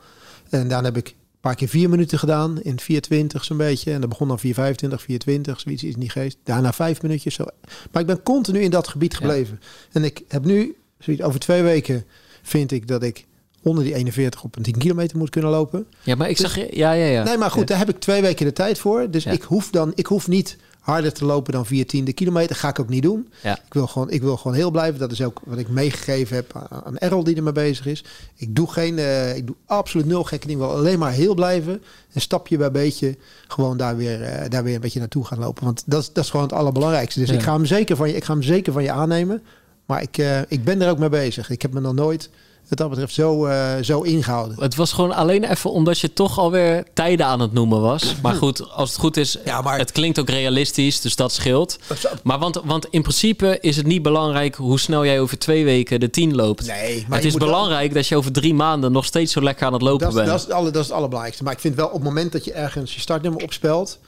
En 0.50 0.68
daarna 0.68 0.88
heb 0.88 0.96
ik 0.96 1.08
een 1.08 1.40
paar 1.40 1.54
keer 1.54 1.68
vier 1.68 1.88
minuten 1.88 2.18
gedaan 2.18 2.62
in 2.62 2.80
420 2.80 3.44
zo'n 3.44 3.56
beetje. 3.56 3.92
En 3.92 4.00
dan 4.00 4.08
begon 4.08 4.28
dan 4.28 4.38
425, 4.38 5.02
420, 5.02 5.60
zoiets 5.60 5.84
is 5.84 5.96
niet 5.96 6.12
geest. 6.12 6.38
Daarna 6.42 6.72
vijf 6.72 7.02
minuutjes. 7.02 7.34
Zo. 7.34 7.44
Maar 7.92 8.00
ik 8.00 8.08
ben 8.08 8.22
continu 8.22 8.60
in 8.60 8.70
dat 8.70 8.88
gebied 8.88 9.16
gebleven. 9.16 9.60
En 9.92 10.04
ik 10.04 10.22
heb 10.28 10.44
nu, 10.44 10.76
zoiets, 10.98 11.22
over 11.22 11.40
twee 11.40 11.62
weken 11.62 12.04
vind 12.42 12.72
ik 12.72 12.88
dat 12.88 13.02
ik 13.02 13.25
onder 13.66 13.84
die 13.84 13.94
41 13.94 14.42
op 14.44 14.56
een 14.56 14.62
10 14.62 14.78
kilometer 14.78 15.18
moet 15.18 15.30
kunnen 15.30 15.50
lopen. 15.50 15.86
Ja, 16.02 16.14
maar 16.14 16.28
ik 16.28 16.36
zeg 16.36 16.54
je... 16.54 16.68
Ja, 16.70 16.92
ja, 16.92 17.04
ja. 17.06 17.22
Nee, 17.24 17.36
maar 17.36 17.50
goed, 17.50 17.66
daar 17.68 17.78
heb 17.78 17.88
ik 17.88 17.98
twee 17.98 18.22
weken 18.22 18.46
de 18.46 18.52
tijd 18.52 18.78
voor. 18.78 19.10
Dus 19.10 19.24
Ja. 19.24 19.30
ik 19.30 19.42
hoef 19.42 19.70
dan, 19.70 19.92
ik 19.94 20.06
hoef 20.06 20.28
niet 20.28 20.56
harder 20.80 21.12
te 21.12 21.24
lopen 21.24 21.52
dan 21.52 21.66
4 21.66 21.86
tiende 21.86 22.12
kilometer. 22.12 22.56
Ga 22.56 22.68
ik 22.68 22.80
ook 22.80 22.88
niet 22.88 23.02
doen. 23.02 23.28
Ja. 23.42 23.56
Ik 23.66 23.74
wil 23.74 23.86
gewoon, 23.86 24.10
ik 24.10 24.22
wil 24.22 24.36
gewoon 24.36 24.56
heel 24.56 24.70
blijven. 24.70 24.98
Dat 25.00 25.12
is 25.12 25.22
ook 25.22 25.40
wat 25.44 25.58
ik 25.58 25.68
meegegeven 25.68 26.36
heb 26.36 26.68
aan- 26.84 26.98
Errol 26.98 27.24
die 27.24 27.36
ermee 27.36 27.52
bezig 27.52 27.86
is. 27.86 28.04
Ik 28.36 28.54
doe 28.56 28.70
geen, 28.72 28.98
eh, 28.98 29.36
ik 29.36 29.46
doe 29.46 29.56
absoluut 29.66 30.06
nul 30.06 30.24
gekke 30.24 30.46
dingen. 30.46 30.62
Ik 30.62 30.68
wil 30.70 30.78
alleen 30.78 30.98
maar 30.98 31.12
heel 31.12 31.34
blijven. 31.34 31.82
En 32.12 32.20
stapje 32.20 32.56
bij 32.56 32.70
beetje 32.70 33.16
gewoon 33.48 33.76
daar 33.76 33.96
weer, 33.96 34.22
eh, 34.22 34.50
daar 34.50 34.62
weer 34.64 34.74
een 34.74 34.80
beetje 34.80 34.98
naartoe 34.98 35.24
gaan 35.24 35.38
lopen. 35.38 35.64
Want 35.64 35.82
dat, 35.86 36.02
is- 36.02 36.12
dat 36.12 36.24
is 36.24 36.30
gewoon 36.30 36.46
het 36.46 36.54
allerbelangrijkste. 36.54 37.20
Dus 37.20 37.28
Ja. 37.28 37.34
ik 37.34 37.42
ga 37.42 37.52
hem 37.52 37.64
zeker 37.66 37.96
van 37.96 38.08
je, 38.08 38.14
ik 38.16 38.24
ga 38.24 38.32
hem 38.32 38.42
zeker 38.42 38.72
van 38.72 38.82
je 38.82 38.90
aannemen. 38.92 39.42
Maar 39.86 40.02
ik, 40.02 40.18
eh, 40.18 40.40
ik 40.48 40.64
ben 40.64 40.82
er 40.82 40.90
ook 40.90 40.98
mee 40.98 41.08
bezig. 41.08 41.50
Ik 41.50 41.62
heb 41.62 41.72
me 41.72 41.80
nog 41.80 41.94
nooit, 41.94 42.30
wat 42.68 42.78
dat 42.78 42.88
betreft, 42.90 43.14
zo, 43.14 43.46
eh, 43.46 43.74
zo 43.82 44.00
ingehouden. 44.00 44.60
Het 44.60 44.74
was 44.76 44.92
gewoon 44.92 45.12
alleen 45.14 45.44
even 45.44 45.70
omdat 45.70 45.98
je 45.98 46.12
toch 46.12 46.38
alweer 46.38 46.84
tijden 46.94 47.26
aan 47.26 47.40
het 47.40 47.52
noemen 47.52 47.80
was. 47.80 48.14
Maar 48.22 48.34
goed, 48.34 48.70
als 48.70 48.90
het 48.90 48.98
goed 48.98 49.16
is, 49.16 49.36
Ja, 49.44 49.60
maar- 49.60 49.78
het 49.78 49.92
klinkt 49.92 50.18
ook 50.20 50.28
realistisch, 50.28 51.00
dus 51.00 51.16
dat 51.16 51.32
scheelt. 51.32 51.78
Maar 52.22 52.38
want, 52.38 52.60
want 52.64 52.86
in 52.90 53.02
principe 53.02 53.58
is 53.60 53.76
het 53.76 53.86
niet 53.86 54.02
belangrijk 54.02 54.54
hoe 54.54 54.78
snel 54.80 55.04
jij 55.04 55.20
over 55.20 55.38
twee 55.38 55.64
weken 55.64 56.00
de 56.00 56.10
10 56.10 56.34
loopt. 56.34 56.66
Nee, 56.66 57.04
maar 57.08 57.18
het 57.18 57.26
is 57.26 57.34
wel- 57.34 57.46
belangrijk 57.48 57.94
dat 57.94 58.06
je 58.06 58.16
over 58.16 58.32
drie 58.32 58.54
maanden 58.54 58.92
nog 58.92 59.04
steeds 59.04 59.32
zo 59.32 59.42
lekker 59.42 59.66
aan 59.66 59.72
het 59.72 59.82
lopen 59.82 60.06
Dat 60.06 60.14
bent. 60.14 60.26
dat, 60.26 60.36
is 60.36 60.42
het 60.42 60.52
alle, 60.52 60.70
dat 60.70 60.74
is 60.82 60.86
het 60.86 60.90
allerbelangrijkste. 60.96 61.44
Maar 61.44 61.52
ik 61.52 61.60
vind 61.60 61.74
wel 61.74 61.86
op 61.86 61.92
het 61.92 62.02
moment 62.02 62.32
dat 62.32 62.44
je 62.44 62.52
ergens 62.52 62.94
je 62.94 63.00
startnummer 63.00 63.42
opspelt... 63.42 63.98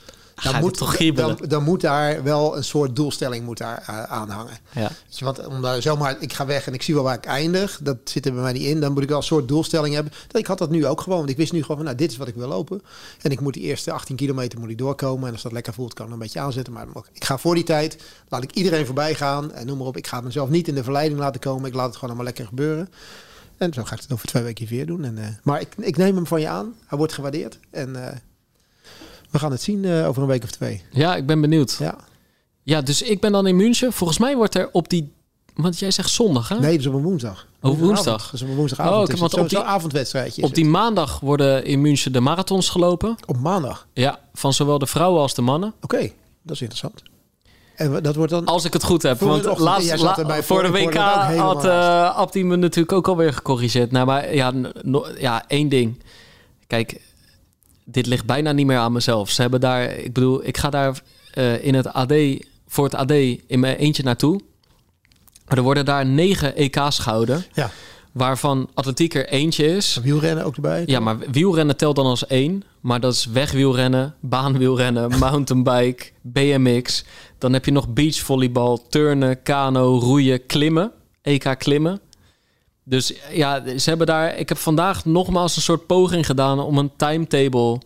Dan 0.42 0.60
moet, 0.60 0.76
toch 0.76 0.96
dan, 0.96 1.38
dan 1.48 1.64
moet 1.64 1.80
daar 1.80 2.22
wel 2.22 2.56
een 2.56 2.64
soort 2.64 2.96
doelstelling 2.96 3.44
moet 3.44 3.58
daar, 3.58 3.86
uh, 3.90 4.02
aan 4.02 4.28
hangen. 4.28 4.58
Ja. 4.72 4.90
Je, 5.08 5.24
want 5.24 5.46
om 5.46 5.62
daar 5.62 5.82
zomaar, 5.82 6.16
ik 6.20 6.32
ga 6.32 6.46
weg 6.46 6.66
en 6.66 6.74
ik 6.74 6.82
zie 6.82 6.94
wel 6.94 7.02
waar 7.02 7.16
ik 7.16 7.24
eindig. 7.24 7.80
Dat 7.82 7.96
zit 8.04 8.26
er 8.26 8.32
bij 8.32 8.42
mij 8.42 8.52
niet 8.52 8.66
in. 8.66 8.80
Dan 8.80 8.92
moet 8.92 9.02
ik 9.02 9.08
wel 9.08 9.18
een 9.18 9.22
soort 9.22 9.48
doelstelling 9.48 9.94
hebben. 9.94 10.12
Dat 10.26 10.40
ik 10.40 10.46
had 10.46 10.58
dat 10.58 10.70
nu 10.70 10.86
ook 10.86 11.00
gewoon. 11.00 11.18
Want 11.18 11.30
ik 11.30 11.36
wist 11.36 11.52
nu 11.52 11.60
gewoon 11.60 11.76
van, 11.76 11.84
nou, 11.84 11.96
dit 11.96 12.10
is 12.10 12.16
wat 12.16 12.28
ik 12.28 12.34
wil 12.34 12.48
lopen. 12.48 12.82
En 13.22 13.30
ik 13.30 13.40
moet 13.40 13.54
die 13.54 13.62
eerste 13.62 13.92
18 13.92 14.16
kilometer 14.16 14.58
moet 14.58 14.70
ik 14.70 14.78
doorkomen. 14.78 15.26
En 15.26 15.32
als 15.32 15.42
dat 15.42 15.52
lekker 15.52 15.74
voelt, 15.74 15.94
kan 15.94 16.06
ik 16.06 16.12
een 16.12 16.18
beetje 16.18 16.40
aanzetten. 16.40 16.72
Maar 16.72 16.86
ik 17.12 17.24
ga 17.24 17.38
voor 17.38 17.54
die 17.54 17.64
tijd, 17.64 17.98
laat 18.28 18.42
ik 18.42 18.52
iedereen 18.52 18.86
voorbij 18.86 19.14
gaan. 19.14 19.52
En 19.52 19.66
noem 19.66 19.78
maar 19.78 19.86
op, 19.86 19.96
ik 19.96 20.06
ga 20.06 20.20
mezelf 20.20 20.48
niet 20.48 20.68
in 20.68 20.74
de 20.74 20.82
verleiding 20.82 21.20
laten 21.20 21.40
komen. 21.40 21.68
Ik 21.68 21.74
laat 21.74 21.86
het 21.86 21.94
gewoon 21.94 22.08
allemaal 22.08 22.26
lekker 22.26 22.46
gebeuren. 22.46 22.88
En 23.56 23.72
zo 23.72 23.84
ga 23.84 23.94
ik 23.94 24.00
het 24.00 24.12
over 24.12 24.28
twee 24.28 24.42
weken 24.42 24.66
weer 24.66 24.86
doen. 24.86 25.04
En, 25.04 25.16
uh, 25.16 25.26
maar 25.42 25.60
ik, 25.60 25.68
ik 25.76 25.96
neem 25.96 26.14
hem 26.14 26.26
van 26.26 26.40
je 26.40 26.48
aan. 26.48 26.74
Hij 26.86 26.98
wordt 26.98 27.12
gewaardeerd. 27.12 27.58
En 27.70 27.88
uh, 27.88 28.06
we 29.30 29.38
gaan 29.38 29.50
het 29.50 29.62
zien 29.62 29.84
uh, 29.84 30.08
over 30.08 30.22
een 30.22 30.28
week 30.28 30.42
of 30.42 30.50
twee. 30.50 30.82
Ja, 30.90 31.16
ik 31.16 31.26
ben 31.26 31.40
benieuwd. 31.40 31.76
Ja. 31.78 31.96
Ja, 32.62 32.80
dus 32.80 33.02
ik 33.02 33.20
ben 33.20 33.32
dan 33.32 33.46
in 33.46 33.56
München. 33.56 33.92
Volgens 33.92 34.18
mij 34.18 34.36
wordt 34.36 34.54
er 34.54 34.68
op 34.72 34.88
die... 34.88 35.12
Want 35.54 35.78
jij 35.78 35.90
zegt 35.90 36.10
zondag, 36.10 36.48
hè? 36.48 36.58
Nee, 36.58 36.70
dat 36.70 36.80
is 36.80 36.86
op 36.86 36.94
een 36.94 37.02
woensdag. 37.02 37.46
Oh, 37.60 37.78
woensdag. 37.78 38.32
Op 38.34 38.40
een 38.40 38.54
woensdagavond. 38.54 39.08
Oh, 39.08 39.14
Oh, 39.14 39.20
want 39.20 39.34
op 39.34 39.48
die- 39.48 39.58
avondwedstrijdje. 39.58 40.42
Op 40.42 40.54
die 40.54 40.64
maandag 40.64 41.20
worden 41.20 41.64
in 41.64 41.80
München 41.80 42.12
de 42.12 42.20
marathons 42.20 42.68
gelopen. 42.68 43.16
Op 43.26 43.38
maandag? 43.38 43.86
Ja, 43.92 44.20
van 44.34 44.52
zowel 44.52 44.78
de 44.78 44.86
vrouwen 44.86 45.20
als 45.20 45.34
de 45.34 45.42
mannen. 45.42 45.72
Oké, 45.82 45.94
okay, 45.94 46.14
dat 46.42 46.54
is 46.54 46.60
interessant. 46.60 47.02
En 47.74 48.02
dat 48.02 48.14
wordt 48.14 48.32
dan... 48.32 48.44
Als 48.44 48.64
ik 48.64 48.72
het 48.72 48.84
goed 48.84 49.02
heb. 49.02 49.20
Want 49.20 49.42
de 49.42 49.50
ochtend, 49.50 49.68
laatst, 49.68 50.00
la, 50.00 50.14
voor 50.14 50.62
de 50.62 50.68
voor, 50.68 50.78
ik 50.78 50.88
WK 50.88 50.94
had 51.36 51.64
uh, 51.64 52.16
Abdi 52.16 52.44
me 52.44 52.56
natuurlijk 52.56 52.92
ook 52.92 53.08
alweer 53.08 53.32
gecorrigeerd. 53.32 53.90
Nou, 53.90 54.06
maar 54.06 54.34
ja, 54.34 54.52
no, 54.82 55.06
ja, 55.18 55.44
één 55.48 55.68
ding. 55.68 56.02
Kijk, 56.66 57.00
dit 57.90 58.06
ligt 58.06 58.26
bijna 58.26 58.52
niet 58.52 58.66
meer 58.66 58.78
aan 58.78 58.92
mezelf. 58.92 59.30
Ze 59.30 59.40
hebben 59.40 59.60
daar... 59.60 59.90
Ik 59.90 60.12
bedoel, 60.12 60.46
ik 60.46 60.56
ga 60.56 60.70
daar 60.70 61.00
uh, 61.34 61.64
in 61.64 61.74
het 61.74 61.92
AD... 61.92 62.12
Voor 62.70 62.84
het 62.84 62.94
AD 62.94 63.10
in 63.46 63.60
mijn 63.60 63.76
eentje 63.76 64.02
naartoe. 64.02 64.40
Maar 65.46 65.56
er 65.56 65.62
worden 65.62 65.84
daar 65.84 66.06
negen 66.06 66.56
EK's 66.56 66.98
gehouden. 66.98 67.44
Ja. 67.52 67.70
Waarvan 68.12 68.68
atletiek 68.74 69.14
er 69.14 69.28
eentje 69.28 69.76
is. 69.76 70.00
Wielrennen 70.02 70.44
ook 70.44 70.54
erbij? 70.54 70.82
Ja, 70.86 71.00
maar 71.00 71.18
wielrennen 71.18 71.76
telt 71.76 71.96
dan 71.96 72.06
als 72.06 72.26
één. 72.26 72.62
Maar 72.80 73.00
dat 73.00 73.12
is 73.12 73.24
wegwielrennen, 73.24 74.14
baanwielrennen, 74.20 75.18
mountainbike, 75.18 76.04
BMX. 76.22 77.04
Dan 77.38 77.52
heb 77.52 77.64
je 77.64 77.70
nog 77.70 77.88
beachvolleybal, 77.88 78.86
turnen, 78.88 79.42
kano, 79.42 79.98
roeien, 79.98 80.46
klimmen. 80.46 80.92
EK 81.22 81.54
klimmen. 81.58 82.00
Dus 82.88 83.12
ja, 83.32 83.62
ze 83.78 83.88
hebben 83.88 84.06
daar... 84.06 84.38
Ik 84.38 84.48
heb 84.48 84.58
vandaag 84.58 85.04
nogmaals 85.04 85.56
een 85.56 85.62
soort 85.62 85.86
poging 85.86 86.26
gedaan 86.26 86.60
om 86.60 86.78
een 86.78 86.90
timetable 86.96 87.78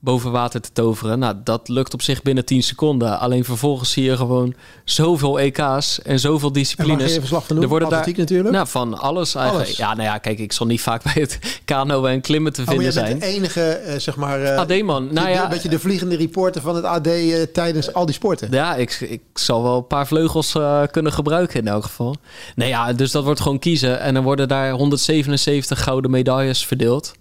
boven 0.00 0.30
water 0.30 0.60
te 0.60 0.72
toveren. 0.72 1.18
Nou, 1.18 1.34
dat 1.44 1.68
lukt 1.68 1.94
op 1.94 2.02
zich 2.02 2.22
binnen 2.22 2.44
10 2.44 2.62
seconden. 2.62 3.18
Alleen 3.18 3.44
vervolgens 3.44 3.90
zie 3.90 4.04
je 4.04 4.16
gewoon 4.16 4.54
zoveel 4.84 5.40
EK's 5.40 6.02
en 6.02 6.20
zoveel 6.20 6.52
disciplines. 6.52 7.16
En 7.16 7.22
ga 7.26 7.40
je? 7.48 7.60
Er 7.60 7.68
worden 7.68 7.88
Atletiek 7.88 8.16
daar, 8.16 8.24
natuurlijk? 8.24 8.54
Nou, 8.54 8.66
van 8.68 8.98
alles 8.98 9.34
eigenlijk. 9.34 9.66
Alles. 9.66 9.78
Ja, 9.78 9.94
nou 9.94 10.02
ja, 10.02 10.18
kijk, 10.18 10.38
ik 10.38 10.52
zal 10.52 10.66
niet 10.66 10.80
vaak 10.80 11.02
bij 11.02 11.14
het 11.16 11.38
kano 11.64 12.04
en 12.04 12.20
klimmen 12.20 12.52
te 12.52 12.60
oh, 12.60 12.68
vinden 12.68 12.92
zijn. 12.92 13.18
de 13.18 13.26
enige, 13.26 13.80
uh, 13.86 13.94
zeg 13.98 14.16
maar... 14.16 14.42
Uh, 14.42 14.56
AD-man. 14.56 15.08
Nou 15.12 15.28
ja, 15.28 15.42
een 15.44 15.50
beetje 15.50 15.68
de 15.68 15.78
vliegende 15.78 16.16
reporter 16.16 16.62
van 16.62 16.74
het 16.74 16.84
AD 16.84 17.06
uh, 17.06 17.42
tijdens 17.42 17.92
al 17.92 18.06
die 18.06 18.14
sporten. 18.14 18.48
Ja, 18.50 18.76
ik, 18.76 19.00
ik 19.00 19.22
zal 19.34 19.62
wel 19.62 19.76
een 19.76 19.86
paar 19.86 20.06
vleugels 20.06 20.56
kunnen 20.90 21.12
gebruiken 21.12 21.60
in 21.60 21.68
elk 21.68 21.84
geval. 21.84 22.16
Nee, 22.54 22.68
ja, 22.68 22.92
dus 22.92 23.10
dat 23.10 23.24
wordt 23.24 23.40
gewoon 23.40 23.58
kiezen. 23.58 24.00
En 24.00 24.14
dan 24.14 24.22
worden 24.22 24.48
daar 24.48 24.70
177 24.72 25.82
gouden 25.82 26.10
medailles 26.10 26.66
verdeeld. 26.66 27.12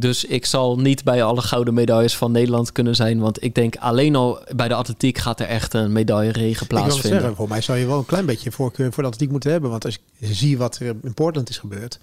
Dus 0.00 0.24
ik 0.24 0.46
zal 0.46 0.76
niet 0.78 1.04
bij 1.04 1.22
alle 1.22 1.40
gouden 1.40 1.74
medailles 1.74 2.16
van 2.16 2.32
Nederland 2.32 2.72
kunnen 2.72 2.96
zijn. 2.96 3.20
Want 3.20 3.42
ik 3.42 3.54
denk 3.54 3.76
alleen 3.76 4.16
al 4.16 4.42
bij 4.56 4.68
de 4.68 4.74
atletiek 4.74 5.18
gaat 5.18 5.40
er 5.40 5.46
echt 5.46 5.74
een 5.74 5.92
medailleregen 5.92 6.66
plaatsvinden. 6.66 7.20
Zeggen, 7.20 7.36
voor 7.36 7.48
mij 7.48 7.60
zou 7.60 7.78
je 7.78 7.86
wel 7.86 7.98
een 7.98 8.06
klein 8.06 8.26
beetje 8.26 8.52
voorkeur 8.52 8.92
voor 8.92 9.02
de 9.02 9.08
atletiek 9.08 9.30
moeten 9.30 9.50
hebben. 9.50 9.70
Want 9.70 9.84
als 9.84 9.98
je 10.16 10.34
ziet 10.34 10.58
wat 10.58 10.78
er 10.78 10.96
in 11.02 11.14
Portland 11.14 11.48
is 11.48 11.58
gebeurd, 11.58 11.98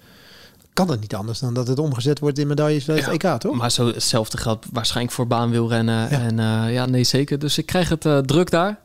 kan 0.72 0.90
het 0.90 1.00
niet 1.00 1.14
anders 1.14 1.38
dan 1.38 1.54
dat 1.54 1.68
het 1.68 1.78
omgezet 1.78 2.18
wordt 2.18 2.38
in 2.38 2.46
medailles 2.46 2.84
bij 2.84 2.96
het 2.96 3.04
ja, 3.04 3.32
EK, 3.32 3.40
toch? 3.40 3.56
Maar 3.56 3.70
zo 3.70 3.86
hetzelfde 3.86 4.38
geldt 4.38 4.66
waarschijnlijk 4.72 5.14
voor 5.14 5.26
baanwielrennen. 5.26 6.10
Ja. 6.10 6.20
En 6.20 6.38
uh, 6.38 6.74
ja, 6.74 6.86
nee, 6.86 7.04
zeker. 7.04 7.38
Dus 7.38 7.58
ik 7.58 7.66
krijg 7.66 7.88
het 7.88 8.04
uh, 8.04 8.18
druk 8.18 8.50
daar. 8.50 8.78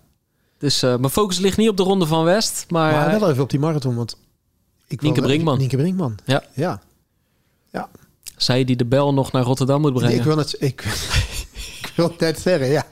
Dus 0.57 0.83
uh, 0.83 0.95
mijn 0.97 1.11
focus 1.11 1.39
ligt 1.39 1.57
niet 1.57 1.69
op 1.69 1.77
de 1.77 1.83
Ronde 1.83 2.05
van 2.05 2.23
West. 2.23 2.65
Maar, 2.69 2.91
maar 2.93 3.19
wel 3.19 3.29
even 3.29 3.43
op 3.43 3.49
die 3.49 3.59
marathon, 3.59 3.95
want... 3.95 4.17
Ik 4.87 5.01
Nienke 5.01 5.21
Brinkman. 5.21 5.57
Nienke 5.57 5.77
Brinkman. 5.77 6.17
Ja. 6.25 6.43
Ja. 6.53 6.81
ja. 7.71 7.89
Zij 8.37 8.63
die 8.63 8.75
de 8.75 8.85
bel 8.85 9.13
nog 9.13 9.31
naar 9.31 9.43
Rotterdam 9.43 9.81
moet 9.81 9.93
brengen. 9.93 10.15
Ik 10.15 10.23
wil 10.23 10.37
het, 10.37 10.55
ik, 10.59 10.81
ik 11.81 11.91
wil 11.95 12.07
het 12.07 12.19
net 12.19 12.39
zeggen, 12.39 12.67
ja. 12.67 12.85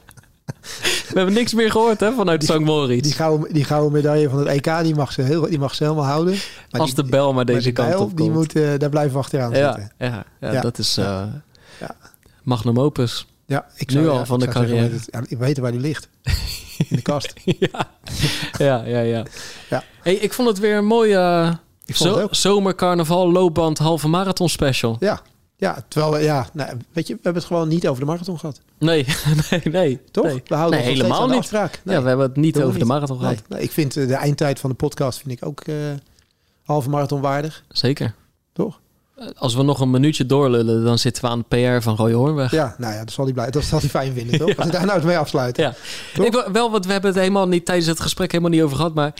We 1.11 1.17
hebben 1.17 1.33
niks 1.33 1.53
meer 1.53 1.71
gehoord 1.71 1.99
hè, 1.99 2.11
vanuit 2.11 2.43
St. 2.43 2.59
Moritz. 2.59 3.01
Die 3.01 3.13
gouden, 3.13 3.53
die 3.53 3.63
gouden 3.63 3.91
medaille 3.91 4.29
van 4.29 4.39
het 4.39 4.47
EK, 4.47 4.83
die 4.83 4.95
mag 4.95 5.11
ze, 5.11 5.21
heel, 5.21 5.49
die 5.49 5.59
mag 5.59 5.75
ze 5.75 5.83
helemaal 5.83 6.05
houden. 6.05 6.35
Maar 6.71 6.81
Als 6.81 6.93
die, 6.95 7.03
de 7.03 7.09
bel 7.09 7.33
maar 7.33 7.45
deze 7.45 7.71
maar 7.71 7.89
kant 7.89 7.99
op 7.99 8.17
Die 8.17 8.25
komt. 8.25 8.37
moet, 8.37 8.55
uh, 8.55 8.69
daar 8.77 8.89
blijven 8.89 9.13
we 9.13 9.19
achteraan 9.19 9.51
ja, 9.51 9.71
zitten. 9.73 9.91
Ja, 9.97 10.25
ja, 10.39 10.51
ja, 10.51 10.61
dat 10.61 10.77
is 10.77 10.97
uh, 10.97 11.23
ja. 11.79 11.95
magnum 12.43 12.79
opus. 12.79 13.25
Ja, 13.45 13.65
ik 13.75 13.93
nu 13.93 14.03
zou, 14.03 14.17
al 14.17 14.25
van 14.25 14.39
de 14.39 14.47
carrière. 14.47 14.89
Zeggen, 14.89 15.25
ik 15.27 15.37
weet 15.37 15.57
waar 15.57 15.71
die 15.71 15.79
ligt. 15.79 16.09
In 16.77 16.95
de 16.95 17.01
kast. 17.01 17.33
ja, 17.45 17.89
ja, 18.57 18.83
ja. 18.83 18.99
ja. 18.99 19.25
ja. 19.69 19.83
Hey, 20.01 20.13
ik 20.13 20.33
vond 20.33 20.47
het 20.47 20.59
weer 20.59 20.77
een 20.77 20.85
mooie 20.85 21.13
uh, 21.13 21.53
zo, 21.85 22.27
zomercarnaval 22.31 23.31
loopband 23.31 23.77
halve 23.77 24.07
marathon 24.07 24.49
special. 24.49 24.97
Ja, 24.99 25.21
ja, 25.61 25.83
terwijl, 25.87 26.23
ja, 26.23 26.49
nou, 26.53 26.77
weet 26.91 27.07
je, 27.07 27.13
we 27.13 27.19
hebben 27.23 27.41
het 27.41 27.51
gewoon 27.51 27.67
niet 27.67 27.87
over 27.87 27.99
de 27.99 28.07
marathon 28.07 28.39
gehad. 28.39 28.61
Nee, 28.77 29.05
nee, 29.49 29.61
nee. 29.63 29.99
Toch? 30.11 30.25
Nee. 30.25 30.43
We 30.45 30.55
houden 30.55 30.79
nee, 30.79 30.89
helemaal 30.89 31.27
niet. 31.27 31.37
Afspraak. 31.37 31.81
Nee. 31.83 31.95
Ja, 31.95 32.01
we 32.01 32.07
hebben 32.07 32.27
het 32.27 32.35
niet 32.35 32.53
Doen 32.53 32.63
over 32.63 32.75
niet. 32.75 32.83
de 32.87 32.93
marathon 32.93 33.19
gehad. 33.19 33.37
Ik 33.57 33.71
vind 33.71 33.93
de 33.93 34.13
eindtijd 34.13 34.59
van 34.59 34.69
de 34.69 34.75
podcast 34.75 35.19
vind 35.19 35.31
ik 35.31 35.45
ook 35.45 35.67
uh, 35.67 35.75
halve 36.63 36.89
marathon 36.89 37.21
waardig. 37.21 37.63
Zeker. 37.69 38.15
Toch? 38.53 38.79
Als 39.35 39.55
we 39.55 39.63
nog 39.63 39.79
een 39.79 39.89
minuutje 39.89 40.25
doorlullen, 40.25 40.83
dan 40.83 40.97
zitten 40.97 41.23
we 41.23 41.29
aan 41.29 41.37
het 41.37 41.47
PR 41.47 41.83
van 41.83 41.95
Roy 41.95 42.13
Hoornweg. 42.13 42.51
Ja, 42.51 42.75
nou 42.77 42.93
ja, 42.93 42.99
dat 42.99 43.11
zal 43.11 43.25
hij, 43.25 43.33
blij, 43.33 43.51
dat 43.51 43.63
zal 43.63 43.79
hij 43.79 43.89
fijn 43.89 44.13
vinden, 44.13 44.39
toch? 44.39 44.47
ja. 44.51 44.55
Als 44.55 44.65
we 44.65 44.71
daar 44.71 44.85
nou 44.85 44.97
eens 44.97 45.05
mee 45.05 45.17
afsluiten. 45.17 45.63
Ja. 45.63 45.73
Ik, 46.23 46.47
wel, 46.51 46.71
want 46.71 46.85
we 46.85 46.91
hebben 46.91 47.11
het 47.11 47.19
helemaal 47.19 47.47
niet 47.47 47.65
tijdens 47.65 47.87
het 47.87 47.99
gesprek 47.99 48.31
helemaal 48.31 48.51
niet 48.51 48.61
over 48.61 48.75
gehad, 48.75 48.93
maar 48.93 49.13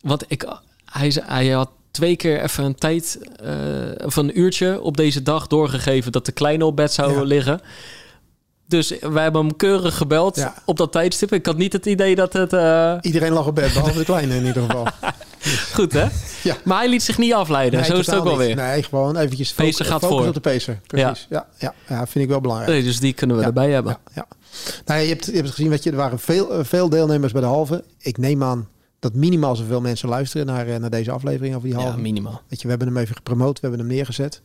want 0.00 0.24
ik, 0.26 0.46
hij, 0.84 1.22
hij 1.24 1.48
had 1.48 1.70
twee 1.90 2.16
keer 2.16 2.42
even 2.42 2.64
een 2.64 2.74
tijd 2.74 3.18
uh, 3.44 3.50
van 3.96 4.24
een 4.28 4.38
uurtje 4.40 4.80
op 4.80 4.96
deze 4.96 5.22
dag 5.22 5.46
doorgegeven 5.46 6.12
dat 6.12 6.26
de 6.26 6.32
kleine 6.32 6.64
op 6.64 6.76
bed 6.76 6.92
zou 6.92 7.12
Ja. 7.12 7.22
liggen. 7.22 7.60
Dus 8.66 8.94
wij 9.00 9.22
hebben 9.22 9.46
hem 9.46 9.56
keurig 9.56 9.96
gebeld 9.96 10.36
Ja. 10.36 10.54
op 10.64 10.76
dat 10.76 10.92
tijdstip. 10.92 11.32
Ik 11.32 11.46
had 11.46 11.56
niet 11.56 11.72
het 11.72 11.86
idee 11.86 12.14
dat 12.14 12.32
het... 12.32 12.52
eh, 12.52 12.94
Iedereen 13.00 13.32
lag 13.32 13.46
op 13.46 13.54
bed, 13.54 13.72
behalve 13.72 13.98
de 13.98 14.04
kleine 14.04 14.36
in 14.36 14.44
ieder 14.46 14.62
geval. 14.62 14.86
goed, 15.74 15.92
hè? 15.92 16.06
Ja. 16.42 16.56
Maar 16.64 16.78
hij 16.78 16.88
liet 16.88 17.02
zich 17.02 17.18
niet 17.18 17.32
afleiden. 17.34 17.80
Nee, 17.80 17.88
Zo 17.90 17.96
is 17.96 18.06
het 18.06 18.14
ook 18.14 18.24
wel 18.24 18.36
weer. 18.36 18.56
Nee, 18.56 18.82
gewoon 18.82 19.16
eventjes 19.16 19.50
focus- 19.52 19.76
gaat 19.80 20.00
focus 20.00 20.16
voor. 20.18 20.26
op 20.26 20.34
de 20.34 20.40
pacer. 20.40 20.80
Precies. 20.86 21.26
Ja. 21.30 21.46
Ja, 21.58 21.74
ja, 21.88 22.06
vind 22.06 22.24
ik 22.24 22.30
wel 22.30 22.40
belangrijk. 22.40 22.70
Nee, 22.72 22.82
dus 22.82 23.00
die 23.00 23.12
kunnen 23.12 23.36
we 23.36 23.42
erbij 23.42 23.70
hebben. 23.70 23.98
Ja. 24.14 24.26
Nou, 24.84 25.00
je, 25.00 25.08
hebt, 25.08 25.26
je 25.26 25.32
hebt 25.32 25.50
gezien, 25.50 25.68
weet 25.68 25.82
je, 25.82 25.90
er 25.90 25.96
waren 25.96 26.18
veel, 26.18 26.52
eh, 26.52 26.64
veel 26.64 26.88
deelnemers 26.88 27.32
bij 27.32 27.40
de 27.40 27.46
halve. 27.46 27.84
Ik 27.98 28.18
neem 28.18 28.42
aan 28.42 28.68
dat 28.98 29.14
minimaal 29.14 29.56
zoveel 29.56 29.80
mensen 29.80 30.08
luisteren 30.08 30.46
naar, 30.46 30.66
eh, 30.68 30.76
naar 30.76 30.90
deze 30.90 31.10
aflevering 31.10 31.54
over 31.54 31.68
die 31.68 31.78
Ja, 31.78 31.84
halve. 31.84 31.98
minimaal. 32.00 32.40
weet 32.48 32.58
je, 32.60 32.64
we 32.64 32.70
hebben 32.70 32.88
hem 32.88 32.96
even 32.96 33.14
gepromoot, 33.16 33.60
we 33.60 33.66
hebben 33.66 33.86
hem 33.86 33.94
neergezet. 33.94 34.40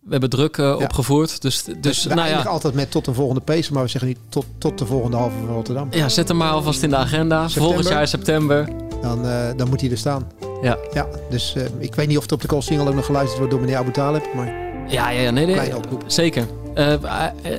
We 0.00 0.10
hebben 0.10 0.30
druk 0.30 0.56
eh, 0.58 0.76
opgevoerd. 0.80 1.42
Dus, 1.42 1.64
dus, 1.64 1.76
Dus 1.80 2.04
nou 2.06 2.28
ja. 2.28 2.42
altijd 2.42 2.74
met 2.74 2.90
tot 2.90 3.06
een 3.06 3.14
volgende 3.14 3.40
pacer, 3.40 3.72
maar 3.72 3.82
we 3.82 3.88
zeggen 3.88 4.08
niet 4.08 4.18
tot, 4.28 4.46
tot 4.58 4.78
de 4.78 4.86
volgende 4.86 5.16
halve 5.16 5.36
van 5.38 5.54
Rotterdam. 5.54 5.88
ja, 5.90 6.08
zet 6.08 6.28
hem 6.28 6.36
maar 6.36 6.50
alvast 6.50 6.82
in 6.82 6.90
de 6.90 6.96
agenda. 6.96 7.48
September. 7.48 7.72
Volgend 7.72 7.94
jaar 7.94 8.08
september. 8.08 8.68
Dan, 9.02 9.26
eh, 9.26 9.48
dan 9.56 9.68
moet 9.68 9.80
hij 9.80 9.90
er 9.90 9.98
staan. 9.98 10.30
Ja. 10.62 10.78
Ja, 10.92 11.06
dus 11.30 11.54
ik 11.78 11.94
weet 11.94 12.08
niet 12.08 12.16
of 12.16 12.22
het 12.22 12.32
op 12.32 12.40
de 12.40 12.46
call 12.48 12.60
single 12.60 12.88
ook 12.88 12.94
nog 12.94 13.04
geluisterd 13.06 13.38
wordt 13.38 13.52
door 13.52 13.60
meneer 13.62 13.76
Abu 13.78 13.90
Talib, 13.90 14.34
maar 14.34 14.46
Ja, 14.88 15.10
ja, 15.10 15.20
ja 15.20 15.30
nee, 15.30 15.46
nee. 15.46 15.54
Kleine 15.54 15.76
oproep. 15.76 16.02
Zeker. 16.06 16.46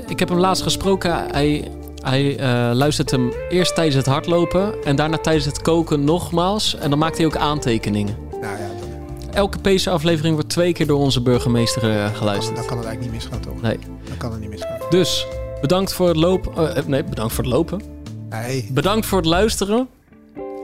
Ik 0.08 0.20
heb 0.20 0.30
hem 0.30 0.38
laatst 0.40 0.64
gesproken. 0.64 1.26
Hij, 1.32 1.72
hij 2.04 2.38
eh, 2.40 2.70
luistert 2.76 3.12
hem 3.12 3.34
eerst 3.50 3.76
tijdens 3.76 3.96
het 3.96 4.06
hardlopen 4.06 4.84
en 4.84 4.96
daarna 4.96 5.18
tijdens 5.18 5.46
het 5.46 5.62
koken 5.62 6.04
nogmaals. 6.04 6.76
En 6.76 6.90
dan 6.90 7.00
maakt 7.00 7.18
hij 7.18 7.26
ook 7.26 7.36
aantekeningen. 7.38 8.18
nou 8.32 8.42
ja, 8.44 8.58
dan, 8.58 9.34
Elke 9.34 9.58
PC-aflevering 9.60 10.34
wordt 10.34 10.50
twee 10.50 10.74
keer 10.74 10.88
door 10.88 11.00
onze 11.00 11.22
burgemeester 11.22 11.84
eh, 12.04 12.16
geluisterd. 12.16 12.56
dan 12.56 12.66
kan 12.66 12.78
het 12.78 12.86
eigenlijk 12.86 13.00
niet 13.16 13.24
misgaan, 13.24 13.40
toch? 13.42 13.62
Nee. 13.62 13.78
Dan 14.08 14.18
kan 14.18 14.32
het 14.32 14.40
niet 14.40 14.50
misgaan. 14.50 14.78
Dus 14.90 15.28
bedankt 15.62 15.94
voor 15.94 16.08
het 16.08 16.18
lopen. 16.18 16.76
eh, 16.76 16.84
nee, 16.86 17.04
bedankt 17.04 17.34
voor 17.34 17.44
het 17.44 17.54
lopen. 17.54 17.82
Nee, 18.30 18.70
Bedankt 18.72 19.06
voor 19.06 19.18
het 19.18 19.28
luisteren. 19.28 19.88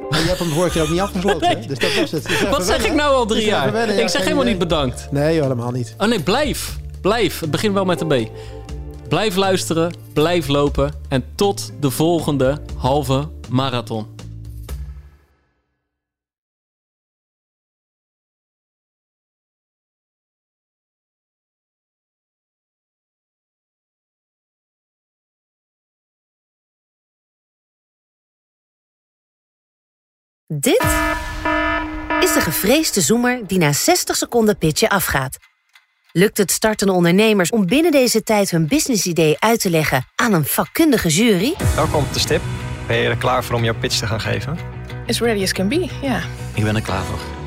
maar 0.10 0.20
je 0.20 0.26
hebt 0.28 0.40
hem 0.40 0.48
vorige 0.50 0.72
keer 0.74 0.82
ook 0.82 0.90
niet 0.90 1.00
afgesloten, 1.00 1.48
hè? 1.60 1.66
Dus 1.68 1.80
dat 1.80 1.96
was 1.96 2.12
het. 2.12 2.26
Dus 2.28 2.50
Wat 2.50 2.66
zeg 2.66 2.86
ik 2.86 2.94
nou 2.94 3.16
al 3.16 3.26
drie 3.26 3.40
Dus 3.42 3.50
jaar? 3.50 3.72
wennen, 3.72 3.96
ja, 3.96 4.02
ik 4.02 4.10
zeg 4.10 4.22
helemaal 4.22 4.44
idee. 4.44 4.56
niet 4.58 4.68
bedankt. 4.68 5.08
Nee, 5.12 5.34
joh, 5.34 5.44
helemaal 5.44 5.72
niet. 5.72 5.96
Oh 5.98 6.08
nee, 6.08 6.20
blijf. 6.22 6.78
Blijf. 7.02 7.40
Het 7.40 7.52
begint 7.52 7.74
wel 7.74 7.86
met 7.86 8.02
een 8.02 8.08
B. 8.08 8.30
Blijf 9.10 9.36
luisteren, 9.36 9.94
blijf 10.14 10.48
lopen 10.48 10.94
en 11.08 11.36
tot 11.36 11.72
de 11.80 11.90
volgende 11.90 12.62
halve 12.78 13.30
marathon. 13.50 14.08
Dit 30.48 30.84
is 32.20 32.34
de 32.34 32.42
gevreesde 32.42 33.02
zoemer 33.02 33.48
die 33.48 33.58
na 33.58 33.74
60 33.74 34.16
seconden 34.16 34.58
pitchen 34.58 34.90
afgaat. 34.90 35.49
Lukt 36.12 36.38
het 36.38 36.52
startende 36.52 36.94
ondernemers 36.94 37.50
om 37.50 37.66
binnen 37.66 37.92
deze 37.92 38.24
tijd 38.24 38.52
hun 38.52 38.68
businessidee 38.68 39.36
uit 39.40 39.60
te 39.60 39.70
leggen 39.70 40.06
aan 40.16 40.34
een 40.34 40.46
vakkundige 40.46 41.10
jury? 41.10 41.54
Welkom 41.76 42.04
op 42.04 42.14
de 42.14 42.20
stip. 42.20 42.42
Ben 42.88 42.98
je 42.98 43.10
er 43.10 43.18
klaar 43.18 43.44
voor 43.44 43.56
om 43.56 43.64
jouw 43.64 43.76
pitch 43.80 44.00
te 44.00 44.08
gaan 44.08 44.22
geven? 44.22 44.58
As 45.08 45.20
ready 45.20 45.44
as 45.44 45.52
can 45.52 45.68
be, 45.68 45.88
ja. 46.02 46.22
Ik 46.54 46.64
ben 46.64 46.76
er 46.76 46.82
klaar 46.82 47.04
voor. 47.04 47.39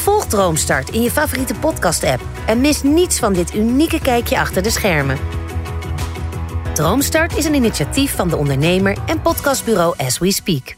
Volg 0.00 0.26
Droomstart 0.26 0.90
in 0.90 1.02
je 1.02 1.10
favoriete 1.10 1.54
podcast-app 1.54 2.22
en 2.46 2.60
mis 2.60 2.82
niets 2.82 3.18
van 3.18 3.32
dit 3.32 3.54
unieke 3.54 4.00
kijkje 4.00 4.38
achter 4.38 4.62
de 4.62 4.70
schermen. 4.70 5.18
Droomstart 6.74 7.36
is 7.36 7.44
een 7.44 7.54
initiatief 7.54 8.14
van 8.14 8.28
de 8.28 8.36
ondernemer 8.36 8.96
en 9.06 9.20
podcastbureau 9.22 9.94
As 9.96 10.18
We 10.18 10.32
Speak. 10.32 10.74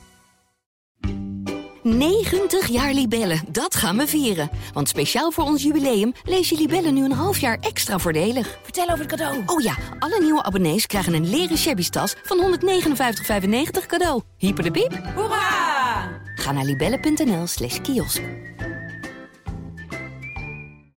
90 1.83 2.67
jaar 2.67 2.93
Libellen, 2.93 3.41
dat 3.49 3.75
gaan 3.75 3.97
we 3.97 4.07
vieren. 4.07 4.51
Want 4.73 4.89
speciaal 4.89 5.31
voor 5.31 5.45
ons 5.45 5.63
jubileum 5.63 6.13
lees 6.25 6.49
je 6.49 6.57
Libellen 6.57 6.95
nu 6.95 7.05
een 7.05 7.13
half 7.13 7.39
jaar 7.39 7.59
extra 7.61 7.99
voordelig. 7.99 8.59
Vertel 8.63 8.85
over 8.85 8.99
het 8.99 9.09
cadeau. 9.09 9.43
Oh 9.47 9.61
ja, 9.61 9.75
alle 9.99 10.21
nieuwe 10.21 10.43
abonnees 10.43 10.87
krijgen 10.87 11.15
een 11.15 11.31
leren 11.31 11.59
shabby 11.59 11.89
tas 11.89 12.15
van 12.23 12.59
159,95 13.81 13.87
cadeau. 13.87 14.23
Hyper 14.37 14.65
de 14.65 14.71
piep. 14.71 15.01
Hoera! 15.15 16.21
Ga 16.35 16.53
naar 16.53 16.65
libellen.nl 16.65 17.47
slash 17.47 17.81
kiosk. 17.81 18.23